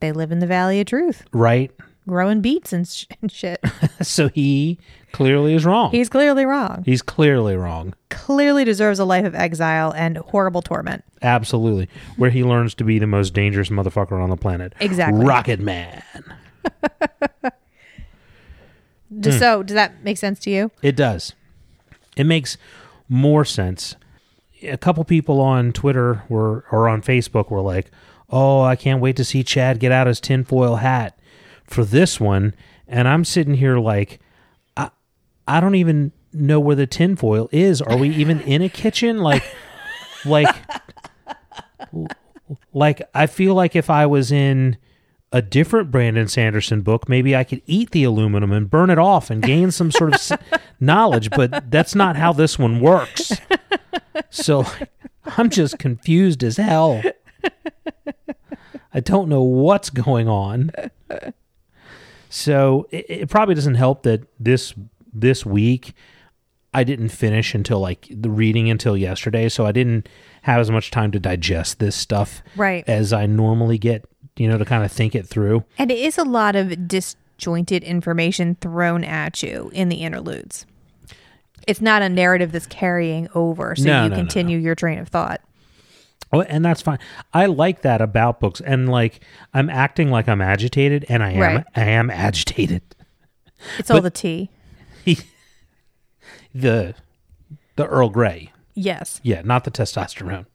They 0.00 0.12
live 0.12 0.32
in 0.32 0.38
the 0.38 0.46
valley 0.46 0.80
of 0.80 0.86
truth, 0.86 1.24
Right? 1.32 1.70
growing 2.08 2.40
beets 2.40 2.72
and, 2.72 2.88
sh- 2.88 3.04
and 3.22 3.30
shit. 3.30 3.60
so 4.02 4.28
he 4.28 4.78
clearly 5.12 5.54
is 5.54 5.64
wrong. 5.64 5.90
He's 5.92 6.08
clearly 6.08 6.44
wrong. 6.44 6.82
He's 6.84 7.02
clearly 7.02 7.54
wrong. 7.54 7.94
Clearly 8.08 8.64
deserves 8.64 8.98
a 8.98 9.04
life 9.04 9.24
of 9.26 9.34
exile 9.36 9.92
and 9.94 10.16
horrible 10.16 10.62
torment. 10.62 11.04
Absolutely. 11.22 11.88
Where 12.16 12.30
he 12.30 12.42
learns 12.42 12.74
to 12.76 12.84
be 12.84 12.98
the 12.98 13.06
most 13.06 13.32
dangerous 13.34 13.68
motherfucker 13.68 14.20
on 14.20 14.30
the 14.30 14.36
planet. 14.36 14.72
Exactly. 14.80 15.24
Rocket 15.24 15.60
Man. 15.60 16.02
D- 19.18 19.30
hmm. 19.30 19.38
So, 19.38 19.62
does 19.62 19.74
that 19.74 20.04
make 20.04 20.18
sense 20.18 20.38
to 20.40 20.50
you? 20.50 20.70
It 20.82 20.96
does. 20.96 21.34
It 22.16 22.24
makes 22.24 22.56
more 23.08 23.44
sense. 23.44 23.96
A 24.62 24.76
couple 24.76 25.04
people 25.04 25.40
on 25.40 25.72
Twitter 25.72 26.22
were 26.28 26.64
or 26.70 26.88
on 26.88 27.02
Facebook 27.02 27.50
were 27.50 27.62
like, 27.62 27.90
"Oh, 28.28 28.62
I 28.62 28.76
can't 28.76 29.00
wait 29.00 29.16
to 29.16 29.24
see 29.24 29.42
Chad 29.42 29.80
get 29.80 29.92
out 29.92 30.06
his 30.06 30.20
tinfoil 30.20 30.76
hat 30.76 31.18
for 31.64 31.84
this 31.84 32.20
one." 32.20 32.54
And 32.90 33.06
I'm 33.06 33.24
sitting 33.24 33.54
here 33.54 33.78
like, 33.78 34.18
I, 34.76 34.90
I 35.46 35.60
don't 35.60 35.76
even 35.76 36.10
know 36.32 36.58
where 36.58 36.74
the 36.74 36.88
tinfoil 36.88 37.48
is. 37.52 37.80
Are 37.80 37.96
we 37.96 38.10
even 38.10 38.40
in 38.40 38.62
a 38.62 38.68
kitchen? 38.68 39.18
Like, 39.18 39.44
like, 40.24 40.54
like 42.74 43.02
I 43.14 43.26
feel 43.26 43.54
like 43.54 43.76
if 43.76 43.88
I 43.88 44.06
was 44.06 44.32
in 44.32 44.76
a 45.32 45.40
different 45.40 45.90
Brandon 45.90 46.26
Sanderson 46.26 46.80
book, 46.82 47.08
maybe 47.08 47.36
I 47.36 47.44
could 47.44 47.62
eat 47.66 47.90
the 47.92 48.04
aluminum 48.04 48.50
and 48.52 48.68
burn 48.68 48.90
it 48.90 48.98
off 48.98 49.30
and 49.30 49.42
gain 49.42 49.70
some 49.72 49.90
sort 49.92 50.10
of 50.10 50.14
s- 50.14 50.32
knowledge, 50.80 51.30
but 51.30 51.70
that's 51.70 51.94
not 51.94 52.16
how 52.16 52.32
this 52.32 52.58
one 52.58 52.80
works. 52.80 53.32
So 54.30 54.64
I'm 55.36 55.50
just 55.50 55.78
confused 55.78 56.42
as 56.42 56.56
hell. 56.56 57.02
I 58.92 58.98
don't 59.00 59.28
know 59.28 59.42
what's 59.42 59.88
going 59.90 60.26
on. 60.28 60.72
So 62.28 62.86
it, 62.90 63.06
it 63.08 63.28
probably 63.28 63.54
doesn't 63.54 63.74
help 63.76 64.02
that 64.04 64.22
this 64.38 64.74
this 65.12 65.44
week 65.44 65.92
I 66.72 66.84
didn't 66.84 67.08
finish 67.08 67.54
until 67.54 67.80
like 67.80 68.06
the 68.10 68.30
reading 68.30 68.70
until 68.70 68.96
yesterday, 68.96 69.48
so 69.48 69.66
I 69.66 69.72
didn't 69.72 70.08
have 70.42 70.60
as 70.60 70.70
much 70.70 70.90
time 70.92 71.10
to 71.12 71.18
digest 71.18 71.78
this 71.80 71.96
stuff 71.96 72.42
Right. 72.56 72.84
as 72.88 73.12
I 73.12 73.26
normally 73.26 73.76
get, 73.78 74.04
you 74.40 74.48
know, 74.48 74.56
to 74.56 74.64
kind 74.64 74.82
of 74.82 74.90
think 74.90 75.14
it 75.14 75.26
through. 75.26 75.62
And 75.76 75.90
it 75.90 75.98
is 75.98 76.16
a 76.16 76.24
lot 76.24 76.56
of 76.56 76.88
disjointed 76.88 77.82
information 77.84 78.56
thrown 78.62 79.04
at 79.04 79.42
you 79.42 79.70
in 79.74 79.90
the 79.90 79.96
interludes. 79.96 80.64
It's 81.66 81.82
not 81.82 82.00
a 82.00 82.08
narrative 82.08 82.50
that's 82.50 82.66
carrying 82.66 83.28
over, 83.34 83.76
so 83.76 83.84
No, 83.84 84.04
you 84.04 84.08
no, 84.08 84.16
no, 84.16 84.22
continue 84.22 84.56
your 84.56 84.74
train 84.74 84.98
of 84.98 85.08
thought. 85.08 85.42
Oh, 86.32 86.40
and 86.40 86.64
that's 86.64 86.80
fine. 86.80 86.98
I 87.34 87.46
like 87.46 87.82
that 87.82 88.00
about 88.00 88.40
books, 88.40 88.62
and 88.62 88.88
like 88.88 89.20
I'm 89.52 89.68
acting 89.68 90.10
like 90.10 90.26
I'm 90.26 90.40
agitated, 90.40 91.04
and 91.10 91.22
I 91.22 91.32
am. 91.32 91.40
Right. 91.40 91.64
I 91.76 91.84
am 91.84 92.08
agitated. 92.08 92.80
It's 93.78 93.90
all 93.90 94.00
the 94.00 94.10
tea. 94.10 94.48
the 96.54 96.94
the 97.76 97.86
Earl 97.86 98.08
Grey, 98.08 98.52
Yes. 98.74 99.20
yeah, 99.22 99.42
not 99.44 99.64
the 99.64 99.70
testosterone. 99.70 100.46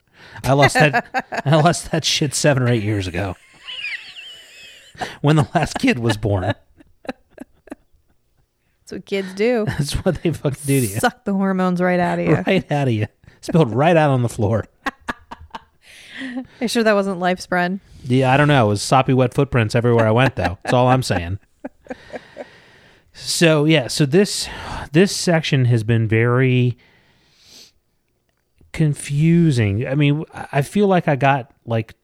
I 0.43 0.53
lost 0.53 0.73
that. 0.73 1.05
I 1.45 1.55
lost 1.57 1.91
that 1.91 2.03
shit 2.03 2.33
seven 2.33 2.63
or 2.63 2.67
eight 2.69 2.81
years 2.83 3.05
ago, 3.05 3.35
when 5.21 5.35
the 5.35 5.47
last 5.55 5.79
kid 5.79 5.97
was 5.99 6.17
born. 6.17 6.43
That's 6.43 6.59
what 8.91 9.05
kids 9.05 9.33
do. 9.33 9.65
That's 9.77 9.93
what 10.05 10.21
they 10.21 10.31
fucking 10.31 10.59
do 10.65 10.79
to 10.81 10.85
you, 10.87 10.99
Suck 10.99 11.25
the 11.25 11.33
hormones 11.33 11.81
right 11.81 11.99
out 11.99 12.19
of 12.19 12.27
you. 12.27 12.35
right 12.45 12.71
out 12.71 12.87
of 12.87 12.93
you, 12.93 13.07
spilled 13.41 13.73
right 13.73 13.97
out 13.97 14.11
on 14.11 14.21
the 14.21 14.29
floor. 14.29 14.65
Are 16.21 16.43
You 16.61 16.67
sure 16.67 16.83
that 16.83 16.93
wasn't 16.93 17.19
lifespren? 17.19 17.79
Yeah, 18.03 18.31
I 18.31 18.37
don't 18.37 18.47
know. 18.47 18.67
It 18.67 18.69
was 18.69 18.81
soppy 18.83 19.13
wet 19.13 19.33
footprints 19.33 19.73
everywhere 19.75 20.07
I 20.07 20.11
went, 20.11 20.35
though. 20.35 20.59
That's 20.63 20.73
all 20.73 20.87
I'm 20.87 21.01
saying. 21.03 21.39
So 23.13 23.65
yeah, 23.65 23.87
so 23.87 24.05
this 24.05 24.47
this 24.91 25.15
section 25.15 25.65
has 25.65 25.83
been 25.83 26.07
very 26.07 26.77
confusing. 28.73 29.87
I 29.87 29.95
mean, 29.95 30.23
I 30.33 30.61
feel 30.61 30.87
like 30.87 31.07
I 31.07 31.15
got 31.15 31.51
like 31.65 31.95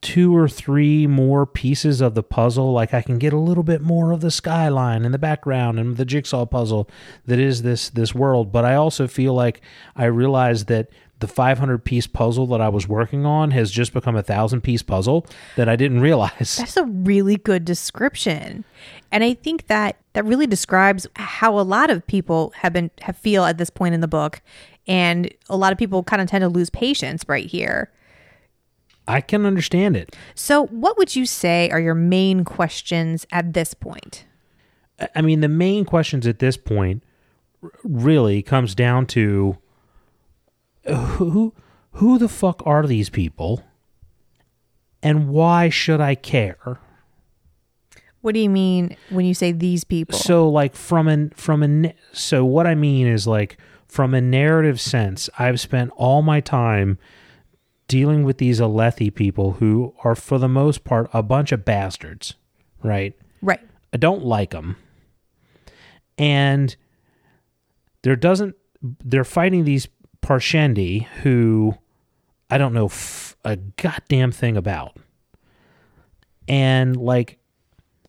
two 0.00 0.36
or 0.36 0.48
three 0.48 1.06
more 1.06 1.44
pieces 1.44 2.00
of 2.00 2.14
the 2.14 2.22
puzzle. 2.22 2.72
Like 2.72 2.94
I 2.94 3.02
can 3.02 3.18
get 3.18 3.32
a 3.32 3.38
little 3.38 3.64
bit 3.64 3.82
more 3.82 4.12
of 4.12 4.20
the 4.20 4.30
skyline 4.30 5.04
in 5.04 5.12
the 5.12 5.18
background 5.18 5.78
and 5.78 5.96
the 5.96 6.04
jigsaw 6.04 6.46
puzzle 6.46 6.88
that 7.26 7.38
is 7.38 7.62
this 7.62 7.90
this 7.90 8.14
world. 8.14 8.52
But 8.52 8.64
I 8.64 8.74
also 8.74 9.08
feel 9.08 9.34
like 9.34 9.60
I 9.96 10.04
realized 10.04 10.68
that 10.68 10.88
the 11.20 11.26
500 11.26 11.84
piece 11.84 12.06
puzzle 12.06 12.46
that 12.46 12.60
I 12.60 12.68
was 12.68 12.86
working 12.86 13.26
on 13.26 13.50
has 13.50 13.72
just 13.72 13.92
become 13.92 14.14
a 14.14 14.22
thousand 14.22 14.60
piece 14.60 14.82
puzzle 14.82 15.26
that 15.56 15.68
I 15.68 15.74
didn't 15.74 16.00
realize. 16.00 16.56
That's 16.58 16.76
a 16.76 16.84
really 16.84 17.36
good 17.36 17.64
description. 17.64 18.64
And 19.10 19.24
I 19.24 19.34
think 19.34 19.66
that 19.66 19.96
that 20.12 20.24
really 20.24 20.46
describes 20.46 21.06
how 21.16 21.58
a 21.58 21.62
lot 21.62 21.90
of 21.90 22.06
people 22.06 22.52
have 22.58 22.72
been 22.72 22.90
have 23.00 23.16
feel 23.16 23.44
at 23.44 23.58
this 23.58 23.70
point 23.70 23.94
in 23.94 24.00
the 24.00 24.08
book. 24.08 24.40
And 24.86 25.32
a 25.50 25.56
lot 25.56 25.72
of 25.72 25.78
people 25.78 26.02
kind 26.04 26.22
of 26.22 26.28
tend 26.28 26.42
to 26.42 26.48
lose 26.48 26.70
patience 26.70 27.24
right 27.26 27.46
here. 27.46 27.90
I 29.08 29.22
can 29.22 29.46
understand 29.46 29.96
it. 29.96 30.14
So, 30.34 30.66
what 30.66 30.98
would 30.98 31.16
you 31.16 31.24
say 31.24 31.70
are 31.70 31.80
your 31.80 31.94
main 31.94 32.44
questions 32.44 33.26
at 33.32 33.54
this 33.54 33.72
point? 33.74 34.26
I- 35.14 35.22
mean, 35.22 35.40
the 35.40 35.48
main 35.48 35.84
questions 35.84 36.26
at 36.26 36.38
this 36.38 36.56
point 36.56 37.02
really 37.82 38.42
comes 38.42 38.74
down 38.74 39.06
to 39.06 39.56
who 40.86 41.54
who 41.92 42.18
the 42.18 42.28
fuck 42.28 42.62
are 42.66 42.86
these 42.86 43.08
people, 43.10 43.64
and 45.02 45.28
why 45.28 45.68
should 45.68 46.00
I 46.00 46.14
care? 46.14 46.78
What 48.20 48.34
do 48.34 48.40
you 48.40 48.50
mean 48.50 48.96
when 49.10 49.24
you 49.24 49.34
say 49.34 49.52
these 49.52 49.84
people? 49.84 50.18
So, 50.18 50.48
like 50.48 50.74
from 50.74 51.08
an 51.08 51.30
from 51.30 51.62
an 51.62 51.92
so 52.12 52.44
what 52.44 52.66
I 52.66 52.74
mean 52.74 53.06
is 53.06 53.26
like 53.26 53.56
from 53.86 54.12
a 54.12 54.20
narrative 54.20 54.80
sense, 54.80 55.30
I've 55.38 55.60
spent 55.60 55.90
all 55.96 56.20
my 56.22 56.40
time 56.40 56.98
dealing 57.88 58.22
with 58.22 58.38
these 58.38 58.60
Alethi 58.60 59.12
people 59.12 59.52
who 59.54 59.94
are, 60.04 60.14
for 60.14 60.38
the 60.38 60.48
most 60.48 60.84
part, 60.84 61.10
a 61.12 61.22
bunch 61.22 61.52
of 61.52 61.64
bastards, 61.64 62.34
right? 62.82 63.18
right. 63.42 63.60
I 63.92 63.96
don't 63.96 64.24
like 64.24 64.50
them. 64.50 64.76
And 66.16 66.76
there 68.02 68.16
doesn't 68.16 68.54
they're 69.04 69.24
fighting 69.24 69.64
these 69.64 69.88
Parshendi 70.22 71.04
who 71.22 71.76
I 72.50 72.58
don't 72.58 72.72
know 72.72 72.86
f- 72.86 73.36
a 73.44 73.56
goddamn 73.56 74.32
thing 74.32 74.56
about. 74.56 74.96
And 76.46 76.96
like 76.96 77.38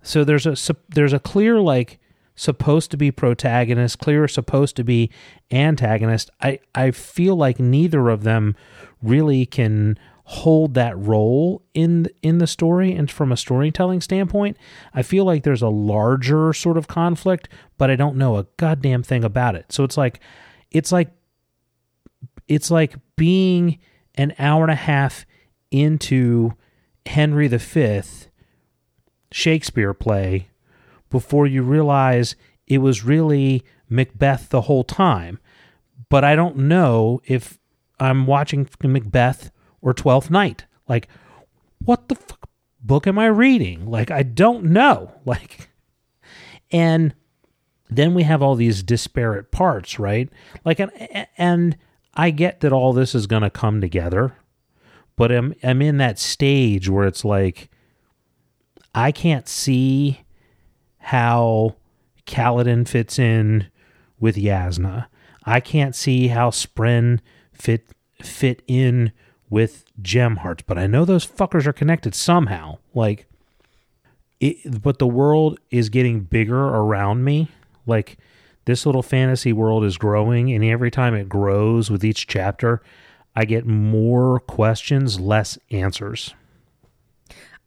so 0.02 0.24
there's 0.24 0.46
a 0.46 0.56
sup- 0.56 0.86
there's 0.90 1.14
a 1.14 1.20
clear 1.20 1.60
like 1.60 2.00
supposed 2.36 2.90
to 2.90 2.98
be 2.98 3.12
protagonist, 3.12 4.00
Clear 4.00 4.26
supposed 4.28 4.78
to 4.78 4.84
be 4.84 5.12
antagonist. 5.52 6.30
I, 6.42 6.60
I 6.74 6.92
feel 6.92 7.36
like 7.36 7.60
neither 7.60 8.08
of 8.08 8.24
them 8.24 8.56
really 9.02 9.46
can 9.46 9.98
hold 10.26 10.76
that 10.76 10.96
role 10.98 11.64
in 11.74 12.08
in 12.22 12.38
the 12.38 12.46
story 12.46 12.94
and 12.94 13.10
from 13.10 13.32
a 13.32 13.38
storytelling 13.38 14.00
standpoint 14.00 14.56
i 14.94 15.02
feel 15.02 15.26
like 15.26 15.42
there's 15.42 15.64
a 15.64 15.70
larger 15.70 16.54
sort 16.54 16.78
of 16.78 16.88
conflict 16.88 17.50
but 17.80 17.90
i 17.90 17.96
don't 17.96 18.16
know 18.16 18.36
a 18.38 18.46
goddamn 18.58 19.02
thing 19.02 19.24
about 19.24 19.56
it. 19.56 19.72
So 19.72 19.84
it's 19.84 19.98
like 19.98 20.20
it's 20.70 20.92
like 20.92 21.10
it's 22.48 22.70
like 22.70 22.96
being 23.16 23.80
an 24.16 24.36
hour 24.38 24.64
and 24.64 24.72
a 24.72 24.76
half 24.76 25.26
into 25.72 26.54
henry 27.06 27.48
v 27.48 28.02
shakespeare 29.32 29.94
play 29.94 30.50
before 31.10 31.48
you 31.48 31.64
realize 31.64 32.36
it 32.68 32.80
was 32.80 33.04
really 33.04 33.64
macbeth 33.90 34.50
the 34.50 34.62
whole 34.62 34.84
time. 34.84 35.40
But 36.10 36.24
i 36.24 36.36
don't 36.36 36.58
know 36.58 37.22
if 37.26 37.59
i'm 38.00 38.26
watching 38.26 38.68
macbeth 38.84 39.52
or 39.82 39.94
Twelfth 39.94 40.30
Night. 40.30 40.66
Like, 40.88 41.08
what 41.84 42.08
the 42.08 42.16
fuck 42.16 42.50
book 42.82 43.08
am 43.08 43.20
I 43.20 43.28
reading? 43.28 43.86
Like, 43.90 44.12
I 44.12 44.24
don't 44.24 44.66
know. 44.66 45.14
Like, 45.26 45.70
and 46.72 47.14
then 47.90 48.14
we 48.14 48.24
have 48.24 48.42
all 48.42 48.56
these 48.56 48.84
disparate 48.84 49.52
parts, 49.52 50.00
right? 50.00 50.30
Like, 50.64 50.80
and, 50.80 50.92
and 51.38 51.78
I 52.14 52.30
get 52.30 52.60
that 52.60 52.72
all 52.72 52.94
this 52.94 53.16
is 53.16 53.28
going 53.28 53.42
to 53.42 53.50
come 53.50 53.82
together, 53.82 54.36
but 55.16 55.32
I'm, 55.32 55.54
I'm 55.64 55.82
in 55.82 55.98
that 55.98 56.20
stage 56.20 56.90
where 56.90 57.08
it's 57.08 57.26
like, 57.26 57.70
I 58.94 59.12
can't 59.12 59.48
see 59.48 60.22
how 60.98 61.76
Kaladin 62.28 62.88
fits 62.88 63.18
in 63.18 63.68
with 64.20 64.36
Jasnah. 64.36 65.08
I 65.44 65.60
can't 65.60 65.96
see 65.96 66.28
how 66.28 66.52
Spren 66.52 67.20
fit 67.60 67.86
fit 68.22 68.61
in 68.68 69.11
with 69.49 69.86
gem 70.02 70.38
hearts, 70.38 70.64
but 70.65 70.77
I 70.77 70.88
know 70.88 71.06
those 71.06 71.26
fuckers 71.26 71.65
are 71.65 71.73
connected 71.73 72.14
somehow. 72.14 72.77
Like, 72.94 73.27
it, 74.40 74.81
but 74.81 74.99
the 74.99 75.07
world 75.07 75.60
is 75.72 75.90
getting 75.90 76.22
bigger 76.22 76.60
around 76.60 77.23
me. 77.23 77.49
Like, 77.86 78.18
this 78.65 78.86
little 78.86 79.02
fantasy 79.02 79.52
world 79.52 79.84
is 79.84 79.98
growing, 79.98 80.52
and 80.52 80.64
every 80.64 80.91
time 80.91 81.15
it 81.15 81.27
grows 81.27 81.90
with 81.90 82.03
each 82.03 82.27
chapter, 82.27 82.81
I 83.36 83.45
get 83.45 83.65
more 83.65 84.40
questions, 84.41 85.19
less 85.19 85.57
answers. 85.72 86.36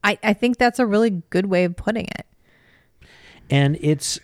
I, 0.05 0.19
I 0.23 0.33
think 0.33 0.59
that's 0.59 0.79
a 0.79 0.87
really 0.87 1.23
good 1.31 1.47
way 1.47 1.65
of 1.65 1.77
putting 1.77 2.07
it. 2.07 2.27
And 3.51 3.77
it's 3.81 4.21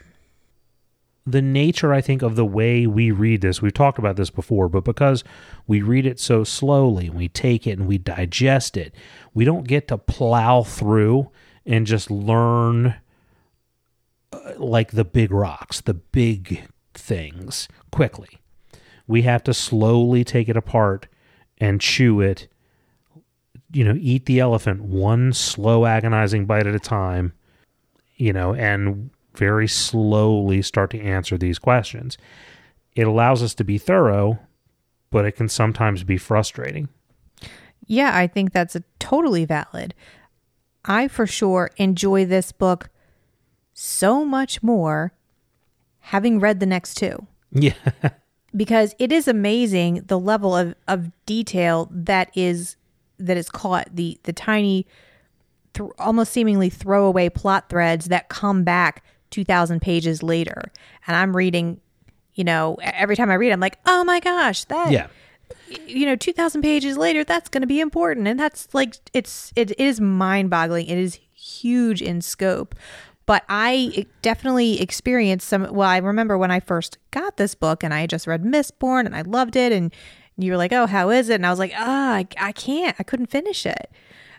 the 1.30 1.42
nature, 1.42 1.92
I 1.92 2.00
think, 2.00 2.22
of 2.22 2.36
the 2.36 2.44
way 2.44 2.86
we 2.86 3.10
read 3.10 3.40
this. 3.40 3.60
We've 3.60 3.72
talked 3.72 3.98
about 3.98 4.16
this 4.16 4.30
before, 4.30 4.68
but 4.68 4.84
because 4.84 5.24
we 5.66 5.82
read 5.82 6.06
it 6.06 6.18
so 6.18 6.44
slowly, 6.44 7.10
we 7.10 7.28
take 7.28 7.66
it 7.66 7.78
and 7.78 7.86
we 7.86 7.98
digest 7.98 8.76
it, 8.76 8.94
we 9.34 9.44
don't 9.44 9.66
get 9.66 9.88
to 9.88 9.98
plow 9.98 10.62
through 10.62 11.30
and 11.66 11.86
just 11.86 12.10
learn 12.10 12.94
uh, 14.32 14.52
like 14.56 14.92
the 14.92 15.04
big 15.04 15.30
rocks, 15.30 15.80
the 15.80 15.94
big 15.94 16.64
things 16.94 17.68
quickly. 17.92 18.40
We 19.06 19.22
have 19.22 19.42
to 19.44 19.54
slowly 19.54 20.24
take 20.24 20.48
it 20.48 20.56
apart 20.56 21.06
and 21.58 21.80
chew 21.80 22.20
it, 22.20 22.48
you 23.72 23.84
know, 23.84 23.96
eat 23.98 24.26
the 24.26 24.40
elephant 24.40 24.82
one 24.82 25.32
slow, 25.32 25.86
agonizing 25.86 26.46
bite 26.46 26.66
at 26.66 26.74
a 26.74 26.80
time, 26.80 27.32
you 28.16 28.32
know, 28.32 28.54
and 28.54 29.10
very 29.38 29.68
slowly 29.68 30.60
start 30.60 30.90
to 30.90 31.00
answer 31.00 31.38
these 31.38 31.58
questions. 31.58 32.18
It 32.94 33.06
allows 33.06 33.42
us 33.42 33.54
to 33.54 33.64
be 33.64 33.78
thorough, 33.78 34.38
but 35.10 35.24
it 35.24 35.32
can 35.32 35.48
sometimes 35.48 36.04
be 36.04 36.18
frustrating. 36.18 36.88
Yeah, 37.86 38.10
I 38.14 38.26
think 38.26 38.52
that's 38.52 38.76
a 38.76 38.82
totally 38.98 39.44
valid. 39.44 39.94
I 40.84 41.08
for 41.08 41.26
sure 41.26 41.70
enjoy 41.76 42.26
this 42.26 42.52
book 42.52 42.90
so 43.72 44.24
much 44.24 44.62
more 44.62 45.12
having 46.00 46.40
read 46.40 46.60
the 46.60 46.66
next 46.66 46.94
two. 46.94 47.26
Yeah. 47.52 47.74
because 48.56 48.94
it 48.98 49.12
is 49.12 49.28
amazing 49.28 50.02
the 50.06 50.18
level 50.18 50.56
of, 50.56 50.74
of 50.86 51.10
detail 51.26 51.88
that 51.92 52.30
is 52.34 52.76
that 53.18 53.36
is 53.36 53.50
caught 53.50 53.88
the 53.94 54.18
the 54.22 54.32
tiny 54.32 54.86
th- 55.74 55.90
almost 55.98 56.32
seemingly 56.32 56.70
throwaway 56.70 57.28
plot 57.28 57.68
threads 57.68 58.06
that 58.06 58.28
come 58.28 58.64
back 58.64 59.04
2000 59.30 59.80
pages 59.80 60.22
later. 60.22 60.62
And 61.06 61.16
i'm 61.16 61.34
reading 61.36 61.80
you 62.34 62.44
know 62.44 62.76
every 62.80 63.16
time 63.16 63.30
i 63.30 63.34
read 63.34 63.52
i'm 63.52 63.60
like 63.60 63.78
oh 63.86 64.04
my 64.04 64.20
gosh 64.20 64.64
that 64.64 64.90
Yeah. 64.92 65.06
you 65.86 66.06
know 66.06 66.16
2000 66.16 66.62
pages 66.62 66.96
later 66.96 67.24
that's 67.24 67.48
going 67.48 67.62
to 67.62 67.66
be 67.66 67.80
important. 67.80 68.26
And 68.28 68.38
that's 68.38 68.68
like 68.74 68.94
it's 69.12 69.52
it 69.56 69.78
is 69.80 70.00
mind-boggling. 70.00 70.86
It 70.86 70.98
is 70.98 71.18
huge 71.34 72.02
in 72.02 72.20
scope. 72.20 72.74
But 73.26 73.44
i 73.48 74.06
definitely 74.22 74.80
experienced 74.80 75.46
some 75.48 75.66
well 75.72 75.88
i 75.88 75.98
remember 75.98 76.38
when 76.38 76.50
i 76.50 76.60
first 76.60 76.96
got 77.10 77.36
this 77.36 77.54
book 77.54 77.84
and 77.84 77.92
i 77.92 78.06
just 78.06 78.26
read 78.26 78.42
mistborn 78.42 79.04
and 79.04 79.14
i 79.14 79.20
loved 79.22 79.54
it 79.54 79.70
and 79.70 79.92
you 80.38 80.50
were 80.52 80.56
like 80.56 80.72
oh 80.72 80.86
how 80.86 81.10
is 81.10 81.28
it? 81.28 81.34
And 81.34 81.44
i 81.46 81.50
was 81.50 81.58
like 81.58 81.72
ah 81.76 82.14
I, 82.14 82.26
I 82.38 82.52
can't. 82.52 82.96
I 82.98 83.02
couldn't 83.02 83.26
finish 83.26 83.66
it. 83.66 83.90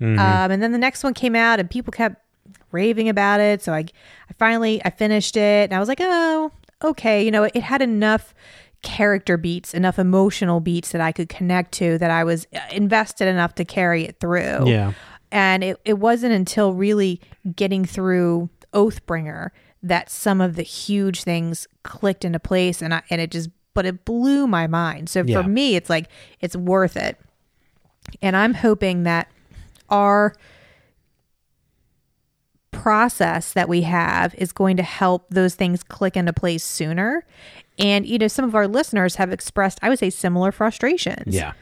Um, 0.01 0.51
and 0.51 0.63
then 0.63 0.71
the 0.71 0.77
next 0.77 1.03
one 1.03 1.13
came 1.13 1.35
out 1.35 1.59
and 1.59 1.69
people 1.69 1.91
kept 1.91 2.15
raving 2.71 3.09
about 3.09 3.39
it. 3.39 3.61
So 3.61 3.73
i 3.73 3.79
i 3.79 4.33
finally 4.37 4.81
i 4.85 4.89
finished 4.89 5.35
it 5.37 5.69
and 5.69 5.73
i 5.73 5.79
was 5.79 5.87
like 5.89 5.99
oh 6.01 6.51
okay. 6.83 7.23
You 7.23 7.31
know 7.31 7.43
it 7.43 7.57
had 7.57 7.81
enough 7.81 8.33
character 8.81 9.35
beats 9.35 9.73
enough 9.73 9.99
emotional 9.99 10.61
beats 10.61 10.93
that 10.93 11.01
i 11.01 11.11
could 11.11 11.27
connect 11.27 11.73
to 11.73 11.97
that 11.97 12.09
i 12.09 12.23
was 12.23 12.47
uh, 12.55 12.59
invested 12.71 13.27
enough 13.27 13.53
to 13.55 13.65
carry 13.65 14.05
it 14.05 14.19
through. 14.21 14.65
Yeah. 14.69 14.93
and 15.33 15.63
it, 15.65 15.77
it 15.83 15.99
wasn't 15.99 16.31
until 16.33 16.73
really 16.73 17.19
getting 17.55 17.83
through 17.83 18.49
oathbringer 18.73 19.49
that 19.83 20.09
some 20.09 20.39
of 20.39 20.55
the 20.55 20.61
huge 20.63 21.23
things 21.23 21.67
clicked 21.83 22.23
into 22.23 22.39
place 22.39 22.81
and 22.81 22.93
I, 22.93 23.01
and 23.09 23.19
it 23.19 23.31
just 23.31 23.49
but 23.73 23.85
it 23.85 24.03
blew 24.05 24.47
my 24.47 24.65
mind. 24.67 25.09
So 25.09 25.23
Yeah. 25.25 25.41
for 25.41 25.47
me 25.47 25.75
it's 25.75 25.89
like 25.89 26.07
it's 26.39 26.55
worth 26.55 26.95
it. 26.95 27.17
And 28.21 28.37
i'm 28.37 28.53
hoping 28.53 29.03
that 29.03 29.27
our 29.89 30.33
process 32.71 33.53
that 33.53 33.67
we 33.67 33.81
have 33.81 34.33
is 34.35 34.51
going 34.51 34.77
to 34.77 34.83
help 34.83 35.25
those 35.29 35.55
things 35.55 35.83
click 35.83 36.15
into 36.15 36.31
place 36.31 36.63
sooner 36.63 37.25
and 37.77 38.05
you 38.05 38.17
know 38.17 38.27
some 38.27 38.45
of 38.45 38.53
our 38.55 38.67
listeners 38.67 39.15
have 39.15 39.31
expressed 39.31 39.79
i 39.81 39.89
would 39.89 39.97
say 39.99 40.09
similar 40.09 40.51
frustrations 40.51 41.33
Yeah. 41.35 41.53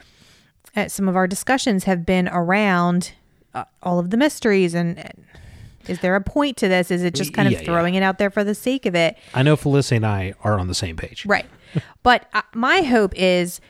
uh, 0.76 0.88
some 0.90 1.08
of 1.08 1.16
our 1.16 1.26
discussions 1.28 1.86
have 1.86 2.06
been 2.06 2.28
around 2.28 3.14
uh, 3.54 3.64
all 3.82 4.00
of 4.00 4.10
the 4.10 4.18
mysteries 4.18 4.74
and, 4.74 5.00
and 5.00 5.24
is 5.88 6.00
there 6.02 6.16
a 6.16 6.22
point 6.22 6.58
to 6.58 6.68
this 6.68 6.92
is 6.92 7.04
it 7.04 7.16
just 7.16 7.34
kind 7.34 7.48
of 7.48 7.54
yeah. 7.54 7.62
throwing 7.62 7.96
it 7.96 8.04
out 8.04 8.18
there 8.18 8.30
for 8.30 8.44
the 8.44 8.54
sake 8.56 8.86
of 8.86 8.94
it 8.94 9.18
I 9.34 9.44
know 9.44 9.56
Felicity 9.56 9.96
and 9.96 10.06
I 10.06 10.34
are 10.44 10.60
on 10.60 10.68
the 10.68 10.76
same 10.76 10.98
page. 10.98 11.26
right 11.26 11.46
but 12.04 12.28
uh, 12.34 12.42
my 12.54 12.82
hope 12.82 13.14
is 13.16 13.62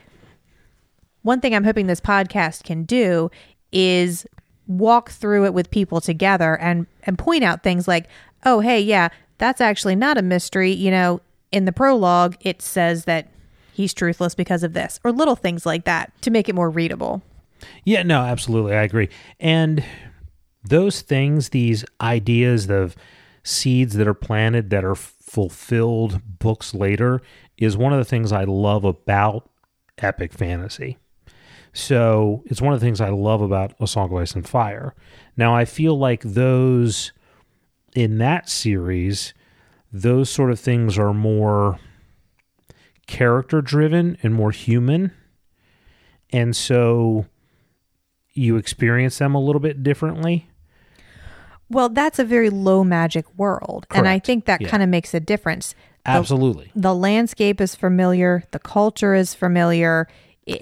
one 1.22 1.40
thing 1.40 1.54
i'm 1.54 1.64
hoping 1.64 1.86
this 1.86 2.00
podcast 2.00 2.64
can 2.64 2.82
do 2.82 3.30
is 3.72 4.26
walk 4.68 5.10
through 5.10 5.44
it 5.44 5.52
with 5.52 5.70
people 5.70 6.00
together 6.00 6.56
and 6.58 6.86
and 7.02 7.18
point 7.18 7.42
out 7.42 7.62
things 7.62 7.88
like 7.88 8.06
oh 8.44 8.60
hey 8.60 8.78
yeah 8.80 9.08
that's 9.38 9.60
actually 9.60 9.96
not 9.96 10.16
a 10.18 10.22
mystery 10.22 10.70
you 10.70 10.90
know 10.90 11.20
in 11.50 11.64
the 11.64 11.72
prologue 11.72 12.36
it 12.42 12.62
says 12.62 13.06
that 13.06 13.28
he's 13.72 13.94
truthless 13.94 14.36
because 14.36 14.62
of 14.62 14.74
this 14.74 15.00
or 15.04 15.10
little 15.10 15.36
things 15.36 15.64
like 15.64 15.84
that 15.84 16.12
to 16.20 16.30
make 16.30 16.48
it 16.48 16.54
more 16.54 16.68
readable 16.70 17.22
Yeah, 17.84 18.02
no, 18.02 18.20
absolutely. 18.20 18.74
I 18.74 18.82
agree. 18.82 19.08
And 19.40 19.82
those 20.62 21.00
things, 21.00 21.48
these 21.48 21.84
ideas 22.00 22.70
of 22.70 22.94
seeds 23.42 23.94
that 23.94 24.06
are 24.06 24.14
planted 24.14 24.70
that 24.70 24.84
are 24.84 24.94
fulfilled 24.94 26.20
books 26.38 26.74
later, 26.74 27.20
is 27.56 27.76
one 27.76 27.92
of 27.92 27.98
the 27.98 28.04
things 28.04 28.32
I 28.32 28.44
love 28.44 28.84
about 28.84 29.48
epic 29.98 30.32
fantasy. 30.32 30.98
So 31.72 32.42
it's 32.46 32.60
one 32.62 32.72
of 32.74 32.80
the 32.80 32.86
things 32.86 33.00
I 33.00 33.10
love 33.10 33.40
about 33.40 33.74
A 33.80 33.86
Song 33.86 34.10
of 34.12 34.14
Ice 34.16 34.34
and 34.34 34.46
Fire. 34.48 34.94
Now, 35.36 35.54
I 35.54 35.64
feel 35.64 35.96
like 35.98 36.22
those 36.22 37.12
in 37.94 38.18
that 38.18 38.48
series, 38.48 39.34
those 39.92 40.28
sort 40.30 40.50
of 40.50 40.58
things 40.60 40.98
are 40.98 41.14
more 41.14 41.78
character 43.06 43.60
driven 43.62 44.18
and 44.22 44.34
more 44.34 44.50
human. 44.50 45.12
And 46.30 46.54
so 46.54 47.26
you 48.34 48.56
experience 48.56 49.18
them 49.18 49.34
a 49.34 49.40
little 49.40 49.60
bit 49.60 49.82
differently. 49.82 50.48
Well, 51.70 51.88
that's 51.88 52.18
a 52.18 52.24
very 52.24 52.50
low 52.50 52.82
magic 52.84 53.26
world. 53.38 53.86
And 53.90 54.08
I 54.08 54.18
think 54.18 54.46
that 54.46 54.60
Yeah. 54.60 54.68
kind 54.68 54.82
of 54.82 54.88
makes 54.88 55.12
a 55.14 55.20
difference. 55.20 55.74
The- 56.04 56.12
Absolutely. 56.12 56.70
The, 56.74 56.94
landscape 56.94 57.60
is 57.60 57.74
familiar, 57.74 58.44
the 58.52 58.58
culture 58.58 59.14
is 59.14 59.34
familiar. 59.34 60.06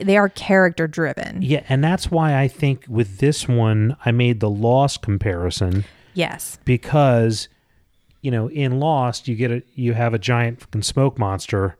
They 0.00 0.16
are 0.16 0.28
character 0.28 0.86
driven. 0.88 1.42
Yeah, 1.42 1.62
and 1.68 1.82
that's 1.84 2.10
why 2.10 2.38
I 2.40 2.48
think 2.48 2.84
with 2.88 3.18
this 3.18 3.46
one 3.46 3.96
I 4.04 4.10
made 4.10 4.40
the 4.40 4.50
Lost 4.50 5.02
comparison 5.02 5.84
Yes. 6.14 6.58
because 6.64 7.48
you 8.22 8.30
know, 8.32 8.48
in 8.48 8.80
Lost, 8.80 9.28
you 9.28 9.36
get 9.36 9.52
a 9.52 9.62
you 9.74 9.92
have 9.94 10.12
a 10.14 10.18
giant 10.18 10.60
fucking 10.60 10.82
smoke 10.82 11.18
monster, 11.18 11.78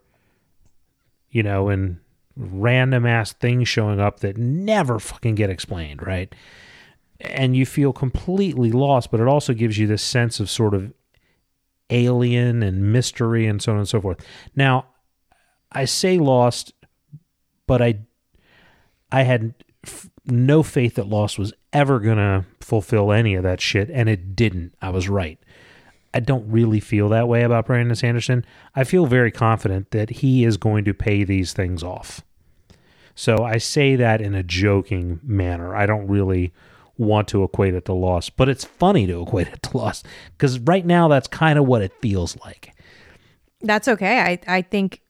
you 1.30 1.42
know, 1.42 1.68
and 1.68 1.98
random 2.36 3.06
ass 3.06 3.32
things 3.32 3.66
showing 3.68 3.98
up 3.98 4.20
that 4.20 4.36
never 4.36 4.98
fucking 5.00 5.34
get 5.34 5.50
explained, 5.50 6.06
right? 6.06 6.32
And 7.20 7.56
you 7.56 7.64
feel 7.66 7.92
completely 7.94 8.70
lost, 8.70 9.10
but 9.10 9.20
it 9.20 9.26
also 9.26 9.54
gives 9.54 9.78
you 9.78 9.86
this 9.86 10.02
sense 10.02 10.38
of 10.38 10.50
sort 10.50 10.74
of 10.74 10.92
alien 11.88 12.62
and 12.62 12.92
mystery 12.92 13.46
and 13.46 13.62
so 13.62 13.72
on 13.72 13.78
and 13.78 13.88
so 13.88 14.00
forth. 14.02 14.18
Now, 14.54 14.86
I 15.72 15.86
say 15.86 16.18
lost, 16.18 16.74
but 17.66 17.82
I 17.82 18.00
I 19.10 19.22
had 19.22 19.54
f- 19.84 20.10
no 20.26 20.62
faith 20.62 20.96
that 20.96 21.08
Lost 21.08 21.38
was 21.38 21.52
ever 21.72 22.00
going 22.00 22.16
to 22.16 22.44
fulfill 22.60 23.12
any 23.12 23.34
of 23.34 23.42
that 23.44 23.60
shit, 23.60 23.90
and 23.90 24.08
it 24.08 24.34
didn't. 24.34 24.74
I 24.82 24.90
was 24.90 25.08
right. 25.08 25.38
I 26.12 26.20
don't 26.20 26.50
really 26.50 26.80
feel 26.80 27.08
that 27.10 27.28
way 27.28 27.42
about 27.42 27.66
Brandon 27.66 27.94
Sanderson. 27.94 28.44
I 28.74 28.84
feel 28.84 29.06
very 29.06 29.30
confident 29.30 29.90
that 29.90 30.08
he 30.10 30.44
is 30.44 30.56
going 30.56 30.84
to 30.86 30.94
pay 30.94 31.24
these 31.24 31.52
things 31.52 31.82
off. 31.82 32.22
So 33.14 33.44
I 33.44 33.58
say 33.58 33.96
that 33.96 34.20
in 34.20 34.34
a 34.34 34.42
joking 34.42 35.20
manner. 35.22 35.74
I 35.74 35.86
don't 35.86 36.06
really 36.06 36.52
want 36.98 37.28
to 37.28 37.44
equate 37.44 37.74
it 37.74 37.84
to 37.86 37.92
loss, 37.92 38.30
but 38.30 38.48
it's 38.48 38.64
funny 38.64 39.06
to 39.06 39.22
equate 39.22 39.48
it 39.48 39.62
to 39.64 39.76
loss 39.76 40.02
because 40.32 40.58
right 40.60 40.84
now 40.86 41.08
that's 41.08 41.28
kind 41.28 41.58
of 41.58 41.66
what 41.66 41.82
it 41.82 41.92
feels 42.00 42.36
like. 42.38 42.72
That's 43.60 43.88
okay. 43.88 44.20
I, 44.20 44.38
I 44.46 44.62
think 44.62 45.02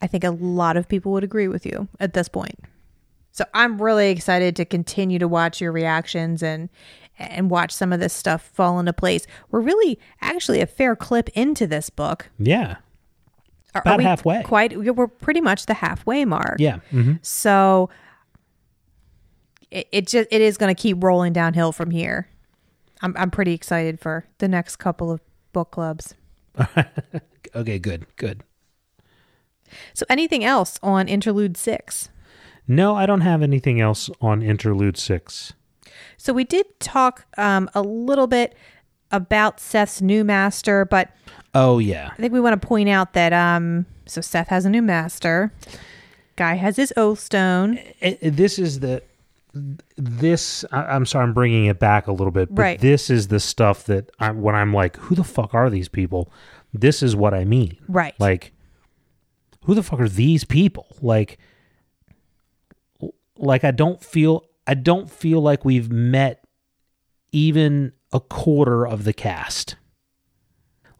I 0.00 0.06
think 0.06 0.24
a 0.24 0.30
lot 0.30 0.76
of 0.76 0.88
people 0.88 1.12
would 1.12 1.24
agree 1.24 1.48
with 1.48 1.66
you 1.66 1.88
at 1.98 2.14
this 2.14 2.28
point. 2.28 2.58
So 3.32 3.44
I'm 3.54 3.80
really 3.80 4.10
excited 4.10 4.56
to 4.56 4.64
continue 4.64 5.18
to 5.18 5.28
watch 5.28 5.60
your 5.60 5.72
reactions 5.72 6.42
and 6.42 6.68
and 7.20 7.50
watch 7.50 7.72
some 7.72 7.92
of 7.92 7.98
this 7.98 8.12
stuff 8.12 8.42
fall 8.42 8.78
into 8.78 8.92
place. 8.92 9.26
We're 9.50 9.60
really 9.60 9.98
actually 10.20 10.60
a 10.60 10.66
fair 10.66 10.94
clip 10.94 11.28
into 11.30 11.66
this 11.66 11.90
book. 11.90 12.30
Yeah. 12.38 12.76
Are, 13.74 13.82
About 13.82 14.00
are 14.00 14.02
halfway. 14.02 14.42
Quite 14.44 14.76
we're 14.96 15.08
pretty 15.08 15.40
much 15.40 15.66
the 15.66 15.74
halfway 15.74 16.24
mark. 16.24 16.56
Yeah. 16.58 16.78
hmm 16.90 17.14
So 17.22 17.90
it, 19.70 19.88
it 19.92 20.06
just 20.06 20.28
it 20.30 20.40
is 20.40 20.56
going 20.56 20.74
to 20.74 20.80
keep 20.80 21.02
rolling 21.02 21.32
downhill 21.32 21.72
from 21.72 21.90
here. 21.90 22.28
I'm 23.02 23.14
I'm 23.16 23.30
pretty 23.30 23.52
excited 23.52 24.00
for 24.00 24.26
the 24.38 24.48
next 24.48 24.76
couple 24.76 25.10
of 25.10 25.20
book 25.52 25.70
clubs. 25.72 26.14
Okay, 27.54 27.78
good. 27.78 28.06
Good. 28.16 28.42
So 29.94 30.04
anything 30.08 30.44
else 30.44 30.78
on 30.82 31.08
interlude 31.08 31.56
6? 31.56 32.08
No, 32.66 32.94
I 32.96 33.06
don't 33.06 33.22
have 33.22 33.42
anything 33.42 33.80
else 33.80 34.10
on 34.20 34.42
Interlude 34.42 34.98
6. 34.98 35.54
So 36.18 36.34
we 36.34 36.44
did 36.44 36.66
talk 36.80 37.24
um, 37.38 37.70
a 37.74 37.80
little 37.80 38.26
bit 38.26 38.54
about 39.10 39.58
Szeth's 39.58 40.02
new 40.02 40.22
master, 40.22 40.84
but 40.84 41.10
Oh, 41.54 41.78
yeah. 41.78 42.10
I 42.12 42.16
think 42.16 42.34
we 42.34 42.40
want 42.40 42.60
to 42.60 42.66
point 42.68 42.90
out 42.90 43.14
that 43.14 43.32
um, 43.32 43.86
so 44.04 44.20
Seth 44.20 44.48
has 44.48 44.66
a 44.66 44.70
new 44.70 44.82
master. 44.82 45.50
Guy 46.36 46.54
has 46.56 46.76
his 46.76 46.92
oath 46.96 47.20
stone. 47.20 47.78
it, 48.00 48.18
it- 48.20 48.36
this 48.36 48.58
is 48.58 48.80
the 48.80 49.02
this 49.96 50.64
I, 50.70 50.82
i'm 50.94 51.06
sorry 51.06 51.24
i'm 51.24 51.32
bringing 51.32 51.66
it 51.66 51.78
back 51.78 52.06
a 52.06 52.12
little 52.12 52.30
bit 52.30 52.54
but 52.54 52.62
Right. 52.62 52.80
this 52.80 53.08
is 53.08 53.28
the 53.28 53.40
stuff 53.40 53.84
that 53.84 54.10
I, 54.20 54.30
when 54.30 54.54
i'm 54.54 54.72
like 54.74 54.96
who 54.98 55.14
the 55.14 55.24
fuck 55.24 55.54
are 55.54 55.70
these 55.70 55.88
people 55.88 56.30
this 56.74 57.02
is 57.02 57.16
what 57.16 57.32
i 57.34 57.44
mean 57.44 57.78
Right. 57.88 58.14
like 58.20 58.52
who 59.68 59.74
the 59.74 59.82
fuck 59.82 60.00
are 60.00 60.08
these 60.08 60.44
people? 60.44 60.86
Like 61.02 61.38
like 63.36 63.62
i 63.64 63.70
don't 63.70 64.02
feel 64.02 64.44
i 64.66 64.72
don't 64.72 65.10
feel 65.10 65.40
like 65.40 65.62
we've 65.64 65.92
met 65.92 66.42
even 67.32 67.92
a 68.12 68.18
quarter 68.18 68.86
of 68.86 69.04
the 69.04 69.12
cast. 69.12 69.76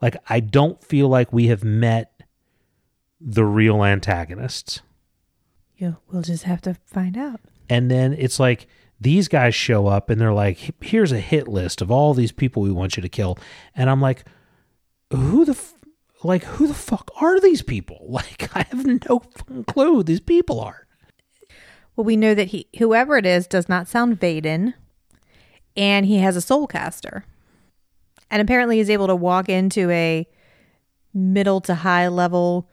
Like 0.03 0.15
i 0.29 0.39
don't 0.39 0.81
feel 0.83 1.09
like 1.09 1.33
we 1.33 1.47
have 1.47 1.63
met 1.63 2.21
the 3.19 3.43
real 3.43 3.83
antagonists. 3.83 4.81
Yeah, 5.75 5.93
we'll 6.11 6.21
just 6.21 6.43
have 6.43 6.61
to 6.61 6.75
find 6.85 7.17
out. 7.17 7.41
and 7.69 7.89
then 7.89 8.13
it's 8.13 8.39
like 8.39 8.67
these 9.01 9.27
guys 9.27 9.55
show 9.55 9.87
up 9.87 10.11
and 10.11 10.21
they're 10.21 10.31
like 10.31 10.75
here's 10.79 11.11
a 11.11 11.19
hit 11.19 11.47
list 11.47 11.81
of 11.81 11.89
all 11.89 12.13
these 12.13 12.31
people 12.31 12.61
we 12.61 12.71
want 12.71 12.97
you 12.97 13.01
to 13.01 13.09
kill. 13.09 13.35
And 13.75 13.89
i'm 13.89 13.99
like 13.99 14.25
who 15.11 15.43
the 15.43 15.53
f- 15.53 15.73
like 16.23 16.43
who 16.43 16.67
the 16.67 16.73
fuck 16.73 17.11
are 17.21 17.39
these 17.39 17.61
people? 17.61 17.97
Like 18.09 18.55
i 18.55 18.63
have 18.63 18.85
no 18.85 19.19
fucking 19.19 19.65
clue 19.65 19.95
who 19.95 20.03
these 20.03 20.19
people 20.19 20.59
are. 20.59 20.87
Well, 21.95 22.05
we 22.05 22.17
know 22.17 22.33
that 22.33 22.47
he, 22.47 22.67
whoever 22.77 23.17
it 23.17 23.25
is, 23.25 23.45
does 23.45 23.67
not 23.67 23.87
sound 23.87 24.19
Vaden, 24.19 24.73
and 25.75 26.05
he 26.05 26.17
has 26.19 26.35
a 26.35 26.41
soul 26.41 26.65
caster, 26.65 27.25
and 28.31 28.41
apparently 28.41 28.77
he's 28.77 28.89
able 28.89 29.07
to 29.07 29.15
walk 29.15 29.49
into 29.49 29.89
a 29.91 30.27
middle 31.13 31.59
to 31.61 31.75
high 31.75 32.07
level 32.07 32.69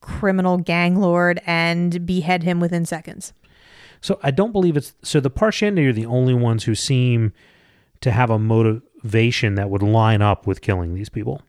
criminal 0.00 0.58
gang 0.58 0.96
lord 0.96 1.40
and 1.46 2.06
behead 2.06 2.42
him 2.42 2.60
within 2.60 2.84
seconds. 2.84 3.32
so 4.00 4.18
i 4.22 4.30
don't 4.30 4.52
believe 4.52 4.76
it's 4.76 4.94
so 5.02 5.20
the 5.20 5.30
Parshendi 5.30 5.88
are 5.88 5.92
the 5.92 6.06
only 6.06 6.34
ones 6.34 6.64
who 6.64 6.74
seem 6.74 7.32
to 8.00 8.10
have 8.10 8.30
a 8.30 8.38
motivation 8.38 9.54
that 9.56 9.70
would 9.70 9.82
line 9.82 10.22
up 10.22 10.46
with 10.46 10.60
killing 10.60 10.94
these 10.94 11.08
people 11.08 11.42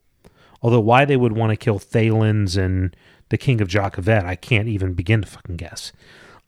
although 0.62 0.80
why 0.80 1.06
they 1.06 1.18
would 1.18 1.34
want 1.34 1.52
to 1.52 1.56
kill 1.56 1.80
Thaylens 1.80 2.58
and 2.58 2.96
the 3.30 3.38
king 3.38 3.62
of 3.62 3.68
Jah 3.68 3.92
Keved, 3.92 4.24
i 4.24 4.36
can't 4.36 4.68
even 4.68 4.94
begin 4.94 5.22
to 5.22 5.28
fucking 5.28 5.58
guess 5.58 5.92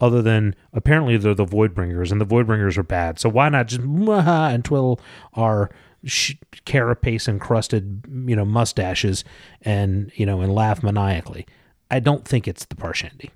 other 0.02 0.22
than 0.22 0.56
apparently 0.73 1.18
they're 1.18 1.34
the 1.34 1.45
Voidbringers, 1.45 2.11
and 2.11 2.22
the 2.22 2.26
Voidbringers 2.26 2.77
are 2.77 2.84
bad. 2.84 3.19
So 3.19 3.30
why 3.30 3.49
not 3.49 3.68
just 3.68 3.81
and 3.84 4.65
twiddle 4.65 4.99
our 5.34 5.69
sh- 6.06 6.36
carapace 6.65 7.27
encrusted, 7.27 8.06
you 8.27 8.36
know, 8.36 8.45
mustaches 8.45 9.23
and 9.61 10.11
you 10.15 10.26
know 10.26 10.41
and 10.41 10.53
laugh 10.53 10.81
maniacally? 10.84 11.45
I 11.91 11.99
don't 11.99 12.26
think 12.26 12.48
it's 12.48 12.65
the 12.65 12.76
Parshendi, 12.76 13.31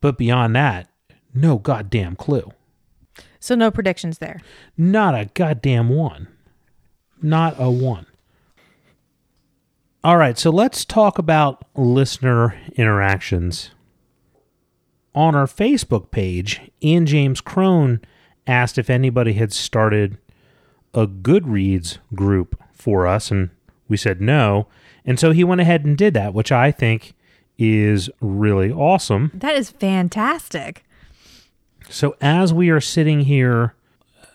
but 0.00 0.16
beyond 0.16 0.54
that, 0.56 0.88
no 1.34 1.58
goddamn 1.58 2.16
clue. 2.16 2.52
So 3.40 3.54
no 3.54 3.70
predictions 3.70 4.18
there. 4.18 4.40
Not 4.76 5.14
a 5.14 5.26
goddamn 5.34 5.88
one. 5.88 6.28
Not 7.20 7.56
a 7.58 7.70
one. 7.70 8.06
All 10.04 10.16
right, 10.16 10.38
so 10.38 10.50
let's 10.50 10.84
talk 10.84 11.18
about 11.18 11.64
listener 11.74 12.56
interactions. 12.76 13.70
On 15.14 15.34
our 15.34 15.46
Facebook 15.46 16.12
page, 16.12 16.60
Ian 16.82 17.04
James 17.04 17.40
Crone 17.40 18.00
asked 18.46 18.78
if 18.78 18.88
anybody 18.88 19.32
had 19.32 19.52
started 19.52 20.16
a 20.94 21.06
Goodreads 21.06 21.98
group 22.14 22.62
for 22.72 23.08
us, 23.08 23.32
and 23.32 23.50
we 23.88 23.96
said 23.96 24.20
no. 24.20 24.68
And 25.04 25.18
so 25.18 25.32
he 25.32 25.42
went 25.42 25.60
ahead 25.60 25.84
and 25.84 25.98
did 25.98 26.14
that, 26.14 26.32
which 26.32 26.52
I 26.52 26.70
think 26.70 27.14
is 27.58 28.08
really 28.20 28.70
awesome. 28.70 29.32
That 29.34 29.56
is 29.56 29.70
fantastic. 29.70 30.84
So 31.90 32.14
as 32.20 32.52
we 32.52 32.70
are 32.70 32.80
sitting 32.80 33.22
here 33.22 33.74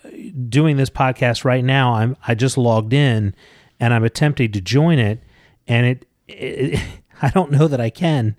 uh, 0.03 0.09
doing 0.49 0.75
this 0.75 0.89
podcast 0.89 1.45
right 1.45 1.63
now, 1.63 1.93
I'm 1.93 2.17
I 2.27 2.35
just 2.35 2.57
logged 2.57 2.91
in 2.91 3.33
and 3.79 3.93
I'm 3.93 4.03
attempting 4.03 4.51
to 4.51 4.61
join 4.61 4.99
it, 4.99 5.23
and 5.67 5.85
it, 5.85 6.05
it 6.27 6.79
I 7.21 7.29
don't 7.29 7.51
know 7.51 7.67
that 7.67 7.79
I 7.79 7.89
can 7.89 8.37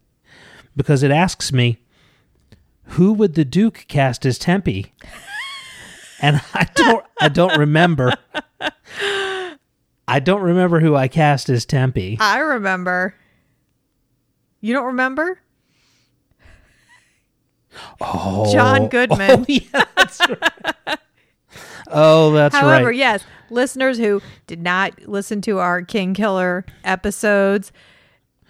because 0.76 1.02
it 1.02 1.10
asks 1.10 1.52
me 1.52 1.78
who 2.88 3.12
would 3.12 3.34
the 3.34 3.44
Duke 3.44 3.86
cast 3.88 4.26
as 4.26 4.38
Tempi, 4.38 4.92
and 6.20 6.40
I 6.54 6.68
don't 6.74 7.04
I 7.20 7.28
don't 7.28 7.58
remember. 7.58 8.12
I 10.06 10.20
don't 10.20 10.42
remember 10.42 10.80
who 10.80 10.94
I 10.94 11.08
cast 11.08 11.48
as 11.48 11.64
Tempi. 11.64 12.18
I 12.20 12.40
remember. 12.40 13.14
You 14.60 14.74
don't 14.74 14.86
remember? 14.86 15.40
Oh, 18.00 18.52
John 18.52 18.82
oh, 18.84 18.88
Goodman. 18.88 19.40
Oh, 19.40 19.44
yeah, 19.48 19.84
that's 19.96 20.20
right. 20.20 20.98
Oh, 21.88 22.32
that's 22.32 22.54
However, 22.54 22.86
right. 22.86 22.96
yes, 22.96 23.24
listeners 23.50 23.98
who 23.98 24.22
did 24.46 24.62
not 24.62 25.06
listen 25.06 25.40
to 25.42 25.58
our 25.58 25.82
King 25.82 26.14
Killer 26.14 26.64
episodes, 26.82 27.72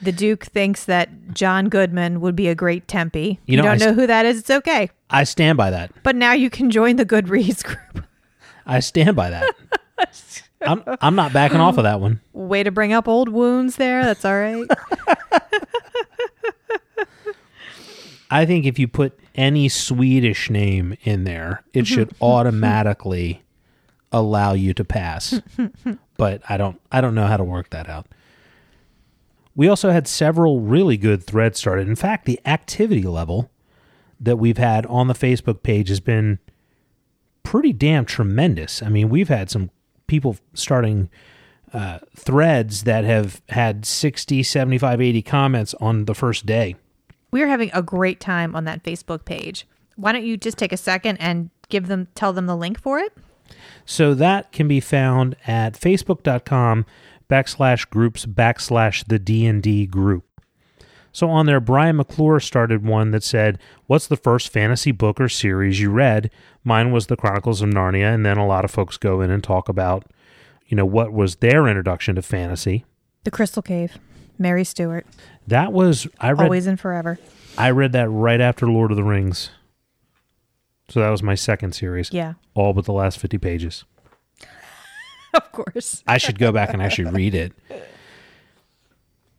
the 0.01 0.13
Duke 0.13 0.45
thinks 0.45 0.85
that 0.85 1.33
John 1.33 1.69
Goodman 1.69 2.21
would 2.21 2.37
be 2.37 2.49
a 2.49 2.55
great 2.55 2.87
Tempi. 2.89 3.41
You, 3.47 3.57
know, 3.57 3.65
don't 3.65 3.83
I 3.83 3.87
know 3.87 3.93
who 3.93 4.07
that 4.07 4.27
is, 4.27 4.41
it's 4.41 4.51
okay. 4.51 4.91
I 5.11 5.25
stand 5.25 5.57
by 5.57 5.71
that. 5.71 5.93
But 6.03 6.17
now 6.17 6.33
you 6.33 6.51
can 6.51 6.71
join 6.71 6.97
the 6.97 7.07
Goodreads 7.07 7.65
group. 7.65 8.07
I 8.67 8.81
stand 8.81 9.17
by 9.17 9.31
that. 9.31 9.55
I'm 10.63 10.83
I'm 11.01 11.15
not 11.15 11.33
backing 11.33 11.61
off 11.61 11.77
of 11.77 11.85
that 11.85 12.01
one. 12.01 12.21
Way 12.33 12.63
to 12.63 12.71
bring 12.71 12.93
up 12.93 13.07
old 13.07 13.29
wounds 13.29 13.77
there. 13.77 14.03
That's 14.03 14.25
all 14.25 14.35
right. 14.35 14.67
I 18.35 18.47
think 18.47 18.67
if 18.67 18.81
you 18.81 18.89
put 18.89 19.17
any 19.37 19.69
Swedish 19.69 20.51
name 20.51 20.97
in 21.05 21.23
there, 21.23 21.63
it 21.73 21.87
should 21.87 22.13
automatically 22.21 23.45
allow 24.11 24.55
you 24.55 24.75
to 24.75 24.85
pass. 24.85 25.41
but 26.17 26.43
I 26.49 26.57
don't 26.57 26.81
I 26.91 27.01
don't 27.01 27.15
know 27.15 27.29
how 27.29 27.37
to 27.37 27.45
work 27.45 27.71
that 27.71 27.89
out. 27.89 28.09
We 29.55 29.69
also 29.69 29.93
had 29.93 30.09
several 30.09 30.59
really 30.63 30.97
good 30.97 31.23
threads 31.23 31.61
started. 31.61 31.87
In 31.87 31.95
fact, 31.95 32.25
the 32.25 32.41
activity 32.45 33.05
level 33.05 33.53
that 34.19 34.37
we've 34.37 34.59
had 34.59 34.85
on 34.87 35.07
the 35.07 35.15
Facebook 35.15 35.63
page 35.63 35.89
has 35.89 36.01
been 36.01 36.41
pretty 37.45 37.73
damn 37.73 38.05
tremendous. 38.05 38.83
I 38.83 38.89
mean, 38.89 39.11
we've 39.11 39.29
had 39.29 39.49
some 39.49 39.71
people 40.09 40.39
starting 40.55 41.09
uh, 41.73 42.01
threads 42.17 42.83
that 42.83 43.05
have 43.05 43.43
had 43.51 43.87
60, 43.87 44.43
75, 44.43 45.01
80 45.01 45.23
comments 45.23 45.73
on 45.75 46.07
the 46.07 46.17
first 46.17 46.47
day. 46.47 46.75
We're 47.35 47.49
having 47.49 47.73
a 47.75 47.83
great 47.83 48.21
time 48.21 48.55
on 48.55 48.63
that 48.67 48.85
Facebook 48.85 49.25
page. 49.25 49.67
Why 49.97 50.13
don't 50.13 50.25
you 50.25 50.37
just 50.37 50.57
take 50.57 50.71
a 50.71 50.77
second 50.77 51.17
and 51.17 51.51
give 51.69 51.89
them 51.89 52.07
tell 52.15 52.33
them 52.33 52.47
the 52.47 52.57
link 52.57 52.81
for 52.81 53.01
it? 53.01 53.13
So 53.85 54.15
that 54.15 54.53
can 54.53 54.69
be 54.69 54.79
found 54.79 55.35
at 55.45 55.73
facebook.com 55.75 56.87
backslash 57.29 57.91
groups 57.91 58.25
backslash 58.25 59.05
the 59.09 59.19
D&D 59.19 59.87
group. 59.87 60.23
So 61.11 61.29
on 61.29 61.47
there, 61.47 61.59
Brian 61.59 61.97
McClure 61.97 62.39
started 62.39 62.87
one 62.87 63.11
that 63.11 63.25
said, 63.25 63.59
What's 63.89 64.07
the 64.07 64.17
first 64.17 64.53
fantasy 64.53 64.93
book 64.93 65.21
or 65.21 65.29
series 65.29 65.81
you 65.81 65.91
read? 65.91 66.31
Mine 66.63 66.93
was 66.93 67.09
The 67.09 67.17
Chronicles 67.17 67.63
of 67.63 67.71
Narnia, 67.71 68.15
and 68.15 68.25
then 68.25 68.37
a 68.37 68.47
lot 68.47 68.65
of 68.65 68.71
folks 68.71 68.97
go 68.97 69.21
in 69.21 69.33
and 69.33 69.43
talk 69.43 69.69
about, 69.69 70.05
you 70.69 70.77
know, 70.77 70.87
what 70.87 71.13
was 71.13 71.35
their 71.37 71.67
introduction 71.67 72.15
to 72.15 72.23
fantasy. 72.23 72.85
The 73.25 73.33
Crystal 73.33 73.61
Cave, 73.61 73.99
Mary 74.39 74.63
Stewart, 74.63 75.05
That 75.47 75.73
was 75.73 76.07
I 76.21 76.31
read 76.33 76.45
always 76.45 76.67
and 76.67 76.79
forever. 76.79 77.19
I 77.57 77.71
read 77.71 77.93
that 77.93 78.09
right 78.09 78.41
after 78.41 78.67
Lord 78.67 78.91
of 78.91 78.97
the 78.97 79.05
Rings. 79.05 79.51
So 80.89 81.01
that 81.01 81.11
was 81.11 81.23
my 81.23 81.35
second 81.35 81.75
series. 81.75 82.13
Yeah, 82.13 82.35
All 82.55 82.73
but 82.73 82.85
the 82.85 82.93
last 82.93 83.19
50 83.19 83.39
pages. 83.39 83.85
of 85.35 85.53
course. 85.53 86.03
I 86.07 86.19
should 86.19 86.39
go 86.39 86.53
back 86.53 86.73
and 86.73 86.83
actually 86.83 87.11
read 87.11 87.35
it. 87.35 87.53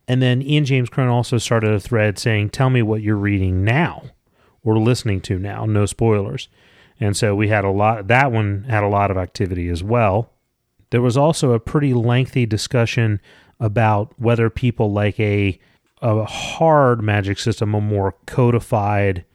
And 0.08 0.22
then 0.22 0.42
Ian 0.42 0.66
James 0.66 0.90
Crone 0.90 1.08
also 1.08 1.38
started 1.38 1.72
a 1.72 1.80
thread 1.80 2.18
saying, 2.18 2.50
Tell 2.50 2.70
me 2.70 2.82
what 2.82 3.02
you're 3.02 3.16
reading 3.16 3.64
now 3.64 4.04
or 4.64 4.80
listening 4.80 5.22
to 5.22 5.40
now, 5.40 5.66
no 5.66 5.86
spoilers. 5.86 6.48
And 7.00 7.16
so 7.16 7.36
we 7.36 7.50
had 7.50 7.66
a 7.66 7.70
lot, 7.72 8.08
that 8.08 8.32
one 8.32 8.66
had 8.70 8.84
a 8.84 8.88
lot 8.88 9.12
of 9.12 9.18
activity 9.18 9.70
as 9.70 9.84
well. 9.84 10.32
There 10.90 11.02
was 11.02 11.18
also 11.18 11.52
a 11.52 11.60
pretty 11.60 11.94
lengthy 11.94 12.46
discussion 12.46 13.20
about 13.60 14.14
whether 14.20 14.50
people 14.50 14.92
like 14.92 15.20
a, 15.20 15.60
a 16.02 16.26
hard 16.26 17.02
magic 17.02 17.40
system, 17.40 17.74
a 17.74 17.82
more 17.82 18.16
codified 18.26 19.26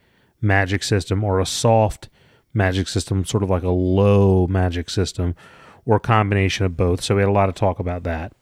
magic 0.41 0.83
system, 0.83 1.25
or 1.25 1.41
a 1.41 1.47
soft 1.47 2.09
magic 2.53 2.89
system, 2.89 3.25
sort 3.25 3.43
of 3.43 3.51
like 3.51 3.63
a 3.63 3.71
low 3.71 4.47
magic 4.47 4.91
system, 4.91 5.35
or 5.87 5.97
a 5.97 6.01
combination 6.01 6.67
of 6.67 6.77
both. 6.77 7.03
So 7.03 7.17
we 7.17 7.23
had 7.23 7.29
a 7.29 7.33
lot 7.33 7.49
of 7.49 7.55
talk 7.55 7.79
about 7.79 8.03
that 8.05 8.33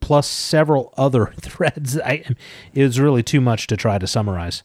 plus 0.00 0.26
several 0.26 0.92
other 0.96 1.32
threads. 1.40 1.98
I, 2.00 2.24
it 2.74 2.82
was 2.82 2.98
really 2.98 3.22
too 3.22 3.40
much 3.40 3.66
to 3.68 3.76
try 3.76 3.98
to 3.98 4.06
summarize. 4.06 4.62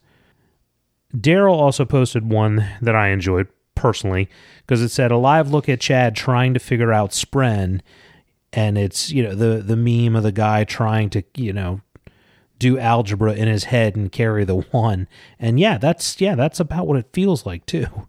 Daryl 1.16 1.58
also 1.58 1.86
posted 1.86 2.30
one 2.30 2.68
that 2.82 2.96
I 2.96 3.10
enjoyed 3.10 3.48
personally 3.76 4.30
because 4.62 4.82
it 4.82 4.90
said 4.90 5.12
a 5.12 5.18
live 5.18 5.52
look 5.52 5.70
at 5.70 5.80
Chad 5.80 6.16
trying 6.16 6.54
to 6.54 6.60
figure 6.60 6.92
out 6.92 7.12
Spren, 7.12 7.82
and 8.52 8.78
it's 8.78 9.12
you 9.12 9.24
know 9.24 9.36
the 9.36 9.62
the 9.62 9.78
meme 9.78 10.16
of 10.16 10.24
the 10.24 10.32
guy 10.32 10.64
trying 10.64 11.10
to 11.12 11.24
you 11.36 11.54
know 11.54 11.82
do 12.60 12.80
algebra 12.80 13.34
in 13.34 13.48
his 13.48 13.66
head 13.66 13.96
and 13.96 14.12
carry 14.12 14.44
the 14.46 14.56
one, 14.56 15.08
and 15.40 15.60
yeah, 15.60 15.78
that's 15.78 16.20
yeah 16.20 16.36
that's 16.36 16.60
about 16.60 16.88
what 16.88 16.98
it 16.98 17.08
feels 17.14 17.46
like 17.46 17.66
too. 17.66 18.08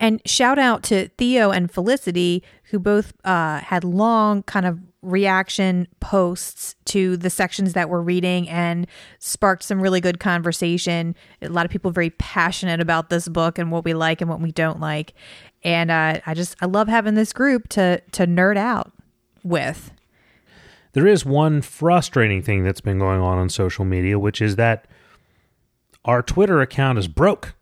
And 0.00 0.22
shout 0.24 0.58
out 0.58 0.84
to 0.84 1.08
Theo 1.18 1.50
and 1.50 1.70
Felicity, 1.70 2.44
who 2.70 2.78
both 2.78 3.12
uh, 3.24 3.58
had 3.58 3.82
long 3.82 4.44
kind 4.44 4.64
of 4.64 4.78
reaction 5.02 5.88
posts 6.00 6.74
to 6.84 7.16
the 7.16 7.30
sections 7.30 7.72
that 7.72 7.88
we're 7.88 8.00
reading 8.00 8.48
and 8.48 8.86
sparked 9.18 9.62
some 9.62 9.80
really 9.80 10.00
good 10.00 10.20
conversation. 10.20 11.14
A 11.42 11.48
lot 11.48 11.64
of 11.64 11.70
people 11.70 11.90
very 11.90 12.10
passionate 12.10 12.80
about 12.80 13.10
this 13.10 13.28
book 13.28 13.58
and 13.58 13.70
what 13.72 13.84
we 13.84 13.94
like 13.94 14.20
and 14.20 14.30
what 14.30 14.40
we 14.40 14.52
don't 14.52 14.80
like. 14.80 15.14
And 15.64 15.90
uh, 15.90 16.20
I 16.26 16.34
just 16.34 16.56
I 16.60 16.66
love 16.66 16.88
having 16.88 17.14
this 17.14 17.32
group 17.32 17.68
to 17.70 18.00
to 18.12 18.26
nerd 18.26 18.56
out 18.56 18.92
with. 19.42 19.92
There 20.92 21.06
is 21.06 21.24
one 21.24 21.60
frustrating 21.62 22.42
thing 22.42 22.64
that's 22.64 22.80
been 22.80 22.98
going 22.98 23.20
on 23.20 23.38
on 23.38 23.48
social 23.48 23.84
media, 23.84 24.18
which 24.18 24.40
is 24.40 24.56
that 24.56 24.86
our 26.04 26.22
Twitter 26.22 26.60
account 26.60 26.98
is 26.98 27.08
broke. 27.08 27.54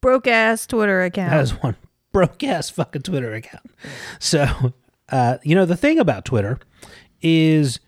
Broke 0.00 0.26
ass 0.26 0.66
Twitter 0.66 1.02
account. 1.02 1.32
has 1.32 1.50
one 1.62 1.76
broke 2.12 2.42
ass 2.42 2.70
fucking 2.70 3.02
Twitter 3.02 3.32
account. 3.34 3.66
So, 4.18 4.72
uh, 5.10 5.38
you 5.42 5.54
know, 5.54 5.64
the 5.64 5.76
thing 5.76 5.98
about 5.98 6.24
Twitter 6.24 6.58
is 7.22 7.80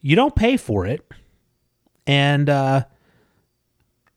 you 0.00 0.14
don't 0.16 0.34
pay 0.36 0.56
for 0.56 0.86
it, 0.86 1.06
and 2.06 2.48
uh, 2.50 2.84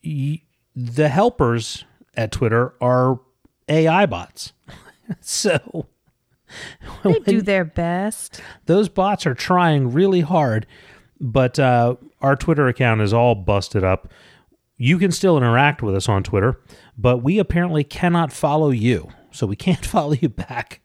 y- 0.04 0.42
the 0.76 1.08
helpers 1.10 1.86
at 2.16 2.32
Twitter 2.32 2.74
are 2.82 3.20
AI 3.70 4.06
bots. 4.06 4.54
so, 5.22 5.88
they 7.04 7.20
do 7.20 7.42
their 7.42 7.66
best. 7.66 8.42
those 8.66 8.90
bots 8.90 9.26
are 9.26 9.34
trying 9.34 9.92
really 9.92 10.22
hard, 10.22 10.66
but 11.20 11.60
uh, 11.60 11.96
our 12.22 12.36
Twitter 12.36 12.68
account 12.68 13.02
is 13.02 13.14
all 13.14 13.36
busted 13.36 13.84
up. 13.84 14.12
You 14.78 15.00
can 15.00 15.12
still 15.12 15.38
interact 15.38 15.82
with 15.82 15.96
us 15.96 16.08
on 16.08 16.24
Twitter, 16.24 16.60
but 16.98 17.18
we 17.24 17.40
apparently 17.40 17.84
cannot 17.84 18.32
follow 18.32 18.70
you. 18.70 19.10
So 19.32 19.48
we 19.48 19.56
can't 19.56 19.86
follow 19.86 20.14
you 20.14 20.30
back. 20.30 20.82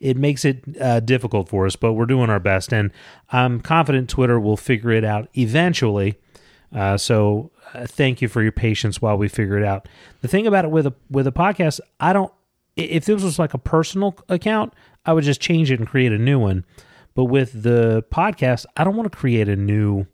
It 0.00 0.16
makes 0.16 0.44
it 0.44 0.64
uh, 0.80 1.00
difficult 1.00 1.48
for 1.48 1.66
us, 1.66 1.76
but 1.76 1.92
we're 1.92 2.06
doing 2.06 2.30
our 2.30 2.40
best. 2.40 2.72
And 2.72 2.90
I'm 3.30 3.60
confident 3.60 4.08
Twitter 4.08 4.40
will 4.40 4.56
figure 4.56 4.90
it 4.92 5.04
out 5.04 5.28
eventually. 5.36 6.16
Uh, 6.74 6.96
so 6.96 7.50
uh, 7.74 7.86
thank 7.86 8.22
you 8.22 8.28
for 8.28 8.42
your 8.42 8.52
patience 8.52 9.02
while 9.02 9.16
we 9.18 9.28
figure 9.28 9.58
it 9.58 9.64
out. 9.64 9.88
The 10.22 10.28
thing 10.28 10.46
about 10.46 10.64
it 10.64 10.70
with 10.70 10.86
a 10.86 10.94
with 11.10 11.26
a 11.26 11.32
podcast, 11.32 11.80
I 12.00 12.12
don't. 12.12 12.32
If 12.76 13.06
this 13.06 13.22
was 13.22 13.38
like 13.38 13.54
a 13.54 13.58
personal 13.58 14.16
account, 14.28 14.72
I 15.08 15.14
would 15.14 15.24
just 15.24 15.40
change 15.40 15.70
it 15.70 15.78
and 15.80 15.88
create 15.88 16.12
a 16.12 16.18
new 16.18 16.38
one. 16.38 16.66
But 17.14 17.24
with 17.24 17.62
the 17.62 18.04
podcast, 18.12 18.66
I 18.76 18.84
don't 18.84 18.94
want 18.94 19.10
to 19.10 19.18
create 19.18 19.48
a 19.48 19.56
new 19.56 20.06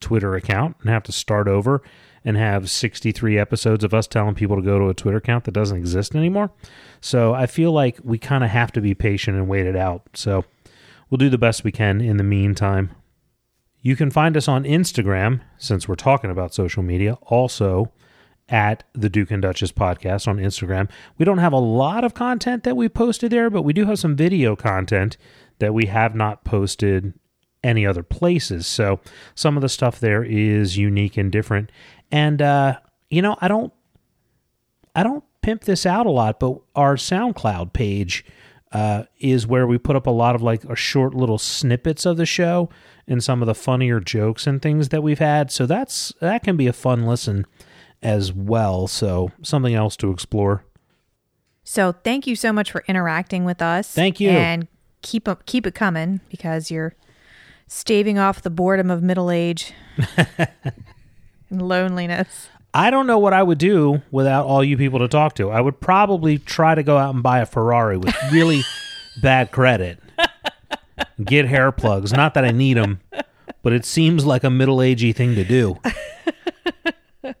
Twitter 0.00 0.34
account 0.34 0.76
and 0.80 0.90
have 0.90 1.04
to 1.04 1.12
start 1.12 1.46
over 1.46 1.82
and 2.24 2.36
have 2.36 2.68
63 2.68 3.38
episodes 3.38 3.84
of 3.84 3.94
us 3.94 4.08
telling 4.08 4.34
people 4.34 4.56
to 4.56 4.62
go 4.62 4.80
to 4.80 4.88
a 4.88 4.94
Twitter 4.94 5.18
account 5.18 5.44
that 5.44 5.52
doesn't 5.52 5.76
exist 5.76 6.16
anymore. 6.16 6.50
So 7.00 7.32
I 7.32 7.46
feel 7.46 7.70
like 7.70 8.00
we 8.02 8.18
kind 8.18 8.42
of 8.42 8.50
have 8.50 8.72
to 8.72 8.80
be 8.80 8.92
patient 8.92 9.36
and 9.36 9.46
wait 9.46 9.66
it 9.66 9.76
out. 9.76 10.02
So 10.14 10.44
we'll 11.08 11.18
do 11.18 11.30
the 11.30 11.38
best 11.38 11.62
we 11.62 11.70
can 11.70 12.00
in 12.00 12.16
the 12.16 12.24
meantime. 12.24 12.90
You 13.82 13.94
can 13.94 14.10
find 14.10 14.36
us 14.36 14.48
on 14.48 14.64
Instagram, 14.64 15.42
since 15.58 15.86
we're 15.86 15.94
talking 15.94 16.32
about 16.32 16.52
social 16.52 16.82
media, 16.82 17.18
also 17.22 17.92
at 18.48 18.84
the 18.92 19.08
Duke 19.08 19.30
and 19.30 19.42
Duchess 19.42 19.72
podcast 19.72 20.28
on 20.28 20.38
Instagram. 20.38 20.90
We 21.18 21.24
don't 21.24 21.38
have 21.38 21.52
a 21.52 21.58
lot 21.58 22.04
of 22.04 22.14
content 22.14 22.64
that 22.64 22.76
we 22.76 22.88
posted 22.88 23.32
there, 23.32 23.50
but 23.50 23.62
we 23.62 23.72
do 23.72 23.86
have 23.86 23.98
some 23.98 24.16
video 24.16 24.54
content 24.54 25.16
that 25.58 25.72
we 25.72 25.86
have 25.86 26.14
not 26.14 26.44
posted 26.44 27.14
any 27.62 27.86
other 27.86 28.02
places. 28.02 28.66
So 28.66 29.00
some 29.34 29.56
of 29.56 29.62
the 29.62 29.68
stuff 29.68 29.98
there 29.98 30.22
is 30.22 30.76
unique 30.76 31.16
and 31.16 31.32
different. 31.32 31.72
And 32.12 32.42
uh, 32.42 32.78
you 33.10 33.22
know, 33.22 33.36
I 33.40 33.48
don't 33.48 33.72
I 34.94 35.02
don't 35.02 35.24
pimp 35.40 35.64
this 35.64 35.86
out 35.86 36.06
a 36.06 36.10
lot, 36.10 36.38
but 36.38 36.58
our 36.74 36.96
SoundCloud 36.96 37.72
page 37.72 38.24
uh, 38.72 39.04
is 39.18 39.46
where 39.46 39.66
we 39.66 39.78
put 39.78 39.96
up 39.96 40.06
a 40.06 40.10
lot 40.10 40.34
of 40.34 40.42
like 40.42 40.64
a 40.64 40.76
short 40.76 41.14
little 41.14 41.38
snippets 41.38 42.04
of 42.04 42.16
the 42.16 42.26
show 42.26 42.68
and 43.06 43.22
some 43.22 43.40
of 43.40 43.46
the 43.46 43.54
funnier 43.54 44.00
jokes 44.00 44.46
and 44.46 44.60
things 44.60 44.90
that 44.90 45.02
we've 45.02 45.18
had. 45.18 45.50
So 45.50 45.64
that's 45.64 46.12
that 46.20 46.42
can 46.42 46.56
be 46.56 46.66
a 46.66 46.72
fun 46.72 47.06
listen 47.06 47.46
as 48.04 48.32
well. 48.32 48.86
So 48.86 49.32
something 49.42 49.74
else 49.74 49.96
to 49.98 50.10
explore. 50.10 50.64
So 51.64 51.92
thank 51.92 52.26
you 52.26 52.36
so 52.36 52.52
much 52.52 52.70
for 52.70 52.84
interacting 52.86 53.44
with 53.44 53.62
us. 53.62 53.90
Thank 53.90 54.20
you. 54.20 54.28
and 54.30 54.68
keep 55.02 55.26
up, 55.26 55.46
keep 55.46 55.66
it 55.66 55.74
coming 55.74 56.20
because 56.28 56.70
you're 56.70 56.94
staving 57.66 58.18
off 58.18 58.42
the 58.42 58.50
boredom 58.50 58.90
of 58.90 59.02
middle 59.02 59.30
age 59.30 59.72
and 61.48 61.62
loneliness. 61.68 62.48
I 62.74 62.90
don't 62.90 63.06
know 63.06 63.18
what 63.18 63.32
I 63.32 63.42
would 63.42 63.58
do 63.58 64.02
without 64.10 64.46
all 64.46 64.62
you 64.62 64.76
people 64.76 64.98
to 64.98 65.08
talk 65.08 65.34
to. 65.36 65.50
I 65.50 65.60
would 65.60 65.80
probably 65.80 66.38
try 66.38 66.74
to 66.74 66.82
go 66.82 66.98
out 66.98 67.14
and 67.14 67.22
buy 67.22 67.38
a 67.38 67.46
Ferrari 67.46 67.96
with 67.96 68.14
really 68.32 68.62
bad 69.22 69.52
credit. 69.52 70.00
Get 71.24 71.46
hair 71.46 71.70
plugs. 71.72 72.12
Not 72.12 72.34
that 72.34 72.44
I 72.44 72.50
need 72.50 72.76
them, 72.76 73.00
but 73.62 73.72
it 73.72 73.84
seems 73.84 74.26
like 74.26 74.42
a 74.44 74.50
middle 74.50 74.78
agey 74.78 75.14
thing 75.14 75.34
to 75.36 75.44
do. 75.44 75.78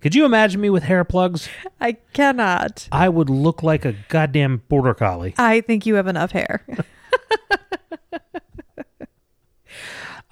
Could 0.00 0.14
you 0.14 0.24
imagine 0.24 0.60
me 0.60 0.70
with 0.70 0.84
hair 0.84 1.04
plugs? 1.04 1.48
I 1.80 1.92
cannot. 2.12 2.88
I 2.92 3.08
would 3.08 3.30
look 3.30 3.62
like 3.62 3.84
a 3.84 3.94
goddamn 4.08 4.62
border 4.68 4.94
collie. 4.94 5.34
I 5.38 5.60
think 5.60 5.86
you 5.86 5.94
have 5.94 6.06
enough 6.06 6.32
hair. 6.32 6.64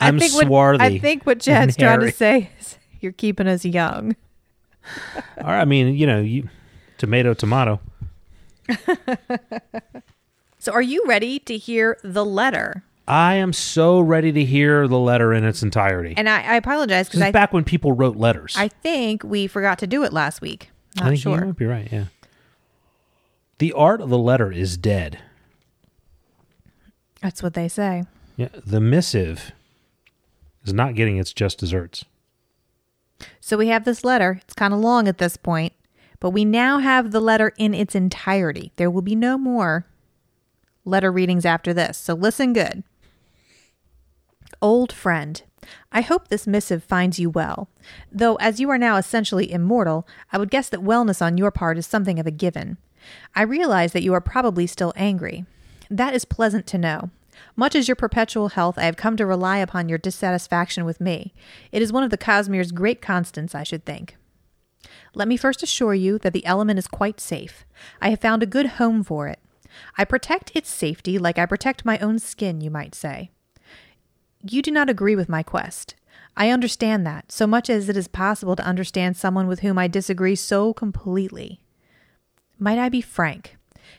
I'm 0.01 0.16
I 0.16 0.19
think 0.19 0.33
swarthy. 0.33 0.79
What, 0.79 0.81
I 0.81 0.99
think 0.99 1.27
what 1.27 1.41
Chad's 1.41 1.77
trying 1.77 2.01
to 2.01 2.12
say 2.12 2.51
is 2.61 2.79
you're 3.01 3.12
keeping 3.12 3.49
us 3.49 3.65
young. 3.65 4.16
Or, 5.37 5.51
I 5.51 5.66
mean, 5.66 5.95
you 5.97 6.07
know, 6.07 6.20
you, 6.20 6.49
tomato, 6.97 7.35
tomato. 7.35 7.79
So 10.59 10.73
are 10.73 10.83
you 10.83 11.05
ready 11.07 11.39
to 11.41 11.57
hear 11.57 11.99
the 12.03 12.25
letter? 12.25 12.83
I 13.09 13.37
am 13.37 13.55
so 13.55 14.01
ready 14.01 14.33
to 14.33 14.45
hear 14.45 14.87
the 14.87 14.99
letter 14.99 15.33
in 15.33 15.43
its 15.43 15.63
entirety. 15.63 16.13
And 16.17 16.29
I, 16.29 16.43
I 16.43 16.57
apologize 16.57 17.09
because 17.09 17.33
back 17.33 17.55
when 17.55 17.65
people 17.65 17.93
wrote 17.93 18.17
letters. 18.17 18.55
I 18.57 18.69
think 18.69 19.25
we 19.25 19.47
forgot 19.47 19.79
to 19.79 19.87
do 19.87 20.05
it 20.05 20.13
last 20.13 20.43
week. 20.43 20.71
Not 20.97 21.07
I 21.07 21.09
think 21.09 21.23
sure. 21.23 21.39
you 21.39 21.47
might 21.47 21.57
be 21.57 21.65
right. 21.65 21.89
Yeah. 21.91 22.05
The 23.59 23.73
art 23.73 24.03
of 24.03 24.11
the 24.11 24.19
letter 24.19 24.53
is 24.53 24.77
dead. 24.77 25.19
That's 27.23 27.43
what 27.43 27.55
they 27.55 27.67
say. 27.67 28.05
Yeah, 28.37 28.49
the 28.53 28.81
missive 28.81 29.53
is 30.65 30.75
not 30.75 30.95
getting 30.95 31.17
its 31.17 31.33
just 31.33 31.59
desserts. 31.59 32.05
So 33.41 33.57
we 33.57 33.69
have 33.69 33.85
this 33.85 34.05
letter. 34.05 34.41
It's 34.45 34.55
kind 34.55 34.75
of 34.75 34.81
long 34.81 35.09
at 35.09 35.19
this 35.19 35.39
point, 35.39 35.73
but 36.21 36.31
we 36.31 36.45
now 36.45 36.79
have 36.79 37.11
the 37.11 37.21
letter 37.21 37.55
in 37.57 37.73
its 37.73 37.95
entirety. 37.95 38.71
There 38.77 38.91
will 38.91 39.03
be 39.03 39.17
no 39.17 39.39
more 39.39 39.87
letter 40.85 41.11
readings 41.11 41.45
after 41.47 41.73
this, 41.73 41.97
so 41.97 42.15
listen 42.15 42.53
good. 42.53 42.85
Old 44.61 44.93
friend, 44.93 45.41
I 45.93 46.01
hope 46.01 46.29
this 46.29 46.47
missive 46.47 46.83
finds 46.83 47.19
you 47.19 47.31
well. 47.31 47.69
Though, 48.11 48.37
as 48.37 48.59
you 48.59 48.71
are 48.71 48.79
now 48.79 48.97
essentially 48.97 49.53
immortal, 49.53 50.07
I 50.33 50.39
would 50.39 50.51
guess 50.51 50.69
that 50.69 50.81
wellness 50.81 51.25
on 51.25 51.39
your 51.39 51.53
part 51.53 51.79
is 51.79 51.87
something 51.87 52.19
of 52.19 52.27
a 52.27 52.33
given. 52.33 52.77
I 53.37 53.43
realize 53.43 53.93
that 53.93 54.03
you 54.03 54.13
are 54.15 54.21
probably 54.21 54.67
still 54.67 54.93
angry. 54.97 55.47
That 55.89 56.13
is 56.13 56.25
pleasant 56.25 56.67
to 56.69 56.79
know. 56.79 57.11
Much 57.55 57.77
as 57.77 57.87
your 57.87 57.95
perpetual 57.95 58.49
health, 58.49 58.77
I 58.79 58.85
have 58.85 58.97
come 58.97 59.17
to 59.17 59.27
rely 59.27 59.59
upon 59.59 59.89
your 59.89 59.99
dissatisfaction 59.99 60.85
with 60.85 61.01
me. 61.01 61.33
It 61.71 61.81
is 61.81 61.93
one 61.93 62.03
of 62.03 62.11
the 62.11 62.19
Cosmere's 62.19 62.73
great 62.73 63.01
constants, 63.01 63.55
I 63.55 63.63
should 63.63 63.85
think. 63.85 64.17
Let 65.15 65.29
me 65.29 65.37
first 65.37 65.63
assure 65.63 65.95
you 65.95 66.19
that 66.19 66.33
the 66.33 66.45
element 66.45 66.81
is 66.81 66.89
quite 66.89 67.21
safe. 67.21 67.65
I 68.01 68.11
have 68.11 68.21
found 68.21 68.43
a 68.43 68.47
good 68.47 68.67
home 68.67 69.05
for 69.05 69.29
it. 69.29 69.39
I 69.97 70.05
protect 70.05 70.51
its 70.57 70.69
safety 70.69 71.17
like 71.17 71.39
I 71.39 71.47
protect 71.47 71.85
my 71.85 71.99
own 71.99 72.19
skin, 72.19 72.61
you 72.61 72.71
might 72.71 72.95
say. 72.95 73.31
You 74.43 74.62
do 74.62 74.70
not 74.70 74.89
agree 74.89 75.16
with 75.16 75.28
my 75.28 75.43
quest. 75.43 75.94
I 76.36 76.51
understand 76.51 77.05
that, 77.06 77.32
so 77.32 77.47
much 77.47 77.69
as 77.69 77.89
it 77.89 77.97
is 77.97 78.06
possible 78.06 78.55
to 78.55 78.65
understand 78.65 79.16
someone 79.16 79.48
with 79.48 79.60
whom 79.60 79.78
I 79.78 79.89
disagree 79.89 80.36
so 80.36 80.73
completely. 80.73 81.60
Might 82.59 82.78
I 82.78 82.89
be 82.89 83.01
frank? 83.01 83.56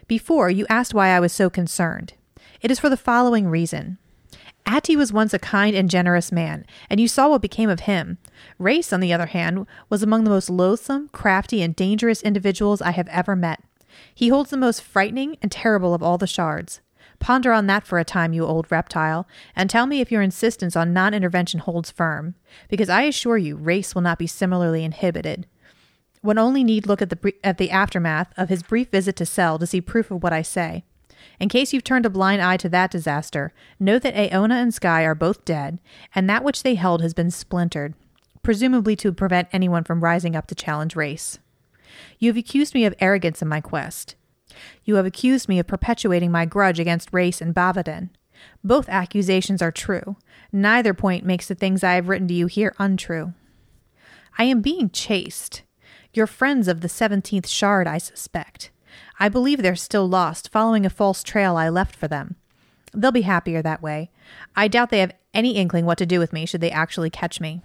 Before, 0.08 0.50
you 0.50 0.66
asked 0.70 0.94
why 0.94 1.10
I 1.10 1.20
was 1.20 1.34
so 1.34 1.50
concerned. 1.50 2.14
It 2.62 2.72
is 2.72 2.80
for 2.80 2.90
the 2.90 2.98
following 2.98 3.48
reason. 3.48 3.98
Ati 4.66 4.96
was 4.96 5.12
once 5.12 5.34
a 5.34 5.40
kind 5.40 5.76
and 5.76 5.90
generous 5.90 6.32
man, 6.32 6.66
and 6.90 7.00
you 7.00 7.08
saw 7.08 7.28
what 7.30 7.42
became 7.42 7.70
of 7.70 7.82
him. 7.82 8.18
Rayse, 8.60 8.94
on 8.94 9.00
the 9.00 9.12
other 9.12 9.28
hand, 9.28 9.66
was 9.90 10.04
among 10.04 10.24
the 10.24 10.30
most 10.30 10.50
loathsome, 10.50 11.10
crafty, 11.10 11.62
and 11.62 11.76
dangerous 11.76 12.22
individuals 12.22 12.82
I 12.82 12.92
have 12.92 13.08
ever 13.10 13.36
met. 13.36 13.62
He 14.14 14.30
holds 14.30 14.50
the 14.50 14.58
most 14.58 14.82
frightening 14.82 15.38
and 15.42 15.52
terrible 15.52 15.94
of 15.94 16.04
all 16.04 16.18
the 16.18 16.28
shards. 16.28 16.82
Ponder 17.20 17.52
on 17.52 17.68
that 17.68 17.86
for 17.86 18.00
a 18.00 18.06
time, 18.06 18.34
you 18.34 18.46
old 18.46 18.72
reptile, 18.72 19.28
and 19.56 19.70
tell 19.70 19.86
me 19.86 20.00
if 20.00 20.12
your 20.12 20.22
insistence 20.22 20.76
on 20.76 20.94
non 20.94 21.14
intervention 21.14 21.60
holds 21.60 21.92
firm, 21.92 22.36
because 22.70 22.90
I 22.90 23.04
assure 23.04 23.38
you, 23.38 23.58
Rayse 23.58 23.94
will 23.94 24.02
not 24.02 24.18
be 24.18 24.28
similarly 24.28 24.84
inhibited. 24.84 25.46
One 26.22 26.38
only 26.38 26.64
need 26.64 26.88
look 26.88 27.02
at 27.02 27.10
the, 27.10 27.34
at 27.44 27.58
the 27.58 27.72
aftermath 27.72 28.34
of 28.38 28.50
his 28.50 28.64
brief 28.64 28.90
visit 28.90 29.16
to 29.18 29.26
Sel 29.26 29.60
to 29.60 29.68
see 29.68 29.82
proof 29.82 30.12
of 30.12 30.24
what 30.24 30.34
I 30.34 30.42
say. 30.42 30.84
In 31.40 31.50
case 31.50 31.74
you've 31.74 31.84
turned 31.84 32.06
a 32.06 32.10
blind 32.10 32.42
eye 32.42 32.58
to 32.58 32.70
that 32.70 32.92
disaster, 32.92 33.54
know 33.80 34.00
that 34.00 34.16
Aona 34.16 34.56
and 34.56 34.72
Skai 34.72 35.04
are 35.04 35.16
both 35.16 35.46
dead, 35.46 35.80
and 36.16 36.30
that 36.30 36.44
which 36.44 36.64
they 36.64 36.76
held 36.76 37.02
has 37.02 37.14
been 37.14 37.32
splintered, 37.32 37.94
presumably 38.44 38.96
to 38.98 39.12
prevent 39.12 39.50
anyone 39.52 39.84
from 39.84 40.04
rising 40.04 40.36
up 40.36 40.48
to 40.48 40.56
challenge 40.56 40.96
Rayse. 40.96 41.40
You 42.18 42.30
have 42.30 42.38
accused 42.38 42.74
me 42.74 42.86
of 42.86 42.96
arrogance 43.00 43.42
in 43.42 43.48
my 43.48 43.62
quest. 43.62 44.16
You 44.84 44.96
have 44.96 45.06
accused 45.06 45.48
me 45.48 45.60
of 45.60 45.68
perpetuating 45.68 46.32
my 46.32 46.46
grudge 46.46 46.80
against 46.80 47.12
Rayse 47.12 47.42
and 47.42 47.54
Bavadin. 47.54 48.10
Both 48.64 48.90
accusations 48.90 49.62
are 49.62 49.72
true. 49.72 50.16
Neither 50.52 50.94
point 50.94 51.26
makes 51.26 51.48
the 51.48 51.56
things 51.56 51.84
I 51.84 51.94
have 51.94 52.10
written 52.10 52.28
to 52.30 52.34
you 52.34 52.48
here 52.48 52.74
untrue. 52.80 53.34
I 54.38 54.46
am 54.46 54.62
being 54.62 54.90
chased. 54.90 55.64
Your 56.14 56.28
friends 56.28 56.68
of 56.68 56.82
the 56.82 56.88
17th 56.88 57.48
Shard, 57.48 57.88
I 57.88 57.98
suspect. 57.98 58.72
I 59.20 59.30
believe 59.30 59.62
they're 59.62 59.76
still 59.76 60.08
lost, 60.08 60.52
following 60.52 60.86
a 60.86 60.90
false 60.90 61.24
trail 61.24 61.58
I 61.58 61.70
left 61.70 61.96
for 61.96 62.08
them. 62.08 62.36
They'll 62.94 63.12
be 63.12 63.22
happier 63.22 63.62
that 63.62 63.82
way. 63.82 64.10
I 64.56 64.68
doubt 64.68 64.90
they 64.90 65.00
have 65.00 65.14
any 65.34 65.56
inkling 65.58 65.86
what 65.86 65.98
to 66.00 66.06
do 66.06 66.20
with 66.20 66.34
me 66.34 66.46
should 66.46 66.62
they 66.62 66.72
actually 66.72 67.10
catch 67.10 67.40
me. 67.40 67.62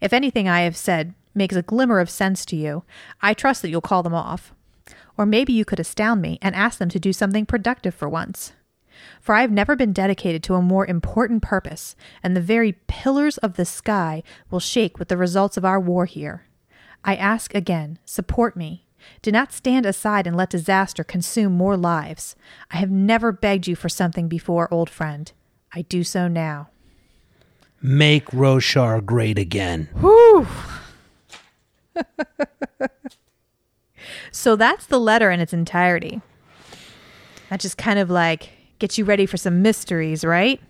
If 0.00 0.12
anything 0.12 0.48
I 0.48 0.60
have 0.60 0.76
said 0.76 1.14
makes 1.34 1.56
a 1.56 1.62
glimmer 1.62 1.98
of 1.98 2.10
sense 2.10 2.44
to 2.46 2.56
you, 2.56 2.84
I 3.20 3.34
trust 3.34 3.62
that 3.62 3.70
you'll 3.70 3.80
call 3.80 4.02
them 4.02 4.14
off. 4.14 4.54
Or 5.16 5.26
maybe 5.26 5.52
you 5.52 5.64
could 5.64 5.80
astound 5.80 6.20
me 6.20 6.38
and 6.42 6.54
ask 6.54 6.78
them 6.78 6.88
to 6.90 6.98
do 6.98 7.12
something 7.12 7.46
productive 7.46 7.94
for 7.94 8.08
once. 8.08 8.52
For 9.20 9.34
I 9.34 9.40
have 9.40 9.50
never 9.50 9.76
been 9.76 9.92
dedicated 9.92 10.42
to 10.44 10.54
a 10.54 10.62
more 10.62 10.86
important 10.86 11.42
purpose, 11.42 11.96
and 12.22 12.36
the 12.36 12.40
very 12.40 12.72
pillars 12.86 13.38
of 13.38 13.54
the 13.54 13.64
sky 13.64 14.22
will 14.50 14.60
shake 14.60 14.98
with 14.98 15.08
the 15.08 15.16
results 15.16 15.56
of 15.56 15.64
our 15.64 15.80
war 15.80 16.04
here. 16.06 16.44
I 17.04 17.16
ask 17.16 17.54
again, 17.54 17.98
support 18.04 18.56
me. 18.56 18.86
Do 19.20 19.30
not 19.30 19.52
stand 19.52 19.84
aside 19.84 20.26
and 20.26 20.36
let 20.36 20.50
disaster 20.50 21.04
consume 21.04 21.52
more 21.52 21.76
lives. 21.76 22.36
I 22.70 22.78
have 22.78 22.90
never 22.90 23.32
begged 23.32 23.66
you 23.66 23.76
for 23.76 23.88
something 23.88 24.28
before, 24.28 24.72
old 24.72 24.88
friend. 24.88 25.30
I 25.72 25.82
do 25.82 26.04
so 26.04 26.28
now. 26.28 26.70
Make 27.82 28.26
Roshar 28.28 29.04
great 29.04 29.38
again. 29.38 29.88
Whew. 30.00 30.46
so 34.30 34.56
that's 34.56 34.86
the 34.86 34.98
letter 34.98 35.30
in 35.30 35.40
its 35.40 35.52
entirety. 35.52 36.20
That 37.50 37.60
just 37.60 37.78
kind 37.78 37.98
of 37.98 38.10
like 38.10 38.50
gets 38.78 38.98
you 38.98 39.04
ready 39.04 39.26
for 39.26 39.36
some 39.36 39.62
mysteries, 39.62 40.24
right? 40.24 40.60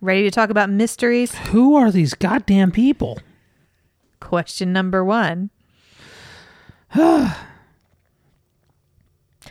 Ready 0.00 0.22
to 0.24 0.30
talk 0.30 0.50
about 0.50 0.68
mysteries? 0.70 1.34
Who 1.34 1.76
are 1.76 1.90
these 1.90 2.14
goddamn 2.14 2.72
people? 2.72 3.18
Question 4.20 4.72
number 4.72 5.04
one. 5.04 5.50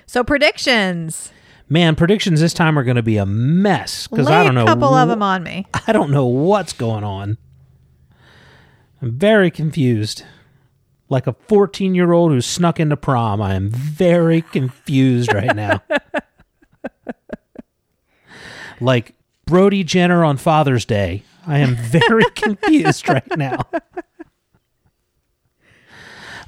so 0.05 0.23
predictions. 0.23 1.31
Man, 1.69 1.95
predictions 1.95 2.39
this 2.39 2.53
time 2.53 2.77
are 2.77 2.83
going 2.83 2.97
to 2.97 3.03
be 3.03 3.17
a 3.17 3.25
mess 3.25 4.07
because 4.07 4.27
I 4.27 4.43
don't 4.43 4.53
know. 4.53 4.63
a 4.63 4.67
couple 4.67 4.93
of 4.93 5.09
them 5.09 5.23
on 5.23 5.41
me. 5.43 5.65
I 5.87 5.91
don't 5.91 6.11
know 6.11 6.25
what's 6.25 6.73
going 6.73 7.03
on. 7.03 7.37
I'm 9.01 9.11
very 9.17 9.49
confused. 9.49 10.23
Like 11.09 11.27
a 11.27 11.33
14 11.33 11.95
year 11.95 12.11
old 12.11 12.31
who 12.31 12.41
snuck 12.41 12.79
into 12.79 12.97
prom, 12.97 13.41
I 13.41 13.55
am 13.55 13.69
very 13.69 14.41
confused 14.41 15.33
right 15.33 15.55
now. 15.55 15.81
like 18.81 19.13
Brody 19.45 19.83
Jenner 19.83 20.23
on 20.23 20.37
Father's 20.37 20.85
Day, 20.85 21.23
I 21.45 21.59
am 21.59 21.75
very 21.75 22.23
confused 22.35 23.07
right 23.09 23.37
now. 23.37 23.59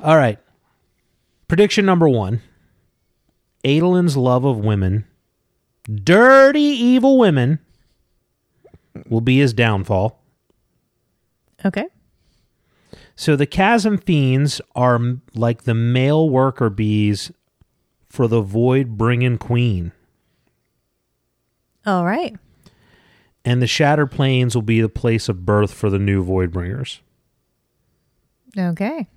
All 0.02 0.18
right. 0.18 0.40
Prediction 1.48 1.86
number 1.86 2.10
one 2.10 2.42
Adolin's 3.64 4.18
love 4.18 4.46
of 4.46 4.60
women, 4.60 5.06
dirty, 5.92 6.60
evil 6.60 7.18
women, 7.18 7.60
will 9.10 9.22
be 9.22 9.40
his 9.40 9.54
downfall. 9.54 10.22
Okay. 11.66 11.86
So 13.16 13.36
the 13.36 13.46
chasm 13.46 13.98
fiends 13.98 14.60
are 14.76 15.00
like 15.34 15.64
the 15.64 15.74
male 15.74 16.30
worker 16.30 16.70
bees 16.70 17.32
for 18.10 18.28
the 18.28 18.42
void 18.42 18.98
bringing 18.98 19.38
queen. 19.38 19.94
All 21.86 22.06
right. 22.06 22.36
And 23.44 23.62
the 23.62 23.68
shattered 23.68 24.12
plains 24.12 24.56
will 24.56 24.64
be 24.64 24.82
the 24.82 24.90
place 24.90 25.30
of 25.30 25.46
birth 25.46 25.74
for 25.74 25.90
the 25.90 26.00
new 26.00 26.24
void 26.24 26.52
bringers. 26.52 27.02
Okay. 28.58 29.08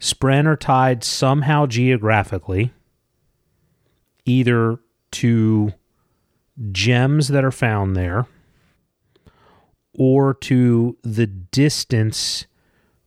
Spren 0.00 0.46
are 0.46 0.56
tied 0.56 1.04
somehow 1.04 1.66
geographically, 1.66 2.72
either 4.24 4.78
to 5.12 5.72
gems 6.72 7.28
that 7.28 7.44
are 7.44 7.50
found 7.50 7.94
there 7.96 8.26
or 9.92 10.34
to 10.34 10.96
the 11.02 11.26
distance 11.26 12.46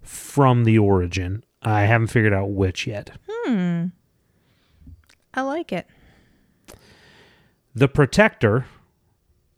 from 0.03 0.63
the 0.63 0.77
origin. 0.77 1.43
I 1.61 1.83
haven't 1.83 2.07
figured 2.07 2.33
out 2.33 2.51
which 2.51 2.85
yet. 2.87 3.11
Hmm. 3.29 3.87
I 5.33 5.41
like 5.41 5.71
it. 5.71 5.87
The 7.73 7.87
protector, 7.87 8.67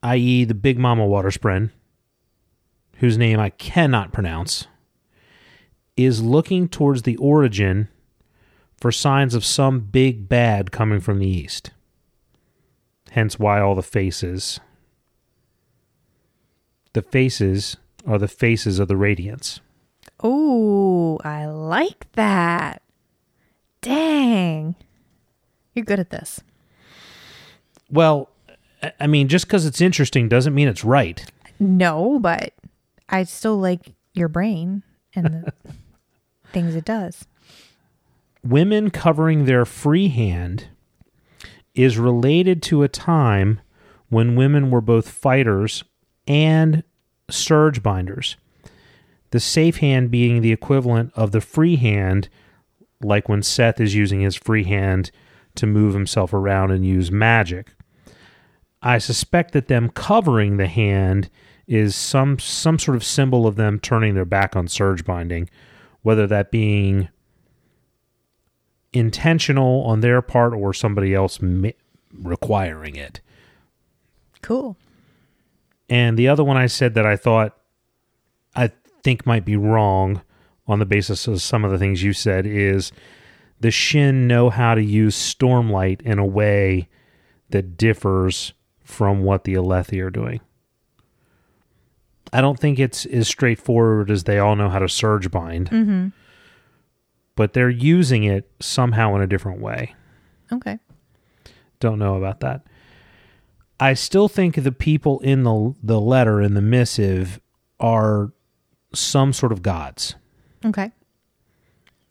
i.e., 0.03 0.45
the 0.45 0.53
Big 0.53 0.79
Mama 0.79 1.05
Water 1.05 1.29
Spren, 1.29 1.71
whose 2.97 3.17
name 3.17 3.39
I 3.39 3.49
cannot 3.49 4.13
pronounce, 4.13 4.67
is 5.97 6.21
looking 6.21 6.69
towards 6.69 7.01
the 7.01 7.17
origin 7.17 7.89
for 8.79 8.91
signs 8.91 9.33
of 9.33 9.43
some 9.43 9.79
big 9.79 10.29
bad 10.29 10.71
coming 10.71 10.99
from 10.99 11.19
the 11.19 11.27
east. 11.27 11.71
Hence 13.11 13.39
why 13.39 13.59
all 13.59 13.75
the 13.75 13.81
faces. 13.81 14.59
The 16.93 17.01
faces 17.01 17.77
are 18.05 18.17
the 18.17 18.27
faces 18.27 18.79
of 18.79 18.87
the 18.87 18.97
radiance. 18.97 19.59
Oh, 20.21 21.19
I 21.23 21.45
like 21.45 22.11
that. 22.13 22.81
Dang. 23.81 24.75
You're 25.73 25.85
good 25.85 25.99
at 25.99 26.09
this. 26.09 26.41
Well, 27.89 28.29
I- 28.99 29.07
mean, 29.07 29.27
just 29.27 29.45
because 29.47 29.65
it's 29.65 29.81
interesting 29.81 30.29
doesn't 30.29 30.53
mean 30.55 30.67
it's 30.67 30.83
right. 30.83 31.23
No, 31.59 32.19
but 32.19 32.53
I 33.09 33.23
still 33.23 33.57
like 33.57 33.93
your 34.13 34.27
brain 34.27 34.83
and 35.15 35.25
the 35.45 35.53
things 36.51 36.75
it 36.75 36.85
does. 36.85 37.25
women 38.43 38.89
covering 38.89 39.45
their 39.45 39.65
free 39.65 40.07
hand 40.09 40.67
is 41.73 41.97
related 41.97 42.61
to 42.63 42.83
a 42.83 42.87
time 42.87 43.59
when 44.09 44.35
women 44.35 44.69
were 44.71 44.81
both 44.81 45.09
fighters 45.09 45.83
and 46.27 46.83
surge 47.29 47.81
binders. 47.83 48.37
The 49.35 49.41
safe 49.41 49.79
hand 49.79 50.11
being 50.11 50.39
the 50.39 50.53
equivalent 50.53 51.11
of 51.13 51.31
the 51.31 51.41
free 51.41 51.75
hand, 51.75 52.29
like 53.01 53.27
when 53.27 53.41
Szeth 53.41 53.81
is 53.81 53.93
using 53.93 54.21
his 54.21 54.37
free 54.37 54.63
hand 54.63 55.11
to 55.55 55.67
move 55.67 55.93
himself 55.93 56.33
around 56.33 56.71
and 56.71 56.85
use 56.85 57.11
magic. 57.11 57.73
I 58.81 58.97
suspect 58.97 59.51
that 59.51 59.67
them 59.67 59.89
covering 59.89 60.55
the 60.55 60.67
hand 60.67 61.29
is 61.67 61.97
some 61.97 62.39
some 62.39 62.79
sort 62.79 62.95
of 62.95 63.03
symbol 63.03 63.45
of 63.45 63.57
them 63.57 63.77
turning 63.77 64.13
their 64.13 64.23
back 64.23 64.55
on 64.55 64.69
surge 64.69 65.03
binding, 65.03 65.49
whether 66.01 66.27
that 66.27 66.49
being 66.49 67.09
intentional 68.93 69.83
on 69.83 69.99
their 69.99 70.21
part 70.21 70.53
or 70.53 70.73
somebody 70.73 71.13
else 71.13 71.41
ma- 71.41 71.71
requiring 72.13 72.95
it. 72.95 73.19
Cool. 74.41 74.77
And 75.89 76.17
the 76.17 76.29
other 76.29 76.45
one 76.45 76.55
I 76.55 76.67
said 76.67 76.93
that 76.93 77.05
I 77.05 77.17
thought 77.17 77.57
I 78.55 78.71
think 79.05 79.25
might 79.25 79.45
be 79.45 79.55
wrong 79.55 80.21
on 80.67 80.79
the 80.79 80.85
basis 80.85 81.27
of 81.27 81.41
some 81.41 81.63
of 81.63 81.71
the 81.71 81.77
things 81.77 82.01
you 82.03 82.11
said 82.11 82.45
is 82.45 82.91
the 83.61 83.69
Shin 83.71 84.27
know 84.27 84.49
how 84.49 84.75
to 84.75 84.83
use 84.83 85.15
Stormlight 85.15 86.01
in 86.01 86.19
a 86.19 86.25
way 86.25 86.89
that 87.51 87.77
differs 87.77 88.53
from 88.83 89.23
what 89.23 89.43
the 89.45 89.53
Alethi 89.53 90.01
are 90.03 90.09
doing. 90.09 90.41
I 92.33 92.41
don't 92.41 92.59
think 92.59 92.79
it's 92.79 93.05
as 93.05 93.27
straightforward 93.27 94.09
as 94.11 94.23
they 94.23 94.39
all 94.39 94.55
know 94.55 94.69
how 94.69 94.79
to 94.79 94.89
surge 94.89 95.29
bind, 95.31 95.69
Mm-hmm. 95.69 96.07
but 97.35 97.53
they're 97.53 97.69
using 97.69 98.23
it 98.23 98.49
somehow 98.59 99.15
in 99.15 99.21
a 99.21 99.27
different 99.27 99.61
way. 99.61 99.93
Okay. 100.51 100.79
Don't 101.79 101.99
know 101.99 102.15
about 102.15 102.39
that. 102.41 102.65
I 103.79 103.93
still 103.93 104.27
think 104.27 104.55
the 104.55 104.71
people 104.71 105.19
in 105.19 105.43
the 105.43 105.75
the 105.83 105.99
letter 105.99 106.41
in 106.41 106.55
the 106.55 106.61
missive 106.61 107.39
are 107.79 108.31
some 108.95 109.33
sort 109.33 109.51
of 109.51 109.61
gods. 109.61 110.15
Okay. 110.65 110.91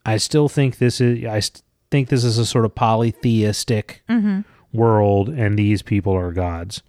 I 0.07 0.17
still 0.19 0.49
think 0.49 0.79
this 0.79 1.01
is 1.01 1.25
I 1.25 1.41
st- 1.41 1.63
think 1.91 2.09
this 2.09 2.25
is 2.25 2.39
a 2.39 2.47
sort 2.47 2.65
of 2.65 2.75
polytheistic 2.75 4.03
Mm-hmm. 4.09 4.41
world 4.77 5.29
and 5.29 5.59
these 5.59 5.83
people 5.83 6.13
are 6.15 6.33
gods. 6.33 6.83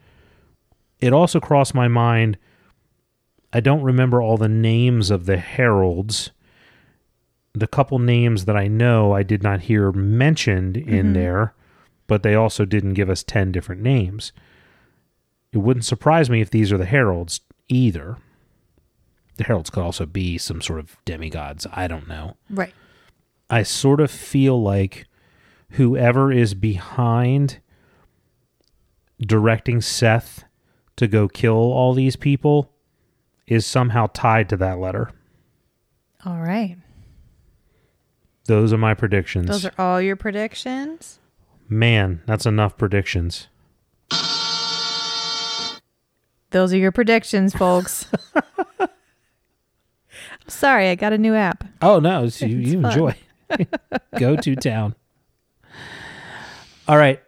It 0.99 1.13
also 1.13 1.39
crossed 1.39 1.73
my 1.75 1.87
mind 1.87 2.37
I 3.53 3.61
don't 3.61 3.83
remember 3.83 4.21
all 4.21 4.35
the 4.37 4.49
names 4.49 5.09
of 5.09 5.25
the 5.27 5.37
heralds. 5.37 6.31
The 7.53 7.67
couple 7.67 7.99
names 7.99 8.43
that 8.45 8.57
I 8.57 8.67
know 8.67 9.13
I 9.13 9.23
did 9.23 9.41
not 9.41 9.61
hear 9.61 9.93
mentioned 9.93 10.75
in 10.75 11.11
Mhm. 11.11 11.13
there, 11.13 11.53
but 12.05 12.21
they 12.21 12.35
also 12.35 12.65
didn't 12.65 12.95
give 12.95 13.09
us 13.09 13.23
10 13.23 13.53
different 13.53 13.81
names. 13.81 14.33
It 15.53 15.59
wouldn't 15.59 15.85
surprise 15.85 16.29
me 16.29 16.41
if 16.41 16.49
these 16.49 16.73
are 16.73 16.77
the 16.77 16.85
heralds 16.85 17.39
either. 17.69 18.17
The 19.37 19.43
heralds 19.43 19.69
could 19.69 19.83
also 19.83 20.05
be 20.05 20.37
some 20.37 20.61
sort 20.61 20.79
of 20.79 20.97
demigods. 21.05 21.67
I 21.71 21.87
don't 21.87 22.07
know. 22.07 22.37
Right. 22.49 22.73
I 23.49 23.63
sort 23.63 23.99
of 23.99 24.09
feel 24.09 24.61
like 24.61 25.05
whoever 25.71 26.31
is 26.31 26.53
behind 26.53 27.59
directing 29.19 29.79
Szeth 29.79 30.43
to 30.95 31.07
go 31.07 31.27
kill 31.27 31.53
all 31.53 31.93
these 31.93 32.15
people 32.15 32.71
is 33.47 33.65
somehow 33.65 34.07
tied 34.13 34.49
to 34.49 34.57
that 34.57 34.79
letter. 34.79 35.11
All 36.25 36.39
right. 36.39 36.77
Those 38.45 38.73
are 38.73 38.77
my 38.77 38.93
predictions. 38.93 39.47
Those 39.47 39.65
are 39.65 39.73
all 39.77 40.01
your 40.01 40.15
predictions. 40.15 41.19
Man, 41.67 42.21
that's 42.25 42.45
enough 42.45 42.77
predictions. 42.77 43.47
Those 46.51 46.73
are 46.73 46.77
your 46.77 46.91
predictions, 46.91 47.53
folks. 47.53 48.07
Sorry, 50.47 50.89
I 50.89 50.95
got 50.95 51.13
a 51.13 51.17
new 51.17 51.35
app. 51.35 51.63
Oh 51.81 51.99
no, 51.99 52.23
you, 52.23 52.47
you 52.47 52.81
fun. 52.81 52.91
enjoy. 52.91 53.15
go 54.19 54.35
to 54.35 54.55
town. 54.55 54.95
All 56.87 56.97
right. 56.97 57.21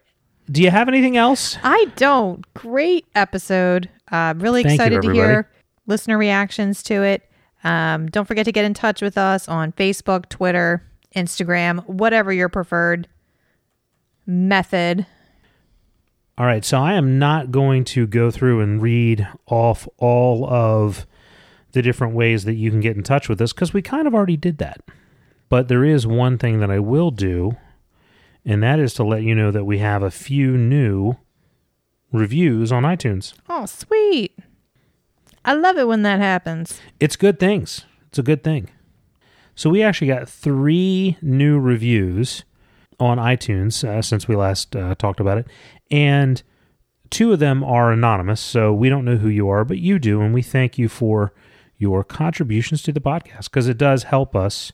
Do 0.49 0.61
you 0.61 0.69
have 0.69 0.87
anything 0.87 1.17
else? 1.17 1.57
I 1.63 1.87
don't. 1.95 2.45
Great 2.53 3.05
episode. 3.15 3.89
Uh, 4.09 4.33
really 4.37 4.63
Thank 4.63 4.79
you, 4.79 4.85
excited 4.85 5.01
to 5.01 5.11
hear 5.11 5.49
listener 5.87 6.17
reactions 6.17 6.83
to 6.83 7.03
it. 7.03 7.29
Um, 7.63 8.07
don't 8.07 8.25
forget 8.25 8.45
to 8.45 8.51
get 8.51 8.65
in 8.65 8.73
touch 8.73 9.01
with 9.01 9.17
us 9.17 9.49
on 9.49 9.73
Facebook, 9.73 10.29
Twitter, 10.29 10.83
Instagram, 11.15 11.85
whatever 11.87 12.31
your 12.31 12.49
preferred 12.49 13.07
method. 14.25 15.05
All 16.37 16.45
right, 16.45 16.63
so 16.63 16.77
I 16.77 16.93
am 16.93 17.17
not 17.17 17.51
going 17.51 17.83
to 17.85 18.05
go 18.05 18.29
through 18.29 18.61
and 18.61 18.81
read 18.81 19.27
off 19.47 19.87
all 19.97 20.47
of 20.47 21.07
the 21.77 21.83
different 21.83 22.15
ways 22.15 22.43
that 22.45 22.55
you 22.55 22.71
can 22.71 22.79
get 22.79 22.97
in 22.97 23.03
touch 23.03 23.29
with 23.29 23.39
us 23.39 23.53
because 23.53 23.71
we 23.71 23.83
kind 23.83 24.07
of 24.07 24.15
already 24.15 24.35
did 24.35 24.57
that. 24.57 24.81
But 25.47 25.67
there 25.67 25.85
is 25.85 26.07
one 26.07 26.39
thing 26.39 26.59
that 26.59 26.71
I 26.71 26.79
will 26.79 27.11
do, 27.11 27.55
and 28.43 28.63
that 28.63 28.79
is 28.79 28.95
to 28.95 29.03
let 29.03 29.21
you 29.21 29.35
know 29.35 29.51
that 29.51 29.65
we 29.65 29.77
have 29.77 30.01
a 30.01 30.09
few 30.09 30.57
new 30.57 31.17
reviews 32.11 32.71
on 32.71 32.81
iTunes. 32.81 33.33
Oh, 33.47 33.67
sweet. 33.67 34.37
I 35.45 35.53
love 35.53 35.77
it 35.77 35.87
when 35.87 36.01
that 36.01 36.19
happens. 36.19 36.81
It's 36.99 37.15
good 37.15 37.39
things. 37.39 37.85
It's 38.07 38.17
a 38.17 38.23
good 38.23 38.43
thing. 38.43 38.69
So 39.53 39.69
we 39.69 39.83
actually 39.83 40.07
got 40.07 40.27
three 40.27 41.15
new 41.21 41.59
reviews 41.59 42.43
on 42.99 43.19
iTunes 43.19 43.87
uh, 43.87 44.01
since 44.01 44.27
we 44.27 44.35
last 44.35 44.75
uh, 44.75 44.95
talked 44.95 45.19
about 45.19 45.37
it, 45.37 45.47
and 45.91 46.41
two 47.11 47.31
of 47.33 47.37
them 47.37 47.63
are 47.63 47.91
anonymous, 47.91 48.41
so 48.41 48.73
we 48.73 48.89
don't 48.89 49.05
know 49.05 49.17
who 49.17 49.29
you 49.29 49.47
are, 49.47 49.63
but 49.63 49.77
you 49.77 49.99
do, 49.99 50.21
and 50.21 50.33
we 50.33 50.41
thank 50.41 50.79
you 50.79 50.89
for 50.89 51.33
your 51.77 52.03
contributions 52.03 52.81
to 52.83 52.91
the 52.91 52.99
podcast 52.99 53.45
because 53.45 53.67
it 53.67 53.77
does 53.77 54.03
help 54.03 54.35
us 54.35 54.71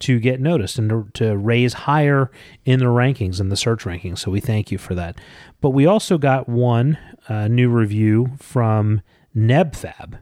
to 0.00 0.18
get 0.18 0.40
noticed 0.40 0.78
and 0.78 0.90
to, 0.90 1.08
to 1.14 1.36
raise 1.36 1.72
higher 1.72 2.30
in 2.64 2.80
the 2.80 2.86
rankings 2.86 3.40
in 3.40 3.50
the 3.50 3.56
search 3.56 3.84
rankings. 3.84 4.18
So 4.18 4.32
we 4.32 4.40
thank 4.40 4.72
you 4.72 4.78
for 4.78 4.96
that. 4.96 5.20
But 5.60 5.70
we 5.70 5.86
also 5.86 6.18
got 6.18 6.48
one 6.48 6.98
uh, 7.28 7.46
new 7.46 7.70
review 7.70 8.32
from 8.38 9.00
Nebfab, 9.34 10.18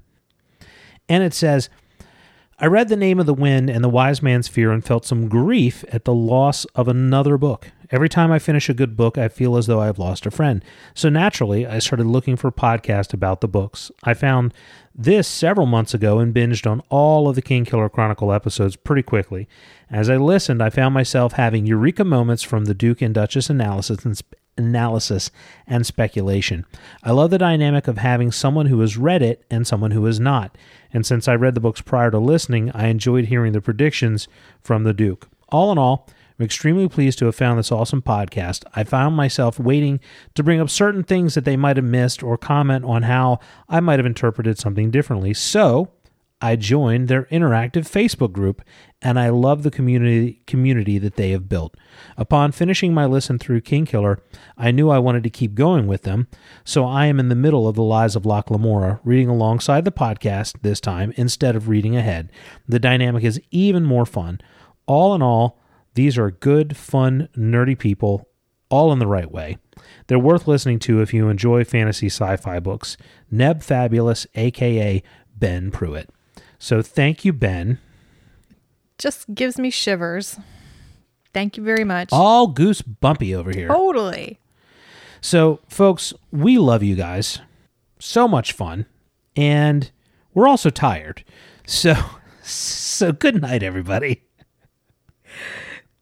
and 1.08 1.22
it 1.24 1.34
says. 1.34 1.68
I 2.62 2.66
read 2.66 2.90
The 2.90 2.96
Name 2.96 3.18
of 3.18 3.24
the 3.24 3.32
Wind 3.32 3.70
and 3.70 3.82
The 3.82 3.88
Wise 3.88 4.22
Man's 4.22 4.46
Fear 4.46 4.70
and 4.70 4.84
felt 4.84 5.06
some 5.06 5.30
grief 5.30 5.82
at 5.88 6.04
the 6.04 6.12
loss 6.12 6.66
of 6.74 6.88
another 6.88 7.38
book. 7.38 7.72
Every 7.90 8.10
time 8.10 8.30
I 8.30 8.38
finish 8.38 8.68
a 8.68 8.74
good 8.74 8.98
book, 8.98 9.16
I 9.16 9.28
feel 9.28 9.56
as 9.56 9.66
though 9.66 9.80
I 9.80 9.86
have 9.86 9.98
lost 9.98 10.26
a 10.26 10.30
friend. 10.30 10.62
So 10.92 11.08
naturally, 11.08 11.66
I 11.66 11.78
started 11.78 12.06
looking 12.06 12.36
for 12.36 12.52
podcasts 12.52 13.14
about 13.14 13.40
the 13.40 13.48
books. 13.48 13.90
I 14.04 14.12
found 14.12 14.52
this 15.02 15.26
several 15.26 15.66
months 15.66 15.94
ago 15.94 16.18
and 16.18 16.34
binged 16.34 16.70
on 16.70 16.82
all 16.90 17.28
of 17.28 17.34
the 17.34 17.42
King 17.42 17.64
Killer 17.64 17.88
Chronicle 17.88 18.32
episodes 18.32 18.76
pretty 18.76 19.02
quickly. 19.02 19.48
As 19.90 20.10
I 20.10 20.16
listened, 20.16 20.62
I 20.62 20.68
found 20.68 20.92
myself 20.92 21.32
having 21.32 21.66
eureka 21.66 22.04
moments 22.04 22.42
from 22.42 22.66
the 22.66 22.74
Duke 22.74 23.00
and 23.00 23.14
Duchess 23.14 23.48
analysis 23.48 24.04
and 24.04 24.16
sp- 24.20 24.36
analysis 24.58 25.30
and 25.66 25.86
speculation. 25.86 26.66
I 27.02 27.12
love 27.12 27.30
the 27.30 27.38
dynamic 27.38 27.88
of 27.88 27.96
having 27.96 28.30
someone 28.30 28.66
who 28.66 28.80
has 28.80 28.98
read 28.98 29.22
it 29.22 29.44
and 29.50 29.66
someone 29.66 29.92
who 29.92 30.04
has 30.04 30.20
not. 30.20 30.56
And 30.92 31.06
since 31.06 31.28
I 31.28 31.34
read 31.34 31.54
the 31.54 31.60
books 31.60 31.80
prior 31.80 32.10
to 32.10 32.18
listening, 32.18 32.70
I 32.72 32.88
enjoyed 32.88 33.26
hearing 33.26 33.52
the 33.52 33.62
predictions 33.62 34.28
from 34.60 34.84
the 34.84 34.92
Duke. 34.92 35.28
All 35.48 35.72
in 35.72 35.78
all, 35.78 36.06
I'm 36.40 36.44
extremely 36.44 36.88
pleased 36.88 37.18
to 37.18 37.26
have 37.26 37.34
found 37.34 37.58
this 37.58 37.70
awesome 37.70 38.00
podcast. 38.00 38.64
I 38.74 38.82
found 38.82 39.14
myself 39.14 39.58
waiting 39.58 40.00
to 40.34 40.42
bring 40.42 40.58
up 40.58 40.70
certain 40.70 41.02
things 41.02 41.34
that 41.34 41.44
they 41.44 41.54
might 41.54 41.76
have 41.76 41.84
missed 41.84 42.22
or 42.22 42.38
comment 42.38 42.82
on 42.86 43.02
how 43.02 43.40
I 43.68 43.80
might 43.80 43.98
have 43.98 44.06
interpreted 44.06 44.58
something 44.58 44.90
differently. 44.90 45.34
So, 45.34 45.90
I 46.40 46.56
joined 46.56 47.08
their 47.08 47.24
interactive 47.24 47.84
Facebook 47.86 48.32
group 48.32 48.62
and 49.02 49.20
I 49.20 49.28
love 49.28 49.64
the 49.64 49.70
community 49.70 50.40
community 50.46 50.96
that 50.96 51.16
they 51.16 51.32
have 51.32 51.46
built. 51.46 51.76
Upon 52.16 52.52
finishing 52.52 52.94
my 52.94 53.04
listen 53.04 53.38
through 53.38 53.60
King 53.60 53.84
Killer, 53.84 54.22
I 54.56 54.70
knew 54.70 54.88
I 54.88 54.98
wanted 54.98 55.22
to 55.24 55.30
keep 55.30 55.54
going 55.54 55.86
with 55.86 56.04
them, 56.04 56.26
so 56.64 56.86
I 56.86 57.04
am 57.04 57.20
in 57.20 57.28
the 57.28 57.34
middle 57.34 57.68
of 57.68 57.76
the 57.76 57.82
Lies 57.82 58.16
of 58.16 58.24
Locke 58.24 58.50
Lamora, 58.50 58.98
reading 59.04 59.28
alongside 59.28 59.84
the 59.84 59.92
podcast 59.92 60.62
this 60.62 60.80
time 60.80 61.12
instead 61.16 61.54
of 61.54 61.68
reading 61.68 61.96
ahead. 61.96 62.32
The 62.66 62.78
dynamic 62.78 63.24
is 63.24 63.38
even 63.50 63.84
more 63.84 64.06
fun. 64.06 64.40
All 64.86 65.14
in 65.14 65.20
all, 65.20 65.59
these 65.94 66.16
are 66.18 66.30
good, 66.30 66.76
fun, 66.76 67.28
nerdy 67.36 67.78
people, 67.78 68.28
all 68.68 68.92
in 68.92 68.98
the 68.98 69.06
right 69.06 69.30
way. 69.30 69.58
They're 70.06 70.18
worth 70.18 70.46
listening 70.46 70.78
to 70.80 71.00
if 71.00 71.12
you 71.12 71.28
enjoy 71.28 71.64
fantasy 71.64 72.06
sci-fi 72.06 72.60
books. 72.60 72.96
Neb 73.30 73.62
Fabulous, 73.62 74.26
aka 74.34 75.02
Ben 75.36 75.70
Pruitt. 75.70 76.10
So 76.58 76.82
thank 76.82 77.24
you, 77.24 77.32
Ben. 77.32 77.78
Just 78.98 79.34
gives 79.34 79.58
me 79.58 79.70
shivers. 79.70 80.38
Thank 81.32 81.56
you 81.56 81.62
very 81.62 81.84
much. 81.84 82.10
All 82.12 82.48
goose 82.48 82.82
bumpy 82.82 83.34
over 83.34 83.50
here. 83.50 83.68
Totally. 83.68 84.38
So, 85.20 85.60
folks, 85.68 86.12
we 86.30 86.58
love 86.58 86.82
you 86.82 86.96
guys. 86.96 87.40
So 87.98 88.26
much 88.26 88.52
fun. 88.52 88.86
And 89.36 89.90
we're 90.34 90.48
also 90.48 90.70
tired. 90.70 91.24
So, 91.66 91.94
so 92.42 93.12
good 93.12 93.40
night, 93.40 93.62
everybody. 93.62 94.24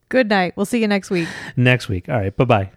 Good 0.09 0.28
night. 0.28 0.55
We'll 0.56 0.66
see 0.66 0.80
you 0.80 0.89
next 0.89 1.10
week. 1.10 1.28
Next 1.56 1.89
week. 1.89 2.09
All 2.09 2.16
right. 2.16 2.35
Bye 2.36 2.44
bye. 2.44 2.70